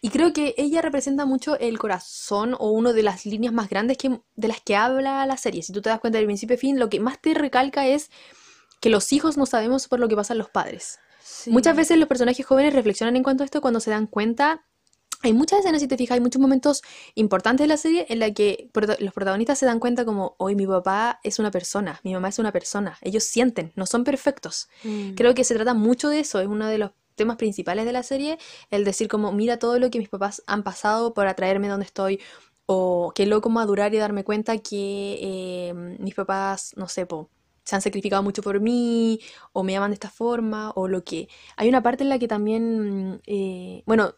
Y 0.02 0.10
creo 0.10 0.32
que 0.34 0.54
ella 0.58 0.82
representa 0.82 1.24
mucho 1.24 1.58
el 1.58 1.78
corazón 1.78 2.54
o 2.58 2.70
una 2.70 2.92
de 2.92 3.02
las 3.02 3.24
líneas 3.24 3.54
más 3.54 3.68
grandes 3.70 3.96
que, 3.96 4.20
de 4.36 4.48
las 4.48 4.60
que 4.60 4.76
habla 4.76 5.24
la 5.24 5.36
serie. 5.38 5.62
Si 5.62 5.72
tú 5.72 5.80
te 5.80 5.88
das 5.88 6.00
cuenta 6.00 6.18
del 6.18 6.26
principio 6.26 6.54
a 6.54 6.58
fin, 6.58 6.78
lo 6.78 6.88
que 6.90 7.00
más 7.00 7.18
te 7.18 7.32
recalca 7.34 7.86
es 7.86 8.10
que 8.80 8.90
los 8.90 9.10
hijos 9.12 9.36
no 9.38 9.46
sabemos 9.46 9.88
por 9.88 9.98
lo 9.98 10.06
que 10.06 10.14
pasan 10.16 10.36
los 10.38 10.50
padres. 10.50 11.00
Muchas 11.46 11.76
veces 11.76 11.98
los 11.98 12.08
personajes 12.08 12.44
jóvenes 12.44 12.74
reflexionan 12.74 13.16
en 13.16 13.22
cuanto 13.22 13.42
a 13.42 13.46
esto 13.46 13.60
cuando 13.60 13.80
se 13.80 13.90
dan 13.90 14.06
cuenta. 14.06 14.64
Hay 15.22 15.32
muchas 15.32 15.60
escenas, 15.60 15.80
si 15.80 15.88
te 15.88 15.96
fijas, 15.96 16.14
hay 16.14 16.20
muchos 16.20 16.40
momentos 16.40 16.82
importantes 17.16 17.64
de 17.64 17.68
la 17.68 17.76
serie 17.76 18.06
en 18.08 18.20
la 18.20 18.32
que 18.32 18.70
los 19.00 19.12
protagonistas 19.12 19.58
se 19.58 19.66
dan 19.66 19.80
cuenta 19.80 20.04
como, 20.04 20.36
hoy 20.38 20.54
mi 20.54 20.64
papá 20.64 21.18
es 21.24 21.40
una 21.40 21.50
persona, 21.50 22.00
mi 22.04 22.14
mamá 22.14 22.28
es 22.28 22.38
una 22.38 22.52
persona. 22.52 22.96
Ellos 23.00 23.24
sienten, 23.24 23.72
no 23.74 23.86
son 23.86 24.04
perfectos. 24.04 24.68
Mm. 24.84 25.14
Creo 25.14 25.34
que 25.34 25.42
se 25.42 25.54
trata 25.56 25.74
mucho 25.74 26.08
de 26.08 26.20
eso, 26.20 26.38
es 26.38 26.46
uno 26.46 26.68
de 26.68 26.78
los 26.78 26.92
temas 27.16 27.36
principales 27.36 27.84
de 27.84 27.92
la 27.92 28.04
serie, 28.04 28.38
el 28.70 28.84
decir 28.84 29.08
como, 29.08 29.32
mira 29.32 29.58
todo 29.58 29.80
lo 29.80 29.90
que 29.90 29.98
mis 29.98 30.08
papás 30.08 30.44
han 30.46 30.62
pasado 30.62 31.14
para 31.14 31.34
traerme 31.34 31.66
donde 31.66 31.86
estoy, 31.86 32.20
o 32.70 33.12
qué 33.14 33.26
loco 33.26 33.48
madurar 33.48 33.92
y 33.94 33.98
darme 33.98 34.24
cuenta 34.24 34.58
que 34.58 35.18
eh, 35.20 35.74
mis 35.98 36.14
papás, 36.14 36.74
no 36.76 36.86
sé, 36.86 37.06
po, 37.06 37.28
se 37.68 37.76
han 37.76 37.82
sacrificado 37.82 38.22
mucho 38.22 38.40
por 38.40 38.60
mí, 38.60 39.20
o 39.52 39.62
me 39.62 39.76
aman 39.76 39.90
de 39.90 39.94
esta 39.94 40.08
forma, 40.08 40.70
o 40.74 40.88
lo 40.88 41.04
que... 41.04 41.28
Hay 41.56 41.68
una 41.68 41.82
parte 41.82 42.02
en 42.02 42.08
la 42.08 42.18
que 42.18 42.26
también, 42.26 43.10
mm, 43.10 43.20
eh, 43.26 43.82
bueno, 43.84 44.14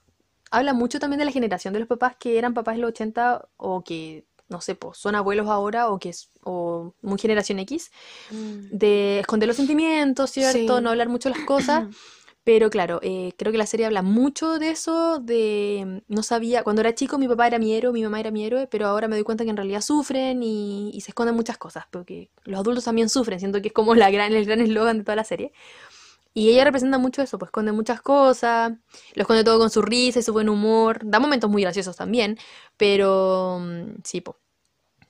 habla 0.53 0.73
mucho 0.73 1.01
también 1.01 1.19
de 1.19 1.25
la 1.25 1.33
generación 1.33 1.75
de 1.75 1.81
los 1.81 1.89
papás 1.89 2.15
que 2.17 2.39
eran 2.39 2.55
papás 2.55 2.77
en 2.77 2.83
los 2.83 2.91
80 2.91 3.49
o 3.57 3.83
que, 3.83 4.25
no 4.49 4.61
sé, 4.61 4.77
pues 4.77 4.99
son 4.99 5.17
abuelos 5.17 5.49
ahora 5.49 5.89
o 5.89 5.99
que 5.99 6.11
es, 6.11 6.31
o 6.45 6.95
muy 7.03 7.19
generación 7.19 7.59
X, 7.59 7.91
Mm. 8.31 8.69
de 8.71 9.19
esconder 9.19 9.49
los 9.49 9.57
sentimientos, 9.57 10.31
¿cierto? 10.31 10.77
Sí. 10.77 10.83
No 10.85 10.91
hablar 10.91 11.09
mucho 11.09 11.29
las 11.29 11.41
cosas. 11.41 11.89
Pero 12.43 12.70
claro, 12.70 13.01
eh, 13.03 13.32
creo 13.36 13.53
que 13.53 13.59
la 13.59 13.66
serie 13.66 13.84
habla 13.86 14.03
mucho 14.03 14.59
de 14.59 14.70
eso, 14.70 15.18
de 15.20 16.03
no 16.09 16.22
sabía, 16.22 16.62
cuando 16.64 16.80
era 16.80 16.95
chico 16.95 17.18
mi 17.18 17.28
papá 17.28 17.47
era 17.47 17.59
mi 17.59 17.74
héroe, 17.74 17.93
mi 17.93 18.03
mamá 18.03 18.18
era 18.18 18.30
mi 18.30 18.45
héroe, 18.45 18.66
pero 18.66 18.86
ahora 18.86 19.09
me 19.09 19.16
doy 19.16 19.24
cuenta 19.24 19.45
que 19.45 19.51
en 19.51 19.57
realidad 19.59 19.82
sufren 19.82 20.43
y, 20.43 20.91
y 20.95 21.01
se 21.03 21.11
esconden 21.11 21.34
muchas 21.36 21.59
cosas, 21.59 21.84
porque 21.91 22.30
los 22.45 22.59
adultos 22.61 22.84
también 22.84 23.11
sufren, 23.11 23.38
siento 23.41 23.61
que 23.61 23.68
es 23.68 23.74
como 23.74 23.95
la 23.95 24.11
gran, 24.11 24.32
el 24.32 24.47
gran 24.47 24.61
eslogan 24.61 24.99
de 24.99 25.05
toda 25.05 25.16
la 25.16 25.24
serie. 25.24 25.53
Y 26.34 26.51
ella 26.51 26.64
representa 26.64 26.99
mucho 26.99 27.22
eso, 27.22 27.38
pues 27.38 27.49
esconde 27.49 27.72
muchas 27.72 28.01
cosas, 28.03 28.72
lo 29.14 29.22
esconde 29.22 29.45
todo 29.45 29.59
con 29.59 29.70
su 29.70 29.82
risa 29.82 30.20
y 30.20 30.22
su 30.22 30.32
buen 30.32 30.49
humor, 30.49 31.01
da 31.05 31.18
momentos 31.20 31.51
muy 31.51 31.62
graciosos 31.62 31.97
también, 31.97 32.38
pero 32.76 33.59
mm, 33.61 34.01
sí, 34.05 34.20
pues 34.20 34.36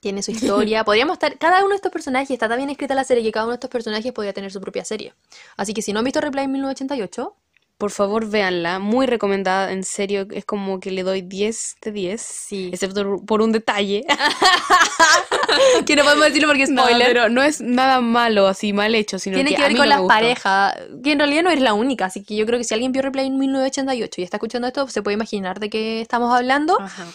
tiene 0.01 0.21
su 0.21 0.31
historia. 0.67 0.83
Podríamos 0.83 1.13
estar, 1.13 1.37
cada 1.37 1.59
uno 1.61 1.69
de 1.69 1.75
estos 1.77 1.91
personajes 1.93 2.29
está 2.31 2.49
tan 2.49 2.57
bien 2.57 2.69
escrita 2.69 2.93
la 2.93 3.05
serie 3.05 3.23
que 3.23 3.31
cada 3.31 3.45
uno 3.45 3.51
de 3.53 3.55
estos 3.55 3.69
personajes 3.69 4.11
podría 4.11 4.33
tener 4.33 4.51
su 4.51 4.59
propia 4.59 4.83
serie. 4.83 5.13
Así 5.55 5.73
que 5.73 5.81
si 5.81 5.93
no 5.93 5.99
han 5.99 6.05
visto 6.05 6.19
Reply 6.19 6.43
en 6.43 6.51
1988, 6.51 7.35
Por 7.77 7.89
favor, 7.91 8.27
véanla, 8.29 8.77
muy 8.77 9.07
recomendada, 9.07 9.71
en 9.71 9.83
serio, 9.83 10.27
es 10.31 10.45
como 10.45 10.79
que 10.79 10.91
le 10.91 11.01
doy 11.01 11.21
10 11.23 11.77
de 11.81 11.91
10, 11.91 12.21
sí. 12.21 12.69
excepto 12.71 13.21
por 13.25 13.41
un 13.41 13.51
detalle. 13.51 14.05
que 15.85 15.95
no 15.95 16.03
podemos 16.03 16.25
decirlo 16.25 16.47
porque 16.47 16.63
es 16.63 16.69
No, 16.69 16.83
spoiler. 16.83 17.07
pero 17.07 17.29
no 17.29 17.41
es 17.41 17.59
nada 17.61 17.99
malo, 18.01 18.47
así 18.47 18.71
mal 18.73 18.93
hecho, 18.93 19.17
sino 19.17 19.35
Tiene 19.35 19.49
que, 19.51 19.55
que 19.55 19.61
a 19.63 19.65
ver 19.65 19.73
mí 19.73 19.79
con 19.79 19.89
no 19.89 19.95
las 19.95 20.07
parejas, 20.07 20.75
que 21.03 21.11
en 21.13 21.19
realidad 21.19 21.41
no 21.43 21.49
eres 21.49 21.63
la 21.63 21.73
única, 21.73 22.05
así 22.05 22.23
que 22.23 22.35
yo 22.35 22.45
creo 22.45 22.59
que 22.59 22.65
si 22.65 22.73
alguien 22.75 22.91
vio 22.91 23.01
Replay 23.01 23.25
en 23.27 23.37
1988 23.39 24.21
y 24.21 24.23
está 24.23 24.37
escuchando 24.37 24.67
esto, 24.67 24.87
se 24.87 25.01
puede 25.01 25.15
imaginar 25.15 25.59
de 25.59 25.69
qué 25.71 26.01
estamos 26.01 26.31
hablando. 26.35 26.79
Ajá. 26.79 27.05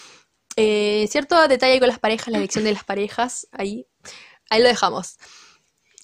Eh, 0.57 1.07
cierto 1.11 1.47
detalle 1.49 1.79
con 1.79 1.89
las 1.89 1.99
parejas, 1.99 2.29
la 2.29 2.39
elección 2.39 2.65
de 2.65 2.73
las 2.73 2.85
parejas, 2.85 3.47
ahí, 3.53 3.87
ahí 4.51 4.63
lo 4.63 4.69
dejamos. 4.69 5.19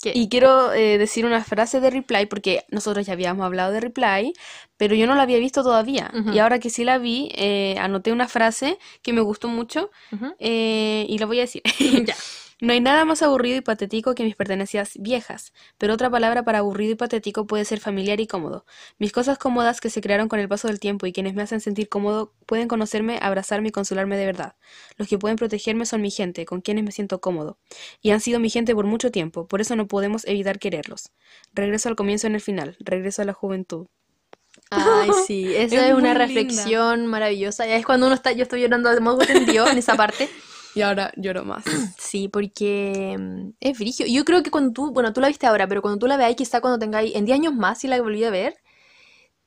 ¿Qué? 0.03 0.13
Y 0.15 0.29
quiero 0.29 0.73
eh, 0.73 0.99
decir 0.99 1.25
una 1.25 1.45
frase 1.45 1.81
de 1.81 1.89
Reply, 1.89 2.27
porque 2.27 2.65
nosotros 2.69 3.07
ya 3.07 3.13
habíamos 3.13 3.47
hablado 3.47 3.73
de 3.73 3.81
Reply, 3.81 4.33
pero 4.77 4.95
yo 4.97 5.07
no 5.07 5.15
la 5.15 5.23
había 5.23 5.39
visto 5.39 5.63
todavía. 5.63 6.11
Ujú. 6.13 6.33
Y 6.33 6.41
ahora 6.41 6.59
que 6.59 6.71
sí 6.71 6.85
la 6.85 6.99
vi, 6.99 7.31
eh, 7.35 7.77
anoté 7.79 8.11
una 8.11 8.27
frase 8.29 8.79
que 9.03 9.13
me 9.13 9.21
gustó 9.21 9.49
mucho 9.49 9.91
Ujú. 10.11 10.35
eh, 10.41 11.07
y 11.09 11.19
la 11.19 11.27
voy 11.27 11.39
a 11.39 11.43
decir. 11.43 11.63
Ya. 12.07 12.17
No 12.63 12.73
hay 12.73 12.81
nada 12.81 13.05
más 13.05 13.23
aburrido 13.23 13.57
y 13.59 13.61
patético 13.61 14.15
que 14.15 14.23
mis 14.23 14.37
pertenencias 14.37 14.93
viejas, 14.97 15.53
pero 15.79 15.95
otra 15.95 16.09
palabra 16.11 16.45
para 16.45 16.59
aburrido 16.61 16.93
y 16.93 16.95
patético 16.95 17.45
puede 17.45 17.65
ser 17.65 17.81
familiar 17.81 18.21
y 18.21 18.29
cómodo. 18.29 18.65
Mis 18.99 19.11
cosas 19.11 19.37
cómodas 19.37 19.81
que 19.81 19.91
se 19.91 20.01
crearon 20.01 20.29
con 20.29 20.39
el 20.39 20.49
paso 20.49 20.69
del 20.69 20.79
tiempo 20.79 21.07
y 21.07 21.13
quienes 21.13 21.35
me 21.35 21.43
hacen 21.43 21.61
sentir 21.61 21.89
cómodo 21.89 22.33
pueden 22.47 22.69
conocerme, 22.69 23.19
abrazarme 23.21 23.71
y 23.71 23.73
consolarme 23.73 24.17
de 24.17 24.27
verdad. 24.27 24.55
Los 24.97 25.09
que 25.09 25.19
pueden 25.19 25.37
protegerme 25.37 25.87
son 25.87 26.03
mi 26.03 26.13
gente, 26.13 26.47
con 26.47 26.61
quienes 26.61 26.85
me 26.85 26.93
siento 26.93 27.21
cómodo. 27.21 27.59
Y 28.01 28.13
han 28.13 28.21
sido 28.21 28.39
mi 28.39 28.49
gente 28.49 28.75
por 28.77 28.87
mucho 28.87 29.11
tiempo, 29.11 29.49
por 29.49 29.61
eso 29.61 29.75
no 29.75 29.89
podemos 29.89 30.25
evitar 30.25 30.61
quererlos. 30.61 31.11
Regreso 31.53 31.89
al 31.89 31.97
comienzo 31.97 32.29
en 32.29 32.37
el 32.37 32.41
final, 32.41 32.77
regreso 32.79 33.23
a 33.23 33.25
la 33.25 33.33
juventud. 33.33 33.89
Ay, 34.71 35.11
sí, 35.27 35.55
esa 35.57 35.87
Es 35.87 35.91
es, 35.91 35.95
una 35.95 36.15
linda. 36.15 36.15
reflexión 36.15 37.07
maravillosa. 37.07 37.67
Ya 37.67 37.77
es 37.77 37.85
cuando 37.87 38.07
uno 38.07 38.15
está, 38.15 38.33
yo 38.33 38.45
estoy 38.45 38.63
llorando 38.63 38.91
de 38.95 39.01
modo 39.01 39.19
tendido 39.19 39.69
en 39.69 39.79
esa 39.79 39.97
parte. 39.97 40.29
Y 40.75 40.83
ahora 40.83 41.13
lloro 41.17 41.45
más. 41.45 41.65
Sí, 41.99 42.29
porque 42.29 43.17
mm, 43.19 43.51
es 43.61 43.77
frigio. 43.77 44.07
Yo 44.07 44.25
creo 44.25 44.43
que 44.43 44.51
cuando 44.51 44.73
tú, 44.73 44.91
bueno, 44.93 45.13
tú 45.13 45.21
la 45.21 45.29
viste 45.29 45.47
ahora, 45.47 45.67
pero 45.67 45.81
cuando 45.83 45.99
tú 45.99 46.07
la 46.07 46.17
veáis, 46.17 46.37
quizá 46.37 46.61
cuando 46.61 46.79
tengáis, 46.79 47.15
en 47.15 47.25
10 47.25 47.39
años 47.39 47.55
más, 47.55 47.79
si 47.79 47.89
la 47.89 48.01
volví 48.01 48.23
a 48.25 48.31
ver, 48.31 48.55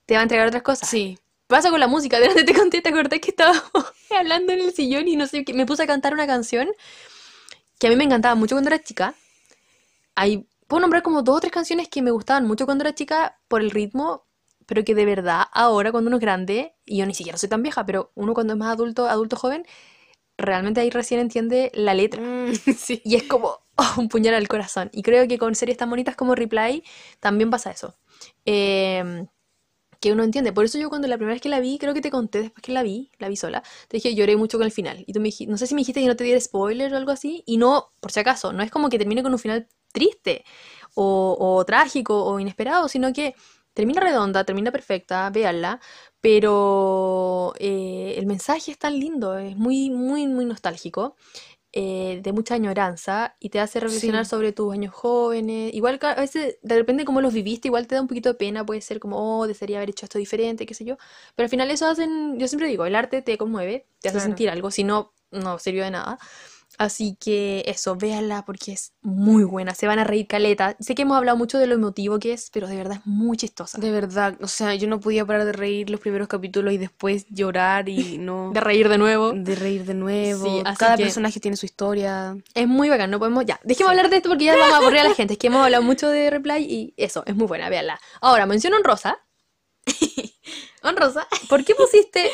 te 0.06 0.16
va 0.16 0.22
a 0.22 0.24
entregar 0.24 0.48
otras 0.48 0.64
cosas. 0.64 0.90
Sí. 0.90 1.20
Pasa 1.48 1.70
con 1.70 1.80
la 1.80 1.88
música, 1.88 2.20
delante 2.20 2.44
te 2.44 2.56
conté, 2.56 2.82
¿te 2.82 2.90
acordás 2.90 3.20
que 3.20 3.30
estábamos 3.30 3.62
hablando 4.18 4.52
en 4.54 4.62
el 4.62 4.74
sillón 4.74 5.08
y 5.08 5.16
no 5.16 5.28
sé, 5.28 5.46
qué, 5.46 5.54
me 5.54 5.66
puse 5.68 5.84
a 5.84 5.88
cantar 5.88 6.14
una 6.14 6.26
canción 6.26 6.70
que 7.80 7.88
a 7.88 7.90
mí 7.90 7.96
me 7.96 8.04
encantaba 8.04 8.36
mucho 8.36 8.56
cuando 8.56 8.70
era 8.70 8.82
chica. 8.82 9.14
Hay, 10.16 10.48
puedo 10.68 10.82
nombrar 10.82 11.04
como 11.04 11.22
dos 11.22 11.38
o 11.38 11.40
tres 11.42 11.52
canciones 11.52 11.88
que 11.88 12.02
me 12.02 12.12
gustaban 12.12 12.48
mucho 12.48 12.66
cuando 12.66 12.84
era 12.84 12.96
chica 12.96 13.40
por 13.48 13.62
el 13.62 13.72
ritmo, 13.72 14.26
pero 14.66 14.84
que 14.84 14.96
de 14.96 15.06
verdad 15.06 15.44
ahora 15.52 15.92
cuando 15.92 16.08
uno 16.08 16.18
es 16.18 16.22
grande, 16.22 16.76
y 16.86 16.98
yo 16.98 17.06
ni 17.06 17.14
siquiera 17.14 17.38
soy 17.38 17.50
tan 17.50 17.62
vieja, 17.62 17.86
pero 17.86 18.12
uno 18.16 18.34
cuando 18.34 18.54
es 18.54 18.60
más 18.60 18.74
adulto, 18.74 19.08
adulto 19.08 19.36
joven, 19.36 19.68
realmente 20.38 20.82
ahí 20.82 20.90
recién 20.90 21.20
entiende 21.20 21.72
la 21.74 21.94
letra. 21.94 22.22
Mm, 22.22 22.54
sí. 22.78 23.02
Y 23.04 23.16
es 23.16 23.24
como 23.24 23.60
oh, 23.76 23.94
un 23.98 24.10
puñal 24.10 24.36
al 24.36 24.48
corazón. 24.48 24.90
Y 24.94 25.02
creo 25.04 25.28
que 25.28 25.38
con 25.38 25.56
series 25.56 25.78
tan 25.78 25.90
bonitas 25.90 26.16
como 26.16 26.36
Reply 26.36 26.84
también 27.20 27.50
pasa 27.50 27.72
eso. 27.72 27.96
Eh, 28.46 29.26
que 30.00 30.12
uno 30.12 30.24
entiende. 30.24 30.54
Por 30.54 30.66
eso 30.66 30.78
yo 30.78 30.90
cuando 30.90 31.08
la 31.08 31.18
primera 31.18 31.34
vez 31.34 31.42
que 31.42 31.50
la 31.50 31.60
vi, 31.60 31.78
creo 31.80 31.94
que 31.94 32.02
te 32.02 32.12
conté 32.12 32.40
después 32.42 32.62
que 32.62 32.72
la 32.72 32.84
vi, 32.84 33.10
la 33.18 33.28
vi 33.28 33.36
sola, 33.36 33.64
te 33.88 33.98
dije 33.98 34.14
lloré 34.14 34.38
mucho 34.38 34.58
con 34.58 34.66
el 34.66 34.72
final. 34.72 35.04
Y 35.08 35.14
tú 35.14 35.20
me 35.20 35.26
dijiste, 35.26 35.52
no 35.52 35.58
sé 35.58 35.68
si 35.68 35.76
me 35.76 35.82
dijiste 35.82 36.02
que 36.02 36.08
no 36.08 36.16
te 36.16 36.24
diera 36.24 36.40
spoiler 36.40 36.94
o 36.94 36.98
algo 36.98 37.12
así. 37.12 37.44
Y 37.46 37.58
no, 37.58 37.90
por 38.02 38.12
si 38.12 38.20
acaso, 38.20 38.54
no 38.54 38.64
es 38.64 38.72
como 38.72 38.90
que 38.90 39.00
termine 39.00 39.24
con 39.24 39.34
un 39.34 39.40
final 39.40 39.68
triste 39.92 40.44
o, 40.94 41.36
o 41.40 41.66
trágico 41.66 42.24
o 42.24 42.40
inesperado, 42.40 42.88
sino 42.88 43.14
que 43.14 43.36
termina 43.76 44.02
redonda, 44.02 44.44
termina 44.46 44.72
perfecta, 44.72 45.30
véanla. 45.30 45.80
Pero 46.22 47.54
eh, 47.60 48.16
el 48.18 48.26
mensaje 48.26 48.72
es 48.72 48.80
tan 48.80 49.00
lindo, 49.00 49.38
es 49.38 49.56
muy, 49.56 49.92
muy, 49.92 50.26
muy 50.28 50.46
nostálgico 50.46 51.16
eh, 51.74 52.22
de 52.24 52.34
mucha 52.34 52.56
añoranza 52.56 53.36
y 53.40 53.50
te 53.50 53.60
hace 53.60 53.80
reflexionar 53.82 54.26
Sí. 54.26 54.30
sobre 54.32 54.54
tus 54.54 54.74
años 54.74 54.94
jóvenes. 54.94 55.74
Igual 55.74 56.00
a 56.04 56.16
veces, 56.16 56.58
de 56.64 56.76
repente, 56.76 57.06
como 57.06 57.22
los 57.22 57.34
viviste, 57.34 57.68
igual 57.68 57.88
te 57.88 57.96
da 57.96 58.02
un 58.02 58.08
poquito 58.08 58.30
de 58.30 58.36
pena, 58.36 58.66
puede 58.66 58.82
ser 58.82 59.00
como, 59.00 59.18
oh, 59.42 59.48
desearía 59.48 59.78
haber 59.78 59.90
hecho 59.92 60.06
esto 60.06 60.18
diferente, 60.20 60.66
qué 60.66 60.74
sé 60.74 60.86
yo. 60.86 60.98
Pero 61.36 61.46
al 61.46 61.50
final 61.50 61.70
eso 61.72 61.88
hacen, 61.88 62.40
yo 62.40 62.48
siempre 62.48 62.70
digo, 62.70 62.86
el 62.86 62.96
arte 62.96 63.22
te 63.22 63.38
conmueve, 63.38 63.88
te 64.02 64.10
hace 64.10 64.20
Claro. 64.20 64.30
sentir 64.30 64.50
algo, 64.50 64.72
si 64.72 64.84
no, 64.86 65.14
no 65.32 65.60
sirvió 65.60 65.84
de 65.84 65.92
nada. 65.92 66.18
Así 66.78 67.18
que 67.20 67.64
eso, 67.68 67.96
véanla 67.96 68.44
porque 68.46 68.74
es 68.74 68.94
muy 69.02 69.44
buena, 69.44 69.74
se 69.74 69.88
van 69.88 70.00
a 70.00 70.04
reír 70.04 70.28
caleta. 70.28 70.76
Sé 70.80 70.96
que 70.96 71.04
hemos 71.04 71.18
hablado 71.18 71.38
mucho 71.38 71.58
de 71.58 71.68
lo 71.68 71.76
emotivo 71.76 72.20
que 72.20 72.34
es, 72.34 72.50
pero 72.52 72.68
de 72.68 72.76
verdad 72.76 72.98
es 73.00 73.06
muy 73.06 73.38
chistosa. 73.38 73.78
De 73.80 73.92
verdad, 73.92 74.36
o 74.42 74.48
sea, 74.48 74.76
yo 74.76 74.88
no 74.88 75.00
podía 75.00 75.26
parar 75.26 75.46
de 75.46 75.52
reír 75.54 75.90
los 75.90 76.00
primeros 76.00 76.28
capítulos 76.28 76.74
y 76.74 76.78
después 76.78 77.26
llorar 77.30 77.88
y 77.90 78.18
no... 78.18 78.52
De 78.54 78.60
reír 78.62 78.90
de 78.90 78.98
nuevo. 78.98 79.32
de 79.34 79.56
reír 79.56 79.86
de 79.86 79.94
nuevo. 79.94 80.46
Sí, 80.46 80.62
así 80.66 80.78
Cada 80.78 80.98
que- 80.98 81.04
personaje 81.04 81.40
tiene 81.40 81.58
su 81.58 81.66
historia. 81.66 82.36
Es 82.54 82.68
muy 82.68 82.90
bacán, 82.90 83.10
no 83.12 83.20
podemos 83.20 83.46
ya. 83.46 83.60
Dejemos 83.64 83.92
hablar 83.92 84.10
de 84.10 84.18
esto 84.18 84.30
porque 84.30 84.46
ya 84.46 84.56
vamos 84.60 84.74
a 84.74 84.78
aburrir 84.78 85.00
a 85.00 85.04
la 85.06 85.14
gente. 85.14 85.34
Es 85.34 85.40
que 85.40 85.48
hemos 85.48 85.64
hablado 85.64 85.84
mucho 85.84 86.10
de 86.10 86.30
Reply 86.30 86.64
y 86.64 86.94
eso, 86.98 87.24
es 87.26 87.36
muy 87.36 87.48
buena, 87.48 87.70
véanla. 87.70 88.00
Ahora, 88.22 88.46
mención 88.46 88.74
honrosa. 88.74 89.18
honrosa. 90.84 91.28
¿Por 91.50 91.64
qué 91.64 91.76
pusiste? 91.76 92.30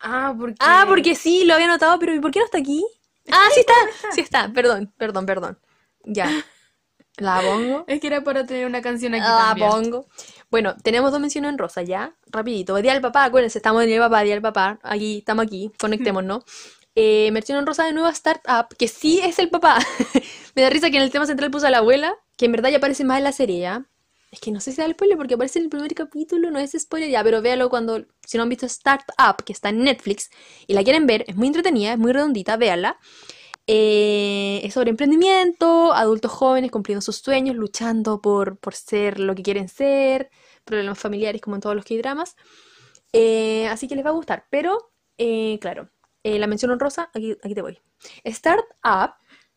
Ah, 0.00 0.34
porque... 0.38 0.56
Ah, 0.60 0.84
porque 0.88 1.14
sí, 1.14 1.44
lo 1.44 1.54
había 1.54 1.66
notado, 1.66 1.98
pero 1.98 2.14
¿y 2.14 2.20
por 2.20 2.30
qué 2.30 2.38
no 2.40 2.44
está 2.46 2.58
aquí? 2.58 2.84
Ah, 3.30 3.48
sí 3.54 3.60
está, 3.60 3.74
sí 4.12 4.20
está. 4.20 4.52
Perdón, 4.52 4.92
perdón, 4.96 5.26
perdón. 5.26 5.58
Ya. 6.04 6.28
La 7.16 7.42
pongo. 7.42 7.84
Es 7.86 8.00
que 8.00 8.06
era 8.06 8.22
para 8.24 8.46
tener 8.46 8.66
una 8.66 8.80
canción 8.80 9.14
aquí 9.14 9.22
La 9.22 9.48
también. 9.48 9.70
pongo. 9.70 10.06
Bueno, 10.50 10.74
tenemos 10.82 11.12
dos 11.12 11.20
menciones 11.20 11.50
en 11.50 11.58
rosa 11.58 11.82
ya. 11.82 12.14
Rapidito. 12.26 12.76
Día 12.76 12.92
del 12.92 13.02
papá, 13.02 13.24
acuérdense, 13.24 13.58
estamos 13.58 13.82
en 13.82 13.88
Día 13.88 14.00
del 14.00 14.08
papá, 14.08 14.22
Día 14.22 14.34
del 14.34 14.42
papá. 14.42 14.78
Aquí, 14.82 15.18
estamos 15.18 15.44
aquí, 15.46 15.70
conectémonos. 15.78 16.44
Eh, 16.96 17.30
mención 17.30 17.56
en 17.56 17.66
rosa 17.66 17.84
de 17.84 17.92
nueva 17.92 18.10
startup, 18.10 18.76
que 18.76 18.88
sí 18.88 19.20
es 19.22 19.38
el 19.38 19.48
papá. 19.48 19.78
Me 20.56 20.62
da 20.62 20.70
risa 20.70 20.90
que 20.90 20.96
en 20.96 21.04
el 21.04 21.10
tema 21.12 21.24
central 21.24 21.48
puso 21.52 21.68
a 21.68 21.70
la 21.70 21.78
abuela, 21.78 22.16
que 22.36 22.46
en 22.46 22.52
verdad 22.52 22.68
ya 22.68 22.78
aparece 22.78 23.04
más 23.04 23.18
en 23.18 23.24
la 23.24 23.32
serie 23.32 23.60
ya. 23.60 23.86
Es 24.30 24.40
que 24.40 24.52
no 24.52 24.60
sé 24.60 24.70
si 24.70 24.78
da 24.78 24.84
el 24.84 24.92
spoiler 24.92 25.16
porque 25.16 25.34
aparece 25.34 25.58
en 25.58 25.64
el 25.64 25.70
primer 25.70 25.92
capítulo, 25.94 26.50
no 26.50 26.58
es 26.60 26.72
spoiler 26.78 27.10
ya, 27.10 27.24
pero 27.24 27.42
véalo 27.42 27.68
cuando, 27.68 28.04
si 28.24 28.36
no 28.36 28.44
han 28.44 28.48
visto 28.48 28.66
Startup, 28.66 29.36
que 29.44 29.52
está 29.52 29.70
en 29.70 29.82
Netflix, 29.82 30.30
y 30.68 30.74
la 30.74 30.84
quieren 30.84 31.06
ver, 31.06 31.24
es 31.26 31.36
muy 31.36 31.48
entretenida, 31.48 31.92
es 31.92 31.98
muy 31.98 32.12
redondita, 32.12 32.56
véanla. 32.56 32.98
Eh, 33.66 34.60
es 34.64 34.74
sobre 34.74 34.90
emprendimiento, 34.90 35.92
adultos 35.92 36.30
jóvenes 36.32 36.70
cumpliendo 36.70 37.00
sus 37.02 37.16
sueños, 37.16 37.56
luchando 37.56 38.20
por, 38.20 38.58
por 38.58 38.74
ser 38.74 39.20
lo 39.20 39.34
que 39.34 39.42
quieren 39.42 39.68
ser, 39.68 40.30
problemas 40.64 40.98
familiares 40.98 41.40
como 41.40 41.56
en 41.56 41.62
todos 41.62 41.76
los 41.76 41.84
K-dramas. 41.84 42.36
Eh, 43.12 43.66
así 43.68 43.88
que 43.88 43.96
les 43.96 44.04
va 44.04 44.10
a 44.10 44.12
gustar, 44.12 44.46
pero 44.50 44.92
eh, 45.18 45.58
claro, 45.60 45.90
eh, 46.22 46.38
la 46.38 46.46
mención 46.46 46.70
honrosa, 46.70 47.10
aquí, 47.14 47.36
te 47.36 47.62
voy. 47.62 47.80
Startup, 48.24 49.14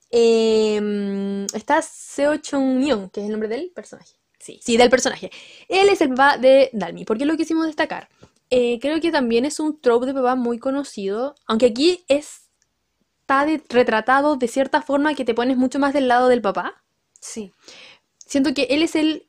está 0.10 1.82
Seo 1.82 2.36
Chung-myung, 2.38 3.12
que 3.12 3.22
es 3.22 3.26
el 3.28 3.32
nombre 3.32 3.50
del 3.50 3.72
personaje. 3.72 4.23
Sí. 4.44 4.60
Sí, 4.62 4.76
del 4.78 4.90
personaje. 4.90 5.32
Él 5.70 5.88
es 5.90 6.02
el 6.02 6.10
papá 6.10 6.38
de 6.38 6.70
Dalmi. 6.74 7.06
¿Por 7.06 7.18
qué 7.18 7.26
lo 7.26 7.38
quisimos 7.38 7.66
destacar? 7.66 8.10
Eh, 8.50 8.78
creo 8.82 9.00
que 9.00 9.10
también 9.12 9.46
es 9.46 9.60
un 9.60 9.80
trope 9.80 10.06
de 10.06 10.14
papá 10.14 10.36
muy 10.36 10.60
conocido, 10.60 11.34
aunque 11.48 11.68
aquí 11.68 12.04
es, 12.10 12.50
está 13.22 13.46
de- 13.46 13.64
retratado 13.70 14.36
de 14.36 14.48
cierta 14.50 14.82
forma 14.82 15.16
que 15.16 15.24
te 15.26 15.34
pones 15.34 15.56
mucho 15.58 15.80
más 15.80 15.94
del 15.94 16.08
lado 16.10 16.28
del 16.28 16.42
papá. 16.42 16.84
Sí. 17.22 17.54
Siento 18.26 18.54
que 18.54 18.64
él 18.70 18.84
es 18.84 18.96
el 18.96 19.28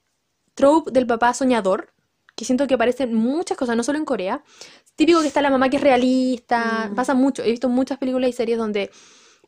trope 0.54 0.90
del 0.90 1.06
papá 1.06 1.32
soñador, 1.32 1.92
que 2.34 2.44
siento 2.44 2.66
que 2.66 2.74
aparece 2.74 3.04
en 3.04 3.14
muchas 3.14 3.56
cosas, 3.56 3.76
no 3.76 3.84
solo 3.84 3.98
en 3.98 4.04
Corea. 4.04 4.42
Típico 4.96 5.20
que 5.20 5.28
está 5.28 5.42
la 5.42 5.50
mamá 5.50 5.68
que 5.70 5.76
es 5.76 5.82
realista, 5.82 6.88
Mm. 6.90 6.94
pasa 6.96 7.14
mucho. 7.14 7.42
He 7.44 7.50
visto 7.52 7.68
muchas 7.68 7.98
películas 7.98 8.30
y 8.30 8.32
series 8.32 8.58
donde 8.58 8.90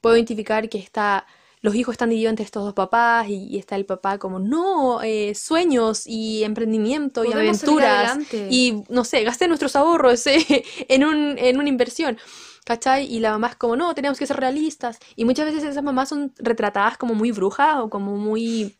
puedo 0.01 0.15
identificar 0.17 0.69
que 0.69 0.79
está, 0.79 1.27
los 1.61 1.75
hijos 1.75 1.95
están 1.95 2.11
divididos 2.11 2.31
entre 2.31 2.45
estos 2.45 2.65
dos 2.65 2.75
papás 2.75 3.29
y, 3.29 3.47
y 3.49 3.59
está 3.59 3.77
el 3.77 3.87
papá 3.87 4.19
como, 4.19 4.39
no, 4.39 5.03
eh, 5.03 5.35
sueños 5.35 6.07
y 6.07 6.45
emprendimiento 6.45 7.25
y 7.25 7.29
Podemos 7.29 7.63
aventuras 7.65 8.19
y, 8.51 8.85
no 8.89 9.05
sé, 9.05 9.25
gasté 9.25 9.49
nuestros 9.49 9.75
ahorros 9.77 10.27
eh, 10.27 10.65
en 10.89 11.05
un, 11.05 11.39
en 11.39 11.59
una 11.59 11.69
inversión. 11.69 12.19
¿Cachai? 12.65 13.07
Y 13.07 13.21
la 13.21 13.31
mamá 13.31 13.49
es 13.49 13.57
como, 13.57 13.77
no, 13.77 13.95
tenemos 13.95 14.19
que 14.19 14.27
ser 14.27 14.39
realistas. 14.39 14.99
Y 15.15 15.25
muchas 15.25 15.47
veces 15.47 15.63
esas 15.63 15.85
mamás 15.85 16.09
son 16.09 16.33
retratadas 16.39 16.99
como 16.99 17.15
muy 17.15 17.31
brujas 17.31 17.77
o 17.79 17.89
como 17.89 18.17
muy 18.17 18.77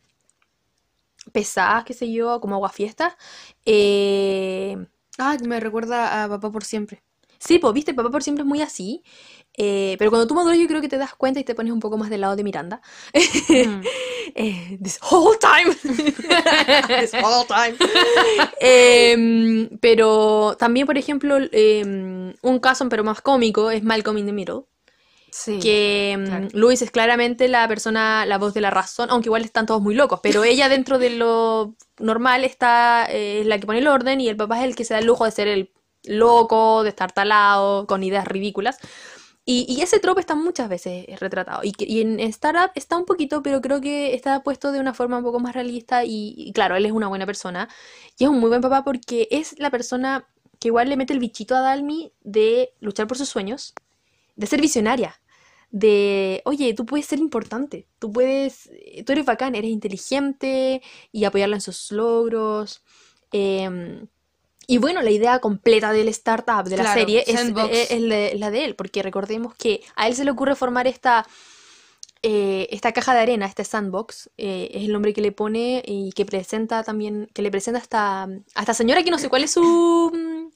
pesadas, 1.33 1.85
qué 1.85 1.95
sé 1.95 2.11
yo, 2.13 2.41
como 2.41 2.57
aguafiestas. 2.57 3.15
Eh, 3.65 4.77
Ah, 5.19 5.37
me 5.43 5.61
recuerda 5.61 6.25
a 6.25 6.29
Papá 6.29 6.53
por 6.53 6.65
siempre. 6.65 7.03
sí, 7.39 7.59
pues, 7.59 7.73
viste, 7.75 7.95
papá 7.95 8.11
por 8.11 8.23
siempre 8.23 8.43
es 8.43 8.47
muy 8.47 8.61
así. 8.63 9.03
Eh, 9.57 9.97
pero 9.99 10.11
cuando 10.11 10.27
tú 10.27 10.35
maduras 10.35 10.59
yo 10.59 10.67
creo 10.67 10.81
que 10.81 10.89
te 10.89 10.99
das 10.99 11.15
cuenta 11.15 11.41
y 11.41 11.45
te 11.45 11.55
pones 11.55 11.73
un 11.73 11.81
poco 11.81 11.97
más 11.97 12.11
del 12.11 12.21
lado 12.21 12.37
de 12.37 12.45
Miranda. 12.45 12.81
Mm. 13.49 13.81
Eh, 14.35 14.77
this 14.83 14.99
whole 15.01 15.39
time. 15.39 15.73
this 17.01 17.15
whole 17.15 17.47
time. 17.47 17.77
Em, 18.61 19.69
pero 19.79 20.57
también, 20.59 20.85
por 20.85 20.99
ejemplo, 20.99 21.39
em, 21.53 22.35
un 22.43 22.59
caso, 22.59 22.89
pero 22.89 23.05
más 23.05 23.21
cómico, 23.23 23.71
es 23.71 23.85
Malcolm 23.85 24.19
in 24.19 24.27
the 24.27 24.33
Middle. 24.33 24.63
Sí. 25.31 25.59
Que 25.61 26.11
em, 26.11 26.27
claro. 26.27 26.49
Luis 26.53 26.83
es 26.83 26.91
claramente 26.91 27.47
la 27.47 27.69
persona, 27.69 28.27
la 28.27 28.37
voz 28.37 28.53
de 28.53 28.61
la 28.61 28.71
razón, 28.71 29.11
aunque 29.11 29.29
igual 29.29 29.45
están 29.45 29.65
todos 29.65 29.81
muy 29.81 29.95
locos, 29.95 30.21
pero 30.23 30.43
ella 30.43 30.69
dentro 30.69 30.99
de 30.99 31.11
lo 31.11 31.77
normal 31.99 32.45
está, 32.45 33.07
eh, 33.09 33.41
es 33.41 33.47
la 33.47 33.59
que 33.59 33.67
pone 33.67 33.79
el 33.79 33.89
orden 33.89 34.21
y 34.21 34.29
el 34.29 34.37
papá 34.37 34.59
es 34.59 34.65
el 34.65 34.75
que 34.75 34.85
se 34.85 34.95
da 34.95 35.01
el 35.01 35.07
lujo 35.07 35.25
de 35.25 35.31
ser 35.31 35.49
el 35.49 35.73
loco, 36.05 36.83
de 36.83 36.91
estar 36.91 37.13
talado, 37.13 37.87
con 37.87 38.03
ideas 38.03 38.27
ridículas. 38.27 38.79
Y, 39.49 39.81
ese 39.81 40.01
trope 40.01 40.21
está 40.21 40.35
muchas 40.35 40.69
veces 40.69 41.07
retratado. 41.21 41.61
Y, 41.63 41.73
y 41.79 42.01
en 42.01 42.19
Startup 42.19 42.73
está 42.75 42.97
un 42.99 43.05
poquito, 43.05 43.45
pero 43.45 43.61
creo 43.61 43.81
que 43.81 44.13
está 44.13 44.43
puesto 44.43 44.73
de 44.73 44.81
una 44.81 44.93
forma 44.93 45.19
un 45.19 45.23
poco 45.23 45.39
más 45.39 45.55
realista. 45.55 46.05
Y, 46.05 46.51
claro, 46.53 46.75
él 46.75 46.85
es 46.85 46.91
una 46.91 47.07
buena 47.07 47.27
persona. 47.27 47.69
Y 48.19 48.25
es 48.25 48.31
un 48.31 48.41
muy 48.41 48.49
buen 48.49 48.61
papá 48.61 48.83
porque 48.83 49.29
es 49.31 49.57
la 49.61 49.71
persona 49.71 50.27
que 50.59 50.69
igual 50.69 50.89
le 50.89 50.97
mete 50.97 51.13
el 51.13 51.21
bichito 51.21 51.55
a 51.55 51.61
Dalmi 51.61 52.13
de 52.25 52.73
luchar 52.81 53.07
por 53.07 53.19
sus 53.19 53.29
sueños, 53.29 53.73
de 54.35 54.49
ser 54.49 54.61
visionaria. 54.61 55.21
De, 55.71 56.43
oye, 56.45 56.75
tú 56.75 56.85
puedes 56.85 57.07
ser 57.07 57.21
importante, 57.21 57.87
tú 58.01 58.13
puedes, 58.13 58.69
eh, 58.73 59.05
tú 59.05 59.13
eres 59.13 59.27
bacán, 59.27 59.55
eres 59.55 59.71
inteligente 59.71 60.83
y 61.13 61.25
apoyarla 61.25 61.57
en 61.57 61.61
sus 61.63 61.93
logros. 61.93 62.83
Em, 63.33 64.09
y 64.67 64.79
bueno, 64.79 65.03
la 65.03 65.11
idea 65.11 65.39
completa 65.39 65.93
del 65.93 66.09
startup 66.09 66.65
de 66.65 66.77
la 66.77 66.83
Claro, 66.83 67.01
serie 67.01 67.25
es, 67.27 67.41
es 67.41 68.01
la, 68.39 68.51
de 68.51 68.65
él, 68.65 68.75
porque 68.75 69.03
recordemos 69.03 69.55
que 69.55 69.83
a 69.95 70.09
él 70.09 70.15
se 70.15 70.25
le 70.25 70.33
ocurre 70.33 70.57
formar 70.57 70.87
esta, 70.89 71.27
eh, 72.23 72.67
esta 72.71 72.93
caja 72.93 73.15
de 73.15 73.21
arena, 73.21 73.47
este 73.47 73.65
sandbox, 73.65 74.31
eh, 74.37 74.71
es 74.73 74.85
el 74.85 74.93
nombre 74.93 75.15
que 75.15 75.21
le 75.21 75.31
pone 75.31 75.83
y 75.87 76.11
que 76.13 76.25
presenta 76.27 76.83
también, 76.83 77.29
que 77.33 77.43
le 77.43 77.51
presenta 77.53 77.79
a 77.79 77.83
esta, 77.83 78.23
a 78.25 78.61
esta 78.61 78.75
señora 78.75 79.05
que 79.05 79.11
no 79.13 79.19
sé 79.19 79.29
cuál 79.29 79.45
es 79.45 79.53
su, 79.53 80.11
mm, 80.13 80.51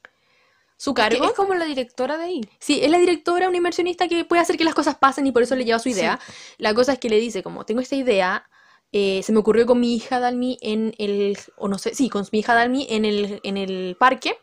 su 0.76 0.92
cargo. 0.92 1.26
es 1.26 1.32
como 1.32 1.54
la 1.54 1.64
directora 1.64 2.16
de 2.18 2.24
ahí. 2.24 2.40
Sí, 2.58 2.80
es 2.82 2.90
la 2.90 2.98
directora, 2.98 3.46
una 3.46 3.58
inversionista 3.58 4.08
que 4.08 4.24
puede 4.24 4.42
hacer 4.42 4.56
que 4.56 4.64
las 4.64 4.74
cosas 4.74 4.96
pasen 4.96 5.24
y 5.28 5.30
por 5.32 5.44
eso 5.44 5.54
le 5.54 5.64
lleva 5.64 5.78
su 5.78 5.88
idea. 5.88 6.18
La 6.58 6.74
cosa 6.74 6.94
es 6.94 6.98
que 6.98 7.08
le 7.08 7.20
dice, 7.20 7.44
como 7.44 7.64
tengo 7.64 7.80
esta 7.80 7.94
idea, 7.94 8.49
eh, 8.92 9.22
se 9.22 9.32
me 9.32 9.38
ocurrió 9.38 9.66
con 9.66 9.78
mi 9.78 9.94
hija 9.94 10.18
Dalmi 10.18 10.58
en 10.60 10.94
el, 10.98 11.38
o 11.56 11.68
no 11.68 11.78
sé, 11.78 11.94
sí, 11.94 12.08
con 12.08 12.26
mi 12.32 12.40
hija 12.40 12.54
Dalmi 12.54 12.86
en 12.90 13.04
el, 13.04 13.40
en 13.44 13.56
el 13.56 13.96
parque, 13.98 14.36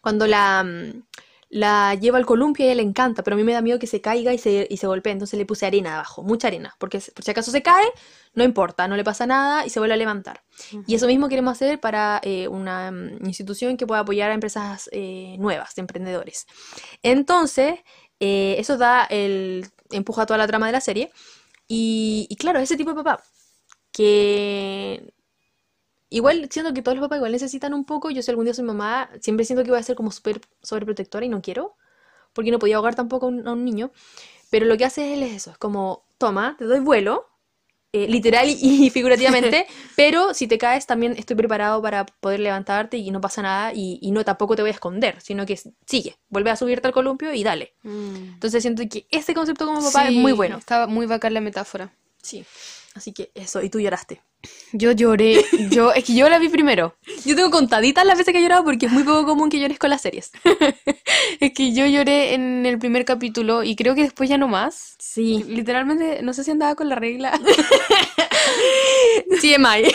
cuando 0.00 0.26
la, 0.26 0.62
mm, 0.62 1.02
la 1.50 1.94
lleva 1.94 2.18
al 2.18 2.26
columpio 2.26 2.64
y 2.64 2.68
a 2.68 2.72
ella 2.72 2.82
le 2.82 2.88
encanta, 2.88 3.24
pero 3.24 3.34
a 3.34 3.38
mí 3.38 3.42
me 3.42 3.52
da 3.52 3.62
miedo 3.62 3.78
que 3.78 3.86
se 3.86 4.00
caiga 4.00 4.32
y 4.32 4.38
se, 4.38 4.66
y 4.70 4.76
se 4.76 4.86
golpee, 4.86 5.12
entonces 5.12 5.38
le 5.38 5.46
puse 5.46 5.66
arena 5.66 5.94
abajo, 5.94 6.22
mucha 6.22 6.48
arena, 6.48 6.76
porque 6.78 7.00
por 7.14 7.24
si 7.24 7.30
acaso 7.30 7.50
se 7.50 7.62
cae, 7.62 7.86
no 8.34 8.44
importa, 8.44 8.86
no 8.86 8.96
le 8.96 9.02
pasa 9.02 9.26
nada 9.26 9.66
y 9.66 9.70
se 9.70 9.80
vuelve 9.80 9.94
a 9.94 9.98
levantar. 9.98 10.42
Y 10.86 10.94
eso 10.94 11.06
mismo 11.06 11.28
queremos 11.28 11.52
hacer 11.52 11.80
para 11.80 12.20
eh, 12.22 12.46
una 12.48 12.90
mm, 12.92 13.26
institución 13.26 13.76
que 13.76 13.86
pueda 13.86 14.02
apoyar 14.02 14.30
a 14.30 14.34
empresas 14.34 14.88
eh, 14.92 15.36
nuevas, 15.38 15.74
de 15.74 15.80
emprendedores. 15.80 16.46
Entonces, 17.02 17.80
eh, 18.20 18.56
eso 18.58 18.76
da 18.76 19.04
el 19.04 19.66
empuja 19.90 20.22
a 20.22 20.26
toda 20.26 20.38
la 20.38 20.46
trama 20.46 20.66
de 20.66 20.72
la 20.72 20.80
serie. 20.80 21.10
Y, 21.66 22.26
y 22.30 22.36
claro, 22.36 22.60
ese 22.60 22.76
tipo 22.76 22.90
de 22.90 22.96
papá 22.96 23.22
que 23.98 25.12
igual 26.08 26.48
siento 26.52 26.72
que 26.72 26.82
todos 26.82 26.96
los 26.96 27.04
papás 27.04 27.16
igual 27.16 27.32
necesitan 27.32 27.74
un 27.74 27.84
poco. 27.84 28.10
Yo 28.10 28.22
si 28.22 28.30
algún 28.30 28.44
día 28.44 28.54
soy 28.54 28.64
mamá, 28.64 29.10
siempre 29.20 29.44
siento 29.44 29.64
que 29.64 29.70
voy 29.70 29.80
a 29.80 29.82
ser 29.82 29.96
como 29.96 30.12
súper 30.12 30.40
sobreprotectora 30.62 31.26
y 31.26 31.28
no 31.28 31.42
quiero, 31.42 31.74
porque 32.32 32.52
no 32.52 32.60
podía 32.60 32.76
ahogar 32.76 32.94
tampoco 32.94 33.26
a 33.26 33.30
un, 33.30 33.48
a 33.48 33.52
un 33.54 33.64
niño. 33.64 33.90
Pero 34.50 34.66
lo 34.66 34.76
que 34.76 34.84
hace 34.84 35.14
él 35.14 35.24
es 35.24 35.32
eso, 35.32 35.50
es 35.50 35.58
como, 35.58 36.04
toma, 36.16 36.54
te 36.58 36.66
doy 36.66 36.78
vuelo, 36.78 37.26
eh, 37.92 38.06
literal 38.06 38.48
y, 38.48 38.86
y 38.86 38.90
figurativamente, 38.90 39.66
pero 39.96 40.32
si 40.32 40.46
te 40.46 40.58
caes 40.58 40.86
también 40.86 41.16
estoy 41.18 41.34
preparado 41.34 41.82
para 41.82 42.06
poder 42.06 42.38
levantarte 42.38 42.98
y 42.98 43.10
no 43.10 43.20
pasa 43.20 43.42
nada 43.42 43.72
y, 43.74 43.98
y 44.00 44.12
no 44.12 44.24
tampoco 44.24 44.54
te 44.54 44.62
voy 44.62 44.68
a 44.70 44.74
esconder, 44.74 45.20
sino 45.20 45.44
que 45.44 45.58
sigue, 45.86 46.16
vuelve 46.28 46.50
a 46.50 46.56
subirte 46.56 46.86
al 46.86 46.94
columpio 46.94 47.34
y 47.34 47.42
dale. 47.42 47.74
Entonces 47.82 48.62
siento 48.62 48.84
que 48.88 49.08
ese 49.10 49.34
concepto 49.34 49.66
como 49.66 49.82
papá 49.82 50.06
es 50.06 50.14
muy 50.14 50.32
bueno. 50.32 50.58
Estaba 50.58 50.86
muy 50.86 51.06
bacán 51.06 51.34
la 51.34 51.40
metáfora. 51.40 51.92
Sí. 52.22 52.44
Así 52.98 53.12
que 53.12 53.30
eso, 53.36 53.62
y 53.62 53.70
tú 53.70 53.78
lloraste. 53.78 54.22
Yo 54.72 54.90
lloré. 54.90 55.44
Yo, 55.70 55.92
es 55.92 56.02
que 56.02 56.16
yo 56.16 56.28
la 56.28 56.40
vi 56.40 56.48
primero. 56.48 56.96
Yo 57.24 57.36
tengo 57.36 57.50
contaditas 57.52 58.04
las 58.04 58.18
veces 58.18 58.32
que 58.32 58.40
he 58.40 58.42
llorado 58.42 58.64
porque 58.64 58.86
es 58.86 58.92
muy 58.92 59.04
poco 59.04 59.24
común 59.24 59.50
que 59.50 59.60
llores 59.60 59.78
con 59.78 59.90
las 59.90 60.02
series. 60.02 60.32
Es 61.40 61.52
que 61.52 61.72
yo 61.72 61.86
lloré 61.86 62.34
en 62.34 62.66
el 62.66 62.78
primer 62.78 63.04
capítulo 63.04 63.62
y 63.62 63.76
creo 63.76 63.94
que 63.94 64.02
después 64.02 64.28
ya 64.28 64.38
no 64.38 64.48
más. 64.48 64.96
Sí. 64.98 65.44
Literalmente, 65.46 66.22
no 66.22 66.32
sé 66.32 66.42
si 66.42 66.50
andaba 66.50 66.74
con 66.74 66.88
la 66.88 66.96
regla. 66.96 67.30
TMI. 69.40 69.92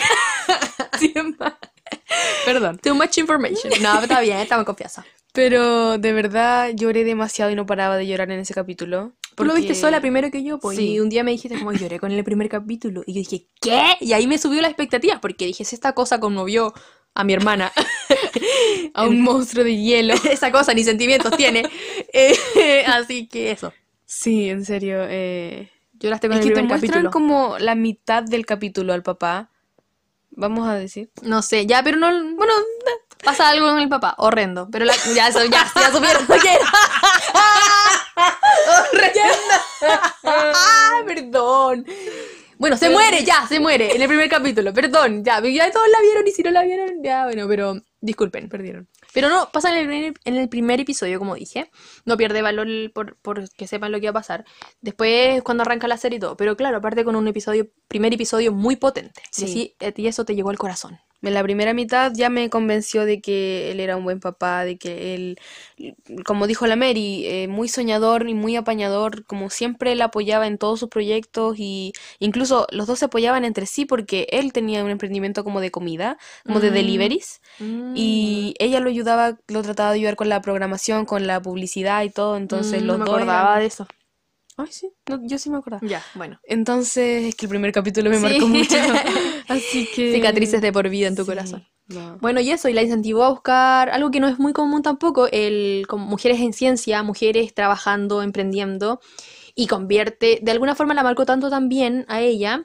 Perdón. 2.46 2.78
Too 2.78 2.94
much 2.94 3.18
information. 3.18 3.70
No, 3.82 4.00
está 4.00 4.20
bien, 4.20 4.38
estamos 4.38 4.64
confianza. 4.64 5.04
Pero 5.34 5.98
de 5.98 6.12
verdad 6.12 6.70
lloré 6.74 7.04
demasiado 7.04 7.50
y 7.50 7.54
no 7.54 7.66
paraba 7.66 7.96
de 7.96 8.06
llorar 8.06 8.30
en 8.30 8.40
ese 8.40 8.54
capítulo. 8.54 9.12
Tú 9.34 9.44
lo 9.44 9.54
viste 9.54 9.74
sola 9.74 10.00
primero 10.00 10.30
que 10.30 10.42
yo, 10.42 10.58
pues, 10.58 10.76
Sí. 10.78 10.92
y 10.94 11.00
un 11.00 11.08
día 11.08 11.24
me 11.24 11.30
dijiste 11.32 11.58
como 11.58 11.72
lloré 11.72 11.98
con 11.98 12.12
el 12.12 12.22
primer 12.24 12.48
capítulo. 12.48 13.02
Y 13.06 13.14
yo 13.14 13.18
dije, 13.18 13.46
¿qué? 13.60 13.96
Y 14.00 14.12
ahí 14.12 14.26
me 14.26 14.38
subió 14.38 14.60
la 14.62 14.68
expectativa, 14.68 15.20
porque 15.20 15.46
dije, 15.46 15.64
si 15.64 15.74
esta 15.74 15.92
cosa 15.92 16.20
conmovió 16.20 16.72
a 17.14 17.24
mi 17.24 17.32
hermana, 17.32 17.72
A 18.94 19.04
un 19.06 19.20
monstruo 19.22 19.64
de 19.64 19.76
hielo. 19.76 20.14
esa 20.30 20.50
cosa 20.52 20.74
ni 20.74 20.84
sentimientos 20.84 21.36
tiene. 21.36 21.68
Eh, 22.16 22.84
así 22.86 23.26
que 23.26 23.50
eso. 23.50 23.72
Sí, 24.06 24.48
en 24.48 24.64
serio. 24.64 24.98
Eh... 25.08 25.70
Lloraste 25.94 26.28
con 26.28 26.38
Es 26.38 26.44
el 26.44 26.48
que 26.50 26.54
te 26.54 26.62
muestran 26.62 26.90
capítulo. 27.04 27.10
como 27.10 27.58
la 27.58 27.74
mitad 27.74 28.22
del 28.22 28.46
capítulo 28.46 28.92
al 28.92 29.02
papá. 29.02 29.50
Vamos 30.30 30.68
a 30.68 30.74
decir. 30.74 31.10
No 31.22 31.42
sé, 31.42 31.66
ya, 31.66 31.82
pero 31.82 31.96
no. 31.96 32.06
Bueno, 32.36 32.52
pasa 33.24 33.48
algo 33.48 33.68
con 33.68 33.80
el 33.80 33.88
papá, 33.88 34.14
horrendo. 34.18 34.68
Pero 34.70 34.84
la- 34.84 34.94
ya, 35.14 35.28
eso, 35.28 35.44
ya, 35.44 35.66
ya 35.74 35.90
supieron 35.92 36.24
Ah, 40.24 41.02
perdón. 41.06 41.86
Bueno, 42.56 42.76
se 42.76 42.88
muere, 42.88 43.24
ya, 43.24 43.46
se 43.48 43.58
muere 43.60 43.94
en 43.94 44.00
el 44.00 44.08
primer 44.08 44.28
capítulo. 44.28 44.72
Perdón, 44.72 45.24
ya, 45.24 45.40
ya 45.40 45.70
todos 45.70 45.88
la 45.88 46.00
vieron 46.00 46.26
y 46.26 46.30
si 46.30 46.42
no 46.42 46.50
la 46.50 46.62
vieron, 46.62 47.02
ya, 47.02 47.24
bueno, 47.24 47.46
pero 47.48 47.80
disculpen. 48.00 48.48
Perdieron. 48.48 48.88
Pero 49.12 49.28
no, 49.28 49.50
pasa 49.52 49.70
en 49.70 49.76
el, 49.76 49.86
primer- 49.86 50.14
en 50.24 50.36
el 50.36 50.48
primer 50.48 50.80
episodio, 50.80 51.18
como 51.18 51.34
dije. 51.34 51.70
No 52.04 52.16
pierde 52.16 52.42
valor 52.42 52.66
por, 52.94 53.16
por 53.16 53.50
que 53.50 53.66
sepan 53.66 53.92
lo 53.92 54.00
que 54.00 54.06
va 54.06 54.10
a 54.10 54.22
pasar. 54.22 54.44
Después, 54.80 55.42
cuando 55.42 55.62
arranca 55.62 55.88
la 55.88 55.98
serie 55.98 56.18
y 56.18 56.20
todo. 56.20 56.36
Pero 56.36 56.56
claro, 56.56 56.78
aparte 56.78 57.04
con 57.04 57.16
un 57.16 57.26
episodio, 57.28 57.68
primer 57.88 58.14
episodio 58.14 58.52
muy 58.52 58.76
potente. 58.76 59.20
Sí. 59.30 59.74
Y, 59.80 59.84
eh, 59.84 59.92
y 59.96 60.06
eso 60.06 60.24
te 60.24 60.34
llegó 60.34 60.50
al 60.50 60.58
corazón. 60.58 60.98
En 61.28 61.34
la 61.34 61.42
primera 61.42 61.74
mitad 61.74 62.12
ya 62.14 62.28
me 62.30 62.50
convenció 62.50 63.04
de 63.04 63.20
que 63.20 63.70
él 63.70 63.80
era 63.80 63.96
un 63.96 64.04
buen 64.04 64.20
papá, 64.20 64.64
de 64.64 64.76
que 64.78 65.14
él, 65.14 65.38
como 66.24 66.46
dijo 66.46 66.66
la 66.66 66.76
Mary, 66.76 67.24
eh, 67.26 67.48
muy 67.48 67.68
soñador 67.68 68.28
y 68.28 68.34
muy 68.34 68.56
apañador, 68.56 69.24
como 69.26 69.50
siempre 69.50 69.92
él 69.92 70.02
apoyaba 70.02 70.46
en 70.46 70.58
todos 70.58 70.80
sus 70.80 70.88
proyectos 70.88 71.56
y 71.58 71.92
incluso 72.18 72.66
los 72.70 72.86
dos 72.86 72.98
se 73.00 73.06
apoyaban 73.06 73.44
entre 73.44 73.66
sí 73.66 73.84
porque 73.86 74.26
él 74.30 74.52
tenía 74.52 74.84
un 74.84 74.90
emprendimiento 74.90 75.44
como 75.44 75.60
de 75.60 75.70
comida, 75.70 76.18
como 76.44 76.60
de 76.60 76.70
Mm. 76.70 76.74
deliveries, 76.74 77.40
y 77.92 78.54
ella 78.58 78.80
lo 78.80 78.88
ayudaba, 78.90 79.38
lo 79.48 79.62
trataba 79.62 79.90
de 79.92 79.96
ayudar 79.98 80.16
con 80.16 80.28
la 80.28 80.40
programación, 80.42 81.06
con 81.06 81.26
la 81.26 81.40
publicidad 81.42 82.02
y 82.04 82.10
todo, 82.10 82.36
entonces 82.36 82.82
Mm, 82.82 82.86
los 82.86 82.96
no 82.96 82.98
me 82.98 83.04
dos 83.04 83.14
acordaba 83.14 83.58
eran- 83.58 83.60
de 83.60 83.66
eso. 83.66 83.86
Ay, 84.56 84.68
sí, 84.70 84.92
no, 85.08 85.20
yo 85.26 85.36
sí 85.38 85.50
me 85.50 85.56
acordaba. 85.58 85.86
Ya, 85.86 86.02
bueno. 86.14 86.38
Entonces, 86.44 87.24
es 87.24 87.34
que 87.34 87.46
el 87.46 87.50
primer 87.50 87.72
capítulo 87.72 88.08
me 88.10 88.16
Sí. 88.18 88.22
marcó 88.22 88.46
mucho. 88.46 88.76
Así 89.48 89.86
que. 89.94 90.12
Cicatrices 90.12 90.60
de 90.62 90.72
por 90.72 90.88
vida 90.88 91.08
en 91.08 91.16
tu 91.16 91.22
Sí, 91.24 91.28
corazón. 91.30 91.66
no. 91.88 92.18
Bueno, 92.18 92.40
y 92.40 92.50
eso, 92.50 92.68
y 92.68 92.72
la 92.72 92.82
incentivó 92.82 93.24
a 93.24 93.30
buscar 93.30 93.90
algo 93.90 94.10
que 94.12 94.20
no 94.20 94.28
es 94.28 94.38
muy 94.38 94.52
común 94.52 94.82
tampoco, 94.82 95.26
el 95.30 95.86
como 95.88 96.06
mujeres 96.06 96.40
en 96.40 96.52
ciencia, 96.52 97.02
mujeres 97.02 97.52
trabajando, 97.52 98.22
emprendiendo, 98.22 99.00
y 99.56 99.66
convierte, 99.66 100.38
de 100.42 100.50
alguna 100.52 100.74
forma 100.76 100.94
la 100.94 101.02
marcó 101.02 101.26
tanto 101.26 101.50
también 101.50 102.04
a 102.08 102.20
ella, 102.20 102.64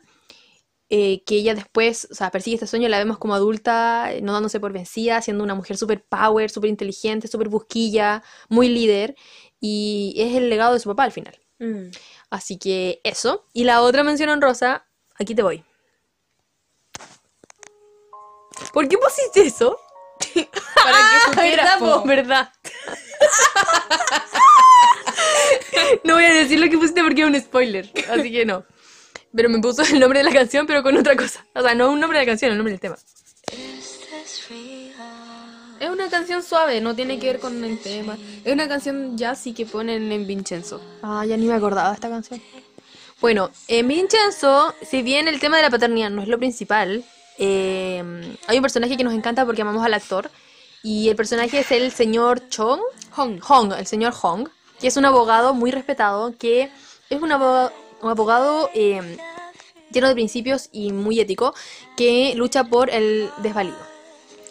eh, 0.92 1.24
que 1.26 1.36
ella 1.36 1.54
después, 1.56 2.08
o 2.12 2.16
sea, 2.16 2.32
persigue 2.32 2.56
este 2.56 2.66
sueño, 2.68 2.88
la 2.90 2.98
vemos 3.00 3.18
como 3.18 3.36
adulta, 3.36 4.12
eh, 4.14 4.22
no 4.22 4.34
dándose 4.34 4.60
por 4.60 4.74
vencida, 4.74 5.22
siendo 5.22 5.44
una 5.44 5.54
mujer 5.56 5.78
súper 5.78 6.04
power, 6.04 6.50
súper 6.50 6.70
inteligente, 6.70 7.28
súper 7.28 7.50
busquilla, 7.50 8.24
muy 8.48 8.70
líder, 8.70 9.16
y 9.60 10.16
es 10.18 10.36
el 10.36 10.50
legado 10.50 10.74
de 10.74 10.80
su 10.80 10.90
papá 10.90 11.04
al 11.04 11.12
final. 11.12 11.38
Mm. 11.60 11.90
Así 12.30 12.58
que 12.58 13.02
eso. 13.04 13.46
Y 13.54 13.66
la 13.66 13.82
otra 13.82 14.04
mención 14.04 14.30
honrosa, 14.30 14.86
aquí 15.16 15.36
te 15.36 15.44
voy. 15.44 15.64
¿Por 18.74 18.88
qué 18.88 18.98
pusiste 18.98 19.42
eso? 19.42 19.80
Para 20.76 20.98
que 20.98 21.20
supieras, 21.32 21.80
¿Verdad, 21.80 21.80
po. 21.80 22.08
¿Verdad? 22.08 22.54
no 26.04 26.16
voy 26.16 26.26
a 26.26 26.34
decir 26.34 26.60
lo 26.60 26.70
que 26.70 26.78
pusiste 26.78 27.04
porque 27.04 27.22
es 27.22 27.28
un 27.28 27.40
spoiler, 27.40 27.92
así 28.10 28.32
que 28.32 28.46
no. 28.46 28.66
Pero 29.36 29.50
me 29.50 29.60
puso 29.60 29.84
el 29.84 30.00
nombre 30.00 30.20
de 30.20 30.26
la 30.26 30.32
canción, 30.32 30.66
pero 30.66 30.82
con 30.82 30.98
otra 30.98 31.16
cosa. 31.16 31.46
O 31.54 31.62
sea, 31.62 31.76
no 31.76 31.92
un 31.92 32.00
nombre 32.00 32.20
de 32.20 32.26
la 32.26 32.32
canción, 32.32 32.52
el 32.52 32.58
nombre 32.58 32.72
del 32.72 32.80
tema. 32.80 32.98
Es 35.80 35.90
una 35.90 36.10
canción 36.10 36.44
suave, 36.44 36.82
no 36.82 36.94
tiene 36.94 37.20
que 37.20 37.28
ver 37.28 37.40
con 37.40 37.64
el 37.64 37.80
tema. 37.80 38.18
Es 38.44 38.52
una 38.52 38.68
canción 38.68 39.18
jazzy 39.18 39.54
que 39.54 39.66
ponen 39.66 40.12
en 40.12 40.28
Vincenzo. 40.28 40.82
Ah, 41.02 41.26
ya 41.26 41.38
ni 41.38 41.46
me 41.46 41.54
acordaba 41.54 41.90
de 41.90 41.96
esta 41.96 42.10
canción. 42.10 42.42
Bueno, 43.22 43.50
en 43.68 43.88
Vincenzo, 43.88 44.74
si 44.82 45.02
bien 45.02 45.28
el 45.28 45.40
tema 45.40 45.58
de 45.58 45.64
la 45.64 45.70
paternidad 45.70 46.10
no 46.10 46.22
es 46.22 46.28
lo 46.28 46.38
principal, 46.38 47.04
eh, 47.38 48.04
hay 48.48 48.58
un 48.58 48.62
personaje 48.62 48.98
que 48.98 49.04
nos 49.04 49.14
encanta 49.14 49.46
porque 49.46 49.62
amamos 49.62 49.86
al 49.86 49.94
actor. 49.94 50.30
Y 50.84 51.10
el 51.10 51.16
personaje 51.16 51.60
es 51.60 51.72
el 51.72 51.92
señor 51.92 52.48
Chong. 52.50 52.82
Hong. 53.12 53.40
Hong, 53.40 53.74
el 53.74 53.88
señor 53.88 54.14
Hong, 54.14 54.48
que 54.80 54.88
es 54.88 54.98
un 54.98 55.06
abogado 55.06 55.54
muy 55.54 55.72
respetado, 55.72 56.38
que 56.38 56.70
es 57.10 57.22
un 57.22 57.32
abogado, 57.32 57.74
un 58.02 58.10
abogado 58.10 58.70
eh, 58.74 59.18
lleno 59.92 60.08
de 60.08 60.14
principios 60.14 60.70
y 60.72 60.92
muy 60.92 61.20
ético, 61.20 61.54
que 61.98 62.34
lucha 62.36 62.66
por 62.66 62.90
el 62.90 63.30
desvalido. 63.38 63.89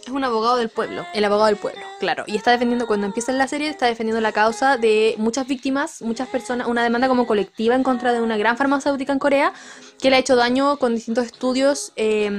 Es 0.08 0.14
un 0.14 0.24
abogado 0.24 0.56
del 0.56 0.70
pueblo. 0.70 1.04
El 1.12 1.22
abogado 1.26 1.48
del 1.48 1.58
pueblo, 1.58 1.82
claro. 2.00 2.24
Y 2.26 2.34
está 2.34 2.50
defendiendo, 2.50 2.86
cuando 2.86 3.04
empieza 3.06 3.30
la 3.32 3.46
serie, 3.46 3.68
está 3.68 3.84
defendiendo 3.84 4.22
la 4.22 4.32
causa 4.32 4.78
de 4.78 5.14
muchas 5.18 5.46
víctimas, 5.46 6.00
muchas 6.00 6.28
personas, 6.28 6.66
una 6.66 6.82
demanda 6.82 7.08
como 7.08 7.26
colectiva 7.26 7.74
en 7.74 7.82
contra 7.82 8.14
de 8.14 8.22
una 8.22 8.38
gran 8.38 8.56
farmacéutica 8.56 9.12
en 9.12 9.18
Corea 9.18 9.52
que 10.00 10.08
le 10.08 10.16
ha 10.16 10.18
hecho 10.18 10.34
daño 10.34 10.78
con 10.78 10.94
distintos 10.94 11.26
estudios 11.26 11.92
eh, 11.96 12.30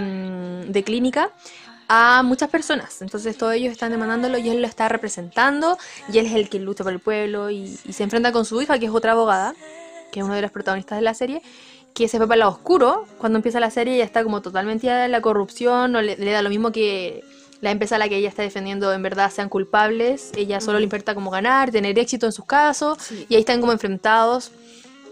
de 0.67 0.83
clínica 0.83 1.31
a 1.87 2.23
muchas 2.23 2.49
personas. 2.49 3.03
Entonces 3.03 3.37
todos 3.37 3.53
ellos 3.53 3.71
están 3.71 3.91
demandándolo 3.91 4.39
y 4.39 4.49
él 4.49 4.61
lo 4.63 4.67
está 4.67 4.89
representando 4.89 5.77
y 6.11 6.17
él 6.17 6.25
es 6.25 6.33
el 6.33 6.49
que 6.49 6.57
lucha 6.57 6.83
por 6.83 6.93
el 6.93 6.99
pueblo 6.99 7.51
y, 7.51 7.67
se 7.67 8.01
enfrenta 8.01 8.31
con 8.31 8.45
su 8.45 8.59
hija, 8.63 8.79
que 8.79 8.87
es 8.87 8.91
otra 8.91 9.11
abogada, 9.11 9.53
que 10.11 10.21
es 10.21 10.25
uno 10.25 10.33
de 10.33 10.41
los 10.41 10.49
protagonistas 10.49 10.97
de 10.97 11.03
la 11.03 11.13
serie, 11.13 11.43
que 11.93 12.07
se 12.07 12.17
fue 12.17 12.25
para 12.25 12.33
el 12.33 12.39
lado 12.39 12.51
oscuro. 12.53 13.05
Cuando 13.19 13.37
empieza 13.37 13.59
la 13.59 13.69
serie 13.69 13.93
ella 13.93 14.05
está 14.05 14.23
como 14.23 14.41
totalmente 14.41 14.87
en 14.87 15.11
la 15.11 15.21
corrupción, 15.21 15.91
no 15.91 16.01
le 16.01 16.15
da 16.17 16.41
lo 16.41 16.49
mismo 16.49 16.71
que 16.71 17.23
la 17.61 17.71
empresa 17.71 17.95
a 17.95 17.99
la 17.99 18.07
que 18.07 18.15
ella 18.17 18.29
está 18.29 18.41
defendiendo 18.43 18.93
en 18.93 19.01
verdad 19.03 19.31
sean 19.31 19.49
culpables. 19.49 20.31
Ella 20.35 20.61
solo 20.61 20.77
le 20.79 20.83
importa 20.85 21.13
como 21.15 21.29
ganar, 21.31 21.71
tener 21.71 21.97
éxito 21.99 22.25
en 22.25 22.31
sus 22.31 22.45
casos 22.45 22.97
Sí. 23.01 23.25
y 23.29 23.35
ahí 23.35 23.41
están 23.41 23.59
como 23.59 23.71
enfrentados. 23.73 24.51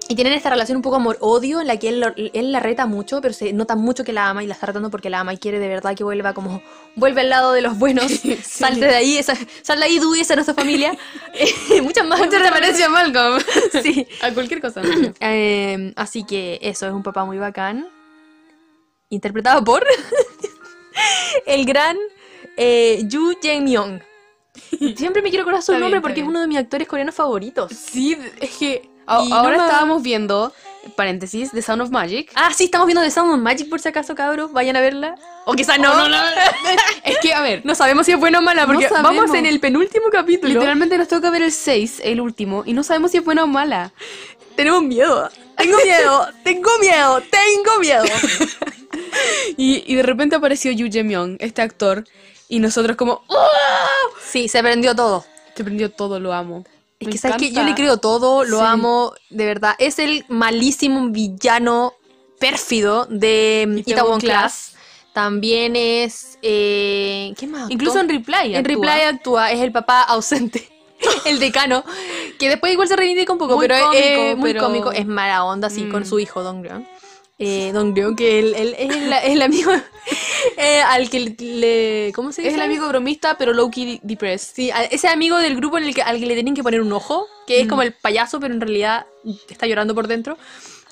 Y 0.09 0.15
tienen 0.15 0.31
esta 0.31 0.49
relación 0.49 0.77
un 0.77 0.81
poco 0.81 0.95
amor-odio 0.95 1.59
en 1.59 1.67
la 1.67 1.75
que 1.77 1.89
él, 1.89 1.99
lo- 1.99 2.13
él 2.15 2.53
la 2.53 2.61
reta 2.61 2.85
mucho, 2.85 3.19
pero 3.19 3.33
se 3.33 3.51
nota 3.51 3.75
mucho 3.75 4.05
que 4.05 4.13
la 4.13 4.29
ama 4.29 4.41
y 4.41 4.47
la 4.47 4.53
está 4.53 4.67
retando 4.67 4.89
porque 4.89 5.09
la 5.09 5.19
ama 5.19 5.33
y 5.33 5.37
quiere 5.37 5.59
de 5.59 5.67
verdad 5.67 5.97
que 5.97 6.05
vuelva 6.05 6.33
como, 6.33 6.61
vuelve 6.95 7.19
al 7.19 7.29
lado 7.29 7.51
de 7.51 7.61
los 7.61 7.77
buenos, 7.77 8.09
salte 8.43 8.85
de 8.85 8.95
ahí, 8.95 9.17
esa, 9.17 9.33
sal 9.63 9.79
de 9.79 9.85
ahí, 9.85 9.99
Dewey, 9.99 10.21
esa 10.21 10.33
es 10.35 10.37
nuestra 10.37 10.53
familia. 10.55 10.97
Eh, 11.33 11.81
Muchas 11.81 12.07
más. 12.07 12.19
Mucha 12.21 12.39
referencia 12.39 12.85
a 12.85 12.89
Malcolm. 12.89 13.41
Sí. 13.83 14.07
A 14.21 14.31
cualquier 14.31 14.61
cosa. 14.61 14.81
Eh, 15.19 15.91
así 15.97 16.23
que 16.23 16.57
eso, 16.61 16.87
es 16.87 16.93
un 16.93 17.03
papá 17.03 17.25
muy 17.25 17.37
bacán. 17.37 17.85
Interpretado 19.09 19.61
por 19.65 19.85
el 21.45 21.65
gran 21.65 21.97
eh, 22.57 23.03
Yu 23.07 23.35
Jae-myung. 23.41 24.01
Siempre 24.95 25.21
me 25.21 25.29
quiero 25.29 25.43
acordar 25.43 25.61
su 25.61 25.71
Está 25.71 25.79
nombre 25.81 26.01
porque 26.01 26.19
es 26.21 26.25
bien. 26.25 26.29
uno 26.29 26.41
de 26.41 26.47
mis 26.47 26.57
actores 26.57 26.87
coreanos 26.87 27.13
favoritos. 27.15 27.71
Sí, 27.71 28.17
es 28.41 28.49
que 28.57 28.89
a- 29.05 29.23
Y 29.23 29.29
no 29.29 29.35
ahora 29.35 29.57
me- 29.57 29.63
estábamos 29.65 30.01
viendo, 30.01 30.51
paréntesis, 30.95 31.51
The 31.51 31.61
Sound 31.61 31.83
of 31.83 31.91
Magic. 31.91 32.31
Ah, 32.35 32.51
sí, 32.53 32.65
estamos 32.65 32.87
viendo 32.87 33.01
The 33.03 33.11
Sound 33.11 33.33
of 33.33 33.39
Magic 33.39 33.69
por 33.69 33.79
si 33.79 33.87
acaso, 33.89 34.15
cabros. 34.15 34.51
Vayan 34.51 34.75
a 34.75 34.81
verla. 34.81 35.15
O 35.45 35.53
quizás 35.53 35.79
no. 35.79 35.91
Oh, 35.91 35.95
no, 35.95 36.09
no. 36.09 36.17
es 37.03 37.17
que, 37.19 37.33
a 37.33 37.41
ver, 37.41 37.61
No 37.65 37.75
sabemos 37.75 38.05
si 38.07 38.13
es 38.13 38.19
buena 38.19 38.39
o 38.39 38.41
mala 38.41 38.65
porque 38.65 38.87
vamos 38.89 39.33
en 39.35 39.45
el 39.45 39.59
penúltimo 39.59 40.07
capítulo. 40.11 40.53
literalmente 40.55 40.97
nos 40.97 41.07
toca 41.07 41.29
ver 41.29 41.43
el 41.43 41.51
6, 41.51 42.01
el 42.03 42.19
último, 42.19 42.63
y 42.65 42.73
no 42.73 42.83
sabemos 42.83 43.11
si 43.11 43.17
es 43.17 43.23
buena 43.23 43.43
o 43.43 43.47
mala. 43.47 43.93
Tenemos 44.55 44.81
miedo. 44.81 45.29
Tengo 45.55 45.77
miedo. 45.83 46.27
tengo 46.43 46.69
miedo. 46.81 47.21
Tengo 47.29 47.79
miedo. 47.79 48.03
Y, 49.57 49.83
y 49.91 49.95
de 49.95 50.03
repente 50.03 50.35
apareció 50.35 50.71
Yu 50.71 50.87
Jae-myung, 50.91 51.37
este 51.39 51.61
actor, 51.61 52.03
y 52.49 52.59
nosotros 52.59 52.95
como, 52.97 53.23
¡oh! 53.27 53.47
Sí, 54.25 54.47
se 54.47 54.61
prendió 54.61 54.95
todo. 54.95 55.25
Se 55.55 55.63
prendió 55.63 55.91
todo, 55.91 56.19
lo 56.19 56.33
amo. 56.33 56.63
Es 56.99 57.07
Me 57.07 57.11
que, 57.13 57.17
¿sabes 57.17 57.37
que 57.37 57.51
Yo 57.51 57.63
le 57.63 57.75
creo 57.75 57.97
todo, 57.97 58.43
lo 58.43 58.59
Sí. 58.59 58.65
amo, 58.65 59.13
de 59.29 59.45
verdad. 59.45 59.75
Es 59.79 59.99
el 59.99 60.25
malísimo 60.29 61.07
villano 61.09 61.93
pérfido 62.39 63.05
de 63.09 63.83
Itaewon 63.85 64.19
Class. 64.19 64.71
Class. 64.71 64.73
También 65.13 65.75
es... 65.75 66.37
Eh, 66.43 67.33
¿Qué 67.37 67.47
más? 67.47 67.69
Incluso 67.71 67.99
en? 67.99 68.07
Reply. 68.09 68.53
En 68.53 68.57
actúa. 68.57 68.73
Reply 68.75 69.01
actúa, 69.07 69.51
es 69.51 69.59
el 69.61 69.71
papá 69.71 70.03
ausente. 70.03 70.69
el 71.25 71.39
decano, 71.39 71.83
que 72.39 72.49
después 72.49 72.71
igual 72.73 72.87
se 72.87 72.95
reivindica 72.95 73.31
un 73.31 73.37
poco, 73.39 73.55
Muy 73.55 73.67
pero 73.67 73.75
es 73.75 73.81
cómico, 73.83 74.03
eh, 74.03 74.35
muy 74.35 74.53
pero- 74.53 74.63
cómico, 74.65 74.91
es 74.91 75.05
mala 75.05 75.43
onda 75.45 75.67
así 75.67 75.87
con 75.89 76.01
Mm. 76.03 76.05
su 76.05 76.19
hijo 76.19 76.41
Dong 76.43 76.63
Ryun. 76.63 76.87
Eh, 77.39 77.71
Dong 77.71 77.95
Ryun, 77.95 78.15
que 78.15 78.39
él, 78.39 78.55
él 78.55 78.75
es 78.79 78.95
el, 78.95 79.13
el 79.13 79.41
amigo 79.43 79.71
eh, 80.57 80.81
al 80.81 81.09
que 81.09 81.19
le... 81.37 82.11
¿Cómo 82.13 82.31
se 82.31 82.41
dice? 82.41 82.49
Es 82.49 82.55
el 82.55 82.61
amigo 82.63 82.87
bromista, 82.89 83.37
pero 83.37 83.53
low-key 83.53 83.99
depressed. 84.03 84.53
Sí, 84.55 84.71
a- 84.71 84.83
ese 84.83 85.07
amigo 85.07 85.37
del 85.37 85.55
grupo 85.55 85.77
en 85.77 85.85
el 85.85 85.95
que, 85.95 86.01
al 86.01 86.19
que 86.19 86.25
le 86.25 86.33
tienen 86.33 86.55
que 86.55 86.63
poner 86.63 86.81
un 86.81 86.91
ojo, 86.91 87.27
que 87.45 87.61
es 87.61 87.65
Mm. 87.67 87.69
como 87.69 87.81
el 87.83 87.93
payaso, 87.93 88.39
pero 88.39 88.53
en 88.53 88.59
realidad 88.61 89.05
está 89.49 89.67
llorando 89.67 89.93
por 89.95 90.07
dentro. 90.07 90.37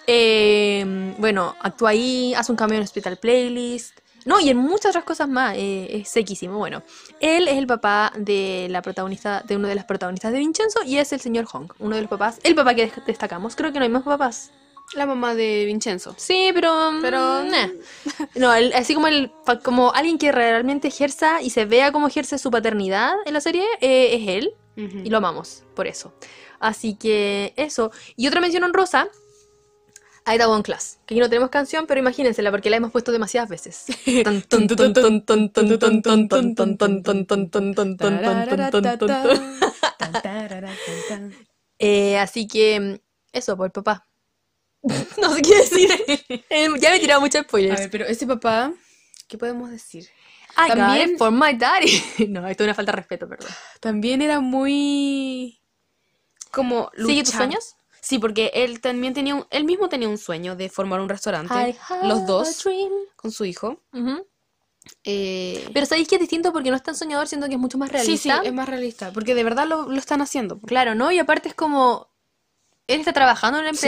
Eh, 0.07 1.13
bueno, 1.17 1.55
actúa 1.59 1.89
ahí, 1.89 2.33
hace 2.35 2.51
un 2.51 2.55
cameo 2.57 2.77
en 2.77 2.83
Hospital 2.83 3.17
Playlist. 3.17 3.99
No, 4.25 4.39
y 4.39 4.49
en 4.49 4.57
muchas 4.57 4.87
otras 4.89 5.03
cosas 5.03 5.27
más, 5.29 5.55
eh, 5.55 5.87
es 6.01 6.09
sequísimo. 6.09 6.57
Bueno, 6.57 6.81
él 7.19 7.47
es 7.47 7.57
el 7.57 7.67
papá 7.67 8.11
de 8.17 8.67
la 8.71 8.81
protagonista, 8.81 9.43
de 9.47 9.55
uno 9.55 9.67
de 9.67 9.75
las 9.75 9.85
protagonistas 9.85 10.31
de 10.31 10.39
Vincenzo, 10.39 10.79
y 10.83 10.97
es 10.97 11.13
el 11.13 11.19
señor 11.19 11.45
Hong, 11.45 11.67
uno 11.79 11.95
de 11.95 12.01
los 12.01 12.09
papás, 12.09 12.39
el 12.43 12.55
papá 12.55 12.73
que 12.73 12.85
des- 12.87 13.05
destacamos. 13.05 13.55
Creo 13.55 13.71
que 13.71 13.77
no 13.79 13.83
hay 13.83 13.91
más 13.91 14.03
papás. 14.03 14.51
La 14.93 15.05
mamá 15.05 15.35
de 15.35 15.65
Vincenzo. 15.65 16.15
Sí, 16.17 16.51
pero. 16.53 16.91
Pero. 17.01 17.43
No, 18.35 18.51
así 18.51 18.93
como 18.93 19.07
el 19.07 19.31
como 19.63 19.93
alguien 19.93 20.17
que 20.17 20.31
realmente 20.31 20.87
ejerza 20.87 21.41
y 21.41 21.49
se 21.49 21.65
vea 21.65 21.91
cómo 21.91 22.07
ejerce 22.07 22.37
su 22.37 22.51
paternidad 22.51 23.13
en 23.25 23.33
la 23.33 23.41
serie, 23.41 23.65
eh, 23.81 24.15
es 24.15 24.27
él. 24.27 24.53
Y 24.77 25.09
lo 25.09 25.19
amamos, 25.19 25.63
por 25.73 25.87
eso. 25.87 26.13
Así 26.59 26.95
que 26.95 27.53
eso. 27.55 27.91
Y 28.17 28.27
otra 28.27 28.41
mención 28.41 28.63
honrosa. 28.63 29.07
Aida 30.27 30.49
One 30.49 30.63
Class, 30.63 30.97
que 31.05 31.13
aquí 31.13 31.21
no 31.21 31.29
tenemos 31.29 31.51
canción, 31.51 31.85
pero 31.85 31.99
imagínensela 31.99 32.49
porque 32.49 32.71
la 32.71 32.77
hemos 32.77 32.91
puesto 32.91 33.11
demasiadas 33.11 33.47
veces. 33.47 33.85
así 42.19 42.47
que 42.47 43.01
eso, 43.31 43.55
por 43.55 43.71
papá. 43.71 44.07
No 45.21 45.33
sé 45.33 45.41
qué 45.41 45.55
decir. 45.57 45.89
Ya 46.81 46.89
me 46.89 46.95
he 46.97 46.99
tirado 46.99 47.21
muchos 47.21 47.41
A 47.41 47.43
spoilers. 47.43 47.79
ver, 47.81 47.91
pero 47.91 48.05
ese 48.05 48.25
papá, 48.27 48.73
¿qué 49.27 49.37
podemos 49.37 49.69
decir? 49.69 50.07
También- 50.55 51.17
for 51.17 51.31
my 51.31 51.53
daddy. 51.57 52.01
No, 52.29 52.47
esto 52.47 52.63
es 52.63 52.67
una 52.67 52.73
falta 52.75 52.91
de 52.91 52.95
respeto, 52.97 53.27
perdón. 53.27 53.49
También 53.79 54.21
era 54.21 54.39
muy 54.39 55.59
como 56.51 56.89
¿Sigue 56.95 57.23
tus 57.23 57.33
sueños? 57.33 57.75
Sí, 57.99 58.19
porque 58.19 58.51
él 58.53 58.79
también 58.81 59.13
tenía 59.13 59.35
un, 59.35 59.45
él 59.49 59.63
mismo 59.65 59.89
tenía 59.89 60.07
un 60.07 60.17
sueño 60.19 60.55
de 60.55 60.69
formar 60.69 61.01
un 61.01 61.09
restaurante, 61.09 61.75
los 62.03 62.25
dos 62.27 62.63
con 63.15 63.31
su 63.31 63.43
hijo. 63.45 63.81
Eh, 65.03 65.67
Pero 65.73 65.85
sabéis 65.87 66.07
que 66.07 66.15
es 66.15 66.21
distinto 66.21 66.53
porque 66.53 66.69
no 66.69 66.75
es 66.75 66.83
tan 66.83 66.95
soñador, 66.95 67.27
siento 67.27 67.47
que 67.47 67.53
es 67.55 67.59
mucho 67.59 67.77
más 67.79 67.89
sí, 67.89 67.97
sí, 67.97 68.29
realista. 68.29 68.41
es 68.43 68.53
más 68.53 68.69
realista, 68.69 69.11
porque 69.11 69.33
de 69.33 69.43
verdad 69.43 69.67
lo, 69.67 69.89
lo 69.89 69.97
están 69.97 70.21
haciendo. 70.21 70.59
Claro, 70.59 70.93
¿no? 70.95 71.11
Y 71.11 71.17
aparte 71.19 71.49
es 71.49 71.55
como. 71.55 72.07
Él 72.87 72.99
está 72.99 73.11
trabajando 73.13 73.57
en 73.59 73.65
una 73.65 73.73
Sí. 73.73 73.87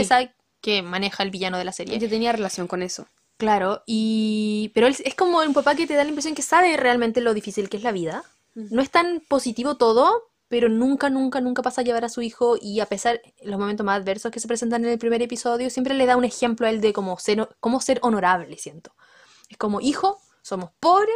Que 0.68 0.82
maneja 0.82 1.24
el 1.24 1.32
villano 1.32 1.58
de 1.58 1.64
la 1.64 1.72
serie. 1.72 1.96
Ella 1.96 2.10
tenía 2.10 2.34
relación 2.34 2.68
con 2.68 2.84
eso. 2.84 3.08
Claro, 3.38 3.84
y. 3.86 4.70
Pero 4.74 4.88
él 4.88 4.98
es 5.02 5.16
como 5.16 5.40
un 5.40 5.54
papá 5.54 5.76
que 5.76 5.88
te 5.88 5.94
da 5.94 6.04
la 6.04 6.10
impresión 6.10 6.36
que 6.36 6.42
sabe 6.42 6.76
realmente 6.76 7.22
lo 7.22 7.34
difícil 7.34 7.70
que 7.70 7.78
es 7.78 7.84
la 7.84 7.94
vida. 7.94 8.26
No 8.54 8.82
es 8.82 8.90
tan 8.90 9.22
positivo 9.30 9.78
todo, 9.78 10.24
pero 10.50 10.68
nunca, 10.68 11.10
nunca, 11.10 11.40
nunca 11.40 11.62
pasa 11.62 11.80
a 11.80 11.84
llevar 11.86 12.04
a 12.04 12.10
su 12.10 12.22
hijo 12.22 12.58
y 12.60 12.82
a 12.82 12.86
pesar 12.86 13.22
de 13.24 13.50
los 13.50 13.58
momentos 13.58 13.86
más 13.86 14.02
adversos 14.02 14.30
que 14.30 14.42
se 14.42 14.48
presentan 14.50 14.84
en 14.84 14.92
el 14.92 15.00
primer 15.00 15.22
episodio, 15.22 15.70
siempre 15.70 15.94
le 15.94 16.06
da 16.06 16.18
un 16.18 16.26
ejemplo 16.26 16.68
a 16.68 16.70
él 16.70 16.82
de 16.82 16.92
cómo 16.92 17.18
ser, 17.18 17.48
cómo 17.62 17.80
ser 17.80 18.00
honorable, 18.02 18.58
siento. 18.58 18.94
Es 19.48 19.56
como, 19.56 19.80
hijo, 19.80 20.20
somos 20.42 20.72
pobres, 20.82 21.16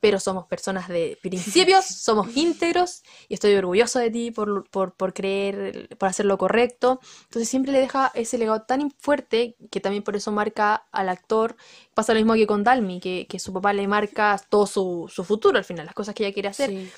pero 0.00 0.18
somos 0.18 0.46
personas 0.46 0.88
de 0.88 1.18
principios, 1.22 1.84
somos 1.84 2.34
íntegros 2.36 3.02
y 3.28 3.34
estoy 3.34 3.54
orgulloso 3.54 3.98
de 3.98 4.10
ti 4.10 4.30
por, 4.30 4.68
por, 4.70 4.94
por 4.94 5.12
creer, 5.12 5.88
por 5.98 6.08
hacer 6.08 6.26
lo 6.26 6.38
correcto. 6.38 7.00
Entonces 7.24 7.48
siempre 7.48 7.72
le 7.72 7.80
deja 7.80 8.10
ese 8.14 8.38
legado 8.38 8.62
tan 8.62 8.90
fuerte 8.98 9.56
que 9.70 9.80
también 9.80 10.02
por 10.02 10.16
eso 10.16 10.32
marca 10.32 10.86
al 10.90 11.08
actor. 11.08 11.56
Pasa 11.94 12.12
lo 12.14 12.18
mismo 12.20 12.34
que 12.34 12.46
con 12.46 12.64
Dalmi, 12.64 13.00
que, 13.00 13.26
que 13.28 13.38
su 13.38 13.52
papá 13.52 13.72
le 13.72 13.86
marca 13.86 14.40
todo 14.48 14.66
su, 14.66 15.10
su 15.12 15.22
futuro 15.24 15.58
al 15.58 15.64
final, 15.64 15.86
las 15.86 15.94
cosas 15.94 16.14
que 16.14 16.24
ella 16.24 16.32
quiere 16.34 16.48
hacer. 16.48 16.70
Sí, 16.70 16.90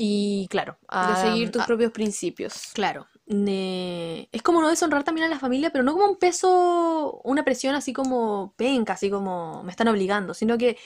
Y 0.00 0.46
claro, 0.48 0.76
de 0.82 0.86
a- 0.88 1.22
seguir 1.22 1.50
tus 1.50 1.62
a- 1.62 1.66
propios 1.66 1.92
principios. 1.92 2.54
Claro. 2.72 3.06
es 3.26 4.42
como 4.42 4.60
no 4.60 4.68
deshonrar 4.68 5.04
también 5.04 5.26
a 5.26 5.30
la 5.30 5.38
familia, 5.38 5.70
pero 5.70 5.84
no 5.84 5.92
como 5.92 6.06
un 6.06 6.16
peso, 6.16 7.20
una 7.24 7.44
presión 7.44 7.74
así 7.74 7.92
como 7.92 8.54
penca, 8.56 8.94
así 8.94 9.10
como 9.10 9.62
me 9.64 9.70
están 9.70 9.88
obligando, 9.88 10.34
sino 10.34 10.56
que 10.58 10.76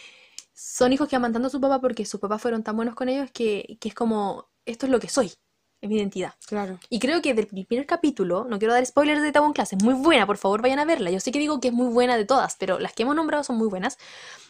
son 0.53 0.93
hijos 0.93 1.09
que 1.09 1.17
aman 1.17 1.33
tanto 1.33 1.49
a 1.49 1.51
su 1.51 1.61
papá 1.61 1.81
porque 1.81 2.05
sus 2.05 2.21
papás 2.21 2.43
fueron 2.43 2.63
tan 2.63 2.77
buenos 2.77 2.95
con 2.95 3.09
ellos 3.09 3.31
que, 3.33 3.79
que 3.81 3.89
es 3.89 3.95
como, 3.95 4.51
esto 4.65 4.87
es 4.87 4.93
lo 4.93 5.01
que 5.01 5.09
soy, 5.09 5.33
es 5.81 5.89
mi 5.89 5.97
identidad. 5.97 6.35
Claro. 6.47 6.79
Y 6.89 6.99
creo 6.99 7.23
que 7.23 7.35
del 7.35 7.47
primer 7.47 7.87
capítulo, 7.87 8.45
no 8.49 8.59
quiero 8.59 8.75
dar 8.75 8.85
spoilers 8.87 9.23
de 9.23 9.33
Tabón 9.33 9.53
Class, 9.53 9.73
es 9.73 9.83
muy 9.83 9.95
buena, 9.95 10.27
por 10.27 10.37
favor 10.37 10.63
vayan 10.63 10.79
a 10.79 10.85
verla. 10.85 11.11
Yo 11.11 11.21
sé 11.21 11.33
que 11.33 11.39
digo 11.39 11.61
que 11.61 11.69
es 11.69 11.75
muy 11.75 11.93
buena 11.93 12.17
de 12.17 12.25
todas, 12.25 12.57
pero 12.57 12.79
las 12.79 12.93
que 12.93 13.03
hemos 13.03 13.17
nombrado 13.17 13.45
son 13.45 13.57
muy 13.57 13.69
buenas. 13.69 13.99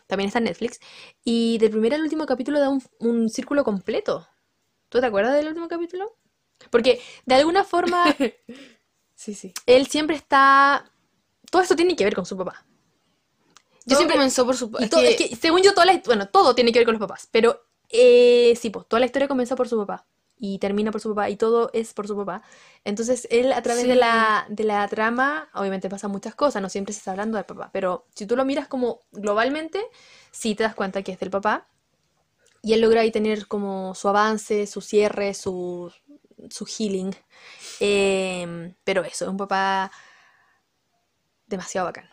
También 0.06 0.26
está 0.28 0.38
en 0.40 0.44
Netflix. 0.44 0.80
Y 1.24 1.58
del 1.58 1.70
primer 1.70 1.94
al 1.94 2.02
último 2.02 2.26
capítulo 2.26 2.60
da 2.60 2.68
un, 2.68 2.82
un 2.98 3.30
círculo 3.30 3.64
completo. 3.64 4.26
¿Tú 4.88 5.00
te 5.00 5.06
acuerdas 5.06 5.34
del 5.34 5.48
último 5.48 5.68
capítulo? 5.68 6.16
Porque 6.70 7.00
de 7.24 7.34
alguna 7.34 7.64
forma 7.64 8.04
Sí, 9.14 9.34
sí. 9.34 9.54
él 9.66 9.86
siempre 9.86 10.16
está... 10.16 10.84
Todo 11.50 11.62
esto 11.62 11.76
tiene 11.76 11.94
que 11.96 12.04
ver 12.04 12.14
con 12.14 12.26
su 12.26 12.36
papá. 12.36 12.66
Yo 13.86 13.96
siempre 13.96 14.16
comenzó 14.16 14.44
por 14.46 14.56
su 14.56 14.70
y 14.78 14.84
es 14.84 14.90
que- 14.90 15.10
es 15.10 15.16
que, 15.30 15.36
según 15.36 15.62
yo, 15.62 15.72
toda 15.74 15.86
la, 15.86 16.00
bueno, 16.04 16.28
todo 16.28 16.54
tiene 16.54 16.72
que 16.72 16.78
ver 16.78 16.86
con 16.86 16.94
los 16.94 17.00
papás, 17.00 17.28
pero 17.30 17.64
eh, 17.88 18.54
sí, 18.60 18.70
pues 18.70 18.86
toda 18.88 19.00
la 19.00 19.06
historia 19.06 19.28
comienza 19.28 19.54
por 19.56 19.68
su 19.68 19.76
papá 19.76 20.06
y 20.38 20.58
termina 20.58 20.90
por 20.90 21.00
su 21.00 21.10
papá 21.10 21.28
y 21.30 21.36
todo 21.36 21.70
es 21.72 21.92
por 21.92 22.06
su 22.08 22.16
papá. 22.16 22.42
Entonces, 22.84 23.28
él 23.30 23.52
a 23.52 23.62
través 23.62 23.86
de 23.86 23.92
Sí. 23.94 23.98
la, 23.98 24.46
de 24.48 24.64
la 24.64 24.88
trama, 24.88 25.50
obviamente 25.54 25.88
pasan 25.90 26.10
muchas 26.10 26.34
cosas, 26.34 26.62
no 26.62 26.68
siempre 26.68 26.92
se 26.94 26.98
está 26.98 27.10
hablando 27.12 27.36
del 27.36 27.44
papá, 27.44 27.70
pero 27.72 28.06
si 28.14 28.26
tú 28.26 28.34
lo 28.36 28.44
miras 28.44 28.66
como 28.68 29.00
globalmente, 29.12 29.84
sí 30.30 30.54
te 30.54 30.62
das 30.64 30.74
cuenta 30.74 31.02
que 31.02 31.12
es 31.12 31.20
del 31.20 31.30
papá 31.30 31.68
y 32.62 32.72
él 32.74 32.80
logra 32.80 33.02
ahí 33.02 33.10
tener 33.10 33.46
como 33.48 33.94
su 33.94 34.08
avance, 34.08 34.66
su 34.66 34.80
cierre, 34.80 35.34
su, 35.34 35.92
su 36.50 36.64
healing. 36.66 37.14
Em, 37.80 38.74
pero 38.84 39.02
eso, 39.04 39.24
es 39.26 39.30
un 39.30 39.36
papá 39.36 39.90
demasiado 41.46 41.86
bacán. 41.86 42.08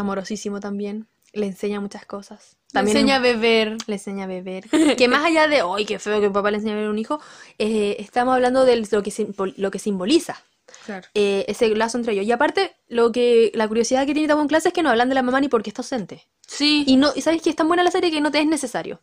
Amorosísimo 0.00 0.60
también. 0.60 1.06
Le 1.32 1.46
enseña 1.46 1.80
muchas 1.80 2.06
cosas. 2.06 2.56
También 2.72 2.96
enseña 2.96 3.16
a 3.16 3.18
beber. 3.18 3.76
le 3.86 3.94
enseña 3.94 4.24
a 4.24 4.26
beber. 4.26 4.64
Que 4.96 5.08
más 5.08 5.24
allá 5.24 5.48
de, 5.48 5.60
¡ay, 5.62 5.84
qué 5.84 5.98
feo 5.98 6.20
que 6.20 6.28
un 6.28 6.32
papá 6.32 6.50
le 6.50 6.56
enseña 6.58 6.72
a 6.72 6.76
beber 6.76 6.88
a 6.88 6.92
un 6.92 6.98
hijo! 6.98 7.20
eh, 7.58 7.96
estamos 7.98 8.34
hablando 8.34 8.64
de 8.64 8.76
lo 8.76 9.02
que, 9.02 9.10
simbol- 9.10 9.54
lo 9.56 9.70
que 9.70 9.78
simboliza 9.78 10.42
Claro. 10.84 11.06
eh, 11.14 11.44
ese 11.48 11.68
lazo 11.76 11.98
entre 11.98 12.12
ellos. 12.14 12.24
Y 12.26 12.32
aparte, 12.32 12.74
lo 12.88 13.12
que 13.12 13.50
la 13.54 13.68
curiosidad 13.68 14.06
que 14.06 14.12
tiene 14.14 14.28
Tabo 14.28 14.42
en 14.42 14.48
clase 14.48 14.68
es 14.68 14.74
que 14.74 14.82
no 14.82 14.90
hablan 14.90 15.08
de 15.08 15.14
la 15.14 15.22
mamá 15.22 15.40
ni 15.40 15.48
porque 15.48 15.70
está 15.70 15.82
ausente. 15.82 16.24
Sí. 16.46 16.84
Y 16.86 16.96
no 16.96 17.10
y 17.14 17.20
sabes 17.22 17.42
que 17.42 17.50
es 17.50 17.56
tan 17.56 17.68
buena 17.68 17.82
la 17.84 17.90
serie 17.90 18.10
que 18.10 18.20
no 18.20 18.30
te 18.30 18.40
es 18.40 18.46
necesario. 18.46 19.00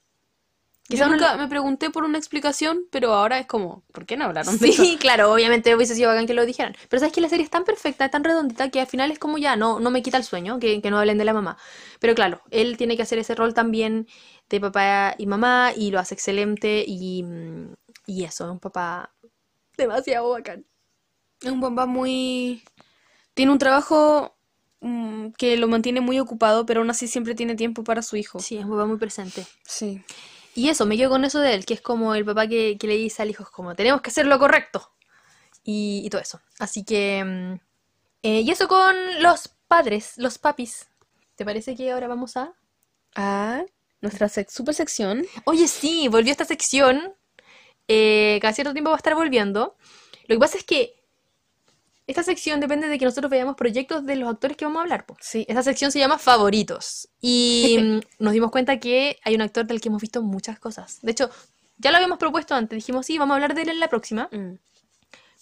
Yo 0.94 0.98
Quizá 0.98 1.06
uno- 1.08 1.18
nunca 1.18 1.38
me 1.38 1.48
pregunté 1.48 1.90
por 1.90 2.04
una 2.04 2.18
explicación, 2.18 2.86
pero 2.92 3.14
ahora 3.14 3.40
es 3.40 3.48
como, 3.48 3.84
¿por 3.92 4.06
qué 4.06 4.16
no 4.18 4.26
hablaron 4.26 4.58
de 4.60 4.70
eso? 4.70 4.84
Sí, 4.84 4.98
claro, 5.02 5.32
obviamente 5.34 5.76
hubiese 5.76 5.96
sido 5.96 6.10
bacán 6.10 6.28
que 6.28 6.34
lo 6.34 6.46
dijeran. 6.46 6.76
Pero 6.90 7.00
sabes 7.00 7.14
que 7.14 7.22
la 7.22 7.30
serie 7.30 7.44
es 7.46 7.50
tan 7.52 7.64
perfecta, 7.64 8.10
tan 8.10 8.24
redondita, 8.24 8.70
que 8.70 8.80
al 8.82 8.88
final 8.88 9.12
es 9.12 9.20
como 9.20 9.38
ya, 9.38 9.56
no, 9.56 9.80
no 9.80 9.90
me 9.92 10.02
quita 10.04 10.18
el 10.18 10.24
sueño 10.24 10.60
que, 10.60 10.82
que 10.82 10.92
no 10.92 11.00
hablen 11.00 11.18
de 11.18 11.26
la 11.26 11.34
mamá. 11.34 11.58
Pero 12.00 12.16
claro, 12.16 12.42
él 12.52 12.78
tiene 12.78 12.96
que 12.96 13.04
hacer 13.04 13.18
ese 13.20 13.36
rol 13.36 13.54
también 13.54 14.08
de 14.50 14.60
papá 14.60 15.16
y 15.18 15.26
mamá 15.26 15.72
y 15.76 15.92
lo 15.92 16.00
hace 16.00 16.14
excelente 16.14 16.84
y, 16.86 17.24
mm, 17.24 17.74
y 18.08 18.24
eso, 18.26 18.46
es 18.46 18.52
un 18.52 18.60
papá 18.60 19.14
demasiado 19.78 20.30
bacán. 20.32 20.66
Es 21.42 21.52
un 21.52 21.62
papá 21.62 21.86
muy... 21.86 22.64
Tiene 23.34 23.52
un 23.52 23.58
trabajo 23.60 24.36
mm, 24.82 25.30
que 25.38 25.58
lo 25.58 25.68
mantiene 25.68 26.02
muy 26.02 26.20
ocupado, 26.20 26.66
pero 26.66 26.82
aún 26.82 26.90
así 26.90 27.08
siempre 27.08 27.36
tiene 27.36 27.56
tiempo 27.56 27.84
para 27.84 28.02
su 28.02 28.16
hijo. 28.18 28.40
Sí, 28.40 28.58
es 28.58 28.66
un 28.66 28.72
papá 28.72 28.86
muy 28.86 28.98
presente. 28.98 29.46
Sí. 29.66 30.04
Y 30.56 30.70
eso, 30.70 30.86
me 30.86 30.98
quedo 30.98 31.10
con 31.10 31.26
eso 31.26 31.40
de 31.40 31.54
él, 31.56 31.66
que 31.66 31.74
es 31.74 31.82
como 31.82 32.14
el 32.16 32.26
papá 32.26 32.48
que, 32.48 32.78
que 32.80 32.88
le 32.88 32.96
dice 32.98 33.22
al 33.22 33.30
hijo, 33.30 33.44
es 33.44 33.50
como, 33.50 33.76
tenemos 33.76 34.02
que 34.02 34.10
hacer 34.10 34.26
lo 34.28 34.38
correcto. 34.40 34.92
Y, 35.64 36.02
y 36.06 36.10
todo 36.10 36.22
eso. 36.22 36.42
Así 36.60 36.84
que... 36.84 37.24
mm, 37.24 37.54
eh, 38.24 38.42
y 38.42 38.52
eso 38.52 38.68
con 38.68 38.96
los 39.22 39.50
padres, 39.68 40.14
los 40.18 40.38
papis. 40.38 40.88
¿Te 41.36 41.46
parece 41.46 41.76
que 41.76 41.92
ahora 41.92 42.08
vamos 42.08 42.38
a...? 42.38 42.54
Ah, 43.16 43.64
nuestra 44.02 44.28
sec- 44.28 44.50
super 44.50 44.74
sección. 44.76 45.26
Oye, 45.46 45.68
sí, 45.68 46.08
volvió 46.08 46.32
esta 46.32 46.46
sección. 46.46 47.14
Eh, 47.88 48.40
cada 48.42 48.54
cierto 48.54 48.74
tiempo 48.74 48.92
va 48.92 48.96
a 48.96 48.98
estar 48.98 49.16
volviendo. 49.16 49.76
Lo 50.28 50.36
que 50.36 50.40
pasa 50.40 50.58
es 50.58 50.64
que 50.64 51.03
esta 52.08 52.24
sección 52.24 52.60
depende 52.60 52.88
de 52.88 53.00
que 53.00 53.06
nosotros 53.06 53.30
veamos 53.32 53.56
proyectos 53.56 54.06
de 54.06 54.16
los 54.18 54.30
actores 54.30 54.58
que 54.58 54.66
vamos 54.66 54.80
a 54.80 54.84
hablar. 54.84 55.06
po. 55.06 55.16
Sí. 55.22 55.46
Esta 55.48 55.64
sección 55.64 55.92
se 55.92 56.00
llama 56.00 56.18
Favoritos. 56.18 57.08
Y 57.22 57.78
mm, 57.82 58.00
nos 58.24 58.34
dimos 58.34 58.52
cuenta 58.52 58.80
que 58.80 59.20
hay 59.24 59.36
un 59.36 59.42
actor 59.42 59.66
del 59.66 59.80
que 59.82 59.90
hemos 59.90 60.02
visto 60.02 60.22
muchas 60.22 60.60
cosas. 60.60 61.00
De 61.02 61.12
hecho, 61.12 61.30
ya 61.78 61.92
lo 61.92 61.98
habíamos 61.98 62.18
propuesto 62.20 62.56
antes. 62.56 62.76
Dijimos, 62.76 63.06
sí, 63.06 63.18
vamos 63.18 63.34
a 63.34 63.36
hablar 63.36 63.56
de 63.56 63.62
él 63.64 63.70
en 63.70 63.80
la 63.80 63.88
próxima. 63.90 64.30
Mm. 64.32 64.56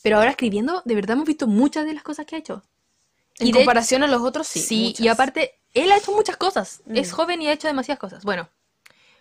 Pero 0.04 0.18
ahora 0.18 0.32
escribiendo, 0.32 0.82
de 0.86 0.96
verdad 0.96 1.14
hemos 1.16 1.28
visto 1.28 1.48
muchas 1.48 1.86
de 1.86 1.94
las 1.94 2.04
cosas 2.04 2.26
que 2.26 2.36
ha 2.36 2.40
hecho. 2.40 2.64
En 3.40 3.48
Y 3.48 3.52
de- 3.52 3.60
comparación 3.60 4.04
a 4.04 4.08
los 4.08 4.22
otros, 4.22 4.48
sí. 4.48 4.60
Sí, 4.60 4.96
y 4.98 5.08
aparte, 5.08 5.60
él 5.74 5.92
ha 5.92 5.98
hecho 5.98 6.12
muchas 6.12 6.38
cosas. 6.38 6.82
Mm. 6.86 6.96
Es 6.98 7.12
joven 7.12 7.42
y 7.42 7.48
ha 7.48 7.54
hecho 7.54 7.68
demasiadas 7.68 8.00
cosas. 8.00 8.24
Bueno, 8.24 8.50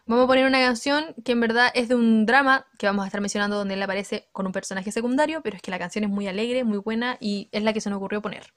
vamos 0.06 0.24
a 0.24 0.26
poner 0.26 0.46
una 0.46 0.60
canción 0.60 1.14
que 1.24 1.32
en 1.32 1.40
verdad 1.40 1.70
es 1.74 1.88
de 1.88 1.94
un 1.94 2.26
drama 2.26 2.66
que 2.78 2.86
vamos 2.86 3.04
a 3.04 3.06
estar 3.06 3.20
mencionando 3.20 3.56
donde 3.56 3.74
él 3.74 3.82
aparece 3.82 4.28
con 4.32 4.46
un 4.46 4.52
personaje 4.52 4.92
secundario, 4.92 5.42
pero 5.42 5.56
es 5.56 5.62
que 5.62 5.70
la 5.70 5.78
canción 5.78 6.04
es 6.04 6.10
muy 6.10 6.26
alegre, 6.28 6.64
muy 6.64 6.78
buena 6.78 7.16
y 7.20 7.48
es 7.52 7.62
la 7.62 7.72
que 7.72 7.80
se 7.80 7.90
nos 7.90 7.98
ocurrió 7.98 8.20
poner. 8.22 8.52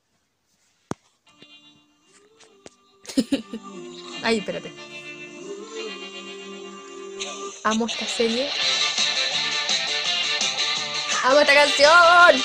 Ay, 4.24 4.40
espérate. 4.40 4.72
Amo 7.64 7.88
esta 7.88 8.06
serie. 8.06 8.50
¡Amo 11.24 11.40
esta 11.40 11.54
canción! 11.54 12.42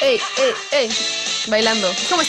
¡Ey, 0.00 0.18
ey, 0.38 0.52
ey! 0.72 0.88
Bailando. 1.48 1.88
Es 1.88 2.08
como. 2.08 2.22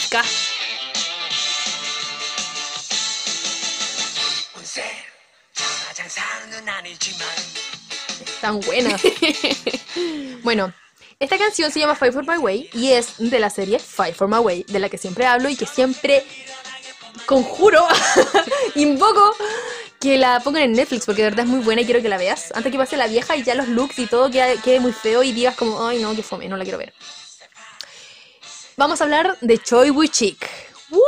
Tan 8.40 8.60
buena. 8.60 8.96
bueno, 10.42 10.72
esta 11.18 11.38
canción 11.38 11.70
se 11.70 11.80
llama 11.80 11.94
Fight 11.94 12.12
for 12.12 12.26
My 12.26 12.36
Way 12.36 12.70
y 12.74 12.92
es 12.92 13.14
de 13.18 13.38
la 13.38 13.50
serie 13.50 13.78
Fight 13.78 14.14
for 14.14 14.28
My 14.28 14.38
Way, 14.38 14.64
de 14.68 14.78
la 14.78 14.88
que 14.88 14.98
siempre 14.98 15.26
hablo 15.26 15.48
y 15.48 15.56
que 15.56 15.66
siempre 15.66 16.24
conjuro, 17.26 17.86
invoco 18.74 19.34
que 20.00 20.18
la 20.18 20.40
pongan 20.40 20.64
en 20.64 20.72
Netflix 20.72 21.06
porque 21.06 21.22
de 21.22 21.30
verdad 21.30 21.46
es 21.46 21.50
muy 21.50 21.60
buena 21.60 21.80
y 21.80 21.84
quiero 21.86 22.02
que 22.02 22.08
la 22.08 22.18
veas. 22.18 22.52
Antes 22.54 22.70
que 22.70 22.78
pase 22.78 22.96
la 22.96 23.06
vieja 23.06 23.36
y 23.36 23.42
ya 23.42 23.54
los 23.54 23.68
looks 23.68 23.98
y 23.98 24.06
todo 24.06 24.30
quede, 24.30 24.58
quede 24.58 24.80
muy 24.80 24.92
feo 24.92 25.22
y 25.22 25.32
digas 25.32 25.56
como, 25.56 25.86
ay 25.86 26.02
no, 26.02 26.14
que 26.14 26.22
fome, 26.22 26.48
no 26.48 26.56
la 26.56 26.64
quiero 26.64 26.78
ver. 26.78 26.92
Vamos 28.76 29.00
a 29.00 29.04
hablar 29.04 29.38
de 29.40 29.58
Choi 29.58 29.90
Woo 29.90 30.06
Chik. 30.06 30.46
¡Woo! 30.90 31.00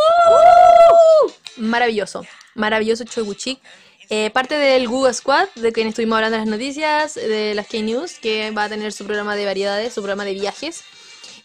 Maravilloso, 1.56 2.24
maravilloso 2.54 3.04
Choi 3.04 3.24
Woo 3.24 3.34
Chik. 3.34 3.60
Eh, 4.08 4.30
parte 4.30 4.54
del 4.56 4.86
Google 4.88 5.12
Squad, 5.14 5.48
de 5.56 5.72
quien 5.72 5.88
estuvimos 5.88 6.16
hablando 6.16 6.36
en 6.36 6.42
las 6.42 6.50
noticias, 6.50 7.14
de 7.14 7.54
las 7.54 7.66
K-News, 7.66 8.18
que 8.20 8.50
va 8.52 8.64
a 8.64 8.68
tener 8.68 8.92
su 8.92 9.04
programa 9.04 9.34
de 9.34 9.44
variedades, 9.44 9.92
su 9.94 10.00
programa 10.00 10.24
de 10.24 10.34
viajes. 10.34 10.82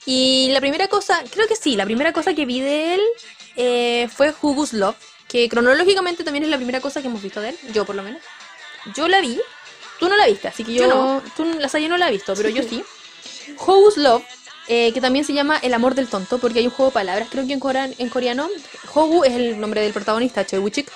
Y 0.06 0.50
la 0.52 0.60
primera 0.62 0.88
cosa, 0.88 1.24
creo 1.32 1.48
que 1.48 1.56
sí, 1.56 1.76
la 1.76 1.86
primera 1.86 2.14
cosa 2.14 2.34
que 2.34 2.46
vi 2.46 2.60
de 2.62 2.96
él 2.96 3.02
eh, 3.56 4.10
fue 4.16 4.34
Hugo's 4.42 4.74
Love, 4.74 4.96
que 5.28 5.48
cronológicamente 5.50 6.24
también 6.24 6.44
es 6.44 6.50
la 6.50 6.58
primera 6.58 6.82
cosa 6.82 7.02
que 7.02 7.08
hemos 7.08 7.22
visto 7.22 7.42
de 7.42 7.50
él, 7.50 7.58
yo 7.74 7.86
por 7.86 7.96
lo 7.96 8.04
menos. 8.04 8.22
Yo 8.96 9.08
la 9.08 9.22
vi, 9.22 9.40
tú 10.00 10.10
no 10.10 10.16
la 10.18 10.28
viste, 10.28 10.48
así 10.48 10.64
que 10.64 10.74
yo, 10.74 10.84
Yo 10.84 10.88
no. 10.90 11.24
tú, 11.36 11.46
la 11.46 11.70
Saya 11.70 11.88
no 11.88 11.98
la 11.98 12.10
he 12.10 12.12
visto, 12.12 12.34
pero 12.36 12.50
yo 12.50 12.64
sí. 12.64 12.84
Hugo's 13.60 13.98
Love, 13.98 14.24
eh, 14.68 14.92
que 14.94 15.02
también 15.02 15.26
se 15.26 15.34
llama 15.34 15.58
El 15.62 15.74
amor 15.74 15.96
del 15.96 16.08
tonto, 16.08 16.38
porque 16.40 16.60
hay 16.60 16.66
un 16.66 16.72
juego 16.72 16.90
de 16.92 16.94
palabras, 16.94 17.28
creo 17.32 17.46
que 17.46 17.54
en, 17.54 17.60
corean- 17.60 17.96
en 17.98 18.10
coreano, 18.10 18.50
Hogu 18.94 19.24
es 19.24 19.34
el 19.34 19.60
nombre 19.60 19.82
del 19.82 19.94
protagonista, 19.94 20.46
Choi 20.46 20.60
Woo-chik, 20.60 20.88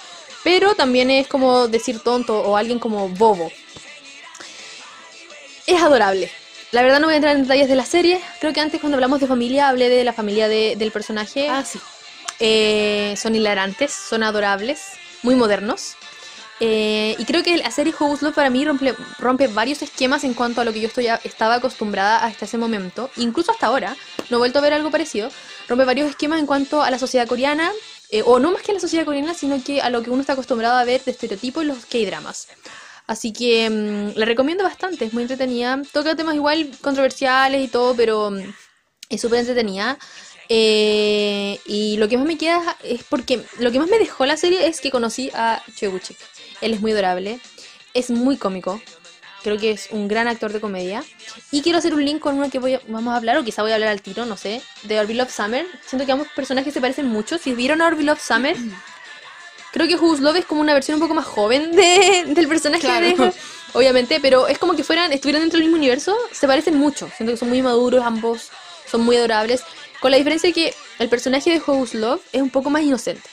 pero 0.45 0.75
también 0.75 1.09
es 1.09 1.27
como 1.27 1.67
decir 1.67 1.99
tonto 2.01 2.39
o 2.39 2.55
alguien 2.55 2.77
como 2.77 3.09
bobo. 3.09 3.51
Es 5.65 5.81
adorable. 5.81 6.31
La 6.71 6.83
verdad 6.83 6.99
no 6.99 7.07
voy 7.07 7.15
a 7.15 7.17
entrar 7.17 7.35
en 7.35 7.41
detalles 7.41 7.67
de 7.67 7.75
la 7.75 7.85
serie. 7.85 8.21
Creo 8.39 8.53
que 8.53 8.61
antes 8.61 8.79
cuando 8.79 8.95
hablamos 8.95 9.19
de 9.19 9.25
familia 9.25 9.69
hablé 9.69 9.89
de 9.89 10.03
la 10.03 10.13
familia 10.13 10.47
de- 10.47 10.75
del 10.77 10.91
personaje. 10.91 11.49
Ah, 11.49 11.65
sí. 11.65 11.79
Eh, 12.39 13.15
son 13.17 13.35
hilarantes, 13.35 13.91
son 13.91 14.21
adorables, 14.21 14.81
muy 15.23 15.33
modernos. 15.33 15.95
Eh, 16.59 17.15
y 17.17 17.25
creo 17.25 17.41
que 17.41 17.57
la 17.57 17.71
serie 17.71 17.91
House 17.93 18.21
Love 18.21 18.35
para 18.35 18.51
mí 18.51 18.63
rompe, 18.63 18.93
rompe 19.17 19.47
varios 19.47 19.81
esquemas 19.81 20.23
en 20.23 20.35
cuanto 20.35 20.61
a 20.61 20.63
lo 20.65 20.71
que 20.73 20.79
yo 20.79 20.87
estoy, 20.87 21.07
estaba 21.23 21.55
acostumbrada 21.55 22.23
hasta 22.23 22.45
ese 22.45 22.59
momento. 22.59 23.09
Incluso 23.17 23.51
hasta 23.51 23.65
ahora, 23.65 23.97
no 24.29 24.37
he 24.37 24.39
vuelto 24.39 24.59
a 24.59 24.61
ver 24.61 24.73
algo 24.73 24.91
parecido. 24.91 25.29
Rompe 25.67 25.85
varios 25.85 26.07
esquemas 26.07 26.39
en 26.39 26.45
cuanto 26.45 26.83
a 26.83 26.91
la 26.91 26.99
sociedad 26.99 27.27
coreana, 27.27 27.71
eh, 28.09 28.23
o 28.25 28.39
no 28.39 28.51
más 28.51 28.61
que 28.61 28.71
a 28.71 28.75
la 28.75 28.79
sociedad 28.79 29.05
coreana, 29.05 29.33
sino 29.33 29.61
que 29.63 29.81
a 29.81 29.89
lo 29.89 30.03
que 30.03 30.09
uno 30.09 30.21
está 30.21 30.33
acostumbrado 30.33 30.77
a 30.77 30.83
ver 30.83 31.03
de 31.03 31.11
estereotipos 31.11 31.63
en 31.63 31.69
los 31.69 31.85
K-dramas. 31.85 32.47
Así 33.07 33.33
que 33.33 33.69
mm, 33.69 34.17
la 34.17 34.25
recomiendo 34.25 34.63
bastante, 34.63 35.05
es 35.05 35.13
muy 35.13 35.23
entretenida. 35.23 35.81
Toca 35.91 36.15
temas 36.15 36.35
igual 36.35 36.71
controversiales 36.81 37.63
y 37.63 37.67
todo, 37.67 37.95
pero 37.95 38.31
mm, 38.31 38.53
es 39.09 39.21
súper 39.21 39.39
entretenida. 39.39 39.97
Eh, 40.49 41.59
y 41.65 41.97
lo 41.97 42.07
que 42.07 42.17
más 42.17 42.27
me 42.27 42.37
queda 42.37 42.77
es 42.83 43.03
porque 43.03 43.43
lo 43.59 43.71
que 43.71 43.79
más 43.79 43.89
me 43.89 43.97
dejó 43.97 44.25
la 44.25 44.37
serie 44.37 44.67
es 44.67 44.79
que 44.79 44.91
conocí 44.91 45.31
a 45.33 45.61
Choi 45.75 45.89
Woo-chik. 45.89 46.17
Él 46.61 46.73
es 46.73 46.81
muy 46.81 46.91
adorable, 46.91 47.39
es 47.93 48.09
muy 48.11 48.37
cómico. 48.37 48.81
Creo 49.45 49.59
que 49.59 49.69
es 49.69 49.89
un 49.91 50.07
gran 50.07 50.27
actor 50.27 50.51
de 50.51 50.59
comedia. 50.59 51.03
Y 51.51 51.61
quiero 51.61 51.77
hacer 51.77 51.93
un 51.93 52.03
link 52.03 52.19
con 52.19 52.35
uno 52.35 52.49
que 52.49 52.57
voy 52.57 52.73
a- 52.73 52.81
vamos 52.87 53.13
a 53.13 53.17
hablar, 53.17 53.37
o 53.37 53.43
quizá 53.43 53.61
voy 53.61 53.71
a 53.71 53.75
hablar 53.75 53.89
al 53.89 54.01
tiro, 54.01 54.25
no 54.25 54.37
sé, 54.37 54.59
de 54.83 54.99
Orville 54.99 55.19
Love 55.19 55.31
Summer. 55.31 55.67
Siento 55.85 56.03
que 56.07 56.11
ambos 56.11 56.27
personajes 56.35 56.73
se 56.73 56.81
parecen 56.81 57.05
mucho. 57.05 57.37
Si 57.37 57.53
vieron 57.53 57.79
a 57.83 57.85
Orville 57.85 58.07
Love 58.07 58.21
Summer, 58.21 58.57
creo 59.71 59.87
que 59.87 59.95
Who's 59.97 60.19
Love 60.19 60.37
es 60.37 60.45
como 60.45 60.61
una 60.61 60.73
versión 60.73 60.95
un 60.95 61.01
poco 61.01 61.13
más 61.13 61.25
joven 61.25 61.71
de, 61.73 62.23
del 62.27 62.47
personaje 62.47 62.81
Claro. 62.81 63.05
de 63.05 63.33
obviamente, 63.73 64.19
pero 64.19 64.47
es 64.47 64.57
como 64.57 64.75
que 64.75 64.83
fueran, 64.83 65.13
estuvieran 65.13 65.41
dentro 65.43 65.57
del 65.57 65.65
mismo 65.67 65.77
universo, 65.77 66.17
se 66.31 66.47
parecen 66.47 66.75
mucho. 66.79 67.07
Siento 67.15 67.33
que 67.33 67.37
son 67.37 67.49
muy 67.49 67.61
maduros 67.61 68.03
ambos, 68.03 68.49
son 68.89 69.01
muy 69.01 69.15
adorables. 69.17 69.63
Con 69.99 70.09
la 70.11 70.17
diferencia 70.17 70.49
de 70.49 70.53
que 70.53 70.73
el 70.99 71.07
personaje 71.09 71.51
de 71.51 71.59
Who's 71.59 71.93
Love 71.93 72.21
es 72.31 72.41
un 72.41 72.49
poco 72.49 72.69
más 72.71 72.81
inocente. 72.83 73.29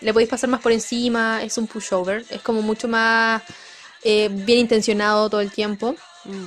Le 0.00 0.12
podéis 0.12 0.28
pasar 0.28 0.50
más 0.50 0.60
por 0.60 0.72
encima, 0.72 1.42
es 1.42 1.56
un 1.58 1.66
pushover, 1.66 2.24
es 2.30 2.40
como 2.42 2.60
mucho 2.62 2.86
más 2.86 3.42
eh, 4.02 4.28
bien 4.30 4.60
intencionado 4.60 5.28
todo 5.28 5.40
el 5.40 5.50
tiempo. 5.50 5.94
Mm. 6.24 6.44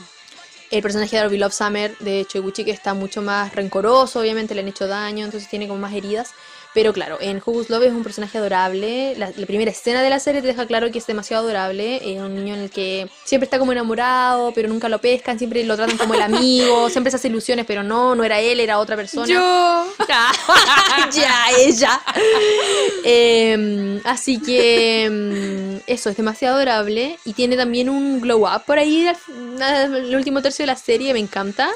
El 0.72 0.82
personaje 0.82 1.18
de 1.18 1.24
Orville 1.24 1.42
Love 1.42 1.54
Summer 1.54 1.98
de 2.00 2.26
Choi 2.26 2.42
Woo-chik 2.42 2.70
está 2.70 2.94
mucho 2.94 3.22
más 3.22 3.54
rencoroso, 3.54 4.22
obviamente 4.22 4.56
le 4.56 4.62
han 4.62 4.70
hecho 4.70 4.88
daño, 4.88 5.26
entonces 5.26 5.50
tiene 5.50 5.68
como 5.68 5.80
más 5.80 5.94
heridas. 5.94 6.34
Pero 6.74 6.94
claro, 6.94 7.18
en 7.20 7.42
Who's 7.46 7.70
Love 7.70 7.84
es 7.84 7.92
un 7.92 8.04
personaje 8.04 8.38
adorable. 8.38 9.14
La, 9.18 9.32
la 9.36 9.46
primera 9.46 9.72
escena 9.72 10.02
de 10.02 10.10
la 10.10 10.20
serie 10.20 10.42
te 10.42 10.48
deja 10.48 10.66
claro 10.66 10.90
que 10.90 11.00
es 11.00 11.08
demasiado 11.08 11.44
adorable. 11.44 11.98
Es 11.98 12.22
un 12.22 12.34
niño 12.34 12.56
en 12.56 12.62
el 12.62 12.70
que 12.70 13.10
siempre 13.26 13.46
está 13.46 13.60
como 13.60 13.74
enamorado, 13.74 14.54
pero 14.54 14.70
nunca 14.70 14.88
lo 14.88 15.00
pescan, 15.00 15.38
siempre 15.38 15.66
lo 15.66 15.76
tratan 15.76 15.98
como 15.98 16.14
el 16.14 16.22
amigo, 16.22 16.90
siempre 16.90 17.12
se 17.12 17.18
hace 17.18 17.28
ilusiones, 17.28 17.66
pero 17.66 17.84
no, 17.84 18.16
no 18.16 18.24
era 18.24 18.40
él, 18.40 18.62
era 18.62 18.80
otra 18.80 18.96
persona. 18.96 19.28
Yo. 19.28 19.86
ya, 21.12 21.46
ella. 21.58 22.02
Em, 23.04 24.00
así 24.06 24.40
que 24.40 25.04
em, 25.06 25.80
eso, 25.88 26.10
es 26.10 26.16
demasiado 26.16 26.56
adorable. 26.56 27.20
Y 27.26 27.34
tiene 27.34 27.58
también 27.58 27.90
un 27.90 28.22
glow 28.22 28.46
up 28.46 28.64
por 28.66 28.80
ahí 28.80 29.08
al 29.60 30.16
último 30.16 30.42
tercio 30.42 30.64
de 30.64 30.68
la 30.68 30.78
serie, 30.78 31.12
me 31.12 31.20
encanta. 31.20 31.70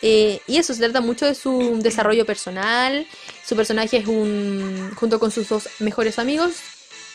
Eh, 0.00 0.40
y 0.46 0.58
eso, 0.58 0.72
se 0.74 0.80
trata 0.80 1.00
mucho 1.00 1.26
de 1.26 1.34
su 1.34 1.78
desarrollo 1.80 2.24
personal. 2.24 3.06
Su 3.48 3.56
personaje 3.56 3.96
es 3.96 4.06
un. 4.06 4.90
junto 4.94 5.18
con 5.18 5.30
sus 5.30 5.48
dos 5.48 5.70
mejores 5.78 6.18
amigos. 6.18 6.56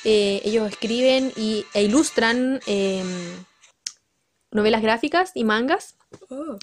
eh, 0.03 0.41
ellos 0.43 0.68
escriben 0.68 1.31
y, 1.35 1.64
e 1.76 1.84
ilustran 1.84 2.60
em, 2.65 3.05
novelas 4.49 4.81
gráficas 4.81 5.31
y 5.35 5.43
mangas. 5.43 5.95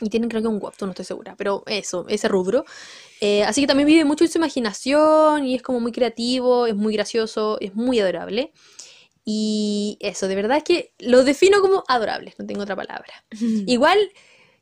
Y 0.00 0.10
tienen 0.10 0.28
creo 0.28 0.42
que 0.42 0.48
un 0.48 0.58
webtoon, 0.60 0.88
no 0.88 0.90
estoy 0.90 1.04
segura, 1.04 1.36
pero 1.36 1.62
eso, 1.66 2.04
ese 2.08 2.26
rubro. 2.26 2.64
Eh, 3.20 3.44
así 3.44 3.60
que 3.60 3.68
también 3.68 3.86
vive 3.86 4.04
mucho 4.04 4.24
en 4.24 4.30
su 4.32 4.38
imaginación 4.38 5.44
y 5.44 5.54
es 5.54 5.62
como 5.62 5.78
muy 5.78 5.92
creativo, 5.92 6.66
es 6.66 6.74
muy 6.74 6.94
gracioso, 6.94 7.56
es 7.60 7.72
muy 7.72 8.00
adorable. 8.00 8.52
Y 9.24 9.98
eso, 10.00 10.26
de 10.26 10.34
verdad 10.34 10.56
es 10.56 10.64
que 10.64 10.94
lo 10.98 11.22
defino 11.22 11.60
como 11.60 11.84
adorable, 11.86 12.34
no 12.38 12.44
tengo 12.44 12.62
otra 12.62 12.74
palabra. 12.74 13.24
Igual, 13.66 14.00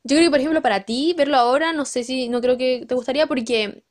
yo 0.03 0.15
creo 0.15 0.27
que 0.27 0.31
por 0.31 0.39
ejemplo 0.39 0.61
para 0.61 0.83
ti 0.83 1.15
verlo 1.17 1.37
ahora, 1.37 1.73
no 1.73 1.85
sé 1.85 2.03
si, 2.03 2.29
no 2.29 2.41
creo 2.41 2.59
que 2.59 2.85
te 2.87 2.93
gustaría 2.93 3.25
porque 3.25 3.81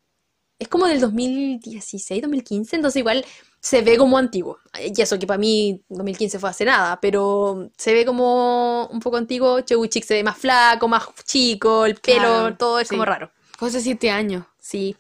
es 0.59 0.69
como 0.69 0.87
del 0.87 1.01
2016, 1.01 2.23
2015, 2.23 2.77
entonces 2.77 2.99
igual 3.01 3.25
se 3.61 3.83
ve 3.83 3.97
como 3.97 4.19
antiguo. 4.19 4.59
Y 4.81 5.01
eso 5.01 5.19
que 5.19 5.27
para 5.27 5.39
mí 5.39 5.83
2015 5.89 6.39
fue 6.39 6.51
hace 6.51 6.65
nada, 6.65 7.01
pero 7.01 7.71
se 7.77 7.93
ve 7.93 8.05
como 8.05 8.87
un 8.87 9.01
poco 9.01 9.17
antiguo. 9.17 9.61
Choi 9.61 9.77
Woo-chik 9.77 10.05
se 10.05 10.15
ve 10.15 10.23
más 10.25 10.37
flaco, 10.39 10.89
más 10.89 11.07
chico, 11.25 11.87
el 11.87 11.95
pelo, 11.97 12.19
Claro, 12.21 12.57
todo 12.57 12.81
es 12.81 12.89
sí. 12.89 12.95
como 12.95 13.05
raro. 13.05 13.31
Fue 13.57 13.69
hace 13.69 13.81
siete 13.81 14.11
años. 14.11 14.45
Sí, 14.61 14.97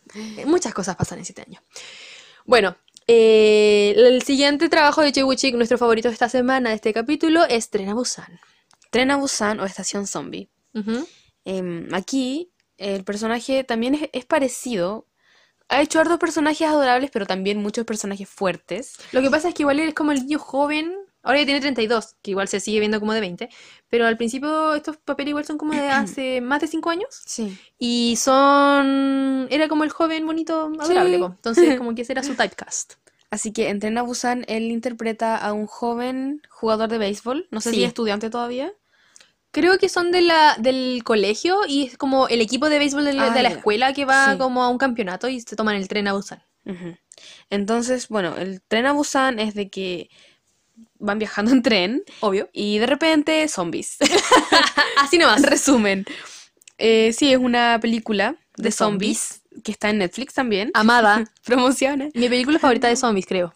muchas 0.47 0.73
cosas 0.75 0.97
pasan 0.97 1.19
en 1.19 1.25
siete 1.25 1.43
años. 1.47 1.63
Bueno, 2.45 2.77
eh, 3.07 3.95
el 3.97 4.23
siguiente 4.23 4.69
trabajo 4.69 5.03
de 5.03 5.13
Choi 5.13 5.25
Woo-chik, 5.25 5.55
nuestro 5.57 5.77
favorito 5.79 6.09
de 6.09 6.15
esta 6.15 6.29
semana, 6.29 6.71
de 6.71 6.77
este 6.77 6.93
capítulo, 6.93 7.45
es 7.45 7.71
Tren 7.71 7.89
a 7.89 7.95
Busan. 7.95 8.39
Tren 8.91 9.11
a 9.11 9.17
Busan 9.17 9.61
o 9.61 9.65
Estación 9.65 10.07
Zombie. 10.07 10.49
Em, 11.45 11.89
aquí 11.93 12.51
el 12.77 13.05
personaje 13.05 13.65
también 13.65 13.95
es, 13.95 14.09
es 14.13 14.25
parecido. 14.25 15.07
Ha 15.70 15.82
hecho 15.82 16.01
hartos 16.01 16.19
personajes 16.19 16.66
adorables, 16.66 17.11
pero 17.11 17.27
también 17.27 17.61
muchos 17.62 17.85
personajes 17.85 18.28
fuertes. 18.28 18.95
Lo 19.12 19.20
que 19.20 19.31
pasa 19.31 19.49
es 19.49 19.55
que 19.55 19.62
igual 19.65 19.78
él 19.81 19.89
es 19.89 19.95
como 19.95 20.12
el 20.12 20.20
niño 20.20 20.39
joven, 20.39 20.95
ahora 21.23 21.40
ya 21.40 21.45
tiene 21.45 21.61
32, 21.61 22.16
que 22.23 22.31
igual 22.31 22.49
se 22.49 22.59
sigue 22.61 22.81
viendo 22.81 23.01
como 23.01 23.12
de 23.12 23.20
20, 23.20 23.51
pero 23.90 24.07
al 24.07 24.16
principio 24.16 24.74
estos 24.74 24.97
papeles 24.97 25.31
igual 25.31 25.45
son 25.45 25.59
como 25.59 25.74
de 25.74 25.81
hace 25.90 26.40
más 26.40 26.61
de 26.62 26.69
5 26.69 26.89
años. 26.90 27.09
Sí. 27.11 27.59
Y 27.78 28.16
son... 28.16 29.47
Era 29.51 29.69
como 29.69 29.85
el 29.85 29.90
joven 29.90 30.27
bonito, 30.27 30.73
adorable, 30.81 31.19
Sí. 31.19 31.24
Entonces 31.24 31.77
como 31.78 31.95
que 31.95 32.03
ese 32.03 32.12
era 32.12 32.23
su 32.23 32.35
typecast. 32.35 32.95
Así 33.31 33.53
que 33.53 33.69
en 33.69 33.78
Tren 33.78 33.99
a 33.99 34.03
Busan 34.03 34.45
él 34.49 34.70
interpreta 34.70 35.36
a 35.36 35.53
un 35.53 35.66
joven 35.66 36.40
jugador 36.49 36.89
de 36.89 36.97
béisbol. 36.97 37.47
No 37.51 37.61
sé 37.61 37.70
Sí. 37.70 37.77
si 37.77 37.82
es 37.82 37.89
estudiante 37.89 38.31
todavía. 38.31 38.73
Creo 39.51 39.79
que 39.79 39.89
son 39.89 40.11
de 40.12 40.20
la, 40.20 40.57
del 40.59 41.03
colegio 41.05 41.61
y 41.66 41.87
es 41.87 41.97
como 41.97 42.29
el 42.29 42.41
equipo 42.41 42.69
de 42.69 42.79
béisbol 42.79 43.05
de 43.05 43.15
la, 43.15 43.27
Ah, 43.29 43.31
de 43.31 43.43
la 43.43 43.49
ya. 43.51 43.57
escuela 43.57 43.93
que 43.95 44.05
va 44.05 44.33
Sí. 44.33 44.39
como 44.39 44.62
a 44.62 44.69
un 44.69 44.79
campeonato 44.79 45.29
y 45.29 45.41
se 45.41 45.57
toman 45.57 45.77
el 45.77 45.89
tren 45.89 46.07
a 46.09 46.12
Busan. 46.12 46.43
Entonces, 47.51 48.09
bueno, 48.09 48.37
el 48.37 48.61
Tren 48.62 48.87
a 48.87 48.93
Busan 48.93 49.39
es 49.39 49.55
de 49.55 49.70
que 49.70 50.11
van 50.99 51.19
viajando 51.19 51.51
en 51.53 51.62
tren 51.62 52.03
Obvio. 52.20 52.49
y 52.53 52.79
de 52.79 52.87
repente 52.87 53.49
zombies. 53.49 53.97
Así 54.99 55.19
nomás. 55.19 55.43
Resumen. 55.43 56.05
Eh, 56.77 57.12
sí, 57.12 57.33
es 57.33 57.39
una 57.39 57.79
película 57.81 58.37
de, 58.57 58.65
De 58.65 58.70
zombies, 58.73 59.43
que 59.65 59.73
está 59.73 59.91
en 59.91 59.99
Netflix 59.99 60.35
también. 60.35 60.70
Amada. 60.75 61.25
Promociona. 61.45 62.09
Mi 62.15 62.29
película 62.29 62.59
favorita 62.59 62.89
de 62.89 62.97
zombies, 62.97 63.27
creo. 63.27 63.55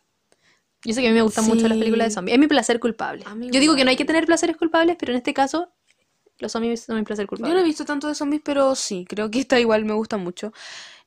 Yo 0.84 0.94
sé 0.94 1.00
que 1.00 1.06
a 1.08 1.10
mí 1.10 1.14
me 1.16 1.22
gustan 1.22 1.44
mucho 1.44 1.68
las 1.68 1.78
películas 1.78 2.08
de 2.08 2.14
zombies. 2.14 2.32
Es 2.34 2.40
mi 2.40 2.48
placer 2.48 2.80
culpable. 2.80 3.24
Yo 3.52 3.60
digo 3.60 3.76
que 3.76 3.84
no 3.84 3.90
hay 3.90 3.96
que 3.96 4.04
tener 4.04 4.26
placeres 4.26 4.56
culpables, 4.56 4.96
pero 4.98 5.12
en 5.12 5.18
este 5.18 5.32
caso, 5.32 5.68
los 6.42 6.52
zombies 6.52 6.82
son 6.84 6.96
mi 6.96 7.02
placer 7.04 7.24
Yo 7.24 7.28
culpable. 7.28 7.54
no 7.54 7.60
he 7.60 7.64
visto 7.64 7.84
tanto 7.86 8.08
de 8.08 8.14
zombies, 8.14 8.42
pero 8.44 8.74
sí, 8.74 9.06
creo 9.08 9.30
que 9.30 9.40
esta 9.40 9.58
igual 9.60 9.84
me 9.86 9.94
gusta 9.94 10.18
mucho. 10.18 10.52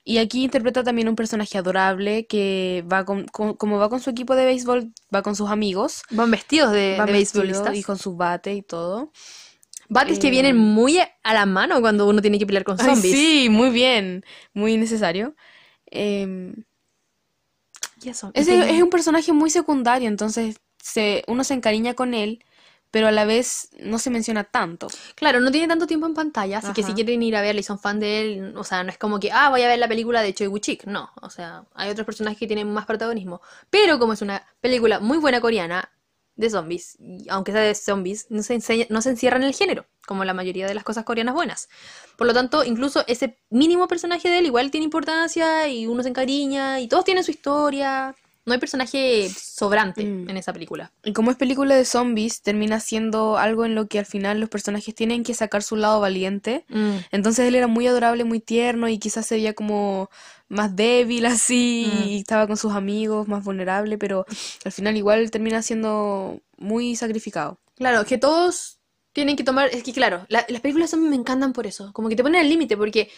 Y 0.04 0.20
aquí 0.20 0.44
interpreta 0.44 0.84
también 0.84 1.08
un 1.10 1.16
personaje 1.16 1.58
adorable 1.58 2.28
que 2.28 2.84
va 2.92 3.06
con, 3.06 3.26
con- 3.28 3.56
como 3.56 3.78
va 3.80 3.90
con 3.90 4.00
su 4.00 4.10
equipo 4.12 4.36
de 4.36 4.46
béisbol, 4.46 4.92
va 5.14 5.22
con 5.24 5.36
sus 5.36 5.50
amigos, 5.50 6.04
Van 6.12 6.32
vestidos 6.32 6.72
de, 6.72 6.96
va 7.00 7.06
de 7.06 7.12
vestido 7.14 7.44
beisbolistas. 7.44 7.78
y 7.78 7.84
con 7.84 7.98
su 7.98 8.16
bate 8.16 8.54
y 8.54 8.62
todo. 8.62 9.12
Bates 9.90 10.20
que 10.20 10.28
eh, 10.28 10.32
vienen 10.32 10.58
muy 10.58 10.98
a 11.00 11.34
la 11.34 11.46
mano 11.46 11.80
cuando 11.82 12.08
uno 12.08 12.22
tiene 12.22 12.40
que 12.40 12.46
pelear 12.46 12.64
con 12.64 12.80
Ay, 12.80 12.96
zombies. 12.96 13.16
sí, 13.16 13.48
muy 13.50 13.70
bien, 13.70 14.24
muy 14.54 14.78
necesario. 14.78 15.36
Em, 15.88 16.54
Y 18.04 18.10
eso. 18.10 18.32
es, 18.34 18.48
y 18.48 18.52
es 18.52 18.82
un 18.84 18.90
personaje 18.90 19.32
muy 19.34 19.50
secundario, 19.50 20.08
entonces 20.08 20.58
se, 20.82 21.24
uno 21.28 21.44
se 21.44 21.54
encariña 21.54 21.94
con 21.94 22.14
él, 22.14 22.44
pero 22.96 23.08
a 23.10 23.12
la 23.12 23.26
vez 23.26 23.68
no 23.82 24.00
se 24.00 24.10
menciona 24.10 24.46
tanto. 24.46 24.88
Claro, 25.16 25.42
no 25.42 25.52
tiene 25.52 25.68
tanto 25.68 25.86
tiempo 25.86 26.08
en 26.08 26.14
pantalla, 26.14 26.60
así 26.60 26.72
que 26.72 26.82
si 26.82 26.94
quieren 26.94 27.22
ir 27.24 27.36
a 27.36 27.42
verla 27.42 27.60
y 27.60 27.64
son 27.64 27.78
fan 27.78 28.00
de 28.00 28.22
él, 28.22 28.54
o 28.56 28.64
sea, 28.64 28.86
no 28.86 28.90
es 28.90 28.98
como 28.98 29.20
que, 29.20 29.34
ah, 29.34 29.50
voy 29.50 29.64
a 29.64 29.68
ver 29.68 29.80
la 29.80 29.90
película 29.90 30.22
de 30.22 30.34
Choi 30.34 30.48
Woo-chik, 30.48 30.86
no, 30.86 31.10
o 31.22 31.30
sea, 31.30 31.66
hay 31.74 31.90
otros 31.90 32.06
personajes 32.06 32.40
que 32.40 32.48
tienen 32.48 32.72
más 32.72 32.86
protagonismo. 32.86 33.42
Pero 33.70 34.00
como 34.00 34.14
es 34.14 34.22
una 34.22 34.48
película 34.62 35.02
muy 35.02 35.18
buena 35.18 35.42
coreana 35.42 35.92
de 36.38 36.50
zombies, 36.50 36.96
y 37.02 37.28
aunque 37.28 37.52
sea 37.52 37.60
de 37.64 37.76
zombies, 37.76 38.28
no 38.30 38.42
se, 38.44 38.54
enseña- 38.56 38.88
no 38.90 39.02
se 39.02 39.10
encierra 39.10 39.36
en 39.36 39.44
el 39.44 39.54
género, 39.54 39.88
como 40.08 40.24
la 40.24 40.34
mayoría 40.34 40.66
de 40.66 40.74
las 40.74 40.86
cosas 40.86 41.04
coreanas 41.04 41.36
buenas. 41.36 41.68
Por 42.18 42.28
lo 42.28 42.34
tanto, 42.34 42.64
incluso 42.64 43.04
ese 43.08 43.38
mínimo 43.50 43.90
personaje 43.90 44.30
de 44.30 44.38
él 44.40 44.46
igual 44.46 44.72
tiene 44.72 44.86
importancia 44.86 45.68
y 45.68 45.86
uno 45.86 46.02
se 46.02 46.08
encariña 46.08 46.80
y 46.80 46.88
todos 46.88 47.04
tienen 47.04 47.26
su 47.26 47.32
historia. 47.32 48.16
No 48.46 48.54
hay 48.54 48.60
personaje 48.60 49.28
sobrante 49.30 50.04
Mm. 50.04 50.30
en 50.30 50.38
esa 50.38 50.54
película. 50.54 50.92
Y 51.04 51.14
como 51.14 51.32
es 51.32 51.38
película 51.38 51.76
de 51.76 51.84
zombies, 51.86 52.42
termina 52.42 52.80
siendo 52.80 53.38
algo 53.38 53.66
en 53.66 53.74
lo 53.74 53.88
que 53.88 53.98
al 54.00 54.06
final 54.06 54.40
los 54.40 54.50
personajes 54.50 54.94
tienen 54.94 55.24
que 55.24 55.34
sacar 55.34 55.64
su 55.64 55.76
lado 55.76 56.00
valiente. 56.00 56.64
Mm. 56.70 56.96
Entonces 57.12 57.48
él 57.48 57.56
era 57.56 57.68
muy 57.68 57.88
adorable, 57.88 58.24
muy 58.24 58.40
tierno 58.40 58.88
y 58.88 59.00
quizás 59.00 59.26
se 59.26 59.36
veía 59.36 59.54
como 59.54 60.10
más 60.48 60.76
débil 60.76 61.26
así 61.40 61.92
Mm. 61.92 62.08
y 62.08 62.18
estaba 62.20 62.46
con 62.46 62.58
sus 62.58 62.74
amigos, 62.74 63.28
más 63.28 63.44
vulnerable, 63.44 63.98
pero 63.98 64.26
al 64.64 64.72
final 64.72 64.96
igual 64.96 65.32
termina 65.32 65.62
siendo 65.64 66.40
muy 66.58 66.96
sacrificado. 66.96 67.60
Claro, 67.76 68.06
que 68.06 68.18
todos 68.20 68.78
tienen 69.12 69.36
que 69.38 69.44
tomar. 69.44 69.70
Es 69.74 69.82
que, 69.82 69.92
claro, 69.94 70.26
la- 70.30 70.46
las 70.50 70.62
películas 70.62 70.90
zombies 70.92 71.10
me 71.10 71.16
encantan 71.16 71.52
por 71.54 71.66
eso. 71.66 71.92
Como 71.94 72.10
que 72.10 72.16
te 72.16 72.22
ponen 72.24 72.42
al 72.42 72.50
límite, 72.50 72.78
porque 72.78 73.10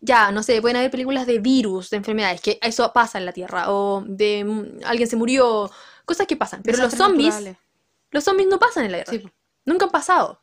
ya, 0.00 0.30
no 0.32 0.42
sé, 0.42 0.60
pueden 0.60 0.76
haber 0.78 0.90
películas 0.90 1.26
de 1.26 1.38
virus, 1.38 1.90
de 1.90 1.98
enfermedades, 1.98 2.40
que 2.40 2.58
eso 2.62 2.92
pasa 2.92 3.18
en 3.18 3.26
la 3.26 3.32
Tierra, 3.32 3.70
o 3.72 4.02
de 4.06 4.44
mm, 4.44 4.84
alguien 4.84 5.08
se 5.08 5.16
murió, 5.16 5.70
cosas 6.04 6.26
que 6.26 6.36
pasan. 6.36 6.62
Pero 6.62 6.78
los 6.78 6.92
zombies, 6.94 7.34
naturales. 7.34 7.56
los 8.10 8.24
zombies 8.24 8.48
no 8.48 8.58
pasan 8.58 8.84
en 8.86 8.92
la 8.92 9.04
Tierra. 9.04 9.28
Sí. 9.28 9.34
Nunca 9.66 9.84
han 9.86 9.90
pasado. 9.92 10.42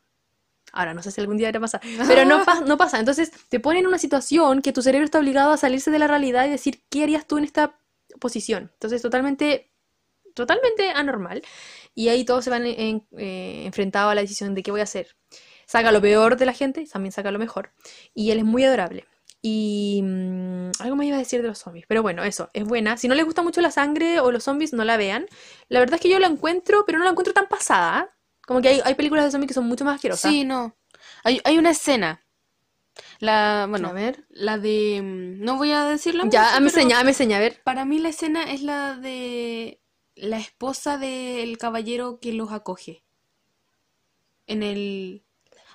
Ahora, 0.72 0.92
no 0.94 1.02
sé 1.02 1.10
si 1.10 1.20
algún 1.20 1.38
día 1.38 1.48
irá 1.48 1.58
a 1.58 1.62
pasar, 1.62 1.80
pero 2.06 2.24
no, 2.24 2.44
pa- 2.44 2.60
no 2.60 2.76
pasa. 2.76 2.98
Entonces, 3.00 3.32
te 3.48 3.58
ponen 3.58 3.80
en 3.80 3.86
una 3.88 3.98
situación 3.98 4.62
que 4.62 4.72
tu 4.72 4.82
cerebro 4.82 5.04
está 5.06 5.18
obligado 5.18 5.50
a 5.50 5.56
salirse 5.56 5.90
de 5.90 5.98
la 5.98 6.06
realidad 6.06 6.46
y 6.46 6.50
decir, 6.50 6.82
¿qué 6.90 7.02
harías 7.04 7.26
tú 7.26 7.38
en 7.38 7.44
esta 7.44 7.78
posición? 8.20 8.70
Entonces, 8.74 9.02
totalmente, 9.02 9.70
totalmente 10.34 10.90
anormal. 10.90 11.42
Y 11.94 12.08
ahí 12.10 12.24
todos 12.24 12.44
se 12.44 12.50
van 12.50 12.64
en- 12.66 13.06
eh, 13.16 13.62
enfrentados 13.66 14.12
a 14.12 14.14
la 14.14 14.20
decisión 14.20 14.54
de 14.54 14.62
qué 14.62 14.70
voy 14.70 14.80
a 14.80 14.84
hacer. 14.84 15.16
Saca 15.66 15.90
lo 15.92 16.00
peor 16.00 16.36
de 16.36 16.46
la 16.46 16.52
gente, 16.52 16.86
también 16.86 17.12
saca 17.12 17.30
lo 17.30 17.38
mejor. 17.38 17.72
Y 18.14 18.30
él 18.30 18.38
es 18.38 18.44
muy 18.44 18.64
adorable. 18.64 19.04
Y 19.40 20.00
mm, 20.02 20.70
algo 20.80 20.96
más 20.96 21.06
iba 21.06 21.16
a 21.16 21.20
decir 21.20 21.42
de 21.42 21.48
los 21.48 21.58
zombies. 21.58 21.86
Pero 21.88 22.02
bueno, 22.02 22.24
eso, 22.24 22.50
es 22.52 22.64
buena. 22.64 22.96
Si 22.96 23.08
no 23.08 23.14
les 23.14 23.24
gusta 23.24 23.42
mucho 23.42 23.60
la 23.60 23.70
sangre 23.70 24.20
o 24.20 24.32
los 24.32 24.44
zombies, 24.44 24.72
no 24.72 24.84
la 24.84 24.96
vean. 24.96 25.26
La 25.68 25.80
verdad 25.80 25.96
es 25.96 26.00
que 26.00 26.08
yo 26.10 26.18
la 26.18 26.26
encuentro, 26.26 26.84
pero 26.86 26.98
no 26.98 27.04
la 27.04 27.10
encuentro 27.10 27.32
tan 27.34 27.48
pasada. 27.48 28.14
Como 28.46 28.60
que 28.60 28.68
hay, 28.68 28.80
hay 28.84 28.94
películas 28.94 29.24
de 29.24 29.30
zombies 29.30 29.48
que 29.48 29.54
son 29.54 29.66
mucho 29.66 29.84
más 29.84 29.96
asquerosas. 29.96 30.30
Sí, 30.30 30.44
no. 30.44 30.76
Hay, 31.22 31.40
hay 31.44 31.58
una 31.58 31.70
escena. 31.70 32.24
La, 33.20 33.66
bueno, 33.68 33.88
a 33.88 33.92
ver. 33.92 34.26
la 34.30 34.58
de... 34.58 35.00
mm, 35.02 35.44
No 35.44 35.56
voy 35.56 35.72
a 35.72 35.84
decirla 35.84 36.24
Ya, 36.28 36.42
mucho, 36.42 36.60
me 36.60 36.70
pero 36.70 36.82
seña, 36.82 37.04
me 37.04 37.14
seña, 37.14 37.36
a 37.36 37.40
ver. 37.40 37.60
Para 37.62 37.84
mí 37.84 37.98
la 37.98 38.08
escena 38.08 38.50
es 38.52 38.62
la 38.62 38.96
de 38.96 39.80
la 40.16 40.38
esposa 40.38 40.98
del 40.98 41.58
caballero 41.58 42.18
que 42.20 42.32
los 42.32 42.50
acoge. 42.52 43.04
En 44.46 44.62
el... 44.62 45.24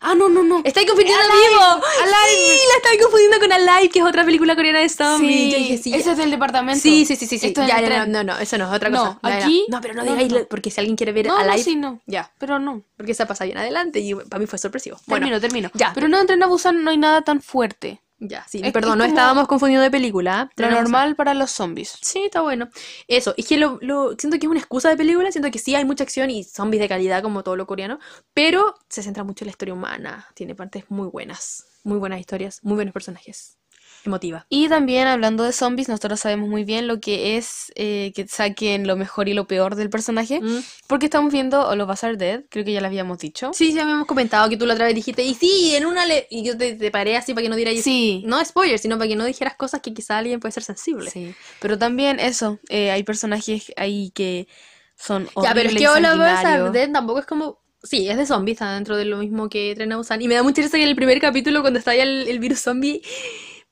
Ah, 0.05 0.15
no, 0.15 0.27
no, 0.30 0.43
no. 0.43 0.61
Estáis 0.65 0.85
confundiendo 0.85 1.21
Alive, 1.23 1.49
vivo. 1.49 1.61
Alive. 1.61 2.45
Sí, 2.45 2.59
la 2.69 2.75
estáis 2.77 3.01
confundiendo 3.01 3.39
con 3.39 3.51
Alive, 3.53 3.89
que 3.89 3.99
es 3.99 4.05
otra 4.05 4.25
película 4.25 4.55
coreana 4.55 4.80
de 4.80 4.89
zombies. 4.89 5.31
Sí, 5.35 5.51
Yo 5.51 5.57
dije, 5.57 5.77
sí, 5.77 5.93
ese 5.93 6.03
ya. 6.05 6.11
es 6.11 6.17
del 6.17 6.31
departamento. 6.31 6.81
Sí, 6.81 7.05
sí, 7.05 7.15
sí, 7.15 7.25
sí, 7.25 7.53
Ya, 7.55 7.80
el 7.80 7.89
no, 8.11 8.23
no, 8.23 8.34
no, 8.34 8.39
eso 8.39 8.57
no 8.57 8.67
es 8.69 8.75
otra 8.75 8.89
No, 8.89 8.99
cosa. 8.99 9.19
Ya, 9.23 9.30
ya. 9.39 9.45
aquí- 9.45 9.65
No, 9.69 9.81
pero 9.81 9.93
no 9.93 10.03
no, 10.03 10.11
digáis, 10.11 10.31
no, 10.31 10.39
no. 10.39 10.45
porque 10.47 10.69
si 10.71 10.80
alguien 10.80 10.95
quiere 10.97 11.13
ver 11.13 11.27
No, 11.27 11.35
no, 11.35 11.39
Alive, 11.39 11.63
sí, 11.63 11.75
no. 11.75 12.01
ya. 12.05 12.31
Pero 12.38 12.59
no. 12.59 12.84
Porque 12.97 13.13
esa 13.13 13.25
pasa 13.25 13.45
bien 13.45 13.57
adelante 13.57 13.99
y 14.01 14.13
para 14.13 14.39
mí 14.39 14.45
fue 14.45 14.59
sorpresivo. 14.59 14.97
Bueno, 15.07 15.25
Termino, 15.27 15.41
termino. 15.41 15.71
ya. 15.73 15.91
Pero 15.95 16.07
no, 16.09 16.19
en 16.19 16.27
Tren 16.27 16.43
a 16.43 16.47
Busan 16.47 16.84
no 16.84 16.91
hay 16.91 16.97
nada 16.97 17.21
tan 17.21 17.41
fuerte. 17.41 18.01
Ya, 18.27 18.45
sí. 18.47 18.61
Es- 18.63 18.71
Perdón, 18.73 18.97
no 18.97 19.03
como 19.03 19.13
estábamos 19.13 19.47
confundiendo 19.47 19.83
de 19.83 19.91
película. 19.91 20.49
Lo 20.55 20.65
Tenemos- 20.67 20.83
normal 20.83 21.15
para 21.15 21.33
los 21.33 21.51
zombies. 21.51 21.97
Sí, 22.01 22.23
está 22.25 22.41
bueno. 22.41 22.69
Eso, 23.07 23.33
es 23.37 23.47
que 23.47 23.57
lo, 23.57 23.77
lo- 23.81 24.15
siento 24.17 24.39
que 24.39 24.45
es 24.45 24.49
una 24.49 24.59
excusa 24.59 24.89
de 24.89 24.97
película, 24.97 25.31
siento 25.31 25.51
que 25.51 25.59
sí 25.59 25.75
hay 25.75 25.85
mucha 25.85 26.03
acción 26.03 26.29
y 26.29 26.43
zombies 26.43 26.81
de 26.81 26.89
calidad 26.89 27.21
como 27.21 27.43
todo 27.43 27.55
lo 27.55 27.67
coreano, 27.67 27.99
pero 28.33 28.75
se 28.89 29.03
centra 29.03 29.23
mucho 29.23 29.43
en 29.43 29.47
la 29.47 29.51
historia 29.51 29.73
humana, 29.73 30.27
tiene 30.33 30.55
partes 30.55 30.85
muy 30.89 31.07
buenas, 31.07 31.65
muy 31.83 31.97
buenas 31.97 32.19
historias, 32.19 32.59
muy 32.63 32.75
buenos 32.75 32.93
personajes, 32.93 33.57
emotiva. 34.05 34.45
Y 34.49 34.67
también 34.69 35.07
hablando 35.07 35.43
de 35.43 35.53
zombies, 35.53 35.89
nosotros 35.89 36.19
sabemos 36.19 36.49
muy 36.49 36.63
bien 36.63 36.88
lo 36.88 36.99
que 36.99 37.38
es 37.38 37.71
eh, 37.75 38.11
que 38.15 38.27
saquen 38.27 38.88
lo 38.88 38.95
mejor 38.95 39.30
y 39.30 39.34
lo 39.34 39.47
peor 39.47 39.75
del 39.75 39.89
personaje. 39.89 40.41
Mm. 40.41 40.63
Porque 40.88 41.05
estamos 41.05 41.31
viendo 41.31 41.67
All 41.67 41.81
of 41.81 41.89
Us 41.89 42.03
Are 42.03 42.17
Dead, 42.17 42.43
creo 42.49 42.65
que 42.65 42.73
ya 42.73 42.81
lo 42.81 42.88
habíamos 42.88 43.19
dicho. 43.19 43.51
Sí, 43.53 43.71
sí, 43.71 43.80
habíamos 43.80 44.07
comentado 44.07 44.49
que 44.49 44.57
tú 44.57 44.65
la 44.65 44.73
otra 44.73 44.85
vez 44.85 44.95
dijiste, 44.95 45.23
y 45.23 45.34
sí, 45.34 45.75
en 45.75 45.85
una 45.85 46.05
le... 46.05 46.27
Y 46.30 46.43
yo 46.43 46.57
te, 46.57 46.73
te 46.73 46.91
paré 46.91 47.15
así 47.17 47.34
para 47.34 47.43
que 47.43 47.49
no 47.49 47.55
dieras... 47.55 47.75
Sí. 47.81 48.23
No 48.25 48.43
spoilers, 48.43 48.81
sino 48.81 48.97
para 48.97 49.07
que 49.07 49.15
no 49.15 49.25
dijeras 49.25 49.55
cosas 49.55 49.81
que 49.81 49.93
quizá 49.93 50.17
alguien 50.17 50.39
puede 50.39 50.51
ser 50.51 50.63
sensible. 50.63 51.09
Sí, 51.09 51.34
pero 51.59 51.77
también 51.77 52.19
eso, 52.19 52.59
eh, 52.69 52.91
hay 52.91 53.03
personajes 53.03 53.71
ahí 53.77 54.11
que 54.13 54.47
son 54.95 55.25
Ya, 55.41 55.53
pero 55.53 55.69
es 55.69 55.75
horribles 55.75 55.81
que 55.81 55.88
All 55.88 56.05
of 56.05 56.15
Us 56.15 56.45
Are. 56.45 56.69
Dead 56.71 56.91
tampoco 56.91 57.19
es 57.19 57.25
como. 57.25 57.61
Sí, 57.81 58.07
es 58.07 58.15
de 58.15 58.25
zombies, 58.25 58.55
está 58.55 58.73
dentro 58.73 58.95
de 58.95 59.03
lo 59.03 59.17
mismo 59.17 59.49
que 59.49 59.73
Tren 59.75 59.91
a 59.91 59.97
Busan. 59.97 60.21
Y 60.21 60.30
me 60.30 60.35
da 60.35 60.43
mucha 60.43 60.61
risa 60.61 60.77
que 60.77 60.84
en 60.84 60.89
el 60.89 60.95
primer 60.95 61.19
capítulo, 61.19 61.59
cuando 61.59 61.80
está 61.80 61.93
ya 61.93 62.03
el, 62.03 62.30
el 62.30 62.39
virus 62.39 62.61
zombie, 62.61 63.01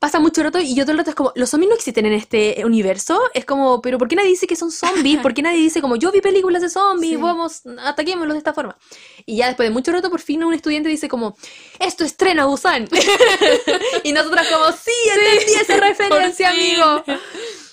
pasa 0.01 0.19
mucho 0.19 0.41
rato 0.41 0.59
y 0.59 0.73
yo 0.73 0.83
todo 0.83 0.93
el 0.93 0.97
rato 0.97 1.11
es 1.11 1.15
como, 1.15 1.31
los 1.35 1.51
zombies 1.51 1.69
no 1.69 1.75
existen 1.75 2.07
en 2.07 2.13
este 2.13 2.65
universo. 2.65 3.21
Es 3.35 3.45
como, 3.45 3.83
pero 3.83 3.99
¿por 3.99 4.07
qué 4.07 4.15
nadie 4.15 4.29
dice 4.29 4.47
que 4.47 4.55
son 4.55 4.71
zombies? 4.71 5.19
¿Por 5.21 5.35
qué 5.35 5.43
nadie 5.43 5.59
dice 5.59 5.79
como, 5.79 5.95
yo 5.95 6.11
vi 6.11 6.21
películas 6.21 6.63
de 6.63 6.71
zombies, 6.71 7.17
Sí. 7.17 7.21
vamos, 7.21 7.61
ataquémoslos 7.83 8.33
de 8.33 8.39
esta 8.39 8.51
forma? 8.51 8.75
Y 9.27 9.37
ya 9.37 9.45
después 9.45 9.69
de 9.69 9.71
mucho 9.71 9.91
rato, 9.91 10.09
por 10.09 10.19
fin 10.19 10.43
un 10.43 10.55
estudiante 10.55 10.89
dice 10.89 11.07
como, 11.07 11.37
esto 11.77 12.03
es 12.03 12.17
Tren 12.17 12.39
a 12.39 12.47
Busan. 12.47 12.89
y 14.03 14.11
nosotras 14.11 14.47
como, 14.47 14.71
sí, 14.71 14.91
entendí 15.15 15.53
esa 15.53 15.77
referencia, 15.87 16.49
amigo. 16.49 17.03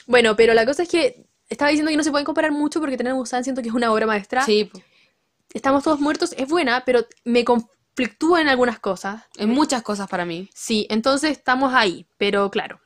Bueno, 0.06 0.36
pero 0.36 0.52
la 0.52 0.66
cosa 0.66 0.82
es 0.82 0.90
que 0.90 1.24
estaba 1.48 1.70
diciendo 1.70 1.90
que 1.90 1.96
no 1.96 2.04
se 2.04 2.10
pueden 2.10 2.26
comparar 2.26 2.52
mucho 2.52 2.78
porque 2.78 3.02
a 3.08 3.14
Busan 3.14 3.42
siento 3.42 3.62
que 3.62 3.68
es 3.68 3.74
una 3.74 3.90
obra 3.90 4.06
maestra. 4.06 4.44
Sí. 4.44 4.70
Estamos 5.54 5.82
todos 5.82 5.98
muertos 5.98 6.34
es 6.36 6.46
buena, 6.46 6.84
pero 6.84 7.06
me 7.24 7.42
conflictúa 7.98 8.40
en 8.40 8.48
algunas 8.48 8.78
cosas. 8.78 9.22
en 9.36 9.48
muchas 9.50 9.82
cosas 9.82 10.08
para 10.08 10.24
mí. 10.24 10.48
Sí, 10.54 10.86
entonces 10.88 11.32
estamos 11.32 11.74
ahí, 11.74 12.06
pero 12.16 12.48
claro, 12.50 12.80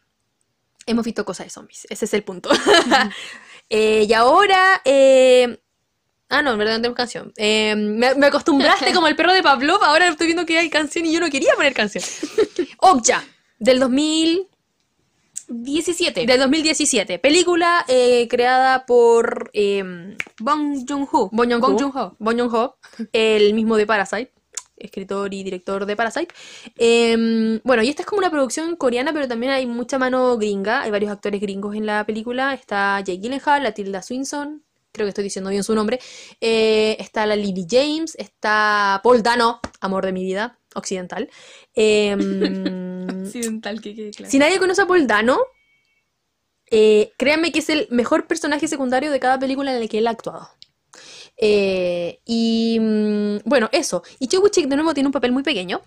hemos 0.87 1.05
visto 1.05 1.25
cosas 1.25 1.47
de 1.47 1.51
zombies, 1.51 1.87
ese 1.91 2.07
es 2.07 2.15
el 2.15 2.23
punto. 2.25 2.51
Eh, 3.75 4.05
y 4.07 4.13
ahora... 4.13 4.83
eh, 4.85 5.59
Ah, 6.29 6.43
no, 6.43 6.53
en 6.53 6.59
verdad 6.59 6.73
no 6.75 6.79
tenemos 6.79 6.97
canción. 6.97 7.33
Eh, 7.37 7.75
me, 7.75 8.15
me 8.17 8.27
acostumbraste 8.27 8.93
como 8.95 9.07
el 9.07 9.17
perro 9.17 9.33
de 9.33 9.43
Pavlov, 9.43 9.83
ahora 9.83 10.09
estoy 10.09 10.27
viendo 10.27 10.45
que 10.45 10.59
hay 10.59 10.69
canción 10.69 11.07
y 11.07 11.13
yo 11.13 11.21
no 11.21 11.31
quería 11.31 11.55
poner 11.55 11.73
canción. 11.73 12.05
Okja, 12.79 13.25
del 13.59 13.81
2000... 13.81 14.47
17. 15.49 16.27
Del 16.27 16.41
2017. 16.41 17.19
Película 17.19 17.85
eh, 17.89 18.29
creada 18.29 18.85
por 18.85 19.51
eh, 19.55 19.83
Bong 20.39 20.85
Joon-ho. 20.87 21.31
Bong 21.33 21.51
Joon-ho. 21.51 21.61
Bong 21.69 21.81
Joon-ho. 21.81 22.17
Bong 22.19 22.39
Joon-ho, 22.39 22.77
el 23.13 23.55
mismo 23.55 23.77
de 23.77 23.87
Parasite, 23.87 24.33
escritor 24.83 25.33
y 25.33 25.43
director 25.43 25.87
de 25.87 25.97
Parasite. 25.97 26.35
Em, 26.77 27.61
bueno, 27.65 27.83
y 27.83 27.89
esta 27.89 28.03
es 28.03 28.07
como 28.07 28.19
una 28.19 28.31
producción 28.31 28.77
coreana, 28.77 29.13
pero 29.13 29.29
también 29.29 29.53
hay 29.53 29.67
mucha 29.67 29.99
mano 29.99 30.37
gringa. 30.37 30.83
Hay 30.83 30.91
varios 30.91 31.13
actores 31.13 31.41
gringos 31.41 31.75
en 31.75 31.87
la 31.87 32.05
película. 32.05 32.55
Está 32.55 33.01
Jake 33.01 33.19
Gyllenhaal, 33.19 33.63
la 33.63 33.73
Tilda 33.73 34.03
Swinson, 34.03 34.63
creo 34.93 35.07
que 35.07 35.09
estoy 35.09 35.25
diciendo 35.25 35.51
bien 35.51 35.65
su 35.65 35.75
nombre. 35.75 35.99
Eh, 36.41 36.97
está 37.01 37.27
la 37.27 37.35
Lily 37.35 37.67
James, 37.69 38.15
está 38.17 39.01
Paul 39.03 39.23
Dano, 39.23 39.61
amor 39.81 40.05
de 40.05 40.13
mi 40.13 40.23
vida, 40.23 40.59
occidental. 40.75 41.29
Em, 41.75 42.21
Occidental, 43.25 43.81
que 43.81 43.95
quede 43.95 44.11
claro. 44.11 44.31
si 44.31 44.39
nadie 44.39 44.59
conoce 44.59 44.83
a 44.83 44.87
Paul 44.87 45.07
Dano, 45.07 45.39
eh, 46.71 47.13
créanme 47.19 47.53
que 47.53 47.59
es 47.59 47.69
el 47.69 47.89
mejor 47.91 48.27
personaje 48.27 48.69
secundario 48.69 49.11
de 49.11 49.21
cada 49.21 49.39
película 49.39 49.75
en 49.75 49.81
la 49.81 49.89
que 49.89 49.99
él 49.99 50.07
ha 50.07 50.11
actuado. 50.11 50.49
Eh, 51.45 52.21
y 52.25 52.79
mm, 52.81 53.39
bueno, 53.45 53.69
eso. 53.73 54.05
Y 54.21 54.29
Choi 54.29 54.41
Woo-chik 54.41 54.69
de 54.69 54.77
nuevo 54.77 54.95
tiene 54.95 55.09
un 55.09 55.13
papel 55.13 55.33
muy 55.33 55.43
pequeño. 55.43 55.81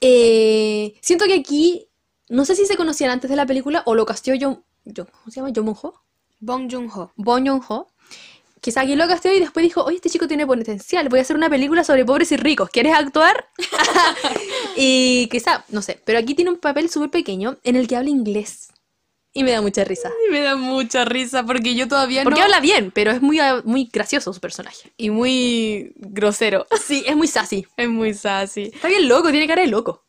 Eh, 0.00 0.94
siento 1.00 1.26
que 1.26 1.34
aquí, 1.34 1.88
no 2.28 2.44
sé 2.44 2.56
si 2.56 2.66
se 2.66 2.76
conocían 2.76 3.10
antes 3.10 3.30
de 3.30 3.36
la 3.36 3.46
película 3.46 3.82
o 3.86 3.94
lo 3.94 4.06
casteó 4.06 4.34
Jung, 4.40 4.58
Jung- 4.86 5.10
¿cómo 5.10 5.30
se 5.30 5.40
llama? 5.40 5.52
Jung 5.54 5.66
Moon-ho. 5.66 5.94
Bong 6.40 6.68
Joon-ho. 6.70 7.12
Bong 7.16 7.46
Joon-ho. 7.46 7.86
Quizá 8.60 8.80
aquí 8.82 8.94
lo 8.96 9.06
casteó 9.06 9.32
y 9.34 9.40
después 9.40 9.62
dijo, 9.62 9.84
oye, 9.84 9.96
este 9.96 10.08
chico 10.08 10.26
tiene 10.28 10.46
potencial, 10.46 11.08
voy 11.08 11.18
a 11.18 11.22
hacer 11.22 11.36
una 11.36 11.50
película 11.50 11.84
sobre 11.84 12.04
pobres 12.04 12.32
y 12.32 12.36
ricos, 12.36 12.70
¿quieres 12.70 12.94
actuar? 12.94 13.46
y 14.76 15.28
quizá, 15.28 15.64
no 15.68 15.82
sé, 15.82 16.00
pero 16.04 16.18
aquí 16.18 16.34
tiene 16.34 16.50
un 16.52 16.58
papel 16.58 16.88
súper 16.88 17.10
pequeño 17.10 17.58
en 17.64 17.76
el 17.76 17.86
que 17.88 17.96
habla 17.96 18.10
inglés. 18.10 18.71
Y 19.32 19.42
me 19.44 19.52
da 19.52 19.60
mucha 19.62 19.84
risa. 19.84 20.10
Y 20.28 20.30
me 20.32 20.40
da 20.40 20.56
mucha 20.56 21.04
risa 21.04 21.44
porque 21.44 21.74
yo 21.74 21.88
todavía 21.88 22.22
Porque 22.22 22.40
no... 22.40 22.44
habla 22.44 22.60
bien, 22.60 22.90
pero 22.90 23.10
es 23.10 23.22
muy, 23.22 23.38
ah, 23.40 23.62
muy 23.64 23.88
gracioso 23.92 24.32
su 24.32 24.40
personaje. 24.40 24.92
Y 24.96 25.10
muy 25.10 25.92
grosero. 25.96 26.66
Sí, 26.84 27.04
es 27.06 27.16
muy 27.16 27.28
sassy. 27.28 27.66
Es 27.76 27.88
muy 27.88 28.14
sassy. 28.14 28.70
Está 28.74 28.88
bien 28.88 29.08
loco, 29.08 29.30
tiene 29.30 29.46
cara 29.48 29.62
de 29.62 29.68
loco. 29.68 30.04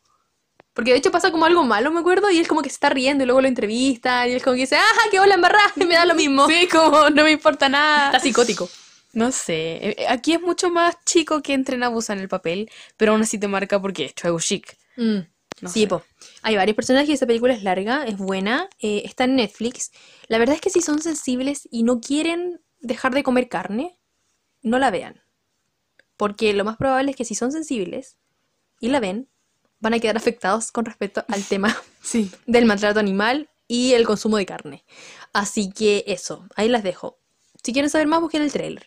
Porque 0.74 0.90
de 0.90 0.98
hecho 0.98 1.12
pasa 1.12 1.30
como 1.30 1.44
algo 1.44 1.62
malo, 1.62 1.92
me 1.92 2.00
acuerdo, 2.00 2.30
y 2.30 2.38
él 2.38 2.48
como 2.48 2.60
que 2.60 2.68
se 2.68 2.74
está 2.74 2.90
riendo 2.90 3.22
y 3.22 3.26
luego 3.26 3.40
lo 3.40 3.46
entrevista 3.46 4.26
y 4.26 4.32
él 4.32 4.42
como 4.42 4.54
que 4.54 4.62
dice, 4.62 4.76
¡ajá, 4.76 5.02
qué 5.10 5.20
hola 5.20 5.34
embarrada! 5.34 5.72
Y 5.76 5.84
me 5.84 5.94
da 5.94 6.04
lo 6.04 6.14
mismo. 6.14 6.48
Sí, 6.48 6.68
como 6.68 7.10
no 7.10 7.22
me 7.22 7.30
importa 7.30 7.68
nada. 7.68 8.06
Está 8.06 8.20
psicótico. 8.20 8.68
No 9.12 9.30
sé, 9.30 9.90
eh, 9.90 10.06
aquí 10.08 10.32
es 10.32 10.40
mucho 10.40 10.70
más 10.70 10.96
chico 11.04 11.40
que 11.40 11.56
Tren 11.58 11.84
a 11.84 11.88
Busan 11.88 12.18
el 12.18 12.28
papel, 12.28 12.68
pero 12.96 13.12
aún 13.12 13.22
así 13.22 13.38
te 13.38 13.46
marca 13.46 13.80
porque 13.80 14.06
es 14.06 14.14
Chic. 14.44 14.76
Mm, 14.96 15.18
No 15.60 15.68
sí, 15.68 15.82
sé. 15.82 15.86
po. 15.86 16.02
Hay 16.46 16.56
varios 16.56 16.76
personajes, 16.76 17.08
esa 17.08 17.26
película 17.26 17.54
es 17.54 17.62
larga, 17.62 18.04
es 18.04 18.18
buena, 18.18 18.68
eh, 18.78 19.00
está 19.06 19.24
en 19.24 19.36
Netflix. 19.36 19.90
La 20.28 20.36
verdad 20.36 20.54
es 20.54 20.60
que 20.60 20.68
si 20.68 20.82
son 20.82 21.00
sensibles 21.00 21.66
y 21.70 21.84
no 21.84 22.00
quieren 22.02 22.60
dejar 22.80 23.14
de 23.14 23.22
comer 23.22 23.48
carne, 23.48 23.98
no 24.60 24.78
la 24.78 24.90
vean. 24.90 25.22
Porque 26.18 26.52
lo 26.52 26.64
más 26.66 26.76
probable 26.76 27.12
es 27.12 27.16
que 27.16 27.24
si 27.24 27.34
son 27.34 27.50
sensibles 27.50 28.18
y 28.78 28.88
la 28.88 29.00
ven, 29.00 29.26
van 29.80 29.94
a 29.94 30.00
quedar 30.00 30.16
afectados 30.18 30.70
con 30.70 30.84
respecto 30.84 31.24
al 31.28 31.42
tema 31.44 31.74
Sí. 32.02 32.30
del 32.46 32.66
maltrato 32.66 33.00
animal 33.00 33.48
y 33.66 33.94
el 33.94 34.04
consumo 34.04 34.36
de 34.36 34.44
carne. 34.44 34.84
Así 35.32 35.70
que 35.72 36.04
eso, 36.06 36.46
ahí 36.56 36.68
las 36.68 36.82
dejo. 36.82 37.18
Si 37.62 37.72
quieren 37.72 37.88
saber 37.88 38.06
más, 38.06 38.20
busquen 38.20 38.42
el 38.42 38.52
trailer. 38.52 38.86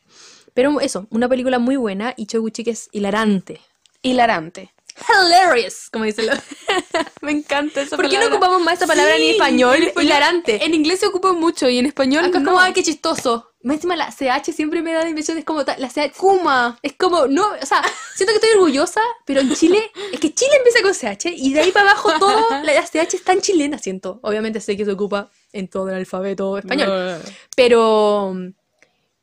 Pero 0.54 0.80
eso, 0.80 1.08
una 1.10 1.28
película 1.28 1.58
muy 1.58 1.76
buena 1.76 2.14
y 2.16 2.28
Choguchi 2.28 2.64
que 2.64 2.72
es 2.72 2.90
hilarante. 2.92 3.62
Hilarante. 4.04 4.76
Hilarious, 5.08 5.90
como 5.92 6.06
dicen 6.06 6.28
los... 6.28 6.40
Me 7.22 7.32
encanta 7.32 7.82
esa 7.82 7.96
¿Por 7.96 8.06
qué 8.10 8.16
no 8.16 8.22
palabra. 8.22 8.36
ocupamos 8.38 8.62
más 8.64 8.74
esa 8.76 8.88
palabra 8.88 9.16
en 9.16 9.24
español? 9.32 9.76
en 9.78 9.84
español- 9.84 10.06
Hilarante. 10.06 10.64
En 10.66 10.74
inglés 10.74 11.00
se 11.00 11.08
ocupa 11.08 11.34
mucho 11.34 11.70
y 11.70 11.78
en 11.78 11.86
español 11.86 12.26
Acá 12.26 12.38
es 12.40 12.44
no. 12.44 12.52
como, 12.52 12.60
ay, 12.62 12.74
qué 12.74 12.84
chistoso. 12.84 13.52
Más 13.64 13.76
encima 13.76 13.96
la 13.96 14.10
CH 14.12 14.54
siempre 14.54 14.82
me 14.82 14.94
da 14.94 15.02
la 15.04 15.10
impresión, 15.10 15.38
es 15.38 15.44
como, 15.44 15.62
la 15.64 15.90
CH, 15.90 16.14
Kuma. 16.16 16.80
es 16.82 16.94
como, 16.94 17.28
no, 17.28 17.48
o 17.62 17.66
sea, 17.66 17.82
siento 18.16 18.32
que 18.32 18.36
estoy 18.36 18.52
orgullosa, 18.58 19.02
pero 19.26 19.42
en 19.42 19.54
Chile, 19.56 19.92
es 20.14 20.20
que 20.20 20.34
Chile 20.34 20.52
empieza 20.58 20.82
con 20.82 20.94
CH 20.94 21.34
y 21.36 21.54
de 21.54 21.60
ahí 21.62 21.72
para 21.72 21.92
abajo 21.92 22.12
todo, 22.20 22.46
la, 22.64 22.74
la 22.74 22.84
CH 22.86 23.16
es 23.16 23.24
tan 23.24 23.42
chilena, 23.42 23.78
siento. 23.78 24.20
Obviamente 24.24 24.62
sé 24.62 24.78
que 24.78 24.86
se 24.86 24.92
ocupa 24.92 25.30
en 25.52 25.68
todo 25.68 25.90
el 25.90 25.96
alfabeto 25.96 26.58
español. 26.58 27.20
Pero. 27.56 28.36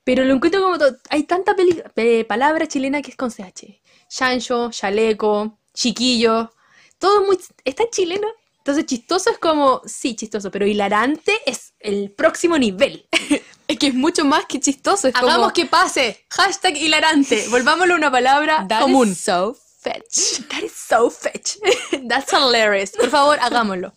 Pero 0.04 0.24
lo 0.24 0.34
encuentro 0.34 0.60
como. 0.62 0.76
Hay 1.08 1.22
tanta 1.22 1.54
peli- 1.56 2.24
palabra 2.24 2.66
chilena 2.66 3.00
que 3.00 3.10
es 3.10 3.16
con 3.16 3.30
CH. 3.30 3.80
Chancho, 4.08 4.70
chaleco, 4.70 5.58
chiquillo. 5.74 6.52
Todo 6.98 7.26
muy. 7.26 7.38
Es 7.64 7.74
tan 7.74 7.88
chileno. 7.90 8.26
Entonces, 8.58 8.86
chistoso 8.86 9.30
es 9.30 9.38
como. 9.38 9.82
Sí, 9.84 10.16
chistoso. 10.16 10.50
Pero 10.50 10.66
hilarante 10.66 11.38
es 11.44 11.74
el 11.80 12.10
próximo 12.12 12.56
nivel. 12.58 13.06
Es 13.66 13.78
que 13.78 13.86
es 13.86 13.94
mucho 13.94 14.26
más 14.26 14.44
que 14.44 14.60
chistoso. 14.60 15.08
Es 15.08 15.14
Hagamos 15.16 15.36
como... 15.36 15.52
que 15.54 15.64
pase. 15.64 16.26
Hashtag 16.28 16.76
hilarante. 16.76 17.46
Volvámoslo 17.50 17.94
a 17.94 17.96
una 17.96 18.10
palabra 18.10 18.66
That 18.68 18.82
común. 18.82 19.12
is 19.12 19.18
so 19.18 19.56
fetch. 19.80 20.46
That 20.50 20.62
is 20.62 20.72
so 20.72 21.08
fetch. 21.08 21.56
That's 22.08 22.30
hilarious. 22.30 22.90
Por 22.90 23.08
favor, 23.08 23.38
hagámoslo. 23.40 23.94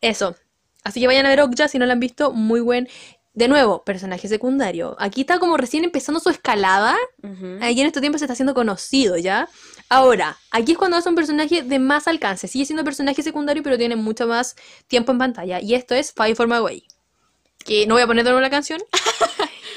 Eso. 0.00 0.36
Así 0.84 1.00
que 1.00 1.08
vayan 1.08 1.26
a 1.26 1.30
ver 1.30 1.40
Okja 1.40 1.66
si 1.68 1.78
no 1.78 1.86
la 1.86 1.94
han 1.94 2.00
visto. 2.00 2.32
Muy 2.32 2.60
buen. 2.60 2.88
De 3.34 3.48
nuevo, 3.48 3.82
personaje 3.82 4.28
secundario. 4.28 4.94
Aquí 4.98 5.22
está 5.22 5.38
como 5.38 5.56
recién 5.56 5.84
empezando 5.84 6.20
su 6.20 6.28
escalada. 6.28 6.96
Aquí 7.60 7.80
en 7.80 7.86
este 7.86 8.00
tiempo 8.00 8.18
se 8.18 8.26
está 8.26 8.34
haciendo 8.34 8.52
conocido 8.54 9.16
ya. 9.16 9.48
Ahora, 9.92 10.38
aquí 10.50 10.72
es 10.72 10.78
cuando 10.78 10.96
es 10.96 11.04
un 11.04 11.14
personaje 11.14 11.62
de 11.62 11.78
más 11.78 12.08
alcance. 12.08 12.48
Sigue 12.48 12.64
siendo 12.64 12.82
personaje 12.82 13.22
secundario, 13.22 13.62
pero 13.62 13.76
tiene 13.76 13.94
mucho 13.94 14.26
más 14.26 14.56
tiempo 14.88 15.12
en 15.12 15.18
pantalla. 15.18 15.60
Y 15.60 15.74
esto 15.74 15.94
es 15.94 16.14
Five 16.14 16.34
for 16.34 16.48
My 16.48 16.60
Way. 16.60 16.86
Que 17.62 17.86
no 17.86 17.96
voy 17.96 18.02
a 18.02 18.06
poner 18.06 18.24
de 18.24 18.30
nuevo 18.30 18.40
la 18.40 18.48
canción. 18.48 18.80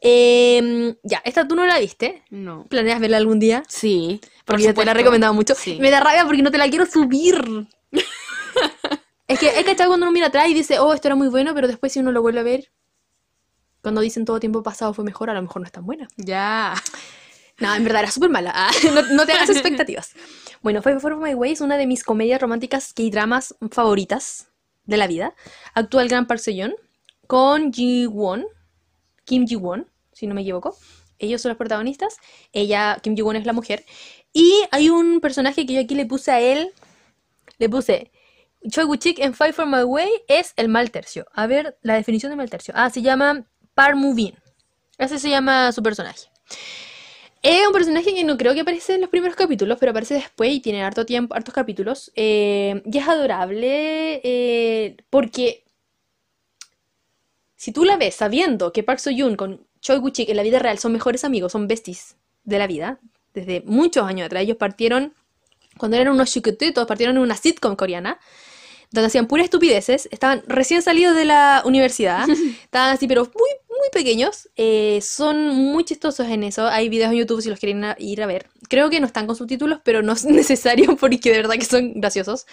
Em, 0.00 0.96
ya, 1.02 1.20
esta 1.26 1.46
tú 1.46 1.54
no 1.56 1.66
la 1.66 1.78
viste. 1.78 2.22
No. 2.30 2.64
¿Planeas 2.70 3.00
verla 3.00 3.18
algún 3.18 3.38
día? 3.38 3.64
Sí. 3.68 4.22
Porque 4.46 4.62
yo 4.62 4.72
te 4.72 4.82
la 4.86 4.92
he 4.92 4.94
recomendado 4.94 5.34
mucho. 5.34 5.54
Sí. 5.54 5.76
Me 5.82 5.90
da 5.90 6.00
rabia 6.00 6.24
porque 6.24 6.40
no 6.40 6.50
te 6.50 6.56
la 6.56 6.70
quiero 6.70 6.86
subir. 6.86 7.68
es 9.28 9.38
que 9.38 9.60
he 9.60 9.64
cachado 9.64 9.90
cuando 9.90 10.06
uno 10.06 10.12
mira 10.12 10.28
atrás 10.28 10.48
y 10.48 10.54
dice, 10.54 10.78
oh, 10.78 10.94
esto 10.94 11.08
era 11.08 11.16
muy 11.16 11.28
bueno, 11.28 11.54
pero 11.54 11.68
después 11.68 11.92
si 11.92 11.98
uno 11.98 12.12
lo 12.12 12.22
vuelve 12.22 12.40
a 12.40 12.44
ver, 12.44 12.70
cuando 13.84 14.00
dicen 14.00 14.24
todo 14.24 14.40
tiempo 14.40 14.62
pasado 14.62 14.94
fue 14.94 15.04
mejor, 15.04 15.28
a 15.28 15.34
lo 15.34 15.42
mejor 15.42 15.60
no 15.60 15.66
es 15.66 15.72
tan 15.72 15.84
buena. 15.84 16.08
Ya. 16.16 16.74
No, 17.58 17.72
en 17.74 17.84
verdad 17.84 18.02
era 18.02 18.10
súper 18.10 18.30
mala. 18.30 18.50
Ah, 18.54 18.70
no, 18.94 19.02
no 19.02 19.26
te 19.26 19.32
hagas 19.32 19.50
expectativas. 19.50 20.14
Bueno, 20.62 20.80
Five 20.80 21.00
for 21.00 21.16
My 21.16 21.34
Way 21.34 21.52
es 21.52 21.60
una 21.60 21.76
de 21.76 21.86
mis 21.86 22.02
comedias 22.02 22.40
románticas 22.40 22.94
y 22.96 23.10
dramas 23.10 23.54
favoritas 23.70 24.48
de 24.86 24.96
la 24.96 25.06
vida. 25.06 25.34
Actúa 25.74 26.02
el 26.02 26.08
gran 26.08 26.26
Park 26.26 26.40
Seo-yeon 26.40 26.74
con 27.26 27.72
Ji 27.74 28.06
Won, 28.06 28.46
Kim 29.26 29.46
Ji 29.46 29.56
Won, 29.56 29.88
si 30.12 30.26
no 30.26 30.34
me 30.34 30.40
equivoco. 30.40 30.76
Ellos 31.18 31.42
son 31.42 31.50
los 31.50 31.58
protagonistas. 31.58 32.16
Ella, 32.54 32.98
Kim 33.02 33.14
Ji 33.14 33.20
Won 33.20 33.36
es 33.36 33.44
la 33.44 33.52
mujer. 33.52 33.84
Y 34.32 34.64
hay 34.70 34.88
un 34.88 35.20
personaje 35.20 35.66
que 35.66 35.74
yo 35.74 35.80
aquí 35.82 35.94
le 35.94 36.06
puse 36.06 36.32
a 36.32 36.40
él. 36.40 36.72
Le 37.58 37.68
puse 37.68 38.10
Choi 38.70 38.84
Woo-chik 38.84 39.18
en 39.18 39.34
Five 39.34 39.52
for 39.52 39.66
My 39.66 39.82
Way 39.82 40.08
es 40.26 40.54
el 40.56 40.70
mal 40.70 40.90
tercio. 40.90 41.26
A 41.34 41.46
ver, 41.46 41.76
la 41.82 41.96
definición 41.96 42.30
de 42.30 42.36
mal 42.36 42.48
tercio. 42.48 42.72
Ah, 42.74 42.88
se 42.88 43.02
llama 43.02 43.46
Park 43.74 43.96
Moo-bin. 43.96 44.34
Ese 44.98 45.18
se 45.18 45.30
llama 45.30 45.72
su 45.72 45.82
personaje. 45.82 46.28
Es 47.42 47.66
un 47.66 47.72
personaje 47.72 48.14
que 48.14 48.24
no 48.24 48.38
creo 48.38 48.54
que 48.54 48.60
aparece 48.60 48.94
en 48.94 49.02
los 49.02 49.10
primeros 49.10 49.36
capítulos, 49.36 49.76
pero 49.78 49.90
aparece 49.90 50.14
después 50.14 50.50
y 50.50 50.60
tiene 50.60 50.82
harto 50.82 51.04
tiempo, 51.04 51.34
hartos 51.34 51.52
capítulos. 51.52 52.10
Eh, 52.16 52.82
y 52.86 52.98
es 52.98 53.06
adorable 53.06 54.20
eh, 54.24 54.96
porque 55.10 55.64
si 57.56 57.72
tú 57.72 57.84
la 57.84 57.96
ves 57.96 58.14
sabiendo 58.14 58.72
que 58.72 58.82
Park 58.82 58.98
Seo-yoon 58.98 59.36
con 59.36 59.66
Choi 59.80 59.98
Woo-chik 59.98 60.28
en 60.30 60.36
la 60.36 60.42
vida 60.42 60.58
real 60.58 60.78
son 60.78 60.92
mejores 60.92 61.24
amigos, 61.24 61.52
son 61.52 61.68
besties 61.68 62.16
de 62.44 62.58
la 62.58 62.66
vida, 62.66 62.98
desde 63.34 63.62
muchos 63.66 64.06
años 64.06 64.26
atrás, 64.26 64.42
ellos 64.42 64.56
partieron, 64.56 65.12
cuando 65.76 65.96
eran 65.96 66.14
unos 66.14 66.32
chiquititos, 66.32 66.86
partieron 66.86 67.16
en 67.16 67.22
una 67.22 67.36
sitcom 67.36 67.76
coreana, 67.76 68.18
donde 68.90 69.08
hacían 69.08 69.26
puras 69.26 69.44
estupideces, 69.44 70.08
estaban 70.12 70.42
recién 70.46 70.82
salidos 70.82 71.16
de 71.16 71.24
la 71.24 71.62
universidad, 71.64 72.28
estaban 72.62 72.94
así, 72.94 73.08
pero 73.08 73.24
muy, 73.24 73.50
muy 73.78 73.88
pequeños, 73.92 74.48
eh, 74.56 75.00
son 75.02 75.48
muy 75.48 75.84
chistosos 75.84 76.28
en 76.28 76.44
eso, 76.44 76.66
hay 76.66 76.88
videos 76.88 77.12
en 77.12 77.18
YouTube 77.18 77.42
si 77.42 77.48
los 77.50 77.58
quieren 77.58 77.84
a- 77.84 77.96
ir 77.98 78.22
a 78.22 78.26
ver, 78.26 78.48
creo 78.68 78.90
que 78.90 79.00
no 79.00 79.06
están 79.06 79.26
con 79.26 79.36
subtítulos, 79.36 79.80
pero 79.84 80.02
no 80.02 80.12
es 80.12 80.24
necesario 80.26 80.96
porque 80.96 81.30
de 81.30 81.36
verdad 81.38 81.54
que 81.54 81.64
son 81.64 82.00
graciosos, 82.00 82.46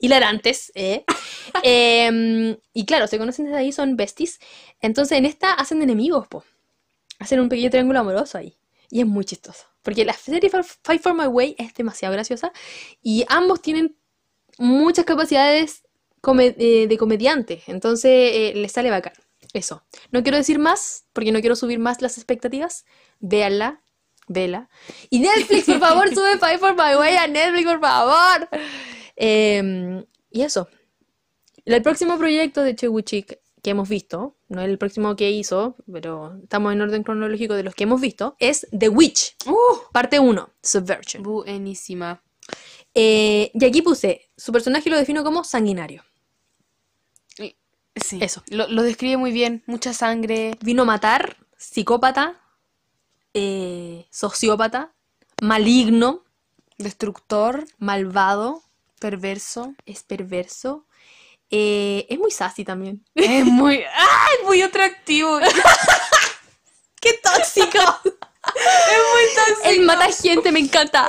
hilarantes, 0.00 0.72
¿eh? 0.74 1.04
Em, 1.62 2.56
y 2.74 2.86
claro, 2.86 3.06
se 3.06 3.18
conocen 3.18 3.46
desde 3.46 3.58
ahí, 3.58 3.72
son 3.72 3.96
besties, 3.96 4.40
entonces 4.80 5.18
en 5.18 5.26
esta 5.26 5.52
hacen 5.54 5.82
enemigos, 5.82 6.26
po, 6.28 6.44
hacen 7.18 7.40
un 7.40 7.48
pequeño 7.48 7.70
triángulo 7.70 8.00
amoroso 8.00 8.38
ahí, 8.38 8.56
y 8.90 9.00
es 9.00 9.06
muy 9.06 9.24
chistoso, 9.24 9.66
porque 9.82 10.04
la 10.04 10.14
serie 10.14 10.50
Fight 10.82 11.02
for 11.02 11.14
My 11.14 11.26
Way 11.26 11.56
es 11.58 11.74
demasiado 11.74 12.12
graciosa, 12.14 12.52
y 13.02 13.24
ambos 13.28 13.62
tienen 13.62 13.96
muchas 14.58 15.04
capacidades 15.06 15.82
eh, 16.40 16.86
de 16.88 16.98
comediante, 16.98 17.62
entonces 17.68 18.10
eh, 18.34 18.52
les 18.56 18.72
sale 18.72 18.90
bacán. 18.90 19.14
Eso. 19.52 19.84
No 20.10 20.22
quiero 20.22 20.38
decir 20.38 20.58
más, 20.58 21.04
porque 21.12 21.32
no 21.32 21.40
quiero 21.40 21.56
subir 21.56 21.78
más 21.78 22.00
las 22.00 22.16
expectativas. 22.16 22.84
Véanla, 23.20 23.82
vela. 24.28 24.68
Y 25.10 25.20
Netflix, 25.20 25.64
por 25.66 25.78
favor, 25.80 26.08
sube 26.14 26.38
Five 26.38 26.58
for 26.58 26.72
My 26.74 26.94
Way 26.96 27.16
a 27.16 27.26
Netflix, 27.26 27.66
por 27.66 27.80
favor. 27.80 28.48
Em, 29.16 30.04
y 30.30 30.42
eso. 30.42 30.68
El 31.64 31.82
próximo 31.82 32.18
proyecto 32.18 32.62
de 32.62 32.74
Chewuchik 32.74 33.38
que 33.62 33.70
hemos 33.70 33.88
visto, 33.88 34.36
no 34.48 34.60
el 34.62 34.76
próximo 34.76 35.14
que 35.14 35.30
hizo, 35.30 35.76
pero 35.90 36.36
estamos 36.42 36.72
en 36.72 36.80
orden 36.80 37.04
cronológico 37.04 37.54
de 37.54 37.62
los 37.62 37.76
que 37.76 37.84
hemos 37.84 38.00
visto, 38.00 38.34
es 38.40 38.66
The 38.76 38.88
Witch, 38.88 39.36
Uh, 39.46 39.92
parte 39.92 40.18
1, 40.18 40.50
Subversion. 40.60 41.22
buenísima. 41.22 42.20
Eh, 42.94 43.52
y 43.54 43.64
aquí 43.64 43.80
puse, 43.80 44.28
su 44.36 44.50
personaje 44.50 44.90
lo 44.90 44.96
defino 44.96 45.22
como 45.22 45.44
sanguinario. 45.44 46.02
Sí. 47.96 48.18
Eso. 48.22 48.42
Lo, 48.48 48.68
lo 48.68 48.82
describe 48.82 49.16
muy 49.16 49.32
bien. 49.32 49.62
Mucha 49.66 49.92
sangre. 49.92 50.56
Vino 50.60 50.82
a 50.82 50.86
matar, 50.86 51.36
psicópata, 51.56 52.40
eh, 53.34 54.06
sociópata, 54.10 54.92
maligno, 55.42 56.24
Destructor. 56.78 57.64
malvado, 57.78 58.62
Perverso. 58.98 59.74
es 59.86 60.02
perverso. 60.04 60.86
eh, 61.50 62.06
es 62.08 62.18
muy 62.18 62.30
sassy 62.30 62.64
también. 62.64 63.04
Es 63.14 63.44
muy. 63.44 63.82
¡Ah! 63.94 64.26
Es 64.38 64.46
muy 64.46 64.62
atractivo. 64.62 65.38
¡Qué 67.00 67.14
tóxico! 67.22 67.78
Es 68.44 68.98
muy 69.12 69.34
tóxico. 69.36 69.68
Él 69.68 69.80
mata 69.82 70.10
gente, 70.12 70.50
me 70.50 70.58
encanta. 70.58 71.08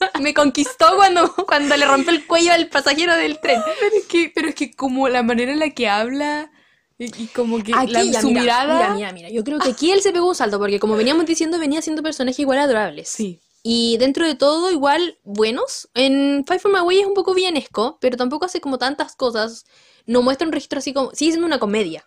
Me 0.20 0.34
conquistó 0.34 0.86
cuando, 0.96 1.32
cuando 1.46 1.76
le 1.76 1.86
rompió 1.86 2.12
el 2.12 2.26
cuello 2.26 2.52
al 2.52 2.68
pasajero 2.68 3.14
del 3.16 3.40
tren. 3.40 3.60
Pero 3.80 3.96
es 3.96 4.04
que, 4.06 4.32
pero 4.34 4.48
es 4.48 4.54
que 4.54 4.74
como 4.74 5.08
la 5.08 5.22
manera 5.22 5.52
en 5.52 5.58
la 5.58 5.70
que 5.70 5.88
habla 5.88 6.50
y, 6.98 7.04
y 7.22 7.26
como 7.28 7.62
que 7.62 7.72
Aquí, 7.74 7.92
la- 7.92 8.04
ya, 8.04 8.20
su 8.20 8.28
mira, 8.28 8.40
mirada. 8.40 8.74
Mira, 8.74 8.94
mira, 8.94 9.12
mira. 9.12 9.30
Yo 9.30 9.44
creo 9.44 9.58
que 9.58 9.70
aquí 9.70 9.90
él 9.90 10.00
se 10.02 10.12
pegó 10.12 10.28
un 10.28 10.34
salto 10.34 10.58
porque, 10.58 10.78
como 10.80 10.96
veníamos 10.96 11.26
diciendo, 11.26 11.58
venía 11.58 11.82
siendo 11.82 12.02
personajes 12.02 12.38
igual 12.38 12.58
adorables. 12.58 13.08
Sí. 13.08 13.40
Y 13.62 13.96
dentro 13.98 14.26
de 14.26 14.34
todo, 14.36 14.70
igual, 14.70 15.18
buenos. 15.24 15.88
En 15.94 16.44
Five 16.46 16.60
From 16.60 16.76
Away 16.76 17.00
es 17.00 17.06
un 17.06 17.14
poco 17.14 17.34
bienesco, 17.34 17.98
pero 18.00 18.16
tampoco 18.16 18.46
hace 18.46 18.60
como 18.60 18.78
tantas 18.78 19.16
cosas. 19.16 19.64
No 20.06 20.22
muestra 20.22 20.46
un 20.46 20.52
registro 20.52 20.78
así 20.78 20.92
como. 20.94 21.10
Sigue 21.14 21.32
siendo 21.32 21.46
una 21.46 21.58
comedia. 21.58 22.06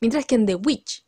Mientras 0.00 0.24
que 0.26 0.34
en 0.36 0.46
The 0.46 0.54
Witch, 0.56 1.04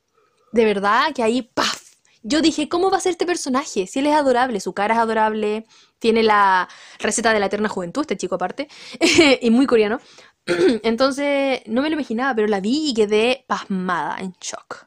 de 0.52 0.64
verdad 0.64 1.12
que 1.14 1.22
ahí, 1.22 1.42
¡paf! 1.42 1.79
Yo 2.22 2.42
dije, 2.42 2.68
¿cómo 2.68 2.90
va 2.90 2.98
a 2.98 3.00
ser 3.00 3.12
este 3.12 3.26
personaje? 3.26 3.86
Si 3.86 3.98
él 3.98 4.06
es 4.06 4.14
adorable, 4.14 4.60
su 4.60 4.74
cara 4.74 4.94
es 4.94 5.00
adorable, 5.00 5.66
tiene 5.98 6.22
la 6.22 6.68
receta 6.98 7.32
de 7.32 7.40
la 7.40 7.46
eterna 7.46 7.68
juventud, 7.68 8.02
este 8.02 8.16
chico 8.16 8.34
aparte, 8.34 8.68
y 9.40 9.50
muy 9.50 9.66
coreano. 9.66 10.00
Entonces, 10.82 11.62
no 11.66 11.82
me 11.82 11.88
lo 11.88 11.94
imaginaba, 11.94 12.34
pero 12.34 12.48
la 12.48 12.60
vi 12.60 12.90
y 12.90 12.94
quedé 12.94 13.44
pasmada, 13.46 14.18
en 14.20 14.32
shock. 14.40 14.86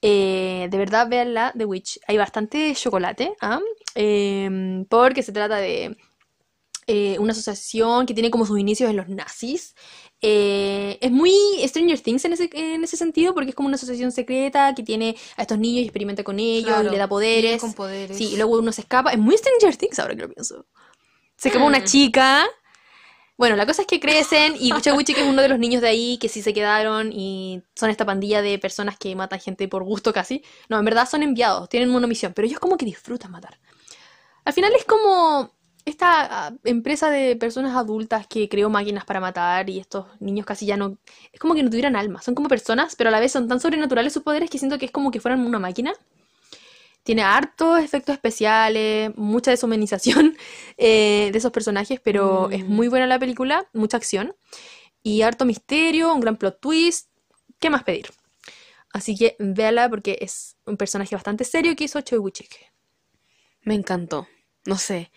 Eh, 0.00 0.68
de 0.70 0.78
verdad, 0.78 1.08
veanla, 1.08 1.52
The 1.56 1.64
Witch. 1.64 1.98
Hay 2.06 2.16
bastante 2.16 2.74
chocolate, 2.74 3.34
¿ah? 3.40 3.60
Em, 3.94 4.84
porque 4.86 5.22
se 5.22 5.32
trata 5.32 5.56
de 5.56 5.96
eh, 6.86 7.18
una 7.18 7.32
asociación 7.32 8.06
que 8.06 8.14
tiene 8.14 8.30
como 8.30 8.46
sus 8.46 8.58
inicios 8.58 8.90
en 8.90 8.96
los 8.96 9.08
nazis. 9.08 9.74
Eh, 10.20 10.98
es 11.00 11.10
muy 11.12 11.32
Stranger 11.64 12.00
Things 12.00 12.24
en 12.24 12.32
ese, 12.32 12.50
en 12.52 12.82
ese 12.82 12.96
sentido, 12.96 13.34
porque 13.34 13.50
es 13.50 13.54
como 13.54 13.68
una 13.68 13.76
asociación 13.76 14.10
secreta 14.10 14.74
que 14.74 14.82
tiene 14.82 15.16
a 15.36 15.42
estos 15.42 15.58
niños 15.58 15.82
y 15.82 15.84
experimenta 15.84 16.24
con 16.24 16.40
ellos 16.40 16.66
Claro, 16.68 16.88
y 16.88 16.92
le 16.92 16.98
da 16.98 17.08
poderes. 17.08 17.60
con 17.60 17.72
poderes. 17.74 18.16
Sí, 18.16 18.32
y 18.32 18.36
luego 18.36 18.58
uno 18.58 18.72
se 18.72 18.80
escapa. 18.80 19.12
Es 19.12 19.18
muy 19.18 19.36
Stranger 19.36 19.76
Things 19.76 19.98
ahora 19.98 20.14
que 20.16 20.22
lo 20.22 20.28
pienso. 20.30 20.66
Se 21.36 21.48
escapa 21.48 21.64
una 21.64 21.84
chica. 21.84 22.46
Bueno, 23.36 23.54
la 23.54 23.66
cosa 23.66 23.82
es 23.82 23.86
que 23.86 24.00
crecen 24.00 24.56
y 24.58 24.72
Wichi 24.72 25.14
que 25.14 25.20
es 25.20 25.26
uno 25.28 25.40
de 25.40 25.48
los 25.48 25.60
niños 25.60 25.80
de 25.80 25.86
ahí 25.86 26.18
que 26.18 26.28
sí 26.28 26.42
se 26.42 26.52
quedaron 26.52 27.12
y 27.12 27.62
son 27.76 27.88
esta 27.88 28.04
pandilla 28.04 28.42
de 28.42 28.58
personas 28.58 28.98
que 28.98 29.14
matan 29.14 29.38
gente 29.38 29.68
por 29.68 29.84
gusto 29.84 30.12
casi. 30.12 30.42
No, 30.68 30.76
en 30.76 30.84
verdad 30.84 31.08
son 31.08 31.22
enviados, 31.22 31.68
tienen 31.68 31.90
una 31.94 32.08
misión, 32.08 32.32
pero 32.34 32.46
ellos 32.46 32.58
como 32.58 32.76
que 32.76 32.84
disfrutan 32.84 33.30
matar. 33.30 33.60
Al 34.44 34.52
final 34.52 34.72
es 34.76 34.84
como 34.84 35.52
esta 35.88 36.46
ah, 36.48 36.52
empresa 36.64 37.10
de 37.10 37.36
personas 37.36 37.76
adultas 37.76 38.26
que 38.26 38.48
creó 38.48 38.70
máquinas 38.70 39.04
para 39.04 39.20
matar 39.20 39.68
y 39.70 39.78
estos 39.80 40.06
niños 40.20 40.46
casi 40.46 40.66
ya 40.66 40.76
no... 40.76 40.98
Es 41.32 41.40
como 41.40 41.54
que 41.54 41.62
no 41.62 41.70
tuvieran 41.70 41.96
alma, 41.96 42.22
son 42.22 42.34
como 42.34 42.48
personas, 42.48 42.96
pero 42.96 43.08
a 43.08 43.12
la 43.12 43.20
vez 43.20 43.32
son 43.32 43.48
tan 43.48 43.60
sobrenaturales 43.60 44.12
sus 44.12 44.22
poderes 44.22 44.50
que 44.50 44.58
siento 44.58 44.78
que 44.78 44.86
es 44.86 44.92
como 44.92 45.10
que 45.10 45.20
fueran 45.20 45.46
una 45.46 45.58
máquina. 45.58 45.92
Tiene 47.02 47.22
hartos 47.22 47.80
efectos 47.80 48.14
especiales, 48.14 49.12
mucha 49.16 49.50
deshumanización 49.50 50.36
eh, 50.76 51.30
de 51.32 51.38
esos 51.38 51.52
personajes, 51.52 52.00
pero 52.00 52.50
es 52.50 52.64
Mm. 52.64 52.68
muy 52.68 52.88
buena 52.88 53.06
la 53.06 53.18
película, 53.18 53.66
mucha 53.72 53.96
acción 53.96 54.34
y 55.02 55.22
harto 55.22 55.44
misterio, 55.44 56.14
un 56.14 56.20
gran 56.20 56.36
plot 56.36 56.60
twist. 56.60 57.10
¿Qué 57.60 57.70
más 57.70 57.84
pedir? 57.84 58.10
Así 58.92 59.16
que 59.16 59.36
véala 59.38 59.88
porque 59.90 60.18
es 60.20 60.56
un 60.66 60.76
personaje 60.76 61.14
bastante 61.14 61.44
serio 61.44 61.76
que 61.76 61.84
hizo 61.84 62.00
Choi 62.00 62.18
Woo-sik. 62.18 62.50
Me 63.62 63.74
encantó. 63.74 64.26
No 64.66 64.76
sé. 64.76 65.10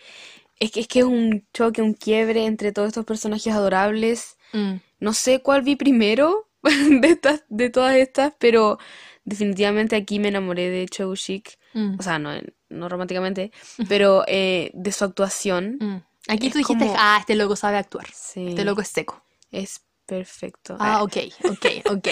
Es 0.61 0.71
que, 0.71 0.79
es 0.81 0.87
que 0.87 0.99
es 0.99 1.05
un 1.05 1.43
choque, 1.53 1.81
un 1.81 1.93
quiebre 1.95 2.45
entre 2.45 2.71
todos 2.71 2.87
estos 2.89 3.03
personajes 3.05 3.51
adorables. 3.53 4.37
Mm. 4.53 4.75
No 4.99 5.13
sé 5.13 5.41
cuál 5.41 5.63
vi 5.63 5.75
primero 5.75 6.49
de 6.63 7.07
estas, 7.07 7.43
de 7.49 7.69
todas 7.71 7.95
estas, 7.95 8.33
pero 8.37 8.77
definitivamente 9.25 9.95
aquí 9.95 10.19
me 10.19 10.27
enamoré 10.27 10.69
de 10.69 10.85
Cho 10.87 11.15
Shik. 11.15 11.57
Mm. 11.73 11.95
O 11.99 12.03
sea, 12.03 12.19
no, 12.19 12.31
no 12.69 12.89
románticamente, 12.89 13.51
pero 13.89 14.23
eh, 14.27 14.69
de 14.73 14.91
su 14.91 15.03
actuación. 15.03 15.77
Mm. 15.79 16.03
Aquí 16.27 16.49
tú 16.51 16.59
dijiste, 16.59 16.85
como- 16.85 16.95
ah, 16.97 17.17
este 17.19 17.33
loco 17.35 17.55
sabe 17.55 17.77
actuar. 17.77 18.05
Sí, 18.13 18.49
Este 18.49 18.63
loco 18.63 18.81
es 18.81 18.87
seco. 18.89 19.23
es 19.51 19.81
perfecto. 20.11 20.75
Ah, 20.77 21.03
ok, 21.03 21.17
ok, 21.49 21.65
ok, 21.85 22.07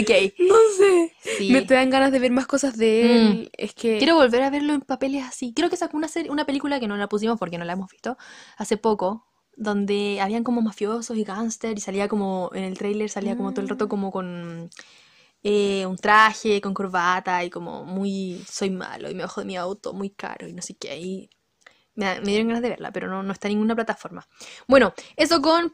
ok. 0.00 0.12
No 0.50 0.56
sé. 0.76 1.12
Sí. 1.38 1.52
Me 1.52 1.62
te 1.62 1.74
dan 1.74 1.88
ganas 1.88 2.10
de 2.10 2.18
ver 2.18 2.32
más 2.32 2.48
cosas 2.48 2.76
de 2.76 3.02
él. 3.02 3.50
Es 3.56 3.74
que 3.74 3.98
Quiero 3.98 4.16
volver 4.16 4.42
a 4.42 4.50
verlo 4.50 4.72
en 4.72 4.80
papeles 4.80 5.24
así. 5.24 5.52
Creo 5.54 5.70
que 5.70 5.76
sacó 5.76 5.96
una 5.96 6.08
serie, 6.08 6.32
una 6.32 6.44
película 6.46 6.80
que 6.80 6.88
no 6.88 6.96
la 6.96 7.08
pusimos 7.08 7.38
porque 7.38 7.56
no 7.56 7.64
la 7.64 7.74
hemos 7.74 7.88
visto 7.90 8.16
hace 8.56 8.76
poco, 8.76 9.28
donde 9.56 10.20
habían 10.20 10.42
como 10.42 10.62
mafiosos 10.62 11.16
y 11.16 11.22
gángster 11.22 11.78
y 11.78 11.80
salía 11.80 12.08
como 12.08 12.50
en 12.54 12.64
el 12.64 12.76
tráiler 12.76 13.08
salía 13.08 13.36
como 13.36 13.52
todo 13.52 13.62
el 13.62 13.68
rato 13.68 13.88
como 13.88 14.10
con 14.10 14.68
eh, 15.44 15.86
un 15.86 15.96
traje, 15.96 16.60
con 16.60 16.74
corbata 16.74 17.44
y 17.44 17.50
como 17.50 17.84
muy 17.84 18.42
soy 18.50 18.70
malo 18.70 19.08
y 19.08 19.14
me 19.14 19.22
bajo 19.22 19.42
de 19.42 19.46
mi 19.46 19.56
auto 19.56 19.92
muy 19.92 20.10
caro 20.10 20.48
y 20.48 20.52
no 20.54 20.62
sé 20.62 20.74
qué. 20.74 20.98
Y 20.98 21.30
me, 21.94 22.20
me 22.20 22.26
dieron 22.32 22.48
ganas 22.48 22.62
de 22.62 22.70
verla, 22.70 22.90
pero 22.90 23.08
no, 23.08 23.22
no 23.22 23.32
está 23.32 23.46
en 23.46 23.54
ninguna 23.54 23.76
plataforma. 23.76 24.26
Bueno, 24.66 24.92
eso 25.16 25.40
con 25.40 25.72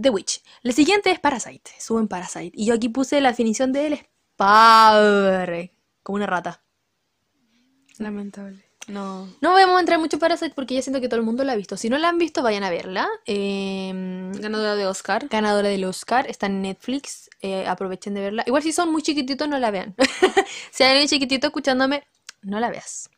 The 0.00 0.10
Witch. 0.10 0.42
La 0.62 0.72
siguiente 0.72 1.10
es 1.10 1.20
Parasite. 1.20 1.70
Suben 1.78 2.08
Parasite. 2.08 2.50
Y 2.54 2.66
yo 2.66 2.74
aquí 2.74 2.88
puse 2.88 3.20
la 3.20 3.30
definición 3.30 3.72
de 3.72 3.86
él 3.86 3.92
es 3.94 4.04
padre. 4.36 5.74
Como 6.02 6.16
una 6.16 6.26
rata. 6.26 6.62
lamentable. 7.98 8.64
No. 8.86 9.26
No 9.40 9.54
vamos 9.54 9.76
a 9.76 9.80
entrar 9.80 9.98
mucho 9.98 10.16
en 10.16 10.20
Parasite 10.20 10.52
porque 10.54 10.74
ya 10.74 10.82
siento 10.82 11.00
que 11.00 11.08
todo 11.08 11.18
el 11.18 11.24
mundo 11.24 11.42
la 11.42 11.52
ha 11.52 11.56
visto. 11.56 11.76
Si 11.76 11.88
no 11.88 11.96
la 11.96 12.08
han 12.10 12.18
visto, 12.18 12.42
vayan 12.42 12.64
a 12.64 12.70
verla. 12.70 13.08
Eh, 13.24 13.90
Ganadora 14.34 14.76
de 14.76 14.86
Oscar. 14.86 15.26
ganadora 15.28 15.68
del 15.68 15.84
Oscar, 15.84 16.26
está 16.28 16.46
en 16.46 16.60
Netflix. 16.60 17.30
eh, 17.40 17.66
aprovechen 17.66 18.12
de 18.14 18.20
verla. 18.20 18.42
Igual 18.46 18.62
si 18.62 18.72
son 18.72 18.92
muy 18.92 19.00
chiquititos, 19.02 19.48
no 19.48 19.58
la 19.58 19.70
vean. 19.70 19.94
si 20.70 20.82
hay 20.82 20.90
alguien 20.90 21.08
chiquitito 21.08 21.46
escuchándome, 21.46 22.02
no 22.42 22.60
la 22.60 22.68
veas. 22.68 23.08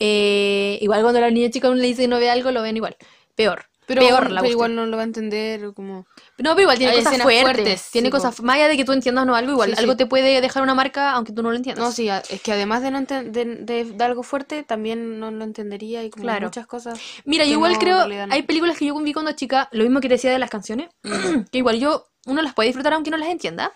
Eh, 0.00 0.78
igual 0.80 1.02
cuando 1.02 1.20
la 1.20 1.30
niña 1.30 1.50
chica 1.50 1.68
le 1.70 1.86
dice 1.86 2.02
que 2.02 2.08
no 2.08 2.18
ve 2.18 2.30
algo, 2.30 2.50
lo 2.50 2.62
ven 2.62 2.76
igual. 2.76 2.96
Peor. 3.36 3.66
Pero, 3.88 4.02
Peor 4.02 4.20
pero 4.24 4.34
la 4.34 4.40
cuestión. 4.42 4.52
igual 4.52 4.74
no 4.76 4.84
lo 4.86 4.96
va 4.98 5.02
a 5.02 5.06
entender 5.06 5.72
como... 5.74 6.06
No, 6.36 6.50
pero 6.50 6.60
igual 6.60 6.76
tiene 6.76 6.92
Hay 6.92 6.98
cosas 7.02 7.22
fuertes. 7.22 7.42
fuertes, 7.42 7.88
tiene 7.90 8.08
sí, 8.08 8.12
cosas, 8.12 8.40
más 8.42 8.56
allá 8.56 8.68
de 8.68 8.76
que 8.76 8.84
tú 8.84 8.92
entiendas 8.92 9.24
no 9.26 9.34
algo, 9.34 9.52
igual 9.52 9.70
Sí, 9.70 9.76
sí. 9.76 9.80
algo 9.80 9.96
te 9.96 10.04
puede 10.04 10.40
dejar 10.42 10.62
una 10.62 10.74
marca 10.74 11.12
aunque 11.12 11.32
tú 11.32 11.42
no 11.42 11.50
lo 11.50 11.56
entiendas. 11.56 11.82
No, 11.84 11.90
sí, 11.90 12.06
es 12.10 12.42
que 12.42 12.52
además 12.52 12.82
de 12.82 12.90
no 12.90 12.98
enten- 13.00 13.30
de, 13.30 13.44
de- 13.46 13.84
de 13.86 14.04
algo 14.04 14.22
fuerte, 14.22 14.62
también 14.62 15.18
no 15.18 15.30
lo 15.30 15.42
entendería 15.42 16.04
y 16.04 16.10
como 16.10 16.24
Claro. 16.24 16.48
muchas 16.48 16.66
cosas. 16.66 17.00
Mira, 17.24 17.46
yo 17.46 17.52
igual 17.52 17.72
no, 17.72 17.78
creo, 17.78 18.06
no. 18.06 18.32
hay 18.34 18.42
películas 18.42 18.76
que 18.76 18.84
yo 18.84 18.98
vi 19.00 19.14
cuando 19.14 19.32
chica, 19.32 19.68
lo 19.72 19.82
mismo 19.84 20.00
que 20.00 20.08
decía 20.10 20.30
de 20.30 20.38
las 20.38 20.50
canciones, 20.50 20.90
que 21.50 21.56
igual 21.58 21.80
yo, 21.80 22.04
uno 22.26 22.42
las 22.42 22.52
puede 22.52 22.66
disfrutar 22.68 22.92
aunque 22.92 23.10
no 23.10 23.16
las 23.16 23.30
entienda. 23.30 23.72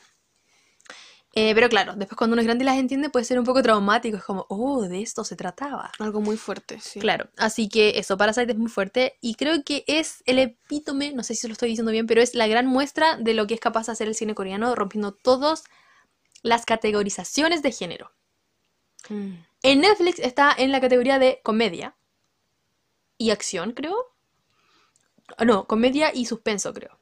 Eh, 1.34 1.54
pero 1.54 1.70
claro, 1.70 1.94
después 1.96 2.16
cuando 2.16 2.34
uno 2.34 2.42
es 2.42 2.46
grande 2.46 2.64
y 2.64 2.66
las 2.66 2.76
entiende 2.76 3.08
puede 3.08 3.24
ser 3.24 3.38
un 3.38 3.46
poco 3.46 3.62
traumático, 3.62 4.18
es 4.18 4.22
como, 4.24 4.44
oh, 4.50 4.82
de 4.82 5.00
esto 5.00 5.24
se 5.24 5.34
trataba. 5.34 5.90
Algo 5.98 6.20
muy 6.20 6.36
fuerte, 6.36 6.78
sí. 6.78 7.00
Claro, 7.00 7.30
así 7.38 7.70
que 7.70 7.98
eso, 7.98 8.18
Parasite 8.18 8.52
es 8.52 8.58
muy 8.58 8.68
fuerte 8.68 9.16
y 9.22 9.34
creo 9.36 9.64
que 9.64 9.84
es 9.86 10.22
el 10.26 10.38
epítome, 10.38 11.12
no 11.12 11.22
sé 11.22 11.34
si 11.34 11.46
lo 11.46 11.52
estoy 11.52 11.70
diciendo 11.70 11.90
bien, 11.90 12.06
pero 12.06 12.20
es 12.20 12.34
la 12.34 12.46
gran 12.46 12.66
muestra 12.66 13.16
de 13.16 13.32
lo 13.32 13.46
que 13.46 13.54
es 13.54 13.60
capaz 13.60 13.86
de 13.86 13.92
hacer 13.92 14.08
el 14.08 14.14
cine 14.14 14.34
coreano, 14.34 14.74
rompiendo 14.74 15.12
todas 15.12 15.64
las 16.42 16.66
categorizaciones 16.66 17.62
de 17.62 17.72
género. 17.72 18.12
Mm. 19.08 19.32
En 19.62 19.80
Netflix 19.80 20.18
está 20.18 20.54
en 20.56 20.70
la 20.70 20.80
categoría 20.82 21.18
de 21.18 21.40
comedia 21.42 21.96
y 23.16 23.30
acción, 23.30 23.72
creo. 23.72 23.96
Ah, 25.38 25.44
No, 25.46 25.66
comedia 25.66 26.10
y 26.12 26.26
suspenso, 26.26 26.74
creo. 26.74 26.98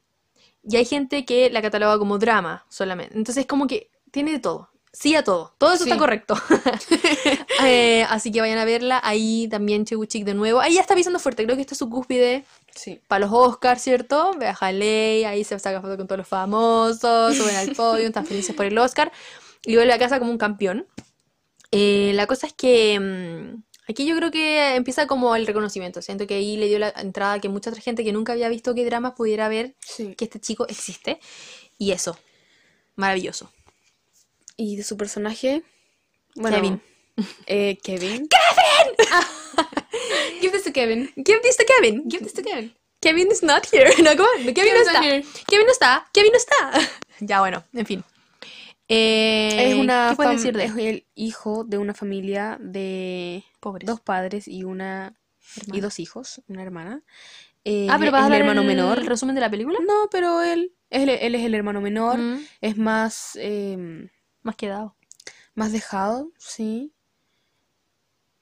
Y 0.63 0.77
hay 0.77 0.85
gente 0.85 1.25
que 1.25 1.49
la 1.49 1.61
cataloga 1.61 1.97
como 1.97 2.19
drama 2.19 2.65
solamente. 2.69 3.17
Entonces, 3.17 3.45
como 3.47 3.65
que 3.67 3.89
tiene 4.11 4.31
de 4.33 4.39
todo. 4.39 4.69
Sí 4.93 5.15
a 5.15 5.23
todo. 5.23 5.53
Todo 5.57 5.71
eso 5.73 5.85
Sí. 5.85 5.89
está 5.89 5.97
correcto. 5.99 6.35
Eh, 7.63 8.03
así 8.09 8.31
que 8.31 8.41
vayan 8.41 8.57
a 8.57 8.65
verla. 8.65 8.99
Ahí 9.03 9.47
también 9.49 9.85
Cheguchik 9.85 10.25
de 10.25 10.33
nuevo. 10.33 10.59
Ahí 10.59 10.73
ya 10.73 10.81
está 10.81 10.95
pisando 10.95 11.19
fuerte. 11.19 11.43
Creo 11.45 11.55
que 11.55 11.61
esta 11.61 11.75
es 11.75 11.77
su 11.77 11.89
cúspide 11.89 12.43
Sí. 12.75 12.99
para 13.07 13.25
los 13.25 13.31
Oscars, 13.33 13.81
¿cierto? 13.81 14.33
Ve 14.37 14.47
a 14.47 14.57
Haley, 14.59 15.23
ahí 15.25 15.43
se 15.43 15.57
saca 15.59 15.81
foto 15.81 15.95
con 15.97 16.07
todos 16.07 16.17
los 16.19 16.27
famosos, 16.27 17.35
suben 17.37 17.55
al 17.55 17.71
podio, 17.75 18.07
están 18.07 18.25
felices 18.25 18.55
por 18.55 18.65
el 18.65 18.77
Oscar 18.77 19.11
y 19.63 19.75
vuelve 19.75 19.93
a 19.93 19.99
casa 19.99 20.19
como 20.19 20.31
un 20.31 20.37
campeón. 20.37 20.87
Eh, 21.71 22.11
la 22.15 22.25
cosa 22.27 22.47
es 22.47 22.53
que 22.53 22.99
mm, 22.99 23.63
aquí 23.89 24.05
yo 24.05 24.15
creo 24.17 24.31
que 24.31 24.75
empieza 24.75 25.05
como 25.07 25.35
el 25.35 25.45
reconocimiento. 25.47 26.01
Siento 26.01 26.25
que 26.27 26.33
ahí 26.35 26.57
le 26.57 26.67
dio 26.67 26.79
la 26.79 26.89
entrada 26.97 27.39
que 27.39 27.47
mucha 27.49 27.69
otra 27.69 27.81
gente 27.81 28.03
que 28.03 28.11
nunca 28.11 28.33
había 28.33 28.49
visto 28.49 28.73
que 28.73 28.83
dramas 28.85 29.13
pudiera 29.15 29.47
ver 29.47 29.75
Sí. 29.79 30.15
que 30.15 30.25
este 30.25 30.39
chico 30.41 30.67
existe. 30.67 31.19
Y 31.77 31.91
eso, 31.91 32.17
maravilloso. 32.95 33.51
Y 34.63 34.75
de 34.75 34.83
su 34.83 34.95
personaje, 34.95 35.63
bueno, 36.35 36.57
Kevin. 36.57 36.81
eh, 37.47 37.77
Kevin. 37.83 38.27
Give 40.41 40.51
this 40.51 40.63
to 40.63 40.71
Kevin. 40.71 41.11
Give 41.15 41.39
this 41.41 41.57
to 41.57 41.65
Kevin. 41.65 42.03
Give 42.07 42.23
this 42.23 42.33
to 42.33 42.43
Kevin. 42.43 42.73
Kevin 43.01 43.31
is 43.31 43.41
not 43.43 43.65
here. 43.71 43.89
No, 44.03 44.15
come 44.15 44.27
on. 44.47 44.53
Kevin 44.53 44.73
no 44.73 44.81
está. 44.81 45.01
here. 45.01 45.23
Kevin 45.47 45.65
no 45.65 45.71
está. 45.71 46.07
Kevin 46.13 46.31
no 46.31 46.37
está. 46.37 46.89
ya, 47.19 47.39
bueno, 47.39 47.63
en 47.73 47.85
fin. 47.85 48.03
Eh, 48.87 49.71
Es 49.71 49.75
una 49.75 50.09
¿Qué 50.11 50.15
puedes 50.17 50.37
decir 50.37 50.55
de 50.55 50.65
es 50.65 50.75
el 50.77 51.05
hijo 51.15 51.63
de 51.63 51.77
una 51.77 51.93
familia 51.93 52.57
de 52.59 53.43
Pobres. 53.59 53.87
dos 53.87 54.01
padres 54.01 54.47
y 54.47 54.63
una 54.63 55.15
y 55.73 55.79
dos 55.79 55.99
hijos, 55.99 56.41
una 56.47 56.61
hermana. 56.61 57.01
Eh, 57.63 57.87
Ah, 57.89 57.95
pero 57.97 58.07
es 58.09 58.11
vas 58.11 58.23
a 58.23 58.27
el 58.27 58.33
hermano 58.41 58.61
el 58.61 58.67
menor. 58.67 59.03
resumen 59.05 59.33
de 59.35 59.41
la 59.41 59.49
película? 59.49 59.77
No, 59.87 60.09
pero 60.11 60.41
él, 60.43 60.73
él, 60.89 61.09
él 61.09 61.35
es 61.35 61.43
el 61.45 61.55
hermano 61.55 61.79
menor. 61.81 62.17
Mm, 62.17 62.45
Es 62.61 62.77
más, 62.77 63.37
em, 63.39 64.09
más 64.43 64.55
quedado. 64.55 64.95
más 65.53 65.71
dejado, 65.71 66.31
sí. 66.37 66.93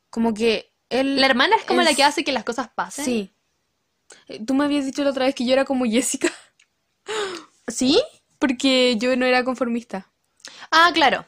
Como 0.10 0.34
que 0.34 0.72
él... 0.90 1.20
La 1.20 1.28
hermana 1.28 1.56
es 1.56 1.66
como 1.66 1.82
la 1.82 1.94
que 1.94 2.04
hace 2.04 2.24
que 2.24 2.32
las 2.32 2.44
cosas 2.44 2.70
pasen. 2.74 3.06
Sí. 3.06 3.34
Eh, 4.28 4.44
Tú 4.46 4.54
me 4.54 4.66
habías 4.66 4.86
dicho 4.86 5.04
la 5.04 5.12
otra 5.12 5.26
vez 5.26 5.36
que 5.36 5.46
yo 5.46 5.54
era 5.54 5.66
como 5.66 5.86
Jessica, 5.86 6.32
¿Sí? 7.68 8.02
porque 8.40 8.96
yo 8.98 9.16
no 9.16 9.26
era 9.26 9.44
conformista. 9.44 10.12
Ah, 10.72 10.92
claro. 10.94 11.26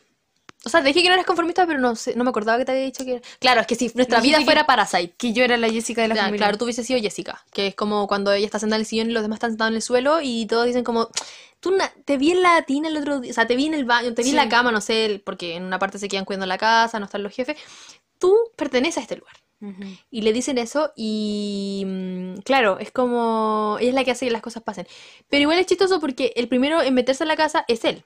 O 0.63 0.69
sea, 0.69 0.81
dije 0.81 1.01
que 1.01 1.07
no 1.07 1.13
eras 1.15 1.25
conformista, 1.25 1.65
pero 1.65 1.79
no 1.79 1.95
sé, 1.95 2.15
no 2.15 2.23
me 2.23 2.29
acordaba 2.29 2.57
que 2.59 2.65
te 2.65 2.71
había 2.71 2.83
dicho 2.83 3.03
que 3.03 3.13
era. 3.13 3.21
Claro, 3.39 3.61
es 3.61 3.67
que 3.67 3.75
si 3.75 3.91
nuestra 3.95 4.21
vida 4.21 4.39
fuera 4.41 4.65
Parasite. 4.67 5.13
Que 5.17 5.33
yo 5.33 5.43
era 5.43 5.57
la 5.57 5.69
Jessica 5.69 6.03
de 6.03 6.07
la 6.09 6.15
Ya, 6.15 6.21
familia. 6.25 6.45
claro, 6.45 6.57
tú 6.59 6.65
hubiese 6.65 6.83
sido 6.83 6.99
Jessica, 6.99 7.43
que 7.51 7.67
es 7.67 7.75
como 7.75 8.07
cuando 8.07 8.31
ella 8.31 8.45
está 8.45 8.59
sentada 8.59 8.77
en 8.77 8.81
el 8.81 8.85
sillón 8.85 9.09
y 9.09 9.13
los 9.13 9.23
demás 9.23 9.37
están 9.37 9.51
sentados 9.51 9.71
en 9.71 9.75
el 9.77 9.81
suelo 9.81 10.19
y 10.21 10.45
todos 10.45 10.65
dicen 10.67 10.83
como, 10.83 11.09
tú 11.59 11.75
te 12.05 12.17
vi 12.17 12.31
en 12.31 12.43
la 12.43 12.61
tina 12.61 12.89
el 12.89 12.97
otro 12.97 13.19
día, 13.21 13.31
o 13.31 13.33
sea, 13.33 13.47
te 13.47 13.55
vi 13.55 13.65
en 13.65 13.73
el 13.73 13.85
baño, 13.85 14.13
te 14.13 14.21
vi 14.23 14.29
en 14.29 14.35
la 14.35 14.43
Sí. 14.43 14.49
cama, 14.49 14.71
no 14.71 14.81
sé, 14.81 15.21
porque 15.25 15.55
en 15.55 15.63
una 15.63 15.79
parte 15.79 15.97
se 15.97 16.07
quedan 16.07 16.25
cuidando 16.25 16.45
la 16.45 16.59
casa, 16.59 16.99
no 16.99 17.05
están 17.05 17.23
los 17.23 17.33
jefes. 17.33 17.57
Tú 18.19 18.37
perteneces 18.55 18.99
a 18.99 19.01
este 19.01 19.15
lugar. 19.17 19.35
Ujú. 19.61 19.83
Y 20.11 20.21
le 20.21 20.31
dicen 20.33 20.57
eso 20.59 20.91
y 20.95 21.83
mm, 21.87 22.41
claro, 22.41 22.77
es 22.79 22.91
como 22.91 23.77
ella 23.79 23.89
es 23.89 23.95
la 23.95 24.03
que 24.03 24.11
hace 24.11 24.25
que 24.25 24.31
las 24.31 24.41
cosas 24.41 24.61
pasen. 24.63 24.87
Pero 25.29 25.41
igual 25.41 25.57
es 25.59 25.65
chistoso 25.67 25.99
porque 25.99 26.33
el 26.35 26.47
primero 26.47 26.81
en 26.83 26.93
meterse 26.93 27.23
en 27.23 27.29
la 27.29 27.35
casa 27.35 27.65
es 27.67 27.83
él. 27.85 28.03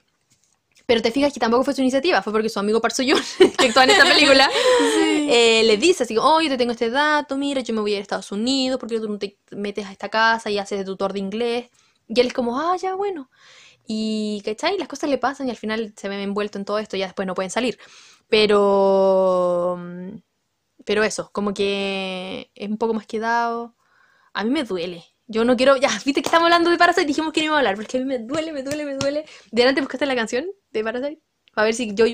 Pero 0.85 1.01
te 1.01 1.11
fijas 1.11 1.33
que 1.33 1.39
tampoco 1.39 1.63
fue 1.63 1.73
su 1.73 1.81
iniciativa, 1.81 2.21
fue 2.21 2.31
porque 2.31 2.49
su 2.49 2.59
amigo 2.59 2.79
Park 2.81 2.93
Seo-joon, 2.95 3.23
que 3.57 3.67
actúa 3.67 3.85
en 3.85 3.89
esta 3.91 4.05
película, 4.05 4.49
eh, 5.01 5.63
le 5.63 5.77
dice 5.77 6.03
así, 6.03 6.15
oh, 6.19 6.41
yo 6.41 6.49
te 6.49 6.57
tengo 6.57 6.71
este 6.73 6.89
dato, 6.89 7.37
mira, 7.37 7.61
yo 7.61 7.73
me 7.73 7.81
voy 7.81 7.91
a 7.93 7.95
ir 7.95 7.99
a 7.99 8.03
Estados 8.03 8.31
Unidos, 8.31 8.79
porque 8.79 8.99
tú 8.99 9.09
no 9.09 9.17
te 9.17 9.37
metes 9.51 9.85
a 9.87 9.91
esta 9.91 10.09
casa 10.09 10.49
y 10.51 10.57
haces 10.59 10.79
de 10.79 10.85
tutor 10.85 11.13
de 11.13 11.19
inglés? 11.19 11.69
Y 12.07 12.19
él 12.19 12.27
es 12.27 12.33
como, 12.33 12.59
ah, 12.59 12.75
ya, 12.77 12.95
bueno. 12.95 13.29
Y, 13.87 14.41
¿cachai? 14.45 14.77
Las 14.77 14.87
cosas 14.87 15.09
le 15.09 15.17
pasan 15.17 15.47
y 15.47 15.51
al 15.51 15.57
final 15.57 15.93
se 15.97 16.09
ven 16.09 16.19
envuelto 16.19 16.57
en 16.59 16.65
todo 16.65 16.79
esto 16.79 16.95
y 16.97 16.99
ya 16.99 17.07
después 17.07 17.27
no 17.27 17.35
pueden 17.35 17.51
salir. 17.51 17.79
Pero... 18.29 19.77
mm, 19.79 20.17
Pero 20.85 21.03
eso, 21.03 21.29
como 21.33 21.53
que 21.53 22.51
es 22.55 22.69
un 22.69 22.77
poco 22.77 22.93
más 22.93 23.07
quedado. 23.07 23.75
A 24.33 24.43
mí 24.43 24.51
me 24.51 24.63
duele. 24.63 25.05
Yo 25.27 25.43
no 25.45 25.55
quiero. 25.57 25.75
Ya, 25.77 25.89
viste 26.05 26.21
que 26.21 26.27
estamos 26.27 26.45
hablando 26.45 26.69
de 26.69 26.77
Parasite, 26.77 27.05
dijimos 27.05 27.33
que 27.33 27.41
no 27.41 27.45
íbamos 27.45 27.57
a 27.57 27.59
hablar, 27.59 27.75
porque 27.75 27.97
a 27.97 27.99
mí 28.01 28.05
me 28.05 28.19
duele, 28.19 28.51
me 28.53 28.63
duele, 28.63 28.85
me 28.85 28.95
duele. 28.95 29.25
Delante 29.51 29.81
buscaste 29.81 30.05
la 30.05 30.15
canción 30.15 30.45
de 30.71 30.83
Parasite. 30.83 31.21
A 31.55 31.63
ver 31.63 31.73
si 31.73 31.93
yo 31.95 32.05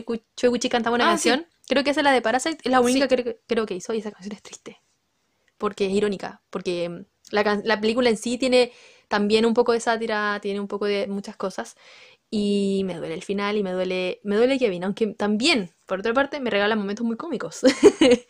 Gucci 0.49 0.69
cantaba 0.69 0.95
una 0.95 1.11
Ah, 1.11 1.17
sí. 1.17 1.29
canción. 1.29 1.47
Creo 1.67 1.83
que 1.83 1.89
esa 1.91 2.01
es 2.01 2.03
la 2.05 2.11
de 2.11 2.21
Parasite. 2.21 2.57
Es 2.63 2.71
la 2.71 2.79
única 2.81 3.07
Sí. 3.09 3.15
que 3.15 3.39
creo, 3.47 3.65
que 3.65 3.75
hizo 3.75 3.93
y 3.93 3.99
esa 3.99 4.11
canción 4.11 4.35
es 4.35 4.41
triste. 4.41 4.81
Porque 5.57 5.87
es 5.87 5.91
irónica. 5.93 6.41
Porque 6.49 6.89
mm, 6.89 7.05
la, 7.31 7.61
la 7.63 7.81
película 7.81 8.09
en 8.09 8.17
sí 8.17 8.37
tiene 8.37 8.71
también 9.07 9.45
un 9.45 9.53
poco 9.53 9.73
de 9.73 9.79
sátira, 9.79 10.39
tiene 10.41 10.59
un 10.59 10.67
poco 10.67 10.85
de 10.85 11.07
muchas 11.07 11.35
cosas. 11.35 11.75
Y 12.29 12.83
me 12.85 12.95
duele 12.95 13.13
el 13.13 13.23
final 13.23 13.57
y 13.57 13.63
me 13.63 13.71
duele, 13.73 14.21
me 14.23 14.37
duele 14.37 14.57
Kevin, 14.57 14.85
aunque 14.85 15.07
también, 15.07 15.71
por 15.85 15.99
otra 15.99 16.13
parte, 16.13 16.39
me 16.39 16.49
regala 16.49 16.77
momentos 16.77 17.05
muy 17.05 17.17
cómicos. 17.17 17.59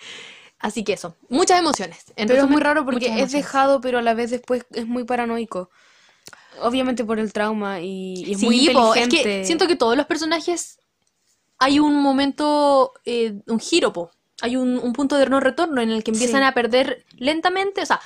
Así 0.62 0.84
que 0.84 0.94
eso, 0.94 1.16
muchas 1.30 1.60
emociones. 1.60 2.06
En 2.16 2.28
Pero 2.28 2.44
es 2.44 2.50
muy 2.50 2.62
raro 2.62 2.86
porque 2.86 3.22
es 3.22 3.32
dejado, 3.32 3.82
pero 3.82 3.98
a 3.98 4.02
la 4.02 4.14
vez 4.14 4.30
después 4.30 4.64
es 4.72 4.86
muy 4.86 5.04
paranoico. 5.04 5.70
Obviamente 6.62 7.04
por 7.04 7.18
el 7.20 7.34
trauma 7.34 7.80
y, 7.80 8.14
y 8.26 8.34
es 8.34 8.42
muy 8.44 8.60
Sí, 8.60 8.68
es 8.70 8.76
inteligente. 8.76 9.24
que 9.24 9.46
siento 9.46 9.68
que 9.68 9.76
todos 9.76 9.98
los 9.98 10.06
personajes 10.06 10.78
hay 11.58 11.80
un 11.80 11.96
momento, 12.02 12.94
eh, 13.06 13.34
un 13.48 13.60
giro, 13.60 13.92
po. 13.94 14.12
Hay 14.42 14.56
un, 14.56 14.78
un 14.80 14.94
punto 14.94 15.18
de 15.18 15.28
no 15.28 15.40
retorno 15.40 15.82
en 15.82 15.92
el 15.92 16.04
que 16.04 16.12
empiezan 16.12 16.42
Sí. 16.42 16.48
a 16.48 16.54
perder 16.54 17.06
lentamente, 17.18 17.82
o 17.82 17.86
sea, 17.86 18.00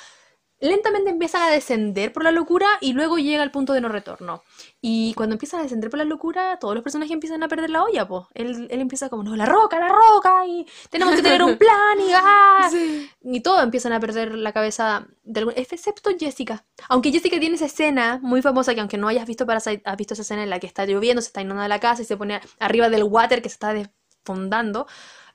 lentamente 0.66 1.10
empiezan 1.10 1.42
a 1.44 1.50
descender 1.50 2.12
por 2.14 2.24
la 2.24 2.32
locura 2.32 2.68
y 2.82 2.94
luego 2.94 3.18
llega 3.18 3.44
el 3.44 3.52
punto 3.52 3.74
de 3.74 3.82
no 3.82 3.90
retorno. 3.90 4.44
Y 4.82 5.14
cuando 5.14 5.34
empiezan 5.36 5.60
a 5.62 5.64
descender 5.64 5.90
por 5.90 5.98
la 6.00 6.04
locura, 6.06 6.58
todos 6.60 6.74
los 6.74 6.84
personajes 6.84 7.14
empiezan 7.14 7.42
a 7.44 7.48
perder 7.48 7.70
la 7.70 7.84
olla, 7.84 8.08
po. 8.08 8.28
Él, 8.34 8.68
él 8.70 8.82
empieza 8.82 9.10
como, 9.10 9.24
no, 9.24 9.36
la 9.36 9.46
roca, 9.46 9.80
la 9.80 9.90
roca, 9.90 10.46
y 10.48 10.66
tenemos 10.90 11.16
que 11.16 11.22
tener 11.22 11.42
un 11.44 11.58
plan, 11.58 12.00
y 12.00 12.12
ah. 12.14 12.68
Sí. 12.72 13.10
Y 13.24 13.42
todos 13.42 13.64
empiezan 13.64 13.94
a 13.94 14.00
perder 14.00 14.36
la 14.36 14.52
cabeza, 14.52 15.08
de 15.24 15.40
algún- 15.40 15.54
excepto 15.56 16.10
Jessica. 16.20 16.66
Aunque 16.90 17.12
Jessica 17.12 17.40
tiene 17.40 17.56
esa 17.56 17.66
escena 17.66 18.20
muy 18.22 18.42
famosa 18.42 18.74
que 18.74 18.82
aunque 18.82 18.98
no 18.98 19.08
hayas 19.08 19.26
visto 19.26 19.46
Parasite, 19.46 19.82
has 19.86 19.98
visto 19.98 20.14
esa 20.14 20.24
escena 20.24 20.44
en 20.44 20.50
la 20.50 20.60
que 20.60 20.68
está 20.68 20.86
lloviendo, 20.86 21.22
se 21.22 21.28
está 21.28 21.42
inundando 21.42 21.68
la 21.70 21.80
casa 21.80 22.02
y 22.02 22.06
se 22.06 22.18
pone 22.18 22.42
arriba 22.60 22.90
del 22.90 23.04
water 23.04 23.42
que 23.42 23.50
se 23.50 23.54
está 23.56 23.74
desfondando, 23.74 24.88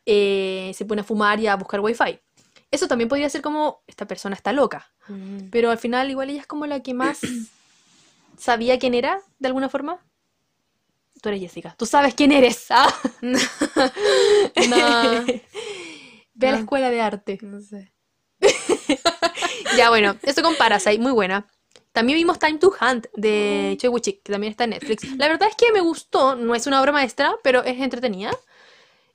eh, 0.06 0.72
se 0.74 0.84
pone 0.84 1.02
a 1.02 1.04
fumar 1.04 1.40
y 1.40 1.46
a 1.46 1.56
buscar 1.56 1.80
wifi. 1.80 2.18
Eso 2.70 2.88
también 2.88 3.08
podría 3.08 3.28
ser 3.28 3.42
como, 3.42 3.82
esta 3.86 4.06
persona 4.06 4.34
está 4.34 4.52
loca. 4.52 4.92
Ujú. 5.08 5.48
Pero 5.50 5.70
al 5.70 5.78
final 5.78 6.10
igual 6.10 6.30
ella 6.30 6.40
es 6.40 6.46
como 6.46 6.66
la 6.66 6.80
que 6.80 6.94
más 6.94 7.20
sabía 8.38 8.78
quién 8.78 8.94
era, 8.94 9.20
de 9.38 9.48
alguna 9.48 9.68
forma. 9.68 9.98
Tú 11.20 11.28
eres 11.28 11.40
Jessica. 11.40 11.74
Tú 11.76 11.86
sabes 11.86 12.14
quién 12.14 12.32
eres. 12.32 12.66
¿ah? 12.70 12.92
No. 14.68 15.24
Ve 16.34 16.48
a 16.48 16.52
la 16.52 16.58
escuela 16.58 16.90
de 16.90 17.00
arte. 17.00 17.38
No 17.42 17.60
sé. 17.60 17.92
Ya, 19.76 19.88
bueno, 19.88 20.16
eso 20.22 20.42
con 20.42 20.56
Parasite, 20.56 20.98
muy 20.98 21.12
buena. 21.12 21.46
También 21.92 22.16
vimos 22.16 22.38
Time 22.38 22.58
to 22.58 22.72
Hunt 22.80 23.06
de 23.14 23.76
Choi 23.78 23.90
Woo-sik, 23.90 24.22
que 24.22 24.32
también 24.32 24.50
está 24.50 24.64
en 24.64 24.70
Netflix. 24.70 25.04
La 25.16 25.28
verdad 25.28 25.48
es 25.48 25.56
que 25.56 25.72
me 25.72 25.80
gustó, 25.80 26.34
no 26.34 26.54
es 26.54 26.66
una 26.66 26.80
obra 26.80 26.92
maestra, 26.92 27.34
pero 27.42 27.62
es 27.62 27.80
entretenida. 27.80 28.30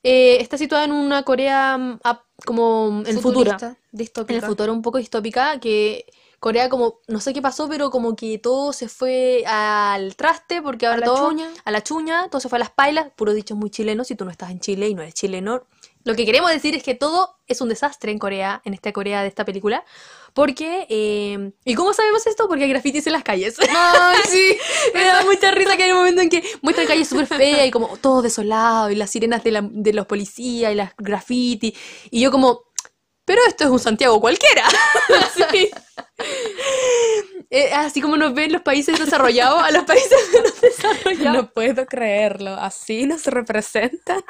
Eh, 0.08 0.40
está 0.40 0.56
situada 0.56 0.84
en 0.84 0.92
una 0.92 1.24
Corea 1.24 1.80
mm, 1.80 2.00
como 2.46 3.02
en 3.08 3.20
futura. 3.20 3.58
Futurista, 3.92 4.32
En 4.32 4.36
el 4.36 4.42
futuro 4.44 4.72
un 4.72 4.84
poco 4.84 5.00
distópica, 5.00 5.60
que 5.60 6.06
Corea 6.40 6.70
como, 6.70 7.00
no 7.08 7.20
sé 7.20 7.34
qué 7.34 7.42
pasó, 7.42 7.68
pero 7.68 7.90
como 7.90 8.16
que 8.16 8.38
todo 8.38 8.72
se 8.72 8.88
fue 8.88 9.44
al 9.48 10.16
traste, 10.16 10.62
porque 10.62 10.86
ahora 10.86 11.00
la 11.00 11.06
todo, 11.08 11.30
chuña. 11.32 11.50
a 11.64 11.72
la 11.72 11.82
chuña, 11.82 12.28
todo 12.30 12.40
se 12.40 12.50
fue 12.50 12.58
a 12.58 12.60
las 12.60 12.70
pailas, 12.70 13.08
puro 13.16 13.34
dichos 13.34 13.58
muy 13.58 13.72
chilenos, 13.72 14.06
si 14.06 14.16
tú 14.16 14.26
no 14.26 14.32
estás 14.32 14.52
en 14.52 14.60
Chile 14.60 14.88
y 14.90 14.94
no 14.94 15.02
eres 15.02 15.16
chileno. 15.16 15.64
Lo 16.06 16.16
que 16.16 16.26
queremos 16.26 16.50
decir 16.52 16.74
es 16.76 16.84
que 16.84 16.96
todo 16.96 17.36
es 17.48 17.60
un 17.62 17.68
desastre 17.70 18.12
en 18.12 18.20
Corea, 18.20 18.62
en 18.64 18.74
esta 18.74 18.94
Corea 18.94 19.22
de 19.24 19.28
esta 19.28 19.44
película, 19.44 19.84
porque, 20.34 20.86
eh, 20.90 21.52
¿y 21.66 21.76
cómo 21.76 21.94
sabemos 21.94 22.26
esto? 22.28 22.48
Porque 22.48 22.64
hay 22.66 22.70
grafitis 22.70 23.06
en 23.08 23.14
las 23.14 23.24
calles. 23.24 23.56
Ay, 23.60 24.18
sí. 24.30 24.58
Me 24.94 25.04
da 25.04 25.24
mucha 25.24 25.52
risa 25.52 25.76
que 25.76 25.84
hay 25.84 25.92
un 25.92 25.98
momento 25.98 26.22
en 26.22 26.30
que 26.30 26.44
muestran 26.62 26.88
calles 26.88 27.10
súper 27.10 27.28
feas 27.28 27.66
y 27.68 27.72
como 27.72 27.98
todo 27.98 28.22
desolado 28.22 28.90
y 28.92 28.96
las 28.96 29.10
sirenas 29.10 29.44
de, 29.44 29.52
la- 29.52 29.68
de 29.70 29.94
los 29.94 30.06
policías 30.06 30.72
y 30.72 30.76
las 30.76 30.92
graffiti. 30.98 31.76
Y 32.12 32.22
yo 32.22 32.32
como, 32.32 32.64
pero 33.26 33.42
esto 33.48 33.64
es 33.64 33.70
un 33.72 33.80
Santiago 33.80 34.22
cualquiera. 34.22 34.66
Así. 35.38 35.70
Eh, 37.50 37.72
así 37.74 38.02
como 38.02 38.18
nos 38.18 38.34
ven 38.34 38.52
los 38.52 38.62
países 38.64 39.00
desarrollados 39.00 39.64
a 39.64 39.72
los 39.72 39.84
países 39.86 40.18
menos 40.34 40.60
desarrollados. 40.62 41.34
No 41.44 41.52
puedo 41.52 41.86
creerlo. 41.86 42.52
Así 42.56 43.06
nos 43.06 43.26
representa. 43.26 44.18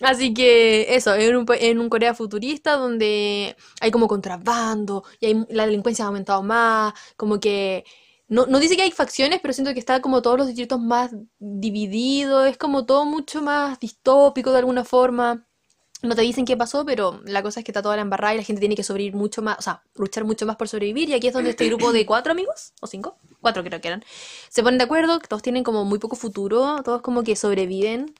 Así 0.00 0.32
que 0.32 0.94
eso, 0.94 1.14
en 1.14 1.36
un, 1.36 1.46
en 1.58 1.80
un 1.80 1.88
Corea 1.88 2.14
futurista 2.14 2.76
donde 2.76 3.56
hay 3.80 3.90
como 3.90 4.06
contrabando 4.06 5.04
y 5.20 5.26
hay, 5.26 5.44
la 5.50 5.66
delincuencia 5.66 6.04
ha 6.04 6.08
aumentado 6.08 6.42
más, 6.42 6.94
como 7.16 7.40
que 7.40 7.84
no, 8.28 8.46
no 8.46 8.60
dice 8.60 8.76
que 8.76 8.82
hay 8.82 8.90
facciones, 8.90 9.40
pero 9.40 9.54
siento 9.54 9.72
que 9.72 9.80
está 9.80 10.00
como 10.00 10.22
todos 10.22 10.38
los 10.38 10.46
distritos 10.46 10.78
más 10.80 11.12
divididos, 11.38 12.46
es 12.46 12.58
como 12.58 12.84
todo 12.84 13.04
mucho 13.06 13.42
más 13.42 13.80
distópico 13.80 14.52
de 14.52 14.58
alguna 14.58 14.84
forma. 14.84 15.46
No 16.02 16.14
te 16.14 16.22
dicen 16.22 16.44
qué 16.44 16.56
pasó, 16.56 16.84
pero 16.84 17.20
la 17.24 17.42
cosa 17.42 17.60
es 17.60 17.64
que 17.64 17.72
está 17.72 17.82
toda 17.82 17.96
la 17.96 18.02
embarrada 18.02 18.34
y 18.34 18.36
la 18.36 18.44
gente 18.44 18.60
tiene 18.60 18.76
que 18.76 18.84
sobrevivir 18.84 19.16
mucho 19.16 19.42
más, 19.42 19.58
o 19.58 19.62
sea, 19.62 19.82
luchar 19.96 20.24
mucho 20.24 20.46
más 20.46 20.56
por 20.56 20.68
sobrevivir. 20.68 21.08
Y 21.08 21.14
aquí 21.14 21.26
es 21.26 21.34
donde 21.34 21.50
este 21.50 21.66
grupo 21.66 21.90
de 21.90 22.06
cuatro 22.06 22.30
amigos, 22.32 22.72
o 22.80 22.86
cinco, 22.86 23.18
cuatro 23.40 23.64
creo 23.64 23.80
que 23.80 23.88
eran, 23.88 24.04
se 24.48 24.62
ponen 24.62 24.78
de 24.78 24.84
acuerdo, 24.84 25.18
que 25.20 25.28
todos 25.28 25.42
tienen 25.42 25.64
como 25.64 25.84
muy 25.84 25.98
poco 25.98 26.16
futuro, 26.16 26.82
todos 26.84 27.02
como 27.02 27.22
que 27.22 27.36
sobreviven 27.36 28.14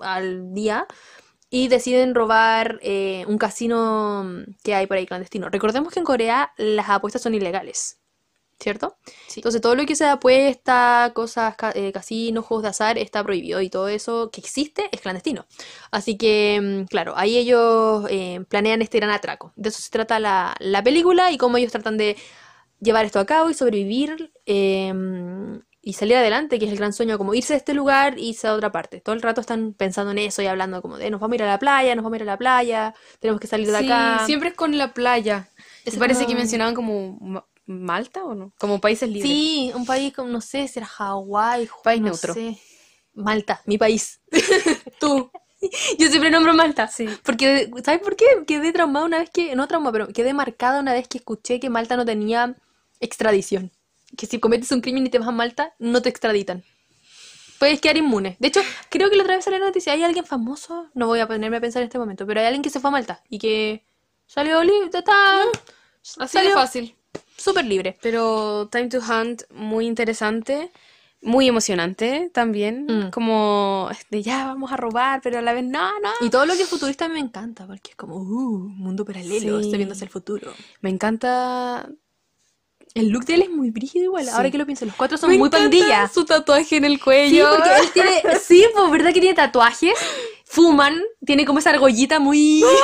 al 0.00 0.52
día 0.54 0.86
y 1.50 1.68
deciden 1.68 2.14
robar 2.14 2.78
eh, 2.82 3.24
un 3.28 3.38
casino 3.38 4.26
que 4.64 4.74
hay 4.74 4.86
por 4.86 4.96
ahí 4.96 5.06
clandestino. 5.06 5.48
Recordemos 5.50 5.92
que 5.92 6.00
en 6.00 6.04
Corea 6.06 6.52
las 6.56 6.88
apuestas 6.90 7.22
son 7.22 7.34
ilegales, 7.34 7.98
¿cierto? 8.60 8.96
Sí. 9.26 9.40
Entonces 9.40 9.60
todo 9.60 9.74
lo 9.76 9.86
que 9.86 9.96
sea 9.96 10.12
apuesta, 10.12 11.12
cosas, 11.14 11.56
ca- 11.56 11.72
eh, 11.74 11.92
casinos, 11.92 12.44
juegos 12.46 12.62
de 12.64 12.68
azar, 12.70 12.98
está 12.98 13.22
prohibido 13.24 13.60
y 13.62 13.70
todo 13.70 13.88
eso 13.88 14.30
que 14.32 14.40
existe 14.40 14.88
es 14.92 15.00
clandestino. 15.02 15.46
Así 15.90 16.16
que, 16.16 16.60
mm, 16.62 16.86
claro, 16.86 17.14
ahí 17.16 17.36
ellos 17.38 18.06
eh, 18.10 18.40
planean 18.48 18.82
este 18.82 18.98
gran 18.98 19.10
atraco. 19.10 19.52
De 19.56 19.68
eso 19.70 19.80
se 19.82 19.90
trata 19.90 20.20
la, 20.20 20.56
la 20.60 20.82
película 20.82 21.30
y 21.32 21.38
cómo 21.38 21.58
ellos 21.58 21.72
tratan 21.72 21.98
de 21.98 22.16
llevar 22.80 23.04
esto 23.04 23.18
a 23.20 23.26
cabo 23.26 23.50
y 23.50 23.54
sobrevivir 23.54 24.32
eh, 24.46 24.92
y 25.82 25.92
salir 25.92 26.16
adelante, 26.16 26.58
que 26.58 26.64
es 26.66 26.72
el 26.72 26.78
gran 26.78 26.92
sueño, 26.92 27.16
como 27.16 27.32
irse 27.34 27.52
de 27.52 27.58
este 27.58 27.72
lugar 27.74 28.18
y 28.18 28.30
irse 28.30 28.48
a 28.48 28.54
otra 28.54 28.72
parte. 28.72 29.00
Todo 29.00 29.14
el 29.14 29.22
rato 29.22 29.40
están 29.40 29.72
pensando 29.72 30.10
en 30.10 30.18
eso 30.18 30.42
y 30.42 30.46
hablando 30.46 30.82
como 30.82 30.98
de 30.98 31.10
nos 31.10 31.20
vamos 31.20 31.34
a 31.34 31.36
ir 31.36 31.42
a 31.44 31.46
la 31.46 31.58
playa, 31.60 31.94
nos 31.94 32.02
vamos 32.02 32.14
a 32.14 32.16
ir 32.16 32.22
a 32.28 32.32
la 32.32 32.38
playa, 32.38 32.94
tenemos 33.20 33.40
que 33.40 33.46
salir 33.46 33.70
de 33.70 33.78
Sí, 33.78 33.84
acá. 33.86 34.26
siempre 34.26 34.48
es 34.48 34.54
con 34.56 34.76
la 34.76 34.92
playa. 34.92 35.48
Me 35.84 35.92
parece 35.98 36.26
que 36.26 36.34
mencionaban 36.34 36.74
como 36.74 37.16
Ma- 37.20 37.46
Malta 37.66 38.24
o 38.24 38.34
no? 38.34 38.52
Como 38.58 38.80
países 38.80 39.08
libres. 39.08 39.30
Sí, 39.30 39.70
un 39.74 39.86
país 39.86 40.12
como, 40.12 40.28
no 40.28 40.40
sé, 40.40 40.66
si 40.68 40.78
era 40.80 40.86
Hawái, 40.86 41.68
País 41.84 42.00
no 42.00 42.08
neutro. 42.08 42.34
sé. 42.34 42.58
Malta, 43.14 43.62
mi 43.66 43.78
país. 43.78 44.20
Tú. 45.00 45.30
Yo 45.98 46.08
siempre 46.08 46.30
nombro 46.30 46.52
Malta. 46.54 46.86
Sí. 46.88 47.08
Porque, 47.24 47.70
¿sabes 47.84 48.00
por 48.00 48.14
qué? 48.16 48.26
Quedé 48.46 48.72
traumada 48.72 49.06
una 49.06 49.18
vez 49.18 49.30
que, 49.30 49.54
no 49.56 49.66
traumada, 49.68 49.92
pero 49.92 50.08
quedé 50.08 50.32
marcada 50.34 50.80
una 50.80 50.92
vez 50.92 51.08
que 51.08 51.18
escuché 51.18 51.58
que 51.60 51.70
Malta 51.70 51.96
no 51.96 52.04
tenía 52.04 52.54
extradición. 53.00 53.70
Que 54.16 54.26
si 54.26 54.38
cometes 54.38 54.70
un 54.72 54.80
crimen 54.80 55.06
y 55.06 55.10
te 55.10 55.18
vas 55.18 55.28
a 55.28 55.32
Malta, 55.32 55.74
no 55.78 56.00
te 56.02 56.08
extraditan. 56.08 56.64
Puedes 57.58 57.80
quedar 57.80 57.96
inmune. 57.96 58.36
De 58.38 58.48
hecho, 58.48 58.60
creo 58.90 59.08
que 59.10 59.16
la 59.16 59.22
otra 59.22 59.36
vez 59.36 59.44
salió 59.44 59.58
la 59.58 59.66
noticia, 59.66 59.92
hay 59.94 60.02
alguien 60.02 60.24
famoso, 60.26 60.88
no 60.94 61.06
voy 61.06 61.20
a 61.20 61.26
ponerme 61.26 61.56
a 61.56 61.60
pensar 61.60 61.82
en 61.82 61.86
este 61.88 61.98
momento, 61.98 62.26
pero 62.26 62.40
hay 62.40 62.46
alguien 62.46 62.62
que 62.62 62.70
se 62.70 62.80
fue 62.80 62.88
a 62.88 62.92
Malta 62.92 63.22
y 63.30 63.38
que 63.38 63.84
salió 64.26 64.62
libre, 64.62 64.90
Así 64.92 66.18
de 66.20 66.26
salió 66.28 66.54
fácil. 66.54 66.94
súper 67.36 67.64
libre. 67.64 67.96
Pero 68.02 68.68
Time 68.70 68.88
to 68.88 68.98
Hunt, 68.98 69.42
muy 69.50 69.86
interesante. 69.86 70.70
Muy 71.22 71.48
emocionante 71.48 72.30
también. 72.32 72.84
Mm. 72.86 73.10
Como 73.10 73.88
de 74.10 74.22
ya 74.22 74.46
vamos 74.46 74.70
a 74.70 74.76
robar, 74.76 75.20
pero 75.22 75.38
a 75.38 75.42
la 75.42 75.54
vez 75.54 75.64
no, 75.64 75.98
no. 76.00 76.10
Y 76.20 76.28
todo 76.30 76.44
lo 76.46 76.54
que 76.54 76.62
es 76.62 76.68
futurista 76.68 77.08
me 77.08 77.18
encanta, 77.18 77.66
porque 77.66 77.90
es 77.90 77.96
como, 77.96 78.16
uh, 78.16 78.58
mundo 78.68 79.04
paralelo, 79.04 79.58
Sí. 79.58 79.64
estoy 79.64 79.78
viendo 79.78 79.94
hacia 79.94 80.04
el 80.04 80.10
futuro. 80.10 80.52
Me 80.82 80.90
encanta. 80.90 81.88
El 82.96 83.08
look 83.10 83.24
de 83.26 83.34
él 83.34 83.42
es 83.42 83.50
muy 83.50 83.70
brígido 83.70 84.04
igual, 84.04 84.24
Sí. 84.24 84.30
ahora 84.32 84.50
que 84.50 84.58
lo 84.58 84.64
pienso, 84.66 84.86
los 84.86 84.94
cuatro 84.94 85.18
son 85.18 85.30
Me 85.30 85.38
muy 85.38 85.48
encanta 85.48 85.64
pandilla. 85.64 86.08
Su 86.12 86.24
tatuaje 86.24 86.76
en 86.76 86.84
el 86.84 86.94
Sí, 86.94 86.98
cuello. 87.00 87.48
porque 87.50 87.68
él 87.76 87.90
tiene, 87.92 88.10
sí, 88.42 88.64
pues 88.74 88.90
verdad 88.90 89.12
que 89.12 89.20
tiene 89.20 89.34
tatuajes, 89.36 89.92
fuman, 90.44 91.02
tiene 91.24 91.44
como 91.44 91.58
esa 91.58 91.70
argollita 91.70 92.18
muy... 92.20 92.62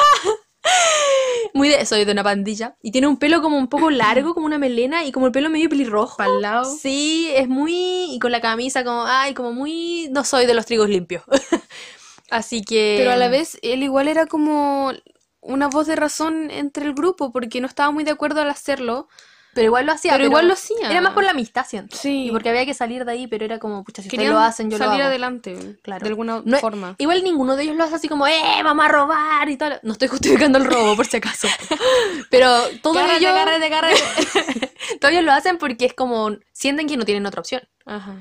Muy 1.54 1.68
de, 1.68 1.84
soy 1.84 2.04
de 2.04 2.12
una 2.12 2.22
pandilla. 2.24 2.76
Y 2.82 2.92
tiene 2.92 3.06
un 3.08 3.18
pelo 3.18 3.42
como 3.42 3.58
un 3.58 3.68
poco 3.68 3.90
largo, 3.90 4.32
como 4.32 4.46
una 4.46 4.58
melena, 4.58 5.04
y 5.04 5.12
como 5.12 5.26
el 5.26 5.32
pelo 5.32 5.50
medio 5.50 5.68
pelirrojo. 5.68 6.16
Pa'l 6.16 6.40
lado. 6.40 6.64
Sí, 6.64 7.28
es 7.34 7.48
muy... 7.48 8.14
Y 8.14 8.18
con 8.20 8.32
la 8.32 8.40
camisa 8.40 8.84
como, 8.84 9.04
ay, 9.06 9.34
como 9.34 9.52
muy... 9.52 10.08
No 10.12 10.24
soy 10.24 10.46
de 10.46 10.54
los 10.54 10.64
trigos 10.66 10.88
limpios. 10.88 11.24
Así 12.30 12.62
que... 12.62 12.94
Pero 12.98 13.10
a 13.12 13.16
la 13.16 13.28
vez, 13.28 13.58
él 13.62 13.82
igual 13.82 14.08
era 14.08 14.26
como 14.26 14.92
una 15.40 15.68
voz 15.68 15.86
de 15.88 15.96
razón 15.96 16.50
entre 16.50 16.86
el 16.86 16.94
grupo, 16.94 17.32
porque 17.32 17.60
no 17.60 17.66
estaba 17.66 17.90
muy 17.90 18.04
de 18.04 18.12
acuerdo 18.12 18.40
al 18.40 18.48
hacerlo. 18.48 19.08
Pero 19.54 19.66
igual 19.66 19.84
lo 19.86 19.92
hacía. 19.92 20.12
Pero 20.12 20.24
igual 20.24 20.48
lo 20.48 20.54
hacía. 20.54 20.90
Era 20.90 21.00
más 21.02 21.12
por 21.12 21.24
la 21.24 21.32
amistad, 21.32 21.66
siento. 21.68 21.96
Sí. 21.96 22.26
Y 22.28 22.30
porque 22.30 22.48
había 22.48 22.64
que 22.64 22.72
salir 22.72 23.04
de 23.04 23.12
ahí, 23.12 23.26
pero 23.26 23.44
era 23.44 23.58
como, 23.58 23.84
pucha, 23.84 24.00
si 24.02 24.08
ustedes 24.08 24.30
lo 24.30 24.38
hacen, 24.38 24.70
yo 24.70 24.78
lo 24.78 24.84
salir 24.84 25.02
hago. 25.02 25.08
adelante, 25.10 25.76
Claro. 25.82 26.02
de 26.04 26.08
alguna 26.08 26.42
No 26.44 26.58
forma. 26.58 26.94
Igual 26.98 27.22
ninguno 27.22 27.54
de 27.56 27.64
ellos 27.64 27.76
lo 27.76 27.84
hace 27.84 27.96
así 27.96 28.08
como, 28.08 28.26
¡eh, 28.26 28.40
vamos 28.64 28.84
a 28.84 28.88
robar! 28.88 29.48
y 29.50 29.56
tal. 29.58 29.78
No 29.82 29.92
estoy 29.92 30.08
justificando 30.08 30.58
el 30.58 30.64
robo, 30.64 30.96
por 30.96 31.06
si 31.06 31.18
acaso. 31.18 31.48
Pero 32.30 32.50
todos 32.82 33.02
ellos, 33.16 33.30
agárrate, 33.30 33.66
agárrate. 33.66 34.00
todos 35.00 35.12
ellos 35.12 35.24
lo 35.24 35.32
hacen 35.32 35.58
porque 35.58 35.84
es 35.86 35.94
como, 35.94 36.30
sienten 36.52 36.86
que 36.88 36.96
no 36.96 37.04
tienen 37.04 37.26
otra 37.26 37.40
opción. 37.40 37.62
Ajá. 37.84 38.16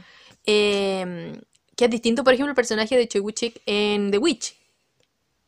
Eh, 0.46 1.40
que 1.78 1.86
es 1.86 1.92
distinto, 1.92 2.24
por 2.24 2.34
ejemplo, 2.34 2.52
el 2.52 2.56
personaje 2.56 2.98
de 2.98 3.08
Choi 3.08 3.24
en 3.66 4.12
The 4.12 4.18
Witch. 4.18 4.56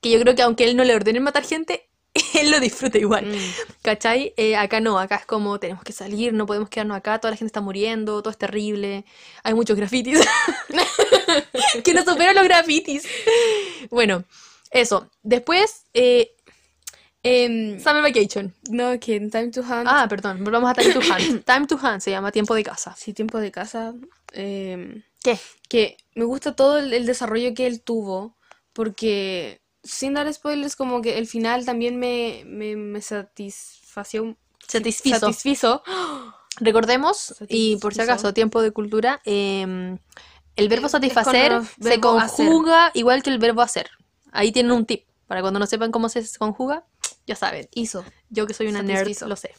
Que 0.01 0.09
yo 0.11 0.19
creo 0.21 0.35
que 0.35 0.41
aunque 0.41 0.63
él 0.63 0.75
no 0.75 0.83
le 0.83 0.95
ordenen 0.95 1.23
matar 1.23 1.43
gente, 1.43 1.89
él 2.39 2.51
lo 2.51 2.59
disfruta 2.59 2.97
igual. 2.97 3.25
Mm. 3.25 3.37
¿Cachai? 3.81 4.33
Eh, 4.37 4.55
acá 4.55 4.79
no, 4.79 4.99
acá 4.99 5.15
es 5.15 5.25
como 5.25 5.59
tenemos 5.59 5.83
que 5.83 5.93
salir, 5.93 6.33
no 6.33 6.45
podemos 6.45 6.69
quedarnos 6.69 6.97
acá, 6.97 7.19
toda 7.19 7.31
la 7.31 7.37
gente 7.37 7.47
está 7.49 7.61
muriendo, 7.61 8.21
todo 8.21 8.31
es 8.31 8.37
terrible, 8.37 9.05
hay 9.43 9.53
muchos 9.53 9.75
grafitis. 9.77 10.19
que 11.83 11.93
no 11.93 12.03
superan 12.03 12.35
los 12.35 12.43
grafitis. 12.43 13.07
Bueno, 13.89 14.23
eso. 14.71 15.09
Después, 15.23 15.85
eh, 15.93 16.33
Em, 17.25 17.79
Summer 17.79 18.03
Vacation. 18.03 18.53
no, 18.69 18.99
que 18.99 19.15
en 19.15 19.31
Time 19.31 19.49
to 19.49 19.61
Hunt. 19.61 19.87
Ah, 19.87 20.07
perdón, 20.09 20.43
volvamos 20.43 20.69
a 20.69 20.73
Time 20.73 20.93
to 20.93 20.99
Hunt. 20.99 21.45
Time 21.45 21.67
to 21.67 21.75
Hunt 21.77 22.01
se 22.01 22.11
llama 22.11 22.33
Tiempo 22.33 22.53
de 22.53 22.63
Casa. 22.63 22.93
Sí, 22.97 23.13
tiempo 23.13 23.39
de 23.39 23.49
casa. 23.49 23.93
em, 24.33 25.03
¿Qué? 25.23 25.39
que 25.69 25.95
me 26.15 26.25
gusta 26.25 26.53
todo 26.53 26.77
el, 26.77 26.93
el 26.93 27.05
desarrollo 27.05 27.53
que 27.53 27.65
él 27.65 27.81
tuvo, 27.81 28.35
porque 28.73 29.61
sin 29.83 30.13
dar 30.13 30.31
spoilers, 30.33 30.75
como 30.75 31.01
que 31.01 31.17
el 31.17 31.27
final 31.27 31.65
también 31.65 31.99
me, 31.99 32.43
me, 32.45 32.75
me 32.75 33.01
satisfació. 33.01 34.37
Satisfizo. 34.67 35.19
Satisfizo. 35.19 35.83
Recordemos, 36.59 37.35
y 37.49 37.77
por 37.77 37.93
si 37.93 38.01
acaso, 38.01 38.33
tiempo 38.33 38.61
de 38.61 38.71
cultura, 38.71 39.21
eh, 39.25 39.97
el 40.55 40.69
verbo 40.69 40.85
Es 40.85 40.91
satisfacer 40.91 41.51
con 41.51 41.65
se 41.65 41.73
verbo 41.89 42.19
hacer. 42.19 42.45
conjuga 42.45 42.91
igual 42.93 43.23
que 43.23 43.31
el 43.31 43.39
verbo 43.39 43.61
hacer. 43.61 43.89
Ahí 44.31 44.51
tienen 44.51 44.71
un 44.71 44.85
tip. 44.85 45.05
Para 45.27 45.41
cuando 45.41 45.59
no 45.59 45.65
sepan 45.65 45.91
cómo 45.91 46.09
se 46.09 46.23
conjuga, 46.37 46.85
ya 47.25 47.35
saben. 47.35 47.67
Hizo. 47.73 48.05
Yo 48.29 48.45
que 48.45 48.53
soy 48.53 48.67
una 48.67 48.83
nerd, 48.83 49.11
lo 49.25 49.35
sé. 49.35 49.55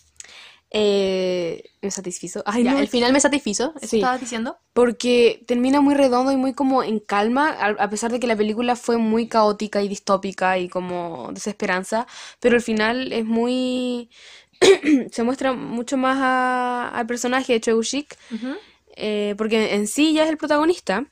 Eh, 0.77 1.71
me 1.83 1.91
satisfizo. 1.93 2.43
Ay, 2.47 2.65
Ya, 2.65 2.73
no, 2.73 2.79
el 2.81 2.89
final 2.89 3.13
me 3.13 3.21
satisfizo. 3.21 3.75
¿Eso 3.77 3.87
Sí. 3.87 3.99
estabas 3.99 4.21
diciendo? 4.21 4.59
Porque 4.73 5.45
termina 5.47 5.81
muy 5.81 5.95
redondo 5.95 6.33
y 6.33 6.37
muy 6.37 6.53
como 6.53 6.83
en 6.83 6.99
calma, 6.99 7.51
a, 7.53 7.89
pesar 7.89 8.11
de 8.11 8.19
que 8.19 8.27
la 8.27 8.35
película 8.35 8.75
fue 8.75 8.97
muy 8.97 9.29
caótica 9.29 9.83
y 9.83 9.89
distópica 9.89 10.59
y 10.59 10.69
como 10.69 11.31
desesperanza, 11.33 12.09
pero 12.41 12.57
al 12.57 12.63
final 12.63 13.13
es 13.13 13.25
muy... 13.25 14.11
se 15.13 15.23
muestra 15.23 15.53
mucho 15.53 15.97
más 15.97 16.19
a- 16.21 16.89
al 16.89 17.07
personaje 17.07 17.53
de 17.53 17.61
Choi 17.61 17.75
Woo-shik, 17.75 18.17
eh, 18.97 19.37
porque 19.39 19.75
en 19.77 19.87
sí 19.87 20.13
ya 20.13 20.25
es 20.25 20.31
el 20.31 20.39
protagonista, 20.39 21.07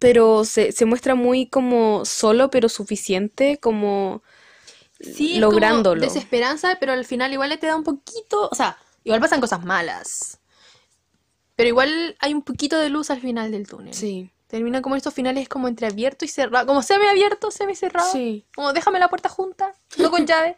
pero 0.00 0.44
se, 0.44 0.72
se 0.72 0.84
muestra 0.86 1.14
muy 1.14 1.46
como 1.46 2.04
solo 2.04 2.50
pero 2.50 2.68
suficiente, 2.68 3.58
como 3.58 4.22
Sí, 5.12 5.34
es 5.34 5.40
lográndolo. 5.40 6.00
como 6.00 6.12
desesperanza, 6.12 6.76
pero 6.80 6.92
al 6.92 7.04
final 7.04 7.32
igual 7.32 7.48
le 7.50 7.58
te 7.58 7.66
da 7.66 7.76
un 7.76 7.84
poquito, 7.84 8.48
o 8.50 8.54
sea, 8.54 8.76
igual 9.04 9.20
pasan 9.20 9.40
cosas 9.40 9.64
malas. 9.64 10.38
Pero 11.56 11.68
igual 11.68 12.16
hay 12.18 12.34
un 12.34 12.42
poquito 12.42 12.78
de 12.78 12.90
luz 12.90 13.10
al 13.10 13.20
final 13.20 13.50
del 13.50 13.66
túnel. 13.68 13.94
Sí, 13.94 14.30
Termina 14.46 14.82
como 14.82 14.94
estos 14.94 15.12
finales 15.14 15.48
como 15.48 15.66
entre 15.66 15.86
abierto 15.88 16.24
y 16.24 16.28
cerrado, 16.28 16.66
como 16.66 16.80
semi-abierto, 16.82 17.50
semi-cerrado. 17.50 18.10
sí. 18.12 18.44
Como 18.54 18.72
déjame 18.72 18.98
la 19.00 19.08
puerta 19.08 19.28
junta, 19.28 19.72
no 19.98 20.10
con 20.10 20.26
llave. 20.26 20.56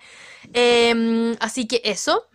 Em, 0.53 1.35
así 1.41 1.67
que 1.67 1.81
eso. 1.85 2.27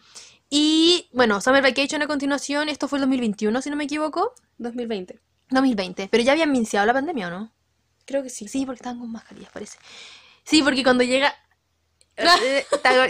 Y 0.49 1.07
bueno, 1.13 1.39
Summer 1.39 1.61
Vacation 1.61 2.01
a 2.01 2.07
continuación, 2.07 2.67
esto 2.67 2.87
fue 2.87 2.97
el 2.97 3.01
2021, 3.01 3.61
si 3.61 3.69
no 3.69 3.75
me 3.75 3.83
equivoco. 3.83 4.33
2020. 4.57 5.19
2020, 5.51 6.07
pero 6.09 6.23
ya 6.23 6.31
habían 6.31 6.55
iniciado 6.55 6.85
la 6.85 6.93
pandemia, 6.93 7.27
¿o 7.27 7.29
no? 7.29 7.51
Creo 8.05 8.23
que 8.23 8.29
sí. 8.29 8.47
Sí, 8.47 8.65
porque 8.65 8.77
estaban 8.77 8.99
con 8.99 9.11
mascarillas, 9.11 9.51
parece. 9.51 9.77
Sí, 10.43 10.63
porque 10.63 10.83
cuando 10.83 11.03
llega... 11.03 11.35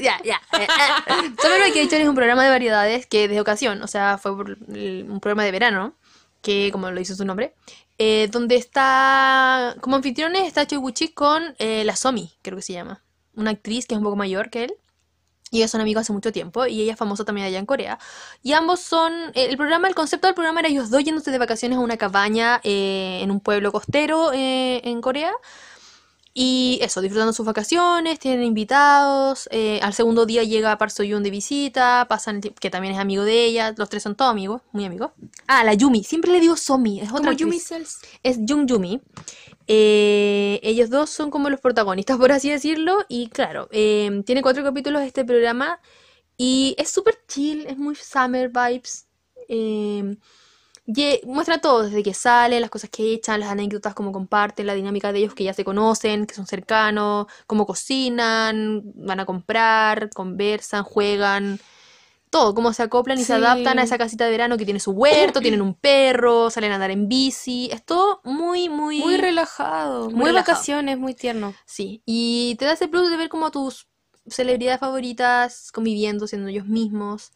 Ya, 0.02 0.22
ya. 0.24 0.42
eh, 0.60 0.68
eh. 0.68 1.32
Summer 1.42 1.60
Vacation 1.60 2.02
es 2.02 2.08
un 2.08 2.16
programa 2.16 2.44
de 2.44 2.50
variedades 2.50 3.06
que 3.06 3.28
de 3.28 3.40
ocasión, 3.40 3.82
o 3.82 3.88
sea, 3.88 4.18
fue 4.18 4.32
un 4.32 5.20
programa 5.22 5.44
de 5.44 5.52
verano, 5.52 5.96
que 6.42 6.70
como 6.72 6.90
lo 6.90 7.00
dice 7.00 7.16
su 7.16 7.26
nombre, 7.26 7.54
eh, 7.98 8.30
donde 8.32 8.56
está, 8.56 9.76
como 9.82 9.96
anfitriones 9.96 10.48
está 10.48 10.66
Choi 10.66 10.80
Woo-chik 10.80 11.14
con 11.14 11.56
eh, 11.60 11.84
la 11.84 11.96
Somi, 11.96 12.34
creo 12.42 12.58
que 12.58 12.64
se 12.64 12.74
llama, 12.74 13.04
una 13.36 13.52
actriz 13.52 13.86
que 13.86 13.94
es 13.94 14.00
un 14.00 14.04
poco 14.04 14.16
mayor 14.16 14.50
que 14.50 14.66
él. 14.66 14.74
Y 15.54 15.58
ellos 15.58 15.72
son 15.72 15.82
amigos 15.82 16.02
hace 16.02 16.14
mucho 16.14 16.32
tiempo 16.32 16.66
y 16.66 16.82
ella 16.82 16.94
es 16.94 16.98
famosa 16.98 17.26
también 17.26 17.46
allá 17.46 17.60
en 17.60 17.66
Corea. 17.66 18.00
Y 18.42 18.54
ambos 18.54 18.80
son, 18.80 19.12
eh, 19.36 19.48
el 19.50 19.58
programa, 19.58 19.90
el 19.90 19.96
concepto 19.96 20.28
del 20.28 20.34
programa 20.34 20.62
era 20.62 20.70
ellos 20.70 20.90
dos 20.90 21.04
yéndose 21.04 21.30
de 21.30 21.38
vacaciones 21.38 21.78
a 21.78 21.82
una 21.82 21.98
cabaña 21.98 22.62
eh, 22.64 23.20
en 23.22 23.32
un 23.32 23.42
pueblo 23.42 23.74
costero 23.74 24.32
eh, 24.34 24.80
en 24.86 25.02
Corea. 25.02 25.34
Y 26.34 26.80
eso, 26.82 27.02
disfrutando 27.02 27.34
sus 27.34 27.46
vacaciones, 27.46 28.20
tienen 28.20 28.44
invitados. 28.44 29.50
eh, 29.52 29.80
al 29.82 29.94
segundo 29.94 30.26
día 30.26 30.44
llega 30.44 30.78
Park 30.78 30.92
Seo-yoon 30.92 31.24
de 31.24 31.30
visita, 31.30 32.06
pasan 32.08 32.38
el 32.44 32.54
que 32.54 32.70
también 32.70 32.94
es 32.94 33.00
amigo 33.00 33.24
de 33.24 33.46
ella. 33.46 33.74
Los 33.78 33.90
tres 33.90 34.04
son 34.04 34.16
todos 34.16 34.32
amigos, 34.32 34.62
muy 34.72 34.86
amigos. 34.86 35.12
Ah, 35.48 35.64
la 35.66 35.74
Yumi, 35.74 36.04
siempre 36.04 36.32
le 36.32 36.40
digo 36.40 36.56
Somi, 36.56 37.02
es 37.02 37.12
otra. 37.12 37.34
Yumi 37.34 37.60
Cells. 37.60 38.00
Es 38.24 38.40
Jung 38.48 38.66
Yumi. 38.66 39.02
Eh, 39.68 40.60
ellos 40.64 40.90
dos 40.90 41.10
son 41.10 41.32
como 41.32 41.50
los 41.50 41.60
protagonistas, 41.60 42.18
por 42.18 42.32
así 42.32 42.50
decirlo. 42.50 43.06
Y 43.10 43.28
claro, 43.28 43.68
eh, 43.72 44.24
tiene 44.26 44.42
cuatro 44.42 44.64
capítulos 44.64 45.02
este 45.02 45.26
programa. 45.26 45.80
Y 46.38 46.76
es 46.78 46.90
súper 46.90 47.20
chill, 47.28 47.66
es 47.68 47.78
muy 47.78 47.96
summer 47.96 48.50
vibes. 48.50 49.08
Y 50.86 51.22
muestra 51.26 51.60
todo, 51.60 51.84
desde 51.84 52.04
que 52.04 52.14
salen, 52.14 52.60
las 52.62 52.70
cosas 52.70 52.90
que 52.90 53.14
echan, 53.14 53.40
las 53.40 53.50
anécdotas, 53.50 53.94
cómo 53.94 54.12
comparten, 54.12 54.66
la 54.68 54.74
dinámica 54.74 55.14
de 55.14 55.20
ellos 55.20 55.36
que 55.36 55.44
ya 55.44 55.54
se 55.54 55.64
conocen, 55.64 56.26
que 56.26 56.34
son 56.34 56.48
cercanos, 56.48 57.28
cómo 57.48 57.66
cocinan, 57.66 58.82
van 58.96 59.20
a 59.20 59.26
comprar, 59.26 60.10
conversan, 60.10 60.84
juegan. 60.84 61.60
Todo, 62.30 62.56
cómo 62.56 62.72
se 62.72 62.82
acoplan 62.84 63.20
y 63.20 63.26
se 63.26 63.34
adaptan 63.34 63.78
a 63.78 63.84
esa 63.84 63.98
casita 63.98 64.24
de 64.26 64.32
verano 64.32 64.58
que 64.58 64.64
tiene 64.64 64.80
su 64.80 64.92
huerto, 64.92 65.42
tienen 65.42 65.62
un 65.62 65.76
perro, 65.76 66.50
salen 66.50 66.72
a 66.72 66.76
andar 66.76 66.90
en 66.92 67.10
bici. 67.10 67.70
Es 67.72 67.84
todo 67.86 68.22
muy, 68.24 68.70
muy... 68.70 69.00
Muy 69.00 69.18
relajado, 69.18 70.10
Muy 70.10 70.14
muy, 70.16 70.26
relajado. 70.28 70.54
vacaciones, 70.56 70.98
muy 70.98 71.14
tierno. 71.14 71.54
Sí, 71.66 72.02
y 72.06 72.56
te 72.58 72.66
da 72.66 72.72
ese 72.74 72.88
plus 72.88 73.10
de 73.12 73.18
ver 73.18 73.28
como 73.30 73.48
a 73.48 73.52
tus 73.52 73.88
celebridades 74.28 74.80
favoritas 74.80 75.72
conviviendo, 75.74 76.26
siendo 76.26 76.48
ellos 76.48 76.68
mismos. 76.68 77.32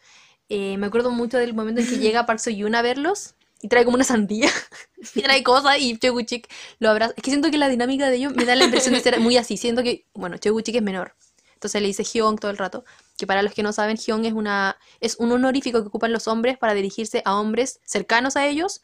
Eh, 0.50 0.78
me 0.78 0.88
acuerdo 0.88 1.12
mucho 1.12 1.38
del 1.38 1.54
momento 1.54 1.82
en 1.82 1.88
que 1.88 1.98
llega 1.98 2.26
Park 2.26 2.40
Seo-yoon 2.40 2.76
a 2.76 2.82
verlos 2.82 3.34
y 3.62 3.68
trae 3.68 3.84
como 3.84 3.96
una 3.96 4.04
sandía 4.04 4.50
y 5.16 5.22
trae 5.22 5.44
cosas 5.44 5.78
y 5.80 5.98
Choi 5.98 6.12
Woo-chik 6.12 6.48
lo 6.80 6.90
abraza. 6.90 7.14
Es 7.18 7.24
que 7.24 7.32
siento 7.32 7.50
que 7.50 7.58
la 7.58 7.68
dinámica 7.70 8.10
de 8.10 8.18
ellos 8.18 8.36
me 8.36 8.46
da 8.46 8.56
la 8.56 8.66
impresión 8.66 8.94
de 8.94 9.02
ser 9.02 9.20
muy 9.20 9.38
así. 9.38 9.58
Siento 9.58 9.82
que, 9.84 10.06
bueno, 10.14 10.38
Choi 10.38 10.52
Woo-chik 10.52 10.76
es 10.76 10.82
menor. 10.84 11.16
Entonces 11.56 11.82
le 11.82 11.88
dice 11.88 12.04
Hyung 12.04 12.38
todo 12.38 12.52
el 12.52 12.58
rato. 12.58 12.86
Que 13.18 13.26
para 13.26 13.42
los 13.42 13.54
que 13.54 13.64
no 13.64 13.72
saben, 13.74 13.98
Hyung 13.98 14.26
es 14.26 14.34
una 14.34 14.78
es 15.00 15.16
un 15.18 15.32
honorífico 15.32 15.82
que 15.82 15.88
ocupan 15.88 16.12
los 16.12 16.28
hombres 16.28 16.58
para 16.58 16.74
dirigirse 16.74 17.22
a 17.26 17.40
hombres 17.40 17.80
cercanos 17.86 18.36
a 18.36 18.46
ellos, 18.46 18.84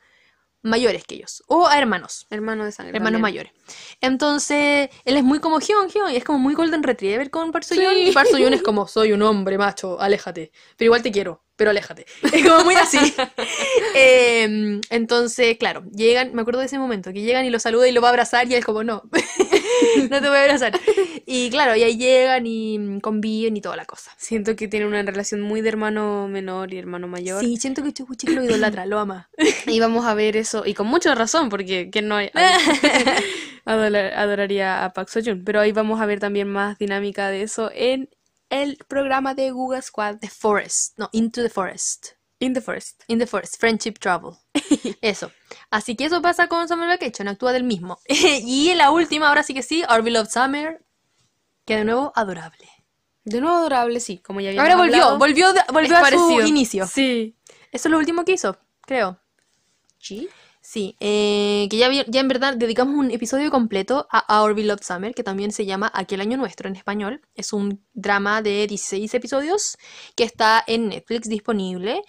mayores 0.63 1.03
que 1.03 1.15
ellos, 1.15 1.43
o 1.47 1.67
a 1.67 1.77
hermanos. 1.77 2.25
Hermano 2.29 2.63
de 2.65 2.71
sangre. 2.71 2.95
Hermanos 2.95 3.21
también. 3.21 3.43
mayores. 3.43 3.51
Entonces, 3.99 4.89
él 5.05 5.17
es 5.17 5.23
muy 5.23 5.39
como 5.39 5.59
Hyun, 5.59 5.89
Hyun, 5.89 6.11
y 6.11 6.15
es 6.15 6.23
como 6.23 6.39
muy 6.39 6.53
Golden 6.53 6.81
Retriever 6.81 7.29
con 7.29 7.51
Park 7.51 7.65
Seo-yoon, 7.65 7.93
Sí. 7.95 8.09
y 8.09 8.11
Park 8.13 8.29
Seo-yoon 8.31 8.53
es 8.53 8.63
como, 8.63 8.87
soy 8.87 9.11
un 9.11 9.21
hombre 9.21 9.57
macho, 9.57 9.99
aléjate, 9.99 10.51
pero 10.77 10.87
igual 10.87 11.01
te 11.03 11.11
quiero, 11.11 11.43
pero 11.61 11.69
aléjate. 11.69 12.07
Es 12.33 12.43
como 12.43 12.63
muy 12.65 12.73
así. 12.73 12.97
Em, 13.93 14.81
entonces, 14.89 15.57
claro, 15.59 15.83
llegan, 15.95 16.33
me 16.33 16.41
acuerdo 16.41 16.59
de 16.59 16.65
ese 16.65 16.79
momento, 16.79 17.13
que 17.13 17.21
llegan 17.21 17.45
y 17.45 17.51
lo 17.51 17.59
saluda 17.59 17.87
y 17.87 17.91
lo 17.91 18.01
va 18.01 18.07
a 18.07 18.09
abrazar, 18.09 18.47
y 18.47 18.53
él 18.53 18.59
es 18.59 18.65
como, 18.65 18.83
no. 18.83 19.03
no 20.09 20.21
te 20.21 20.27
voy 20.27 20.37
a 20.37 20.41
abrazar. 20.41 20.73
Y 21.27 21.51
claro, 21.51 21.75
y 21.75 21.83
ahí 21.83 21.97
llegan 21.99 22.47
y 22.47 22.99
conviven 22.99 23.55
y 23.57 23.61
toda 23.61 23.75
la 23.75 23.85
cosa. 23.85 24.09
Siento 24.17 24.55
que 24.55 24.67
tiene 24.67 24.87
una 24.87 25.03
relación 25.03 25.41
muy 25.41 25.61
de 25.61 25.69
hermano 25.69 26.27
menor 26.27 26.73
y 26.73 26.79
hermano 26.79 27.07
mayor. 27.07 27.41
Sí, 27.43 27.57
siento 27.57 27.83
que 27.83 27.93
Chuchi 27.93 28.25
lo 28.25 28.43
idolatra, 28.43 28.87
lo 28.87 28.97
ama. 28.97 29.29
Y 29.67 29.79
vamos 29.79 30.05
a 30.07 30.15
ver 30.15 30.37
eso, 30.37 30.63
y 30.65 30.73
con 30.73 30.87
mucha 30.87 31.13
razón, 31.13 31.49
porque 31.49 31.91
¿quién 31.91 32.07
no 32.07 32.15
hay- 32.15 32.31
adoraría 33.65 34.83
a 34.83 34.93
Park 34.93 35.09
Seo-joon? 35.09 35.43
Pero 35.45 35.59
ahí 35.59 35.73
vamos 35.73 36.01
a 36.01 36.07
ver 36.07 36.19
también 36.19 36.47
más 36.47 36.79
dinámica 36.79 37.29
de 37.29 37.43
eso 37.43 37.69
en 37.71 38.09
el 38.51 38.77
programa 38.87 39.33
de 39.33 39.49
Google 39.49 39.81
Squad, 39.81 40.17
The 40.19 40.29
Forest, 40.29 40.99
no, 40.99 41.09
Into 41.13 41.41
the 41.41 41.49
Forest. 41.49 42.09
In 42.39 42.53
the 42.53 42.61
Forest. 42.61 43.03
In 43.07 43.17
the 43.19 43.25
Forest, 43.25 43.59
Friendship 43.59 43.93
Travel. 43.99 44.33
Eso. 45.01 45.31
Así 45.69 45.95
que 45.95 46.05
eso 46.05 46.21
pasa 46.21 46.47
con 46.47 46.67
Summer 46.67 46.87
Vacation, 46.89 47.27
actúa 47.27 47.53
del 47.53 47.63
mismo. 47.63 47.99
y 48.07 48.73
la 48.75 48.91
última, 48.91 49.29
ahora 49.29 49.43
sí 49.43 49.53
que 49.53 49.63
sí, 49.63 49.83
Our 49.89 50.01
Beloved 50.03 50.29
Summer, 50.29 50.83
que 51.65 51.77
de 51.77 51.85
nuevo 51.85 52.11
adorable. 52.15 52.67
De 53.23 53.39
nuevo 53.39 53.57
adorable, 53.57 53.99
sí, 53.99 54.17
como 54.17 54.41
ya 54.41 54.49
Ahora 54.59 54.75
volvió, 54.75 54.95
hablado, 54.95 55.17
volvió, 55.19 55.53
de- 55.53 55.61
volvió 55.71 55.95
a 55.97 56.09
su 56.09 56.41
inicio. 56.41 56.87
Sí. 56.87 57.37
Eso 57.71 57.87
es 57.87 57.91
lo 57.91 57.99
último 57.99 58.25
que 58.25 58.33
hizo, 58.33 58.57
creo. 58.81 59.19
¿Sí? 59.99 60.27
Sí, 60.63 60.95
eh, 60.99 61.67
que 61.71 61.77
ya, 61.77 61.89
ya 61.91 62.19
en 62.21 62.27
verdad 62.27 62.55
dedicamos 62.55 62.95
un 62.95 63.09
episodio 63.09 63.49
completo 63.49 64.07
a 64.11 64.41
Our 64.43 64.53
Beloved 64.53 64.83
Summer, 64.83 65.15
que 65.15 65.23
también 65.23 65.51
se 65.51 65.65
llama 65.65 65.89
Aquel 65.93 66.21
Año 66.21 66.37
Nuestro 66.37 66.69
en 66.69 66.75
español. 66.75 67.21
Es 67.33 67.51
un 67.51 67.83
drama 67.93 68.43
de 68.43 68.67
16 68.67 69.11
episodios 69.15 69.75
que 70.15 70.23
está 70.23 70.63
en 70.67 70.89
Netflix 70.89 71.27
disponible. 71.27 72.03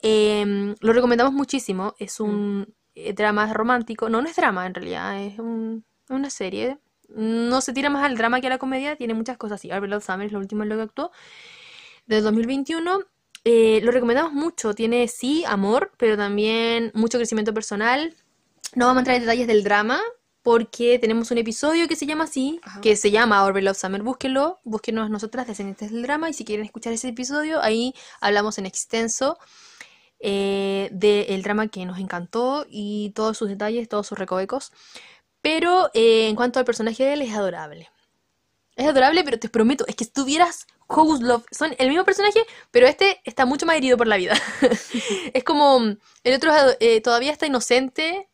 Em, 0.00 0.76
lo 0.80 0.92
recomendamos 0.92 1.32
muchísimo. 1.34 1.94
Es 1.98 2.20
un 2.20 2.72
eh, 2.94 3.12
drama 3.12 3.52
romántico. 3.52 4.08
No, 4.08 4.22
no 4.22 4.28
es 4.28 4.36
drama 4.36 4.66
en 4.66 4.74
realidad, 4.74 5.20
es 5.22 5.38
un- 5.40 5.84
una 6.08 6.30
serie. 6.30 6.78
No 7.08 7.60
se 7.60 7.72
tira 7.72 7.90
más 7.90 8.04
al 8.04 8.16
drama 8.16 8.40
que 8.40 8.46
a 8.46 8.50
la 8.50 8.58
comedia, 8.58 8.96
tiene 8.96 9.14
muchas 9.14 9.36
cosas 9.36 9.56
así. 9.60 9.70
Our 9.72 9.80
Beloved 9.80 10.04
Summer 10.04 10.26
es 10.26 10.32
lo 10.32 10.38
último 10.38 10.62
en 10.62 10.68
lo 10.68 10.76
que 10.76 10.82
actuó. 10.82 11.10
Del 12.06 12.22
2021. 12.22 13.00
Eh, 13.48 13.78
lo 13.84 13.92
recomendamos 13.92 14.32
mucho. 14.32 14.74
Tiene 14.74 15.06
sí 15.06 15.44
amor, 15.46 15.92
pero 15.98 16.16
también 16.16 16.90
mucho 16.94 17.16
crecimiento 17.16 17.54
personal. 17.54 18.16
No 18.74 18.86
vamos 18.86 18.96
a 18.96 19.00
entrar 19.02 19.16
en 19.16 19.22
detalles 19.22 19.46
del 19.46 19.62
drama 19.62 20.00
porque 20.42 20.98
tenemos 20.98 21.30
un 21.30 21.38
episodio 21.38 21.86
que 21.86 21.94
se 21.94 22.06
llama 22.06 22.24
así, 22.24 22.58
Ajá. 22.64 22.80
que 22.80 22.96
se 22.96 23.12
llama 23.12 23.44
Our 23.44 23.52
Beloved 23.52 23.78
Summer. 23.78 24.02
Búsquenlo, 24.02 24.58
búsquenos 24.64 25.10
nosotras, 25.10 25.46
descendientes 25.46 25.92
del 25.92 26.02
drama. 26.02 26.28
Y 26.28 26.32
si 26.32 26.44
quieren 26.44 26.66
escuchar 26.66 26.92
ese 26.92 27.10
episodio, 27.10 27.62
ahí 27.62 27.94
hablamos 28.20 28.58
en 28.58 28.66
extenso 28.66 29.38
eh, 30.18 30.88
del 30.90 31.40
drama 31.44 31.68
que 31.68 31.86
nos 31.86 32.00
encantó 32.00 32.66
y 32.68 33.12
todos 33.14 33.38
sus 33.38 33.48
detalles, 33.48 33.88
todos 33.88 34.08
sus 34.08 34.18
recovecos. 34.18 34.72
Pero 35.40 35.88
eh, 35.94 36.26
en 36.28 36.34
cuanto 36.34 36.58
al 36.58 36.64
personaje 36.64 37.04
de 37.04 37.12
él, 37.12 37.22
es 37.22 37.32
adorable. 37.32 37.90
Es 38.74 38.88
adorable, 38.88 39.22
pero 39.22 39.38
te 39.38 39.48
prometo, 39.48 39.86
es 39.86 39.94
que 39.94 40.04
si 40.04 40.10
Love, 40.88 41.44
son 41.50 41.74
el 41.78 41.88
mismo 41.88 42.04
personaje, 42.04 42.40
pero 42.70 42.86
este 42.86 43.20
está 43.24 43.44
mucho 43.46 43.66
más 43.66 43.76
herido 43.76 43.96
por 43.96 44.06
la 44.06 44.16
vida. 44.16 44.34
es 45.34 45.44
como, 45.44 45.80
el 46.24 46.34
otro 46.34 46.52
eh, 46.80 47.00
todavía 47.00 47.32
está 47.32 47.46
inocente, 47.46 48.28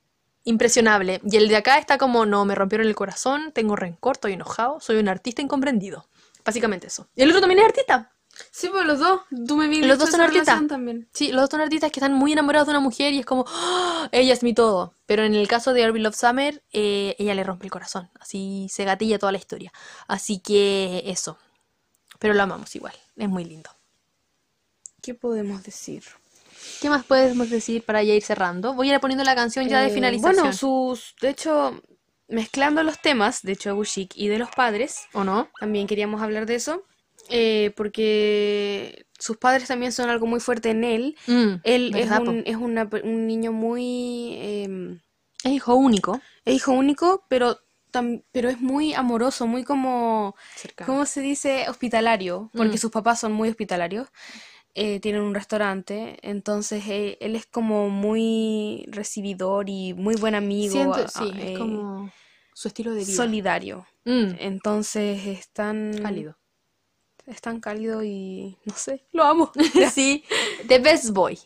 impresionable, 0.45 1.20
y 1.24 1.37
el 1.37 1.49
de 1.49 1.57
acá 1.57 1.79
está 1.79 1.99
como, 1.99 2.27
no, 2.27 2.45
me 2.45 2.55
rompieron 2.55 2.87
el 2.87 2.95
corazón, 2.95 3.53
tengo 3.53 3.77
rencor, 3.77 4.16
estoy 4.16 4.35
enojado, 4.35 4.81
soy 4.81 4.97
un 4.97 5.09
artista 5.09 5.43
incomprendido. 5.43 6.09
Básicamente 6.45 6.89
eso. 6.89 7.09
Y 7.15 7.23
el 7.23 7.31
otro 7.31 7.41
también 7.41 7.61
es 7.61 7.66
artista. 7.66 8.12
Sí, 8.51 8.69
pues 8.69 8.87
los 8.87 8.99
dos. 8.99 9.20
Tú 9.47 9.57
me 9.57 9.69
Los 9.87 9.99
dos 9.99 10.11
son 10.11 10.23
artistas. 10.23 10.66
también. 10.66 11.09
Sí, 11.12 11.33
los 11.33 11.43
dos 11.43 11.51
son 11.51 11.61
artistas 11.61 11.93
que 11.93 12.01
están 12.01 12.15
muy 12.15 12.33
enamorados 12.33 12.66
de 12.66 12.73
una 12.73 12.81
mujer 12.81 13.12
y 13.12 13.20
es 13.20 13.27
como, 13.27 13.45
"Ah, 13.47 14.09
ella 14.11 14.33
es 14.33 14.43
mi 14.43 14.55
todo. 14.55 14.95
Pero 15.07 15.23
en 15.24 15.35
el 15.35 15.47
caso 15.49 15.73
de 15.73 15.85
Arby 15.85 16.01
Love 16.01 16.16
Summer, 16.16 16.62
eh, 16.73 17.15
ella 17.19 17.35
le 17.35 17.45
rompe 17.45 17.66
el 17.66 17.70
corazón. 17.70 18.11
Así 18.19 18.69
se 18.70 18.85
gatilla 18.85 19.19
toda 19.19 19.33
la 19.33 19.39
historia. 19.39 19.73
Así 20.09 20.41
que 20.41 21.03
eso. 21.07 21.39
Pero 22.23 22.35
lo 22.35 22.43
amamos 22.44 22.74
igual. 22.77 22.94
Es 23.16 23.28
muy 23.28 23.44
lindo. 23.44 23.69
¿Qué 25.03 25.12
podemos 25.15 25.62
decir? 25.65 26.05
¿Qué 26.81 26.89
más 26.89 27.05
podemos 27.05 27.51
decir 27.51 27.82
para 27.85 28.03
ya 28.05 28.15
ir 28.15 28.23
cerrando? 28.23 28.74
Voy 28.74 28.90
a 28.90 28.94
ir 28.94 29.01
poniendo 29.01 29.24
la 29.24 29.35
canción 29.35 29.69
ya 29.69 29.81
de 29.81 29.89
Eh, 29.89 29.90
finalización. 29.90 30.36
Bueno, 30.36 30.53
sus. 30.53 31.15
De 31.20 31.31
hecho, 31.31 31.82
mezclando 32.28 32.85
los 32.85 33.01
temas, 33.01 33.43
de 33.43 33.53
hecho, 33.53 33.74
Bushik 33.74 34.12
y 34.16 34.28
de 34.28 34.39
los 34.39 34.51
padres, 34.51 35.01
¿O 35.12 35.24
no? 35.24 35.49
también 35.59 35.89
queríamos 35.89 36.23
hablar 36.23 36.47
de 36.47 36.55
eso. 36.55 36.85
eh, 37.28 37.73
porque 37.77 39.07
sus 39.19 39.36
padres 39.39 39.69
también 39.69 39.93
son 39.93 40.11
algo 40.11 40.27
muy 40.27 40.39
fuerte 40.40 40.70
en 40.70 40.85
él. 40.85 41.16
Mm, 41.27 41.55
Él 41.65 41.93
es 41.97 42.11
un, 42.11 42.43
es 42.47 42.57
una 42.57 42.89
un 43.05 43.27
niño 43.27 43.53
muy. 43.53 44.36
em, 44.40 45.01
Es 45.44 45.53
hijo 45.53 45.74
único. 45.74 46.20
es 46.44 46.55
hijo 46.55 46.73
único, 46.73 47.24
pero, 47.28 47.59
pero 48.32 48.48
es 48.48 48.60
muy 48.60 48.94
amoroso, 48.94 49.47
muy 49.47 49.64
como. 49.64 50.35
¿Cómo 50.86 51.06
se 51.06 51.20
dice? 51.20 51.66
Hospitalario, 51.69 52.51
porque 52.56 52.77
Mm. 52.77 52.81
sus 52.81 52.90
papás 52.90 53.20
son 53.20 53.32
muy 53.32 53.48
hospitalarios. 53.48 54.09
eh, 54.74 55.01
tienen 55.01 55.20
un 55.20 55.35
restaurante, 55.35 56.19
entonces 56.23 56.82
eh, 56.89 57.19
él 57.20 57.36
es 57.36 57.44
como 57.44 57.90
muy 57.90 58.86
recibidor 58.89 59.69
y 59.69 59.93
muy 59.93 60.14
buen 60.16 60.35
amigo, 60.35 60.73
Siento, 60.73 61.01
a- 61.02 61.09
sí, 61.09 61.31
eh, 61.39 61.52
es 61.52 61.59
como 61.59 62.10
su 62.55 62.69
estilo 62.69 62.93
de 62.94 63.05
vida. 63.05 63.16
solidario. 63.16 63.86
Mm, 64.06 64.32
Entonces 64.39 65.27
es 65.27 65.51
tan, 65.51 65.93
cálido. 66.02 66.39
es 67.27 67.43
tan 67.43 67.60
cálido 67.60 68.02
y 68.02 68.56
no 68.64 68.74
sé, 68.74 69.05
lo 69.12 69.24
amo. 69.24 69.52
sí, 69.94 70.24
The 70.66 70.78
Best 70.78 71.10
Boy. 71.10 71.39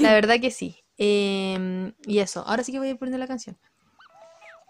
La 0.00 0.14
verdad 0.14 0.40
que 0.40 0.50
sí. 0.50 0.82
Em, 0.96 1.92
y 2.06 2.20
eso, 2.20 2.40
ahora 2.46 2.64
sí 2.64 2.72
que 2.72 2.78
voy 2.78 2.88
a 2.88 2.96
poner 2.96 3.18
la 3.20 3.26
canción. 3.26 3.58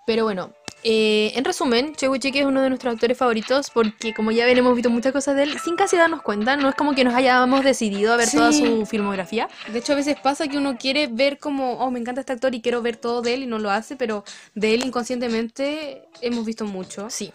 Pero 0.06 0.24
bueno, 0.24 0.52
eh, 0.84 1.32
en 1.36 1.44
resumen, 1.44 1.92
Woo-sik 2.00 2.34
es 2.36 2.44
uno 2.44 2.60
de 2.60 2.68
nuestros 2.68 2.94
actores 2.94 3.16
favoritos 3.16 3.70
porque 3.70 4.12
como 4.14 4.30
ya 4.32 4.44
ven 4.46 4.58
hemos 4.58 4.74
visto 4.74 4.90
muchas 4.90 5.12
cosas 5.12 5.36
de 5.36 5.44
él 5.44 5.58
sin 5.62 5.76
casi 5.76 5.96
darnos 5.96 6.22
cuenta, 6.22 6.56
no 6.56 6.68
es 6.68 6.74
como 6.74 6.94
que 6.94 7.04
nos 7.04 7.14
hayamos 7.14 7.62
decidido 7.64 8.12
a 8.12 8.16
ver 8.16 8.30
toda 8.30 8.52
Sí. 8.52 8.64
su 8.66 8.86
filmografía. 8.86 9.48
De 9.72 9.78
hecho, 9.78 9.92
a 9.92 9.96
veces 9.96 10.16
pasa 10.20 10.48
que 10.48 10.58
uno 10.58 10.76
quiere 10.76 11.06
ver 11.06 11.38
como, 11.38 11.74
oh, 11.74 11.90
me 11.90 12.00
encanta 12.00 12.20
este 12.20 12.32
actor 12.32 12.54
y 12.54 12.60
quiero 12.60 12.82
ver 12.82 12.96
todo 12.96 13.22
de 13.22 13.34
él 13.34 13.42
y 13.44 13.46
no 13.46 13.58
lo 13.58 13.70
hace, 13.70 13.96
pero 13.96 14.24
de 14.54 14.74
él 14.74 14.84
inconscientemente 14.84 16.04
hemos 16.20 16.44
visto 16.44 16.64
mucho. 16.64 17.08
Sí, 17.10 17.30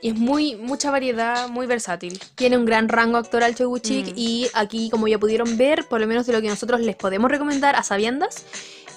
Y 0.00 0.10
es 0.10 0.14
muy, 0.16 0.54
mucha 0.54 0.92
variedad, 0.92 1.48
muy 1.48 1.66
versátil. 1.66 2.20
tiene 2.36 2.56
un 2.56 2.64
gran 2.64 2.88
rango 2.88 3.16
actoral 3.16 3.56
Woo-sik 3.58 4.06
Mm. 4.12 4.14
y 4.16 4.46
aquí 4.54 4.90
como 4.90 5.08
ya 5.08 5.18
pudieron 5.18 5.56
ver, 5.56 5.86
por 5.88 6.00
lo 6.00 6.06
menos 6.06 6.24
de 6.26 6.32
lo 6.34 6.40
que 6.40 6.46
nosotros 6.48 6.80
les 6.80 6.94
podemos 6.94 7.28
recomendar 7.28 7.74
a 7.74 7.82
sabiendas, 7.82 8.44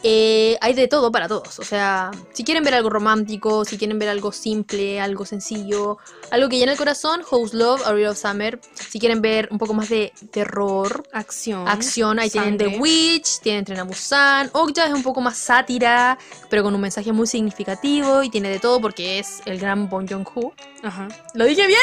eh, 0.03 0.57
hay 0.61 0.73
de 0.73 0.87
todo 0.87 1.11
para 1.11 1.27
todos. 1.27 1.59
O 1.59 1.63
sea, 1.63 2.11
si 2.33 2.43
quieren 2.43 2.63
ver 2.63 2.73
algo 2.73 2.89
romántico, 2.89 3.65
si 3.65 3.77
quieren 3.77 3.99
ver 3.99 4.09
algo 4.09 4.31
simple, 4.31 4.99
algo 4.99 5.25
sencillo, 5.25 5.97
algo 6.31 6.49
que 6.49 6.57
llena 6.57 6.71
el 6.71 6.77
corazón, 6.77 7.23
House 7.23 7.53
Love, 7.53 7.85
A 7.85 7.93
Real 7.93 8.11
of 8.11 8.17
Summer. 8.17 8.59
Si 8.73 8.99
quieren 8.99 9.21
ver 9.21 9.47
un 9.51 9.57
poco 9.57 9.73
más 9.73 9.89
de 9.89 10.11
terror, 10.31 11.03
Acción. 11.13 11.67
acción, 11.67 12.19
ahí 12.19 12.29
tienen 12.29 12.57
The 12.57 12.65
sangre. 12.65 12.79
Witch, 12.79 13.39
tienen 13.41 13.65
Tren 13.65 13.79
a 13.79 13.83
Busan. 13.83 14.49
Okja 14.53 14.85
es 14.87 14.93
un 14.93 15.03
poco 15.03 15.21
más 15.21 15.37
sátira, 15.37 16.17
pero 16.49 16.63
con 16.63 16.73
un 16.73 16.81
mensaje 16.81 17.11
muy 17.11 17.27
significativo 17.27 18.23
y 18.23 18.29
tiene 18.29 18.49
de 18.49 18.59
todo 18.59 18.81
porque 18.81 19.19
es 19.19 19.41
el 19.45 19.59
gran 19.59 19.89
Bong 19.89 20.09
Joon-ho. 20.09 20.53
Ajá. 20.83 21.07
¿Lo 21.35 21.45
dije 21.45 21.67
bien? 21.67 21.79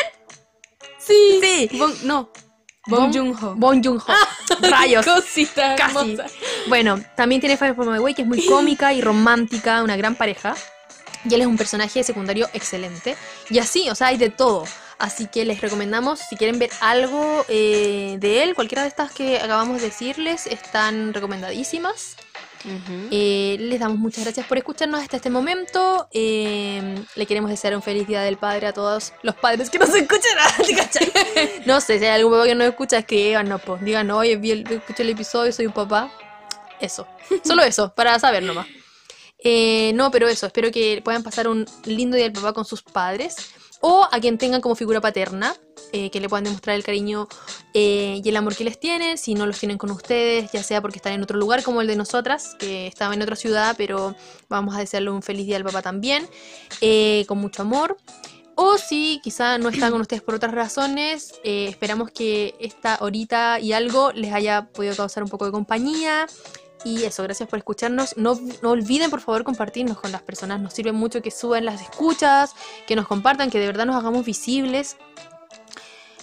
Sí. 0.99 1.41
Sí. 1.41 1.79
Bong- 1.79 2.03
no. 2.03 2.31
Bong- 2.89 3.01
Bong 3.13 3.15
Joon-ho. 3.15 3.55
Bong 3.55 3.83
Joon-ho. 3.85 4.05
Rayos. 4.71 5.05
Cosita 5.07 5.77
Casi. 5.77 5.97
hermosa. 6.13 6.27
Bueno, 6.69 7.01
también 7.15 7.41
tiene 7.41 7.57
Fire 7.57 7.75
from 7.75 7.91
My 7.93 7.99
Way, 7.99 8.15
que 8.15 8.23
es 8.23 8.29
muy 8.29 8.45
cómica 8.47 8.93
y 8.93 9.01
romántica, 9.01 9.83
una 9.83 9.97
gran 9.97 10.15
pareja. 10.15 10.55
Y 11.29 11.35
él 11.35 11.41
es 11.43 11.47
un 11.47 11.57
personaje 11.57 12.03
secundario 12.05 12.49
excelente. 12.53 13.17
Y 13.51 13.59
así, 13.59 13.91
o 13.91 13.95
sea, 13.95 14.09
hay 14.09 14.17
de 14.17 14.31
todo. 14.31 14.65
Así 14.99 15.27
que 15.27 15.45
les 15.45 15.61
recomendamos, 15.61 16.19
si 16.29 16.37
quieren 16.37 16.59
ver 16.59 16.71
algo 16.81 17.45
eh, 17.49 18.17
de 18.19 18.43
él, 18.43 18.55
cualquiera 18.55 18.83
de 18.83 18.89
estas 18.89 19.13
que 19.13 19.37
acabamos 19.39 19.81
de 19.81 19.89
decirles, 19.89 20.47
están 20.49 21.15
recomendadísimas. 21.15 22.17
Ujú. 22.65 23.09
Eh, 23.11 23.57
les 23.61 23.81
damos 23.81 23.99
muchas 23.99 24.25
gracias 24.25 24.47
por 24.47 24.59
escucharnos 24.59 25.01
hasta 25.01 25.17
este 25.17 25.31
momento. 25.31 26.09
Eh, 26.13 26.97
le 27.15 27.27
queremos 27.27 27.51
desear 27.51 27.75
un 27.75 27.83
feliz 27.83 28.07
día 28.07 28.23
del 28.23 28.37
padre 28.37 28.67
a 28.67 28.73
todos 28.73 29.13
los 29.23 29.35
padres 29.37 29.71
que 29.71 29.79
nos 29.79 29.89
escuchan. 29.95 30.33
no 31.67 31.81
sé, 31.81 31.99
si 31.99 32.05
hay 32.05 32.17
algún 32.17 32.33
papá 32.33 32.47
que 32.47 32.55
nos 32.55 32.69
escucha, 32.69 32.99
escríbanos, 32.99 33.61
pues. 33.63 33.83
Digan, 33.83 34.11
oye, 34.11 34.37
vi 34.37 34.51
el, 34.53 34.67
escuché 34.71 35.03
el 35.03 35.11
episodio, 35.11 35.53
soy 35.53 35.67
un 35.67 35.73
papá. 35.73 36.11
Eso. 36.81 37.07
Solo 37.45 37.63
eso, 37.63 37.93
para 37.95 38.19
saber 38.19 38.43
nomás. 38.43 38.67
Eh, 39.43 39.93
no, 39.95 40.11
pero 40.11 40.29
eso, 40.29 40.47
espero 40.47 40.71
que 40.71 41.01
puedan 41.05 41.23
pasar 41.23 41.47
un 41.49 41.65
lindo 41.85 42.17
día 42.17 42.25
del 42.25 42.33
papá 42.33 42.53
con 42.53 42.65
sus 42.65 42.83
padres. 42.83 43.37
O 43.81 44.09
a 44.11 44.21
quien 44.21 44.39
tengan 44.39 44.61
como 44.61 44.75
figura 44.75 45.01
paterna, 45.01 45.55
eh, 45.93 46.11
que 46.11 46.21
le 46.21 46.29
puedan 46.29 46.45
demostrar 46.45 46.77
el 46.77 46.85
cariño 46.85 47.29
eh, 47.73 48.21
y 48.23 48.29
el 48.29 48.37
amor 48.37 48.55
que 48.55 48.65
les 48.65 48.79
tienen, 48.79 49.17
si 49.17 49.35
no 49.35 49.47
los 49.47 49.59
tienen 49.59 49.79
con 49.79 49.91
ustedes, 49.91 50.53
ya 50.53 50.63
sea 50.63 50.83
porque 50.83 50.99
están 50.99 51.15
en 51.15 51.23
otro 51.23 51.39
lugar 51.39 51.63
como 51.63 51.81
el 51.81 51.87
de 51.87 51.97
nosotras, 51.97 52.57
que 52.59 52.87
estaba 52.87 53.15
en 53.15 53.23
otra 53.23 53.37
ciudad, 53.37 53.75
pero 53.79 54.15
vamos 54.49 54.77
a 54.77 54.81
desearle 54.81 55.11
un 55.11 55.23
feliz 55.23 55.47
día 55.47 55.57
al 55.57 55.65
papá 55.65 55.81
también, 55.81 56.29
eh, 56.81 57.25
con 57.27 57.39
mucho 57.39 57.63
amor. 57.63 57.97
O 58.57 58.77
si 58.77 59.21
quizá 59.23 59.57
no 59.57 59.69
están 59.69 59.93
con 59.93 60.01
ustedes 60.01 60.21
por 60.21 60.35
otras 60.35 60.53
razones, 60.53 61.35
esperamos 61.45 62.11
que 62.11 62.57
esta 62.59 62.99
horita 63.01 63.61
y 63.61 63.73
algo 63.73 64.11
les 64.11 64.33
haya 64.33 64.69
podido 64.73 64.97
causar 64.97 65.23
un 65.23 65.29
poco 65.29 65.45
de 65.45 65.53
compañía, 65.53 66.27
Y 66.85 67.05
eso, 67.05 67.23
gracias 67.25 67.49
por 67.49 67.59
escucharnos. 67.59 68.17
No, 68.17 68.39
no 68.63 68.71
olviden, 68.71 69.11
por 69.11 69.21
favor, 69.21 69.45
compartirnos 69.45 69.99
con 69.99 70.13
las 70.13 70.23
personas. 70.23 70.61
Nos 70.61 70.75
sirve 70.75 70.93
mucho 70.93 71.21
que 71.23 71.31
suban 71.31 71.65
las 71.65 71.83
escuchas, 71.83 72.55
que 72.87 72.97
nos 72.97 73.07
compartan, 73.07 73.51
que 73.51 73.59
de 73.59 73.67
verdad 73.67 73.87
nos 73.87 73.97
hagamos 73.97 74.25
visibles. 74.25 74.97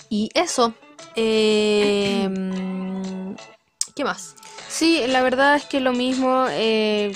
Y 0.10 0.30
eso. 0.34 0.73
eh, 1.15 2.30
¿Qué 3.95 4.03
más? 4.03 4.36
Sí, 4.68 5.03
la 5.07 5.22
verdad 5.22 5.56
es 5.56 5.65
que 5.65 5.80
lo 5.80 5.94
mismo, 5.94 6.45
eh, 6.49 7.14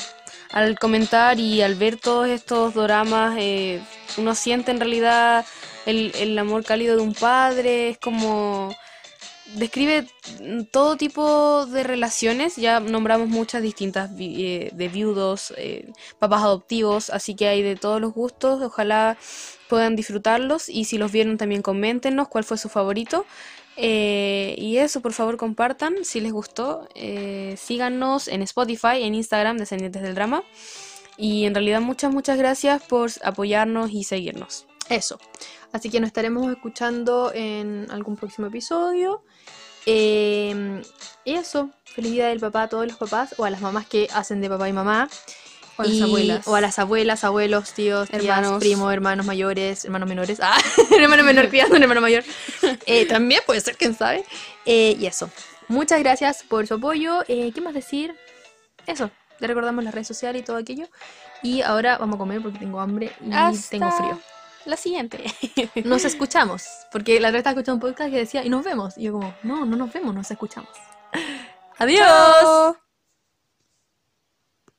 al 0.51 0.77
comentar 0.79 1.39
y 1.39 1.61
al 1.61 1.75
ver 1.75 1.97
todos 1.97 2.27
estos 2.27 2.73
doramas, 2.73 3.35
eh, 3.37 3.81
uno 4.17 4.35
siente 4.35 4.71
en 4.71 4.79
realidad 4.79 5.45
el, 5.85 6.13
el 6.15 6.37
amor 6.37 6.63
cálido 6.63 6.95
de 6.95 7.01
un 7.01 7.13
padre, 7.13 7.89
es 7.89 7.97
como... 7.97 8.75
Describe 9.55 10.07
todo 10.71 10.95
tipo 10.95 11.65
de 11.65 11.83
relaciones, 11.83 12.55
ya 12.55 12.79
nombramos 12.79 13.29
muchas 13.29 13.61
distintas 13.61 14.11
eh, 14.19 14.69
de 14.73 14.87
viudos, 14.89 15.53
eh, 15.57 15.91
papás 16.19 16.43
adoptivos, 16.43 17.09
así 17.09 17.35
que 17.35 17.47
hay 17.47 17.63
de 17.63 17.75
todos 17.75 17.99
los 17.99 18.13
gustos, 18.13 18.61
ojalá 18.61 19.17
puedan 19.67 19.95
disfrutarlos 19.95 20.69
y 20.69 20.85
si 20.85 20.97
los 20.97 21.11
vieron 21.11 21.37
también 21.37 21.61
coméntenos 21.61 22.27
cuál 22.27 22.43
fue 22.43 22.57
su 22.57 22.69
favorito. 22.69 23.25
Eh, 23.75 24.55
y 24.57 24.77
eso, 24.77 25.01
por 25.01 25.13
favor, 25.13 25.37
compartan 25.37 26.03
si 26.03 26.19
les 26.19 26.33
gustó. 26.33 26.87
Síganos 27.55 28.27
en 28.27 28.41
Spotify, 28.41 29.01
en 29.03 29.15
Instagram, 29.15 29.57
Descendientes 29.57 30.01
del 30.01 30.15
Drama. 30.15 30.43
Y 31.17 31.45
en 31.45 31.53
realidad 31.53 31.81
muchas, 31.81 32.13
muchas 32.13 32.37
gracias 32.37 32.81
por 32.83 33.09
apoyarnos 33.23 33.91
y 33.91 34.03
seguirnos. 34.03 34.67
Eso. 34.89 35.19
Así 35.71 35.89
que 35.89 35.99
nos 35.99 36.07
estaremos 36.07 36.51
escuchando 36.51 37.31
en 37.33 37.87
algún 37.91 38.15
próximo 38.15 38.47
episodio. 38.47 39.23
Eh, 39.91 40.81
y 41.25 41.33
eso. 41.33 41.69
Feliz 41.85 42.11
día 42.11 42.27
del 42.27 42.39
papá 42.39 42.63
a 42.63 42.69
todos 42.69 42.87
los 42.87 42.95
papás 42.97 43.33
o 43.37 43.45
a 43.45 43.49
las 43.49 43.61
mamás 43.61 43.85
que 43.87 44.07
hacen 44.13 44.41
de 44.41 44.49
papá 44.49 44.69
y 44.69 44.73
mamá. 44.73 45.09
O 45.77 45.81
a 45.81 45.85
las 45.85 45.93
Y- 45.95 46.01
abuelas. 46.03 46.47
O 46.47 46.55
a 46.55 46.61
las 46.61 46.77
abuelas, 46.79 47.23
abuelos, 47.23 47.73
tíos, 47.73 48.09
tías, 48.09 48.23
Hermanos. 48.23 48.59
primos, 48.59 48.93
hermanos 48.93 49.25
mayores, 49.25 49.85
hermanos 49.85 50.07
menores. 50.07 50.39
Ah, 50.41 50.57
hermano 50.97 51.23
menor 51.23 51.49
criando 51.49 51.75
un 51.75 51.81
hermano 51.81 52.01
mayor. 52.01 52.23
Eh, 52.85 53.05
también 53.07 53.41
puede 53.45 53.61
ser, 53.61 53.75
quién 53.77 53.95
sabe. 53.95 54.23
Eh, 54.65 54.95
y 54.99 55.05
eso. 55.07 55.29
Muchas 55.67 55.99
gracias 55.99 56.43
por 56.43 56.67
su 56.67 56.75
apoyo. 56.75 57.23
Eh, 57.27 57.51
¿Qué 57.53 57.61
más 57.61 57.73
decir? 57.73 58.15
Eso. 58.85 59.09
Le 59.39 59.47
recordamos 59.47 59.83
las 59.83 59.93
redes 59.93 60.07
sociales 60.07 60.41
y 60.41 60.45
todo 60.45 60.57
aquello. 60.57 60.87
Y 61.41 61.61
ahora 61.61 61.97
vamos 61.97 62.15
a 62.15 62.19
comer 62.19 62.41
porque 62.41 62.59
tengo 62.59 62.79
hambre 62.81 63.11
y 63.25 63.31
Hasta 63.33 63.69
tengo 63.69 63.89
frío. 63.91 64.19
La 64.65 64.77
siguiente. 64.77 65.23
Nos 65.85 66.05
escuchamos. 66.05 66.67
Porque 66.91 67.19
la 67.19 67.29
otra 67.29 67.39
estaba 67.39 67.53
escuchando 67.53 67.85
un 67.85 67.91
podcast 67.91 68.11
que 68.11 68.17
decía, 68.17 68.43
y 68.45 68.49
nos 68.49 68.63
vemos. 68.63 68.97
Y 68.97 69.03
yo 69.03 69.13
como, 69.13 69.33
no, 69.43 69.65
no 69.65 69.77
nos 69.77 69.91
vemos, 69.93 70.13
nos 70.13 70.29
escuchamos. 70.29 70.71
Adiós. 71.77 72.88